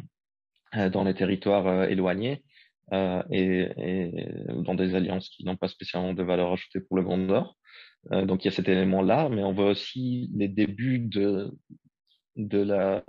dans 0.91 1.03
les 1.03 1.13
territoires 1.13 1.83
éloignés 1.83 2.43
et, 2.91 3.67
et, 3.77 4.11
dans 4.63 4.73
des 4.75 4.95
alliances 4.95 5.29
qui 5.29 5.43
n'ont 5.43 5.57
pas 5.57 5.67
spécialement 5.67 6.13
de 6.13 6.23
valeur 6.23 6.53
ajoutée 6.53 6.79
pour 6.79 6.95
le 6.97 7.03
Grand 7.03 7.17
Nord. 8.09 8.25
donc 8.25 8.43
il 8.43 8.47
y 8.47 8.51
a 8.51 8.55
cet 8.55 8.69
élément-là, 8.69 9.29
mais 9.29 9.43
on 9.43 9.53
voit 9.53 9.69
aussi 9.69 10.29
les 10.35 10.47
débuts 10.47 10.99
de, 10.99 11.51
la, 12.35 13.03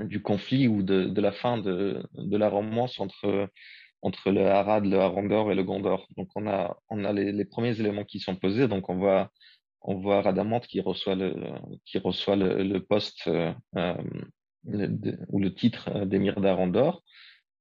du 0.00 0.22
conflit 0.22 0.68
ou 0.68 0.82
de, 0.82 1.20
la 1.20 1.32
fin 1.32 1.58
de, 1.58 2.02
la 2.14 2.48
romance 2.48 3.00
entre 3.00 4.30
le 4.30 4.46
Harad, 4.46 4.84
le 4.84 4.98
Arandor 4.98 5.52
et 5.52 5.54
le 5.54 5.64
Gondor. 5.64 6.06
Donc 6.16 6.28
on 6.34 6.46
a 6.46 7.12
les, 7.12 7.44
premiers 7.44 7.78
éléments 7.78 8.04
qui 8.04 8.20
sont 8.20 8.36
posés. 8.36 8.68
Donc 8.68 8.88
on 8.88 8.96
voit 8.96 9.30
on 9.84 10.00
Radamante 10.00 10.66
qui 10.66 10.80
reçoit 10.80 11.16
le, 11.16 12.78
poste 12.78 13.26
euh, 13.26 13.52
euh 13.76 13.94
ou 15.28 15.40
le 15.40 15.52
titre 15.54 15.90
euh, 15.94 16.04
d'émir 16.04 16.40
d'Arandor 16.40 17.02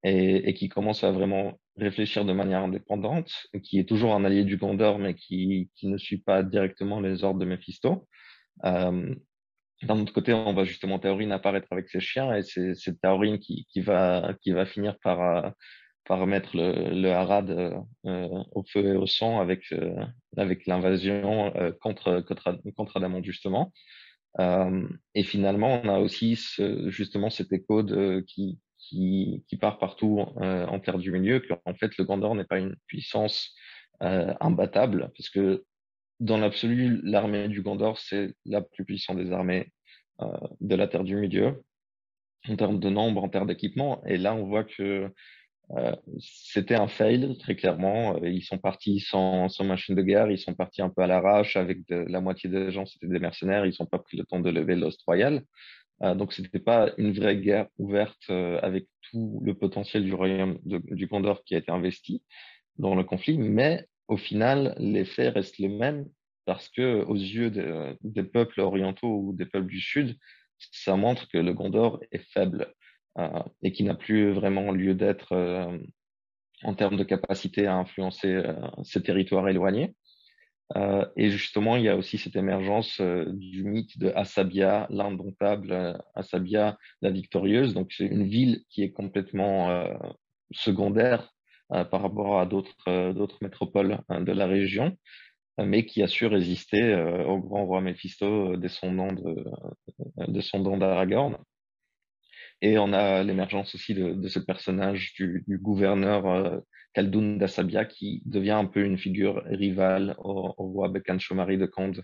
et, 0.03 0.49
et, 0.49 0.53
qui 0.53 0.69
commence 0.69 1.03
à 1.03 1.11
vraiment 1.11 1.60
réfléchir 1.78 2.26
de 2.26 2.34
manière 2.34 2.64
indépendante, 2.64 3.32
qui 3.64 3.80
est 3.80 3.88
toujours 3.88 4.14
un 4.14 4.26
allié 4.26 4.44
du 4.44 4.57
Gondor, 4.57 4.99
mais 4.99 5.15
qui, 5.15 5.69
qui 5.76 5.88
ne 5.88 5.98
suit 5.98 6.22
pas 6.22 6.44
directement 6.44 6.99
les 6.99 7.23
ordres 7.23 7.40
de 7.40 7.45
Mephisto. 7.45 8.07
Euh, 8.65 9.15
d'un 9.84 9.99
autre 9.99 10.14
côté, 10.14 10.34
on 10.34 10.53
voit 10.53 10.64
justement 10.64 10.99
Théorine 10.99 11.32
apparaître 11.32 11.68
avec 11.72 11.90
ses 11.90 11.99
chiens, 11.99 12.36
et 12.36 12.44
c'est, 12.44 12.76
c'est 12.76 12.95
qui, 13.40 13.65
qui, 13.72 13.82
va, 13.82 14.36
qui 14.41 14.52
va 14.52 14.65
finir 14.65 14.98
par, 15.03 15.22
euh, 15.22 15.49
par 16.06 16.26
mettre 16.28 16.56
le, 16.56 16.94
le 17.02 17.11
Harad 17.11 17.49
euh, 17.49 18.44
au 18.53 18.64
feu 18.64 18.86
et 18.94 18.95
au 18.95 19.07
sang 19.07 19.40
avec, 19.40 19.72
euh, 19.72 19.95
avec 20.38 20.68
l'invasion 20.68 21.56
euh, 21.56 21.72
contre, 21.80 22.22
contre, 22.22 22.60
contre 22.76 22.98
Adamant, 22.98 23.23
justement. 23.23 23.72
Euh, 24.40 24.88
et 25.14 25.23
finalement, 25.23 25.82
on 25.84 25.90
a 25.90 25.99
aussi 25.99 26.36
ce, 26.36 26.90
justement 26.90 27.30
cet 27.30 27.52
écho 27.52 27.84
de, 27.84 28.23
qui, 28.28 28.60
qui, 28.82 29.44
qui 29.48 29.58
part 29.58 29.80
partout 29.80 30.20
en 30.38 30.80
terre 30.80 30.98
du 30.98 31.12
milieu, 31.12 31.40
qu'en 31.40 31.74
fait, 31.74 31.98
le 31.98 32.03
Gondor 32.03 32.36
n'est 32.36 32.45
pas 32.45 32.60
une 32.60 32.76
puissance 32.88 33.56
imbattable, 33.99 35.12
parce 35.16 35.30
que 35.30 35.64
dans 36.20 36.38
l'absolu, 36.38 36.99
l'armée 37.03 37.48
du 37.48 37.62
Gondor, 37.62 37.98
c'est 37.99 38.34
la 38.45 38.62
plus 38.62 38.86
puissante 38.86 39.18
des 39.18 39.32
armées 39.32 39.72
de 40.60 40.76
la 40.76 40.88
terre 40.88 41.03
du 41.03 41.16
milieu, 41.16 41.64
en 42.49 42.56
termes 42.56 42.80
de 42.80 42.90
nombre, 42.90 43.24
en 43.24 43.30
termes 43.30 43.48
d'équipement. 43.48 44.03
Et 44.06 44.18
là, 44.18 44.34
on 44.34 44.45
voit 44.45 44.64
que 44.64 45.12
euh, 45.78 45.95
c'était 46.20 46.76
un 46.76 46.88
fail, 46.88 47.38
très 47.38 47.56
clairement. 47.56 48.16
Euh, 48.18 48.30
ils 48.30 48.44
sont 48.44 48.58
partis 48.58 48.99
sans, 48.99 49.48
machine 49.62 49.95
de 49.95 50.02
guerre, 50.02 50.30
ils 50.30 50.40
sont 50.40 50.53
partis 50.53 50.82
un 50.82 50.90
peu 50.90 51.02
à 51.02 51.08
l'arrache 51.08 51.56
avec 51.56 51.80
la 51.90 52.20
moitié 52.20 52.49
des 52.49 52.72
gens, 52.72 52.86
c'était 52.86 53.08
des 53.08 53.20
mercenaires, 53.20 53.66
ils 53.66 53.76
n'ont 53.80 53.86
pas 53.86 53.99
pris 53.99 54.18
le 54.18 54.26
temps 54.26 54.40
de 54.40 54.49
lever 54.49 54.76
l'ost 54.76 55.02
royal. 55.03 55.44
Euh, 56.03 56.15
donc, 56.15 56.34
c'était 56.34 56.60
pas 56.60 56.91
une 56.98 57.14
vraie 57.14 57.38
guerre 57.38 57.68
ouverte 57.78 58.30
euh, 58.30 58.60
avec 58.61 58.88
tout 59.11 59.41
le 59.44 59.53
potentiel 59.53 60.03
du 60.03 60.14
royaume 60.14 60.60
du 60.64 61.07
Condor 61.07 61.44
qui 61.44 61.56
a 61.56 61.60
été 61.60 61.72
investi 61.72 62.23
dans 62.78 62.95
le 62.95 63.03
conflit, 63.03 63.38
mais 63.38 63.88
au 64.07 64.18
final, 64.18 64.76
les 64.78 65.06
faits 65.06 65.36
restent 65.36 65.60
les 65.60 65.68
mêmes 65.69 66.07
parce 66.45 66.69
que 66.69 67.03
aux 67.03 67.15
yeux 67.15 67.52
de, 67.52 67.98
des 68.02 68.23
peuples 68.23 68.61
orientaux 68.61 69.19
ou 69.19 69.34
des 69.34 69.45
peuples 69.45 69.69
du 69.69 69.80
Sud, 69.80 70.18
ça 70.57 70.95
montre 70.95 71.28
que 71.30 71.38
le 71.38 71.53
Gondor 71.53 72.02
est 72.11 72.26
faible. 72.32 72.73
Euh, 73.18 73.44
et 73.61 73.73
qui 73.73 73.84
n'a 73.84 73.94
plus 73.94 74.32
vraiment 74.32 74.72
lieu 74.72 74.95
d'être 74.95 75.36
en 76.64 76.73
termes 76.76 76.95
de 76.95 77.03
capacité 77.03 77.68
à 77.68 77.76
influencer 77.76 78.41
ces 78.84 79.03
territoires 79.03 79.49
éloignés. 79.49 79.94
Euh, 80.77 81.06
et 81.15 81.30
justement, 81.30 81.76
il 81.76 81.84
y 81.84 81.89
a 81.89 81.98
aussi 81.98 82.18
cette 82.18 82.35
émergence 82.35 82.99
euh, 83.02 83.26
du 83.27 83.64
mythe 83.64 83.98
de 83.98 84.11
Asabia, 84.15 84.88
l'indomptable, 84.89 85.98
Asabia, 86.15 86.77
la 87.02 87.11
victorieuse. 87.11 87.73
Donc, 87.73 87.91
c'est 87.93 88.06
une 88.06 88.27
ville 88.27 88.64
qui 88.69 88.84
est 88.84 88.91
complètement 88.91 89.69
euh, 89.72 89.93
secondaire 90.52 91.31
par 91.89 92.02
rapport 92.02 92.38
à 92.41 92.45
d'autres 92.45 93.38
métropoles 93.41 93.99
de 94.10 94.31
la 94.34 94.45
région, 94.45 94.98
mais 95.57 95.85
qui 95.85 96.03
a 96.03 96.07
su 96.07 96.26
résister 96.26 96.93
au 97.26 97.39
grand 97.39 97.65
roi 97.65 97.80
Méphisto, 97.80 98.57
descendant 98.57 99.14
de 99.14 99.45
descendant 100.27 100.76
d'Aragorn. 100.76 101.38
Et 102.61 102.77
on 102.77 102.93
a 102.93 103.23
l'émergence 103.23 103.73
aussi 103.73 103.93
de, 103.95 104.27
ce 104.27 104.39
personnage 104.39 105.13
du, 105.15 105.43
gouverneur 105.61 106.27
euh, 106.27 106.59
Khaldoun 106.93 107.38
d'Assabia 107.38 107.85
qui 107.85 108.21
devient 108.25 108.51
un 108.51 108.65
peu 108.65 108.83
une 108.83 108.97
figure 108.97 109.43
rivale 109.45 110.15
au, 110.19 110.51
roi 110.51 110.89
Bekan 110.89 111.19
Shomari 111.19 111.57
de 111.57 111.65
Kand, 111.65 112.03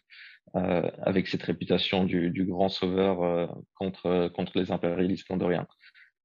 euh, 0.55 0.89
avec 1.01 1.27
cette 1.27 1.43
réputation 1.43 2.05
du, 2.05 2.45
grand 2.45 2.69
sauveur 2.69 3.21
euh, 3.23 3.47
contre, 3.75 4.29
contre 4.33 4.57
les 4.57 4.71
impérialistes 4.71 5.27
londoriens. 5.29 5.67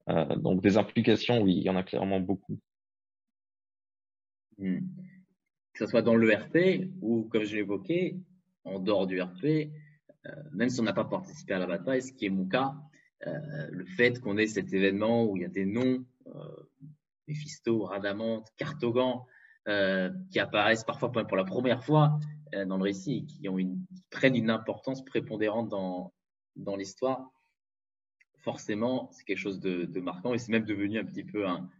Euh, 0.08 0.36
donc 0.36 0.62
des 0.62 0.76
implications, 0.76 1.42
oui, 1.42 1.56
il 1.56 1.62
y 1.62 1.70
en 1.70 1.76
a 1.76 1.82
clairement 1.82 2.20
beaucoup. 2.20 2.58
Hmm. 4.58 4.78
Que 5.72 5.78
ce 5.78 5.86
soit 5.86 6.02
dans 6.02 6.16
l'ERP 6.16 6.88
ou, 7.00 7.24
comme 7.24 7.44
je 7.44 7.56
l'évoquais, 7.56 8.16
en 8.64 8.78
dehors 8.78 9.06
du 9.06 9.20
RP, 9.20 9.72
même 10.52 10.68
si 10.68 10.78
on 10.80 10.84
n'a 10.84 10.92
pas 10.92 11.04
participé 11.04 11.54
à 11.54 11.58
la 11.58 11.66
bataille, 11.66 12.02
ce 12.02 12.12
qui 12.12 12.26
est 12.26 12.30
mon 12.30 12.46
cas, 12.46 12.74
le 13.24 13.84
fait 13.84 14.20
qu'on 14.20 14.36
ait 14.36 14.46
cet 14.46 14.72
événement 14.72 15.24
où 15.24 15.36
il 15.36 15.42
y 15.42 15.46
a 15.46 15.48
des 15.48 15.66
noms, 15.66 16.04
euh, 16.26 16.56
Mephisto, 17.28 17.84
Radamante, 17.84 18.52
Cartogan, 18.56 19.22
euh, 19.68 20.10
qui 20.30 20.40
apparaissent 20.40 20.84
parfois 20.84 21.12
pour 21.12 21.36
la 21.36 21.44
première 21.44 21.84
fois 21.84 22.18
euh, 22.54 22.64
dans 22.64 22.76
le 22.76 22.82
récit 22.82 23.18
et 23.18 23.24
qui, 23.24 23.48
ont 23.48 23.58
une, 23.58 23.84
prennent 24.10 24.34
une 24.34 24.50
importance 24.50 25.04
prépondérante 25.04 25.68
dans, 25.68 26.12
l'histoire, 26.76 27.30
forcément, 28.38 29.08
c'est 29.12 29.24
quelque 29.24 29.38
chose 29.38 29.60
de, 29.60 30.00
marquant 30.00 30.34
et 30.34 30.38
c'est 30.38 30.50
même 30.50 30.64
devenu 30.64 30.98
un 30.98 31.04
petit 31.04 31.24
peu 31.24 31.46
un, 31.46 31.70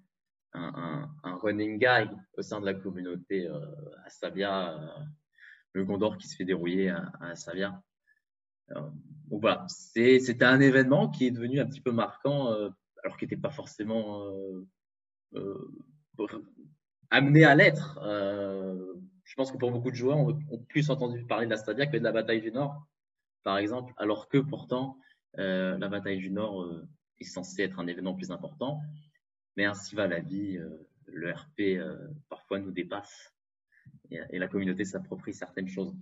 un, 0.53 0.73
un, 0.77 1.17
un 1.25 1.37
running 1.37 1.79
guide 1.79 2.17
au 2.35 2.43
sein 2.43 2.61
de 2.61 2.67
la 2.67 2.75
communauté 2.75 3.49
euh, 3.49 3.59
à 4.05 4.11
Savia, 4.11 4.79
euh, 4.79 5.05
le 5.73 5.85
Gondor 5.85 6.17
qui 6.19 6.29
se 6.29 6.37
fait 6.37 6.45
dérouiller 6.45 6.91
à, 6.91 7.11
à. 7.21 7.35
Euh, 8.71 8.91
donc 9.29 9.41
voilà, 9.41 9.67
c'était 9.69 10.45
un 10.45 10.61
événement 10.61 11.09
qui 11.09 11.27
est 11.27 11.31
devenu 11.31 11.61
un 11.61 11.67
petit 11.67 11.81
peu 11.81 11.93
marquant, 11.93 12.53
euh, 12.53 12.69
alors 13.03 13.17
qu'il 13.17 13.27
n'était 13.27 13.41
pas 13.41 13.51
forcément 13.51 14.27
euh, 14.27 14.67
euh, 15.35 16.45
amené 17.11 17.45
à 17.45 17.55
l'être. 17.55 17.99
Euh, 18.03 18.95
je 19.25 19.35
pense 19.35 19.51
que 19.51 19.57
pour 19.57 19.71
beaucoup 19.71 19.91
de 19.91 19.97
joueurs, 19.97 20.19
on 20.19 20.31
a 20.31 20.59
plus 20.69 20.91
entendu 20.91 21.25
parler 21.25 21.47
de 21.47 21.51
la 21.51 21.57
Stadia 21.57 21.87
que 21.87 21.97
de 21.97 22.03
la 22.03 22.13
bataille 22.13 22.41
du 22.41 22.53
Nord, 22.53 22.87
par 23.43 23.59
exemple, 23.59 23.93
alors 23.97 24.29
que 24.29 24.39
pourtant, 24.39 24.99
la 25.35 25.89
bataille 25.89 26.19
du 26.19 26.31
Nord 26.31 26.71
est 27.19 27.25
censée 27.25 27.63
être 27.63 27.79
un 27.79 27.87
événement 27.87 28.15
plus 28.15 28.31
important. 28.31 28.81
Mais 29.57 29.65
ainsi 29.65 29.95
va 29.95 30.07
la 30.07 30.21
vie, 30.21 30.59
le 31.07 31.33
RP 31.33 31.81
parfois 32.29 32.59
nous 32.59 32.71
dépasse 32.71 33.33
et 34.11 34.39
la 34.39 34.49
communauté 34.49 34.85
s'approprie 34.85 35.33
certaines 35.33 35.69
choses. 35.69 35.95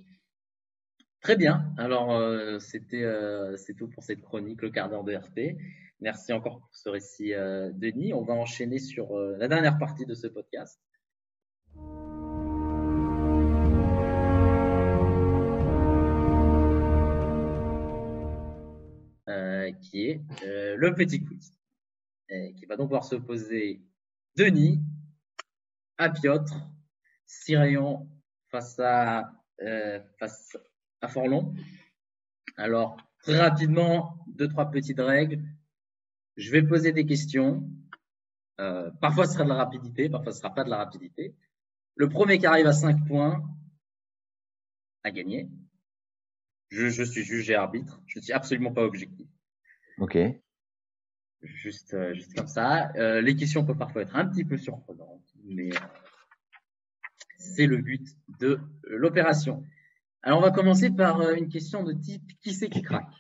Très 1.21 1.37
bien. 1.37 1.71
Alors, 1.77 2.13
euh, 2.13 2.59
c'était 2.61 3.03
euh, 3.03 3.55
c'est 3.59 3.75
tout 3.75 3.89
pour 3.89 4.03
cette 4.03 4.23
chronique, 4.23 4.63
le 4.63 4.71
quart 4.71 4.89
d'heure 4.89 5.05
de 5.05 5.15
RP. 5.15 5.59
Merci 6.01 6.33
encore 6.33 6.61
pour 6.61 6.75
ce 6.75 6.89
récit, 6.89 7.35
euh, 7.35 7.71
Denis. 7.75 8.15
On 8.15 8.23
va 8.23 8.33
enchaîner 8.33 8.79
sur 8.79 9.15
la 9.19 9.47
dernière 9.47 9.77
partie 9.79 10.07
de 10.07 10.15
ce 10.15 10.27
podcast. 10.27 10.81
Qui 19.83 20.09
est 20.09 20.21
le 20.43 20.95
petit 20.95 21.23
quiz, 21.25 21.55
qui 22.29 22.67
va 22.67 22.77
donc 22.77 22.89
pouvoir 22.89 23.05
s'opposer 23.05 23.81
Denis 24.37 24.81
à 25.97 26.11
Piotr, 26.11 26.55
Cyrion 27.27 28.09
face 28.51 28.79
à, 28.79 29.33
face 30.19 30.57
à 31.01 31.09
Forlon. 31.09 31.55
Alors, 32.57 32.97
très 33.23 33.39
rapidement, 33.39 34.25
deux, 34.29 34.49
trois 34.49 34.71
petites 34.71 35.01
règles. 35.01 35.43
Je 36.37 36.51
vais 36.51 36.63
poser 36.63 36.93
des 36.93 37.07
questions. 37.07 37.69
Euh, 38.61 38.91
parfois, 39.01 39.27
ce 39.27 39.35
sera 39.35 39.45
de 39.45 39.49
la 39.49 39.57
rapidité, 39.57 40.09
parfois, 40.09 40.33
ce 40.33 40.39
sera 40.39 40.55
pas 40.55 40.65
de 40.65 40.71
la 40.71 40.77
rapidité. 40.77 41.35
Le 41.97 42.09
premier 42.09 42.39
qui 42.39 42.47
arrive 42.47 42.67
à 42.67 42.73
5 42.73 43.07
points 43.07 43.43
a 45.03 45.11
gagné. 45.11 45.49
Je, 46.69 46.89
je 46.89 47.03
suis 47.03 47.25
juge 47.25 47.51
et 47.51 47.55
arbitre. 47.55 48.01
Je 48.07 48.19
ne 48.19 48.25
suis 48.25 48.33
absolument 48.33 48.73
pas 48.73 48.85
objectif. 48.85 49.27
Ok. 49.99 50.17
Juste, 51.43 51.95
euh, 51.95 52.15
juste 52.15 52.35
comme 52.35 52.47
ça. 52.47 52.93
Euh, 52.97 53.21
les 53.21 53.35
questions 53.35 53.65
peuvent 53.65 53.79
parfois 53.79 54.03
être 54.03 54.17
un 54.17 54.27
petit 54.27 54.45
peu 54.45 54.59
surprenantes, 54.59 55.27
mais 55.45 55.75
euh, 55.75 55.81
c'est 57.39 57.67
le 57.67 57.79
but 57.79 58.07
de 58.39 58.61
l'opération. 58.85 59.65
Alors, 60.23 60.39
on 60.39 60.43
va 60.43 60.51
commencer 60.51 60.91
par 60.91 61.21
euh, 61.21 61.35
une 61.35 61.49
question 61.49 61.83
de 61.83 61.93
type 61.93 62.39
qui 62.41 62.53
c'est 62.53 62.69
qui 62.69 62.83
craque? 62.83 63.13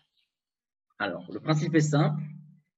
Alors, 0.98 1.30
le 1.32 1.40
principe 1.40 1.74
est 1.74 1.80
simple. 1.80 2.22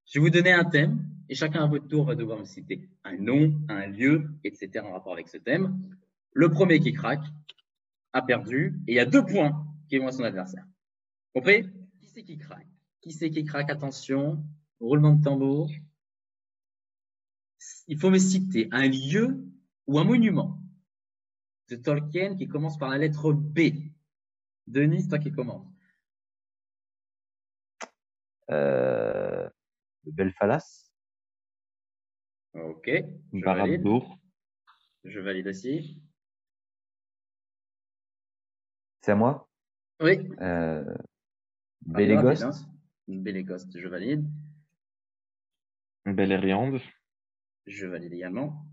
Je 0.07 0.19
vais 0.19 0.25
vous 0.25 0.31
donner 0.31 0.53
un 0.53 0.65
thème 0.65 1.05
et 1.29 1.35
chacun 1.35 1.65
à 1.65 1.67
votre 1.67 1.89
tour 1.89 2.05
va 2.05 2.15
devoir 2.15 2.39
me 2.39 2.45
citer 2.45 2.89
un 3.03 3.17
nom, 3.17 3.53
un 3.69 3.87
lieu, 3.87 4.31
etc. 4.45 4.85
en 4.87 4.93
rapport 4.93 5.15
avec 5.15 5.29
ce 5.29 5.39
thème. 5.39 5.97
Le 6.33 6.51
premier 6.51 6.79
qui 6.79 6.93
craque 6.93 7.25
a 8.13 8.23
perdu 8.23 8.81
et 8.87 8.93
il 8.93 8.95
y 8.95 9.01
a 9.01 9.07
deux 9.07 9.25
points 9.25 9.67
qui 9.89 9.99
vont 9.99 10.07
à 10.07 10.13
son 10.13 10.23
adversaire. 10.23 10.67
Compris? 11.35 11.65
Qui 11.99 12.07
c'est 12.07 12.23
qui 12.23 12.39
craque? 12.39 12.69
Qui 13.01 13.11
c'est 13.11 13.31
qui 13.31 13.45
craque? 13.45 13.71
Attention, 13.71 14.45
roulement 14.81 15.15
de 15.15 15.25
tambour. 15.25 15.69
Il 17.89 17.99
faut 17.99 18.11
me 18.11 18.19
citer 18.19 18.69
un 18.71 18.87
lieu 18.87 19.45
ou 19.89 19.99
un 19.99 20.05
monument 20.05 20.61
de 21.71 21.77
Tolkien 21.77 22.37
qui 22.37 22.47
commence 22.47 22.79
par 22.79 22.91
la 22.91 22.99
lettre 22.99 23.33
B. 23.33 23.61
Denis, 24.67 25.09
toi 25.09 25.19
qui 25.19 25.33
commence. 25.33 25.67
Euh, 28.51 29.49
Belfalas. 30.05 30.91
Ok. 32.55 32.91
Je 33.33 33.45
valide. 33.45 33.85
Je 35.05 35.21
valide 35.21 35.49
aussi. 35.49 36.03
C'est 39.01 39.13
à 39.13 39.17
moi? 39.17 39.49
Oui. 40.01 40.29
euh. 40.41 40.95
Bélégost, 43.09 43.77
je 43.77 43.89
valide. 43.89 44.25
Beleriand. 46.07 46.79
Je 47.67 47.87
valide 47.87 48.13
également. 48.13 48.65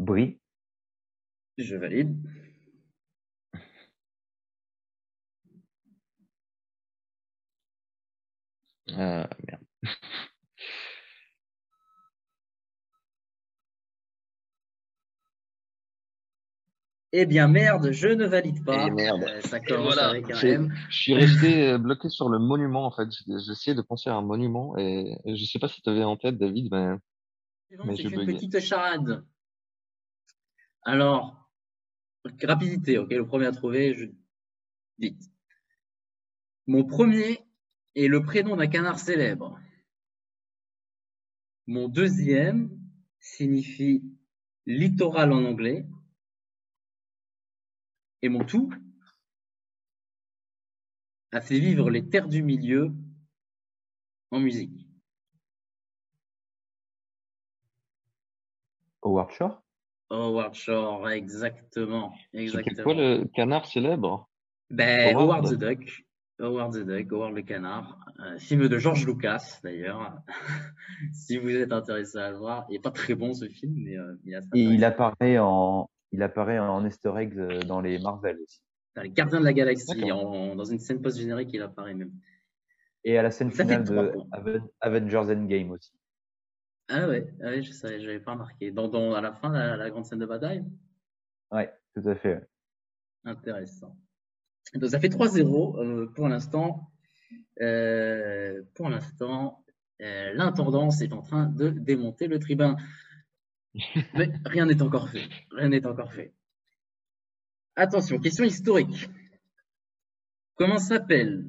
Brie. 0.00 0.40
Je 1.58 1.76
valide. 1.76 2.16
Euh, 8.88 9.24
merde. 9.46 9.64
Eh 17.12 17.26
bien, 17.26 17.48
merde, 17.48 17.90
je 17.90 18.06
ne 18.06 18.24
valide 18.24 18.64
pas. 18.64 18.86
Eh 18.86 18.90
merde. 18.90 19.24
Euh, 19.28 19.40
ça 19.40 19.58
commence 19.58 19.94
voilà, 19.94 20.10
avec 20.10 20.30
un 20.30 20.34
j'ai- 20.34 20.50
M. 20.52 20.72
je 20.88 20.96
suis 20.96 21.14
resté 21.14 21.66
euh, 21.66 21.78
bloqué 21.78 22.08
sur 22.08 22.28
le 22.28 22.38
monument 22.38 22.86
en 22.86 22.92
fait. 22.92 23.08
Essayé 23.28 23.74
de 23.74 23.82
penser 23.82 24.10
à 24.10 24.14
un 24.14 24.22
monument 24.22 24.78
et, 24.78 25.18
je 25.26 25.44
sais 25.44 25.58
pas 25.58 25.66
si 25.66 25.82
tu 25.82 25.90
avais 25.90 26.04
en 26.04 26.16
tête 26.16 26.38
David, 26.38 26.68
mais 26.70 26.94
C'est 27.96 28.04
une 28.04 28.24
petite 28.26 28.60
charade. 28.60 29.24
Alors, 30.82 31.50
rapidité, 32.42 32.98
ok, 32.98 33.10
le 33.10 33.26
premier 33.26 33.46
à 33.46 33.52
trouver, 33.52 33.94
je 33.94 34.06
vite. 34.98 35.30
Mon 36.66 36.84
premier 36.84 37.44
est 37.94 38.08
le 38.08 38.22
prénom 38.22 38.56
d'un 38.56 38.66
canard 38.66 38.98
célèbre. 38.98 39.58
Mon 41.66 41.88
deuxième 41.88 42.70
signifie 43.18 44.02
littoral 44.66 45.32
en 45.32 45.44
anglais. 45.44 45.86
Et 48.22 48.28
mon 48.28 48.44
tout 48.44 48.72
a 51.32 51.40
fait 51.40 51.58
vivre 51.58 51.90
les 51.90 52.08
terres 52.08 52.28
du 52.28 52.42
milieu 52.42 52.92
en 54.30 54.40
musique. 54.40 54.88
Howard 59.02 59.30
Shore? 59.32 59.62
Howard 60.10 60.54
Shore, 60.54 61.08
exactement, 61.10 62.12
exactement. 62.32 62.82
quoi 62.82 62.94
le 62.94 63.24
canard 63.32 63.66
célèbre? 63.66 64.28
Ben, 64.70 65.14
Howard. 65.16 65.46
Howard 65.46 65.56
the 65.56 65.58
Duck. 65.58 66.04
Howard 66.40 66.72
the 66.72 66.84
Duck, 66.84 67.12
Howard 67.12 67.34
le 67.34 67.42
canard. 67.42 67.98
Un 68.18 68.38
film 68.38 68.66
de 68.68 68.78
George 68.78 69.06
Lucas, 69.06 69.60
d'ailleurs. 69.62 70.16
si 71.12 71.36
vous 71.38 71.50
êtes 71.50 71.72
intéressé 71.72 72.18
à 72.18 72.30
le 72.30 72.38
voir. 72.38 72.66
Il 72.68 72.76
est 72.76 72.80
pas 72.80 72.90
très 72.90 73.14
bon, 73.14 73.34
ce 73.34 73.46
film, 73.48 73.74
mais 73.76 73.96
euh, 73.96 74.16
il, 74.24 74.34
assez 74.34 74.48
Et 74.54 74.62
il 74.62 74.84
apparaît 74.84 75.38
en, 75.38 75.88
il 76.12 76.22
apparaît 76.22 76.58
en 76.58 76.84
Easter 76.84 77.12
eggs 77.16 77.38
euh, 77.38 77.60
dans 77.60 77.80
les 77.80 77.98
Marvel 77.98 78.38
aussi. 78.42 78.60
Dans 78.96 79.02
les 79.02 79.10
Gardiens 79.10 79.40
de 79.40 79.44
la 79.44 79.52
Galaxie, 79.52 80.10
en- 80.10 80.56
dans 80.56 80.64
une 80.64 80.78
scène 80.80 81.00
post-générique, 81.00 81.50
il 81.52 81.62
apparaît 81.62 81.94
même. 81.94 82.12
Et 83.04 83.16
à 83.16 83.22
la 83.22 83.30
scène 83.30 83.50
Ça 83.52 83.64
finale 83.64 83.84
de 83.84 84.12
Avengers 84.80 85.32
Endgame 85.32 85.70
aussi. 85.70 85.92
Ah 86.92 87.08
ouais, 87.08 87.32
ah 87.40 87.46
ouais 87.46 87.62
je 87.62 87.70
savais, 87.70 88.00
j'avais 88.00 88.18
pas 88.20 88.32
remarqué. 88.32 88.70
Dans, 88.72 88.88
dans, 88.88 89.14
à 89.14 89.20
la 89.20 89.32
fin, 89.32 89.50
la, 89.52 89.76
la 89.76 89.90
grande 89.90 90.04
scène 90.06 90.18
de 90.18 90.26
bataille, 90.26 90.64
Ouais, 91.52 91.72
tout 91.94 92.08
à 92.08 92.14
fait. 92.16 92.48
intéressant. 93.24 93.96
Donc 94.74 94.90
ça 94.90 95.00
fait 95.00 95.08
3-0 95.08 95.78
euh, 95.78 96.06
pour 96.14 96.28
l'instant. 96.28 96.90
Euh, 97.60 98.62
pour 98.74 98.88
l'instant, 98.88 99.64
euh, 100.00 100.32
l'intendance 100.34 101.00
est 101.02 101.12
en 101.12 101.22
train 101.22 101.46
de 101.46 101.70
démonter 101.70 102.26
le 102.26 102.38
tribun. 102.38 102.76
Mais 104.14 104.30
rien 104.44 104.66
n'est 104.66 104.82
encore 104.82 105.08
fait. 105.10 105.28
Rien 105.52 105.68
n'est 105.68 105.86
encore 105.86 106.12
fait. 106.12 106.32
Attention, 107.76 108.18
question 108.18 108.44
historique. 108.44 109.08
Comment 110.56 110.78
s'appelle 110.78 111.46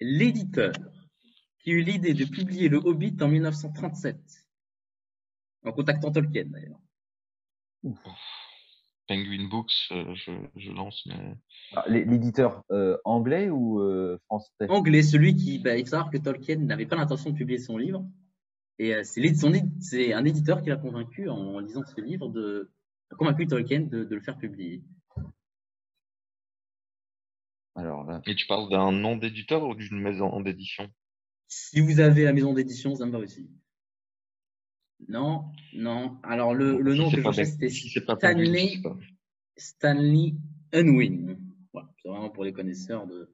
l'éditeur 0.00 0.72
qui 1.60 1.70
eut 1.72 1.82
l'idée 1.82 2.14
de 2.14 2.24
publier 2.24 2.68
le 2.68 2.78
Hobbit 2.78 3.16
en 3.20 3.28
1937 3.28 4.41
En 5.64 5.72
contactant 5.72 6.10
Tolkien 6.10 6.46
d'ailleurs. 6.46 6.80
Penguin 9.08 9.48
Books, 9.48 9.88
euh, 9.90 10.14
je, 10.14 10.32
je 10.56 10.70
lance, 10.70 11.04
mais 11.06 11.34
Ah, 11.74 11.84
l'é- 11.88 12.04
L'éditeur 12.04 12.62
euh, 12.70 12.96
anglais 13.04 13.50
ou 13.50 13.80
euh, 13.80 14.18
français? 14.26 14.68
Anglais, 14.68 15.02
celui 15.02 15.34
qui, 15.34 15.58
bah, 15.58 15.76
il 15.76 15.84
faut 15.84 15.90
savoir 15.90 16.10
que 16.10 16.18
Tolkien 16.18 16.56
n'avait 16.56 16.86
pas 16.86 16.96
l'intention 16.96 17.30
de 17.30 17.36
publier 17.36 17.58
son 17.58 17.76
livre. 17.76 18.06
Et 18.78 18.94
euh, 18.94 19.02
c'est 19.04 20.12
un 20.12 20.24
éditeur 20.24 20.62
qui 20.62 20.70
l'a 20.70 20.76
convaincu 20.76 21.28
en 21.28 21.58
lisant 21.58 21.82
ce 21.84 22.00
livre 22.00 22.28
de, 22.28 22.70
a 23.10 23.16
convaincu 23.16 23.46
Tolkien 23.46 23.80
de, 23.80 24.04
de 24.04 24.14
le 24.14 24.20
faire 24.20 24.38
publier. 24.38 24.82
Alors 27.74 28.04
là, 28.04 28.20
et 28.26 28.34
tu 28.34 28.46
parles 28.46 28.68
d'un 28.70 28.92
nom 28.92 29.16
d'éditeur 29.16 29.62
ou 29.64 29.74
d'une 29.74 30.00
maison 30.00 30.40
d'édition? 30.40 30.88
Si 31.48 31.80
vous 31.80 32.00
avez 32.00 32.24
la 32.24 32.32
maison 32.32 32.52
d'édition, 32.54 32.94
ça 32.94 33.06
me 33.06 33.12
va 33.12 33.18
aussi. 33.18 33.50
Non, 35.08 35.44
non. 35.74 36.18
Alors 36.22 36.54
le, 36.54 36.80
le 36.80 36.92
Si 36.92 36.98
nom 36.98 37.10
que 37.10 37.16
je 37.16 37.22
cherchais, 37.22 37.44
c'était 37.44 37.68
si 37.68 37.88
Stanley. 37.88 38.80
Stanley 39.56 40.34
Unwin. 40.72 41.38
Voilà, 41.72 41.88
c'est 42.02 42.08
vraiment 42.08 42.30
pour 42.30 42.44
les 42.44 42.52
connaisseurs 42.52 43.06
de, 43.06 43.32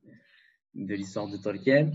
de 0.74 0.94
l'histoire 0.94 1.28
de 1.28 1.36
Tolkien. 1.36 1.90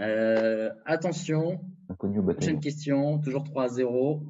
Euh, 0.00 0.72
attention, 0.86 1.60
inconnu 1.88 2.20
prochaine 2.22 2.60
question, 2.60 3.20
toujours 3.20 3.44
3 3.44 3.64
à 3.64 3.68
0. 3.68 4.26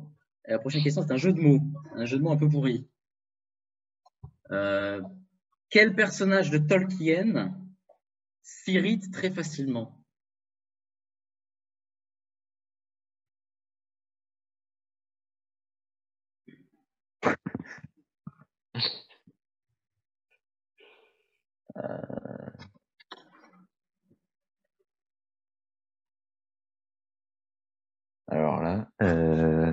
Et 0.46 0.50
la 0.50 0.58
prochaine 0.58 0.82
question, 0.82 1.02
c'est 1.02 1.12
un 1.12 1.16
jeu 1.16 1.32
de 1.32 1.40
mots, 1.40 1.62
un 1.94 2.04
jeu 2.04 2.18
de 2.18 2.22
mots 2.22 2.32
un 2.32 2.36
peu 2.36 2.48
pourri. 2.48 2.86
Euh, 4.50 5.00
quel 5.70 5.94
personnage 5.94 6.50
de 6.50 6.58
Tolkien 6.58 7.56
s'irrite 8.42 9.10
très 9.10 9.30
facilement? 9.30 10.03
Alors 28.28 28.62
là, 28.62 28.88
euh, 29.02 29.72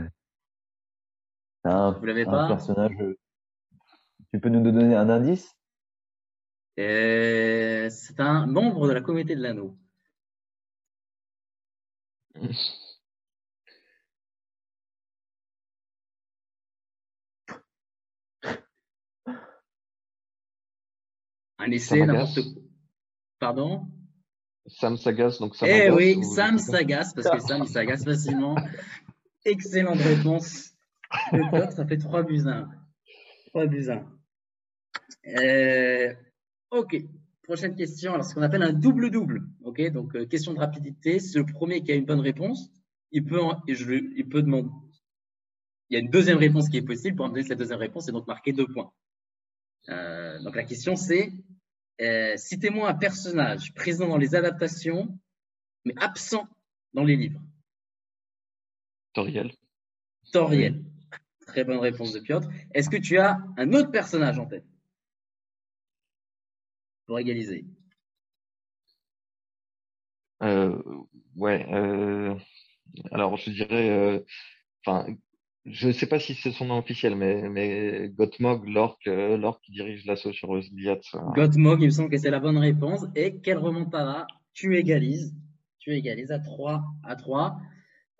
un, 1.64 1.91
Vous 1.91 2.06
l'avez 2.06 2.26
pas 2.26 2.48
personnage. 2.48 2.91
euh, 2.99 3.18
Tu 4.34 4.40
peux 4.40 4.49
nous 4.49 4.61
donner 4.61 4.95
un 4.95 5.10
indice? 5.10 5.56
Euh, 6.80 7.90
C'est 7.90 8.19
un 8.19 8.45
membre 8.45 8.88
de 8.88 8.94
la 8.94 9.02
communauté 9.02 9.36
de 9.36 9.41
l'anneau. 9.41 9.78
Un 21.61 21.71
essai, 21.71 22.05
n'importe 22.05 22.41
quoi. 22.41 22.61
Pardon? 23.39 23.88
Sam 24.67 24.97
Sagas, 24.97 25.38
donc 25.39 25.55
Sam 25.55 25.69
Eh 25.69 25.77
Sagas, 25.77 25.95
oui, 25.95 26.15
ou- 26.17 26.23
Sam 26.35 26.57
s'agace, 26.59 27.13
parce 27.13 27.29
que 27.29 27.39
Sam 27.39 27.63
il 27.63 27.69
s'agace 27.69 28.03
facilement. 28.03 28.55
Excellente 29.45 29.99
réponse. 29.99 30.71
Le 31.31 31.49
Piotr, 31.49 31.71
ça 31.73 31.85
fait 31.85 31.97
3 31.97 32.23
buts 32.23 32.43
1. 32.45 32.69
3 33.47 33.65
buts 33.67 33.89
1. 33.89 34.05
Euh, 35.27 36.13
ok, 36.71 36.95
prochaine 37.43 37.75
question. 37.75 38.13
Alors, 38.13 38.25
ce 38.25 38.33
qu'on 38.35 38.41
appelle 38.43 38.63
un 38.63 38.73
double-double. 38.73 39.41
Ok, 39.63 39.81
donc 39.91 40.15
euh, 40.15 40.25
question 40.25 40.53
de 40.53 40.59
rapidité. 40.59 41.19
C'est 41.19 41.39
le 41.39 41.45
premier 41.45 41.81
qui 41.83 41.91
a 41.91 41.95
une 41.95 42.05
bonne 42.05 42.19
réponse. 42.21 42.69
Il 43.11 43.25
peut, 43.25 43.41
en- 43.41 43.61
et 43.67 43.75
je, 43.75 43.93
il 43.93 44.27
peut 44.29 44.41
demander. 44.41 44.69
Il 45.89 45.95
y 45.95 45.97
a 45.97 45.99
une 45.99 46.09
deuxième 46.09 46.38
réponse 46.38 46.69
qui 46.69 46.77
est 46.77 46.81
possible. 46.85 47.17
Pour 47.17 47.25
en 47.25 47.29
donner 47.29 47.43
cette 47.43 47.59
deuxième 47.59 47.79
réponse, 47.79 48.07
et 48.07 48.11
donc 48.11 48.27
marquer 48.27 48.53
deux 48.53 48.67
points. 48.67 48.91
Euh, 49.89 50.39
donc 50.43 50.55
la 50.55 50.63
question 50.63 50.95
c'est 50.95 51.33
euh, 52.02 52.36
citez-moi 52.38 52.90
un 52.90 52.94
personnage 52.95 53.73
présent 53.73 54.07
dans 54.07 54.18
les 54.18 54.36
adaptations, 54.36 55.18
mais 55.86 55.94
absent 55.98 56.48
dans 56.94 57.03
les 57.03 57.15
livres. 57.15 57.41
Toriel. 59.14 59.52
Toriel. 60.32 60.84
Très 61.48 61.64
bonne 61.64 61.80
réponse 61.80 62.14
de 62.14 62.19
Piotr. 62.19 62.48
Est-ce 62.73 62.90
que 62.90 62.98
tu 62.98 63.18
as 63.18 63.40
un 63.57 63.73
autre 63.73 63.91
personnage 63.91 64.40
en 64.40 64.45
tête 64.45 64.65
pour 67.06 67.19
égaliser? 67.19 67.65
Euh, 70.44 70.82
ouais. 71.36 71.68
euh, 71.72 72.36
alors, 73.11 73.38
je 73.38 73.52
dirais, 73.52 74.26
enfin, 74.86 75.06
je 75.65 75.91
sais 75.91 76.07
pas 76.07 76.19
si 76.19 76.33
c'est 76.33 76.51
son 76.51 76.65
nom 76.65 76.77
officiel, 76.79 77.15
mais 77.15 77.47
mais 77.49 78.09
Gottmog, 78.09 78.67
l'orque, 78.67 79.07
euh, 79.07 79.38
l'orque 79.38 79.61
qui 79.63 79.71
dirige 79.71 80.05
l'assaut 80.05 80.33
sur 80.33 80.49
Osgiliath. 80.49 81.03
euh, 81.15 81.19
Gottmog, 81.35 81.81
il 81.81 81.85
me 81.85 81.91
semble 81.91 82.09
que 82.09 82.17
c'est 82.17 82.31
la 82.31 82.39
bonne 82.39 82.57
réponse. 82.57 83.05
Et 83.15 83.38
quelle 83.39 83.57
remontada 83.59 84.25
Tu 84.53 84.75
égalises. 84.77 85.33
Tu 85.79 85.91
égalises 85.93 86.31
à 86.31 86.39
3 86.39 86.83
à 87.03 87.15
3. 87.15 87.57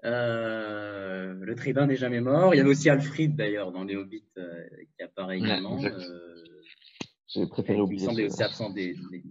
Euh, 0.04 1.34
le 1.42 1.56
tribun 1.56 1.86
n'est 1.88 1.96
jamais 1.96 2.22
mort. 2.22 2.54
Il 2.54 2.58
y 2.58 2.60
avait 2.60 2.70
aussi 2.70 2.90
Alfred 2.90 3.36
d'ailleurs 3.36 3.72
dans 3.72 3.84
les 3.84 3.96
Hobbits 3.96 4.24
euh, 4.38 4.64
qui 4.98 5.04
apparaît 5.04 5.40
Ouais, 5.40 5.46
également. 5.46 5.78
exact. 5.78 5.96
euh, 5.98 6.44
J'ai 7.28 7.48
préféré 7.48 7.80
oublier. 7.80 8.06
semblait 8.06 8.28
ce- 8.30 8.34
aussi 8.34 8.44
absent 8.44 8.70
des, 8.72 8.94
des. 9.12 9.22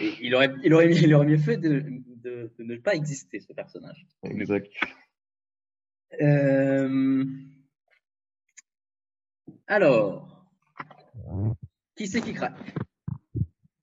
Et- 0.00 0.04
et 0.06 0.12
il, 0.20 0.34
aurait, 0.34 0.52
il, 0.62 0.72
aurait, 0.74 0.90
il 0.92 1.14
aurait 1.14 1.26
mieux 1.26 1.38
fait 1.38 1.56
de, 1.56 1.82
de, 2.22 2.52
de 2.58 2.64
ne 2.64 2.76
pas 2.76 2.94
exister, 2.94 3.40
ce 3.40 3.52
personnage. 3.52 4.06
Exact. 4.22 4.68
Euh, 6.20 7.24
alors, 9.66 10.46
qui 11.96 12.06
c'est 12.08 12.22
qui 12.22 12.32
craque? 12.32 12.56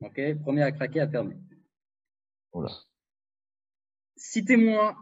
Ok, 0.01 0.19
premier 0.41 0.63
à 0.63 0.71
craquer 0.71 1.01
a 1.01 1.07
perdu. 1.07 1.37
Oula. 2.53 2.71
Citez-moi 4.15 4.95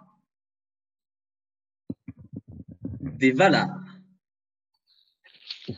des 3.00 3.32
Valar. 3.32 3.80
C'est 5.66 5.74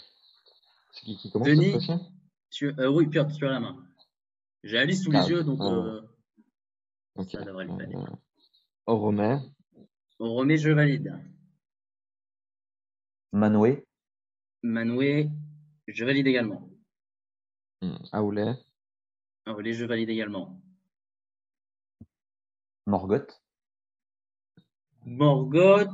qui 1.05 1.17
qui 1.17 1.31
commence 1.31 1.47
Denis. 1.47 1.81
cette 1.81 1.99
Tu, 2.49 2.67
euh, 2.79 2.89
oui, 2.89 3.07
Piotr, 3.07 3.35
tu 3.35 3.45
as 3.45 3.51
la 3.51 3.59
main. 3.59 3.85
J'ai 4.63 4.77
la 4.77 4.85
liste 4.85 5.03
sous 5.03 5.11
les 5.11 5.19
Ah, 5.19 5.27
yeux, 5.27 5.43
donc 5.43 5.59
euh, 5.61 5.65
euh, 5.65 6.01
Ok. 7.15 7.31
ça 7.31 7.43
devrait 7.43 7.65
le 7.65 7.75
faire. 7.77 7.89
Euh, 7.99 8.15
Oromais, 8.87 9.37
On 10.19 10.33
remet, 10.33 10.57
je 10.57 10.69
valide. 10.71 11.19
Manwë, 13.41 13.71
Manwë, 14.63 15.29
je 15.87 16.05
valide 16.05 16.27
également. 16.27 16.69
hmm, 17.81 17.97
Aoulet, 18.13 18.53
Envolé, 19.45 19.73
je 19.73 19.85
valide 19.85 20.09
également. 20.09 20.61
Morgoth, 22.87 23.41
Morgoth, 25.05 25.89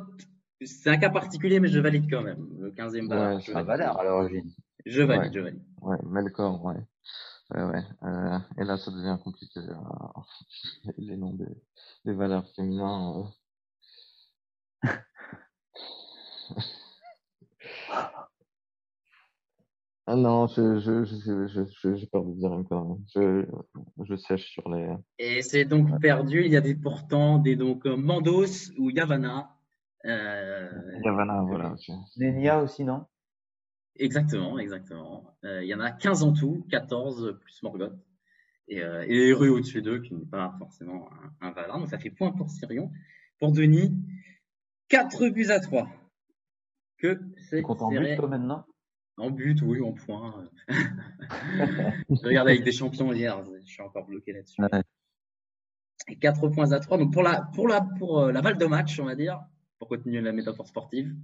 c'est 0.63 0.89
un 0.89 0.97
cas 0.97 1.09
particulier, 1.09 1.59
mais 1.59 1.67
je 1.67 1.79
valide 1.79 2.09
quand 2.09 2.21
même. 2.21 2.47
Le 2.59 2.71
15e 2.71 3.07
Valar. 3.09 3.35
Ouais, 3.47 3.83
un 3.83 3.95
à 3.95 4.03
l'origine. 4.03 4.53
Je 4.85 5.01
valide, 5.01 5.23
Ouais. 5.23 5.31
je 5.33 5.39
valide. 5.39 5.63
ouais, 5.81 5.97
Melkor, 6.03 6.63
ouais. 6.63 6.75
Ouais, 7.53 7.63
ouais. 7.63 7.83
Euh, 8.03 8.39
et 8.57 8.63
là, 8.63 8.77
ça 8.77 8.91
devient 8.91 9.17
compliqué. 9.23 9.59
euh, 9.59 10.21
les 10.97 11.17
noms 11.17 11.33
des, 11.33 11.47
des 12.05 12.13
valeurs 12.13 12.47
féminins. 12.55 13.25
euh. 14.83 14.89
ah 20.11 20.15
non, 20.17 20.45
je, 20.47 20.79
je, 20.79 21.05
je, 21.05 21.47
je, 21.47 21.61
je, 21.65 21.95
j'ai 21.95 22.07
peur 22.07 22.25
de 22.25 22.33
dire 22.33 22.51
une 22.53 22.65
connerie. 22.65 22.99
Je, 23.15 23.45
je 24.03 24.15
sèche 24.17 24.51
sur 24.51 24.69
les. 24.69 24.89
Et 25.19 25.41
c'est 25.41 25.63
donc 25.63 26.01
perdu. 26.01 26.43
Il 26.43 26.51
y 26.51 26.57
a 26.57 26.61
des 26.61 26.75
pourtant 26.75 27.37
des 27.37 27.55
donc 27.55 27.85
euh, 27.85 27.95
Mandos 27.95 28.71
ou 28.77 28.89
Yavanna. 28.89 29.55
Euh, 30.03 30.69
Yavanna, 31.05 31.43
voilà. 31.43 31.75
c'est- 31.77 31.93
Nenya 32.17 32.61
aussi, 32.61 32.83
non? 32.83 33.05
Exactement, 33.95 34.59
exactement. 34.59 35.37
Euh, 35.45 35.63
il 35.63 35.69
y 35.69 35.75
en 35.75 35.79
a 35.79 35.91
15 35.91 36.23
en 36.23 36.33
tout, 36.33 36.65
14 36.69 37.37
plus 37.39 37.63
Morgoth. 37.63 37.95
Et, 38.67 38.81
euh, 38.81 39.03
et 39.03 39.13
les 39.13 39.33
rues 39.33 39.49
au-dessus 39.49 39.81
d'eux, 39.81 39.99
qui 40.01 40.13
n'est 40.13 40.25
pas 40.25 40.53
forcément 40.59 41.09
un, 41.41 41.47
un 41.47 41.51
Valar. 41.51 41.79
Donc 41.79 41.89
ça 41.89 41.99
fait 41.99 42.09
point 42.09 42.31
pour 42.33 42.49
Sirion. 42.49 42.91
Pour 43.39 43.53
Denis, 43.53 43.93
4 44.89 45.29
buts 45.29 45.51
à 45.51 45.61
3. 45.61 45.87
Que 46.97 47.21
c'est 47.49 47.57
Tu 47.57 47.63
comptes 47.63 47.81
en 47.81 47.89
but, 47.89 48.15
toi, 48.17 48.27
maintenant? 48.27 48.65
En 49.21 49.29
but, 49.29 49.61
oui, 49.61 49.79
en 49.81 49.93
point. 49.93 50.49
je 50.67 52.25
regarde 52.25 52.47
avec 52.47 52.63
des 52.63 52.71
champions 52.71 53.13
hier, 53.13 53.39
je 53.63 53.71
suis 53.71 53.81
encore 53.83 54.07
bloqué 54.07 54.33
là-dessus. 54.33 54.59
Et 56.07 56.15
4 56.15 56.47
points 56.49 56.71
à 56.71 56.79
3. 56.79 56.97
Donc 56.97 57.13
pour 57.13 57.21
la, 57.21 57.43
pour 57.53 57.67
la, 57.67 57.81
pour 57.99 58.19
euh, 58.19 58.31
la 58.31 58.41
balle 58.41 58.57
de 58.57 58.65
match, 58.65 58.99
on 58.99 59.05
va 59.05 59.13
dire, 59.13 59.39
pour 59.77 59.87
continuer 59.87 60.21
la 60.21 60.31
métaphore 60.31 60.67
sportive, 60.67 61.15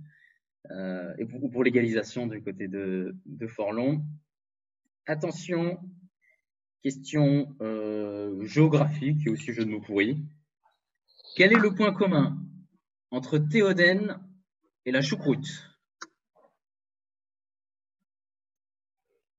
euh, 0.70 1.12
et 1.18 1.26
pour, 1.26 1.50
pour 1.50 1.64
l'égalisation 1.64 2.28
du 2.28 2.44
côté 2.44 2.68
de, 2.68 3.16
de 3.26 3.48
Forlon. 3.48 4.04
Attention, 5.08 5.80
question 6.84 7.56
euh, 7.62 8.46
géographique 8.46 9.26
et 9.26 9.32
aussi 9.32 9.54
jeu 9.54 9.66
de 9.66 9.72
mots 9.72 9.82
pourris. 9.82 10.24
Quel 11.36 11.52
est 11.52 11.60
le 11.60 11.74
point 11.74 11.94
commun 11.94 12.38
entre 13.10 13.40
Théoden 13.40 14.20
et 14.86 14.92
la 14.92 15.02
choucroute? 15.02 15.77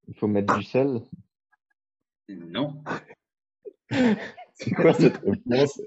Il 0.08 0.14
faut 0.16 0.26
mettre 0.26 0.56
du 0.58 0.64
sel. 0.64 1.02
Non. 2.28 2.82
C'est 4.54 4.72
quoi 4.72 4.92
cette 4.94 5.18
réponse? 5.18 5.80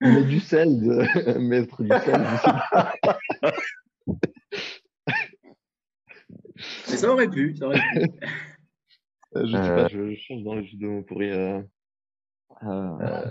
Mais 0.00 0.24
du 0.24 0.40
sel, 0.40 0.80
de... 0.80 1.38
mettre 1.38 1.82
du 1.82 1.88
sel. 1.88 2.26
Mais 6.88 6.96
ça 6.96 7.12
aurait 7.12 7.28
pu, 7.28 7.56
ça 7.56 7.66
aurait 7.66 7.80
pu. 7.92 8.00
Euh, 9.36 9.46
je 9.46 9.52
sais 9.52 9.58
pas, 9.58 9.88
je, 9.88 10.10
je 10.12 10.20
change 10.20 10.42
dans 10.44 10.54
le 10.54 10.62
jeu 10.62 10.78
de 10.78 10.86
mots 10.86 11.02
pourri. 11.02 11.30
Euh... 11.30 11.60
Euh, 12.62 13.30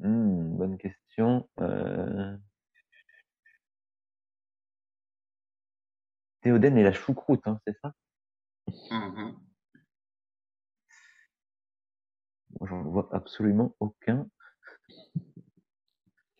hmm, 0.00 0.56
bonne 0.56 0.78
question. 0.78 1.01
Euh... 1.18 2.36
Théoden 6.40 6.76
et 6.76 6.82
la 6.82 6.92
choucroute, 6.92 7.46
hein, 7.46 7.60
c'est 7.66 7.76
ça? 7.80 7.94
Moi, 12.60 12.68
j'en 12.68 12.82
vois 12.82 13.08
absolument 13.12 13.76
aucun. 13.78 14.28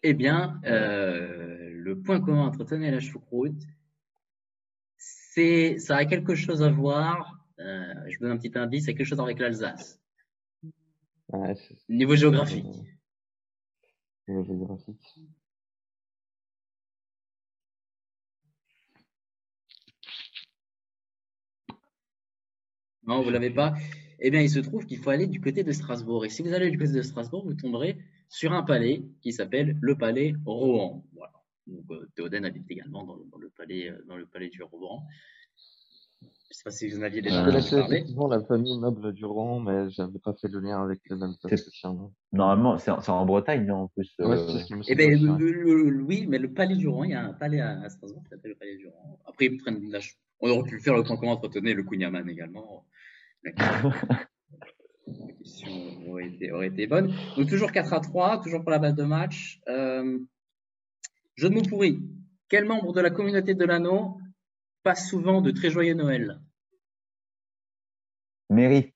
Eh 0.03 0.15
bien, 0.15 0.61
euh, 0.65 1.71
le 1.71 2.03
point 2.03 2.21
commun 2.21 2.47
entre 2.47 2.65
Théoden 2.65 2.85
et 2.85 2.91
la 2.91 3.01
choucroute, 3.01 3.63
c'est, 4.97 5.79
ça 5.79 5.97
a 5.97 6.05
quelque 6.05 6.35
chose 6.35 6.63
à 6.63 6.71
voir. 6.71 7.39
euh, 7.61 7.95
je 8.09 8.19
vous 8.19 8.25
donne 8.25 8.33
un 8.33 8.39
petit 8.39 8.59
indice, 8.59 8.87
c'est 8.87 8.95
quelque 8.95 9.07
chose 9.07 9.21
avec 9.21 9.39
l'Alsace. 9.39 10.01
Ouais, 11.29 11.55
c'est 11.55 11.77
Niveau 11.89 12.17
géographique. 12.17 12.67
Non, 23.05 23.23
vous 23.23 23.31
l'avez 23.31 23.51
pas. 23.51 23.75
Eh 24.21 24.31
bien, 24.31 24.41
il 24.41 24.51
se 24.51 24.61
trouve 24.61 24.87
qu'il 24.87 24.99
faut 24.99 25.11
aller 25.11 25.27
du 25.27 25.41
côté 25.41 25.65
de 25.65 25.73
Strasbourg. 25.73 26.25
Et 26.25 26.29
si 26.29 26.43
vous 26.43 26.53
allez 26.53 26.71
du 26.71 26.79
côté 26.79 26.93
de 26.93 27.03
Strasbourg, 27.03 27.45
vous 27.45 27.55
tomberez 27.55 27.99
sur 28.29 28.53
un 28.53 28.63
palais 28.63 29.03
qui 29.21 29.33
s'appelle 29.33 29.77
le 29.81 29.97
palais 29.97 30.35
Rohan. 30.45 31.05
Voilà. 31.13 31.33
Donc, 31.67 31.85
euh, 31.91 32.09
Théoden 32.15 32.45
habite 32.45 32.71
également 32.71 33.05
palais, 33.57 33.91
euh, 33.91 34.03
dans 34.07 34.17
le 34.17 34.27
palais 34.27 34.49
du 34.49 34.63
Rohan. 34.63 35.05
Je 36.53 36.57
ne 36.57 36.59
sais 36.59 36.65
pas 36.65 36.71
si 36.71 36.89
vous 36.91 36.99
en 36.99 37.03
aviez 37.03 37.23
déjà 37.23 37.45
connaissais 37.45 37.77
parler. 37.79 37.97
effectivement 37.97 38.29
la 38.29 38.43
famille 38.43 38.77
noble 38.77 39.15
du 39.15 39.25
Rohan, 39.25 39.61
mais 39.61 39.89
j'avais 39.89 40.19
pas 40.19 40.35
fait 40.35 40.49
le 40.49 40.61
lien 40.61 40.83
avec 40.83 41.01
l'Alsace 41.09 41.61
spécialement. 41.61 42.13
Normalement, 42.31 42.77
c'est 42.77 42.91
en, 42.91 43.25
Bretagne, 43.25 43.65
non, 43.65 43.77
en 43.85 43.89
plus. 43.89 44.13
Ouais, 44.19 44.27
euh, 44.37 44.49
c'est 44.49 44.59
ce 44.59 44.65
qui 44.67 44.75
me 44.75 44.83
Eh 44.87 44.95
le- 44.95 45.91
le- 45.91 46.03
oui, 46.03 46.27
mais 46.29 46.37
le 46.39 46.53
palais 46.53 46.77
du 46.77 46.89
Rohan, 46.89 47.05
il 47.05 47.11
y 47.13 47.15
a 47.15 47.25
un 47.25 47.33
palais 47.33 47.61
à, 47.61 47.81
à 47.81 47.89
Strasbourg 47.89 48.23
qui 48.25 48.29
s'appelle 48.29 48.51
le 48.51 48.57
palais 48.59 48.77
du 48.77 48.87
Rohan. 48.87 49.19
Après, 49.25 49.47
ils 49.47 49.57
prennent 49.57 49.81
la 49.91 50.01
ch- 50.01 50.19
on 50.41 50.51
aurait 50.51 50.69
pu 50.69 50.79
faire 50.79 50.95
le 50.95 51.05
point 51.05 51.17
commun 51.17 51.33
entre 51.33 51.49
et 51.57 51.73
le 51.73 51.83
Kunyaman 51.85 52.29
également. 52.29 52.85
La 53.45 55.33
question 55.33 55.71
aurait 56.11 56.27
été, 56.27 56.53
aurait 56.53 56.69
été 56.69 56.87
bonne. 56.87 57.15
Donc, 57.37 57.49
toujours 57.49 57.73
4 57.73 57.95
à 57.95 58.01
3, 58.01 58.43
toujours 58.43 58.61
pour 58.61 58.71
la 58.71 58.79
balle 58.79 58.95
de 58.95 59.05
match. 59.05 59.61
Euh, 59.69 60.19
jeu 61.35 61.49
de 61.49 61.55
mots 61.55 61.63
pourri. 61.63 61.99
Quel 62.49 62.67
membre 62.67 62.93
de 62.93 63.01
la 63.01 63.11
communauté 63.11 63.55
de 63.55 63.65
l'anneau 63.65 64.19
passe 64.83 65.09
souvent 65.09 65.41
de 65.41 65.51
très 65.51 65.71
joyeux 65.71 65.95
Noël 65.95 66.41
Mairie. 68.51 68.93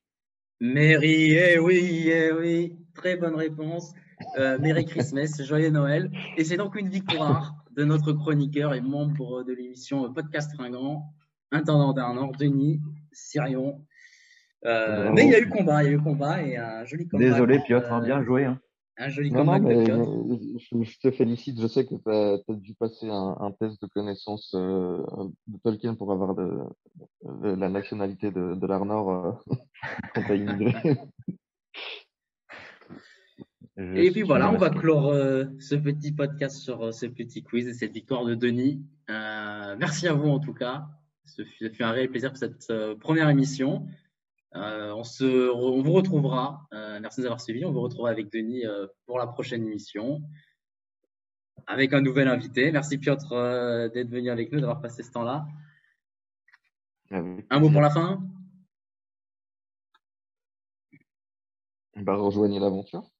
Mary, 0.60 1.32
eh 1.32 1.58
oui, 1.58 2.10
eh 2.10 2.32
oui, 2.32 2.76
très 2.94 3.16
bonne 3.16 3.34
réponse. 3.34 3.92
Euh, 4.38 4.58
Merry 4.58 4.84
Christmas, 4.84 5.38
joyeux 5.44 5.70
Noël. 5.70 6.10
Et 6.36 6.44
c'est 6.44 6.56
donc 6.56 6.76
une 6.76 6.88
victoire 6.88 7.54
de 7.72 7.84
notre 7.84 8.12
chroniqueur 8.12 8.74
et 8.74 8.80
membre 8.80 9.42
de 9.44 9.52
l'émission 9.52 10.12
Podcast 10.12 10.54
Fringant, 10.54 11.04
intendant 11.52 11.92
d'Arnor, 11.92 12.32
Denis 12.32 12.80
Sirion. 13.12 13.84
Euh, 14.64 15.10
mais 15.12 15.26
il 15.26 15.32
y 15.32 15.34
a 15.34 15.40
eu 15.40 15.48
combat, 15.48 15.84
il 15.84 15.86
y 15.86 15.88
a 15.90 15.92
eu 15.92 16.00
combat 16.00 16.42
et 16.42 16.56
un 16.56 16.84
joli 16.84 17.06
combat. 17.06 17.24
Désolé, 17.24 17.58
Piotr, 17.60 17.92
hein, 17.92 18.02
bien 18.02 18.22
joué. 18.22 18.44
Hein. 18.46 18.58
Un 18.98 19.09
joli 19.10 19.31
Non, 19.31 19.44
non, 19.44 19.59
mais 19.59 19.85
je, 19.85 20.82
je 20.82 20.98
te 20.98 21.10
félicite. 21.10 21.60
Je 21.60 21.66
sais 21.66 21.85
que 21.85 21.94
tu 21.94 22.10
as, 22.10 22.55
dû 22.55 22.74
passer 22.74 23.09
un, 23.10 23.36
un 23.40 23.52
test 23.52 23.81
de 23.82 23.86
connaissance 23.89 24.52
euh, 24.55 25.05
de 25.47 25.59
Tolkien 25.62 25.94
pour 25.94 26.12
avoir 26.12 26.35
de, 26.35 26.59
de 27.23 27.48
la 27.48 27.68
nationalité 27.68 28.31
de, 28.31 28.55
de 28.55 28.66
l'Arnor 28.66 29.10
euh, 29.10 29.32
quand 30.14 30.23
tu 30.23 30.32
as 30.32 30.36
immigré. 30.36 30.74
Je 33.77 33.97
Et 33.97 34.10
puis 34.10 34.23
voilà, 34.23 34.51
on 34.51 34.56
va 34.56 34.70
clore 34.70 35.10
euh, 35.10 35.44
ce 35.59 35.74
petit 35.74 36.12
podcast 36.12 36.56
sur 36.56 36.82
euh, 36.82 36.93
ce 36.93 37.05
petit 37.05 37.43
quiz 37.43 37.68
et 37.68 37.74
cette 37.74 37.93
victoire 37.93 38.24
de 38.24 38.35
Denis. 38.35 38.82
Euh, 39.10 39.77
merci 39.78 40.09
à 40.09 40.14
vous 40.14 40.28
en 40.28 40.39
tout 40.39 40.55
cas. 40.55 40.86
Ce 41.27 41.44
fut, 41.44 41.64
ce 41.64 41.70
fut 41.70 41.82
un 41.82 41.90
réel 41.90 42.09
plaisir 42.09 42.31
pour 42.31 42.39
cette 42.39 42.70
euh, 42.70 42.94
première 42.94 43.28
émission. 43.28 43.86
Euh, 44.56 44.92
on, 44.94 45.04
se, 45.04 45.24
re- 45.24 45.70
on 45.70 45.82
vous 45.82 45.92
retrouvera. 45.92 46.66
euh, 46.72 46.98
merci 47.00 47.20
de 47.20 47.22
nous 47.22 47.26
avoir 47.26 47.40
suivis. 47.40 47.64
On 47.64 47.72
vous 47.72 47.82
retrouvera 47.82 48.10
avec 48.10 48.32
Denis 48.32 48.64
euh, 48.66 48.86
pour 49.04 49.18
la 49.18 49.26
prochaine 49.26 49.66
émission 49.66 50.22
avec 51.66 51.92
un 51.92 52.00
nouvel 52.00 52.28
invité. 52.28 52.70
Merci 52.72 52.96
Piotr 52.98 53.28
d'être 53.92 54.08
venu 54.08 54.30
avec 54.30 54.52
nous, 54.52 54.60
d'avoir 54.60 54.80
passé 54.80 55.02
ce 55.02 55.10
temps-là. 55.10 55.46
Avec 57.10 57.46
Un 57.50 57.60
mot 57.60 57.70
pour 57.70 57.80
la 57.80 57.90
fin? 57.90 58.22
Bah, 61.96 62.14
rejoignez 62.14 62.60
l'aventure. 62.60 63.10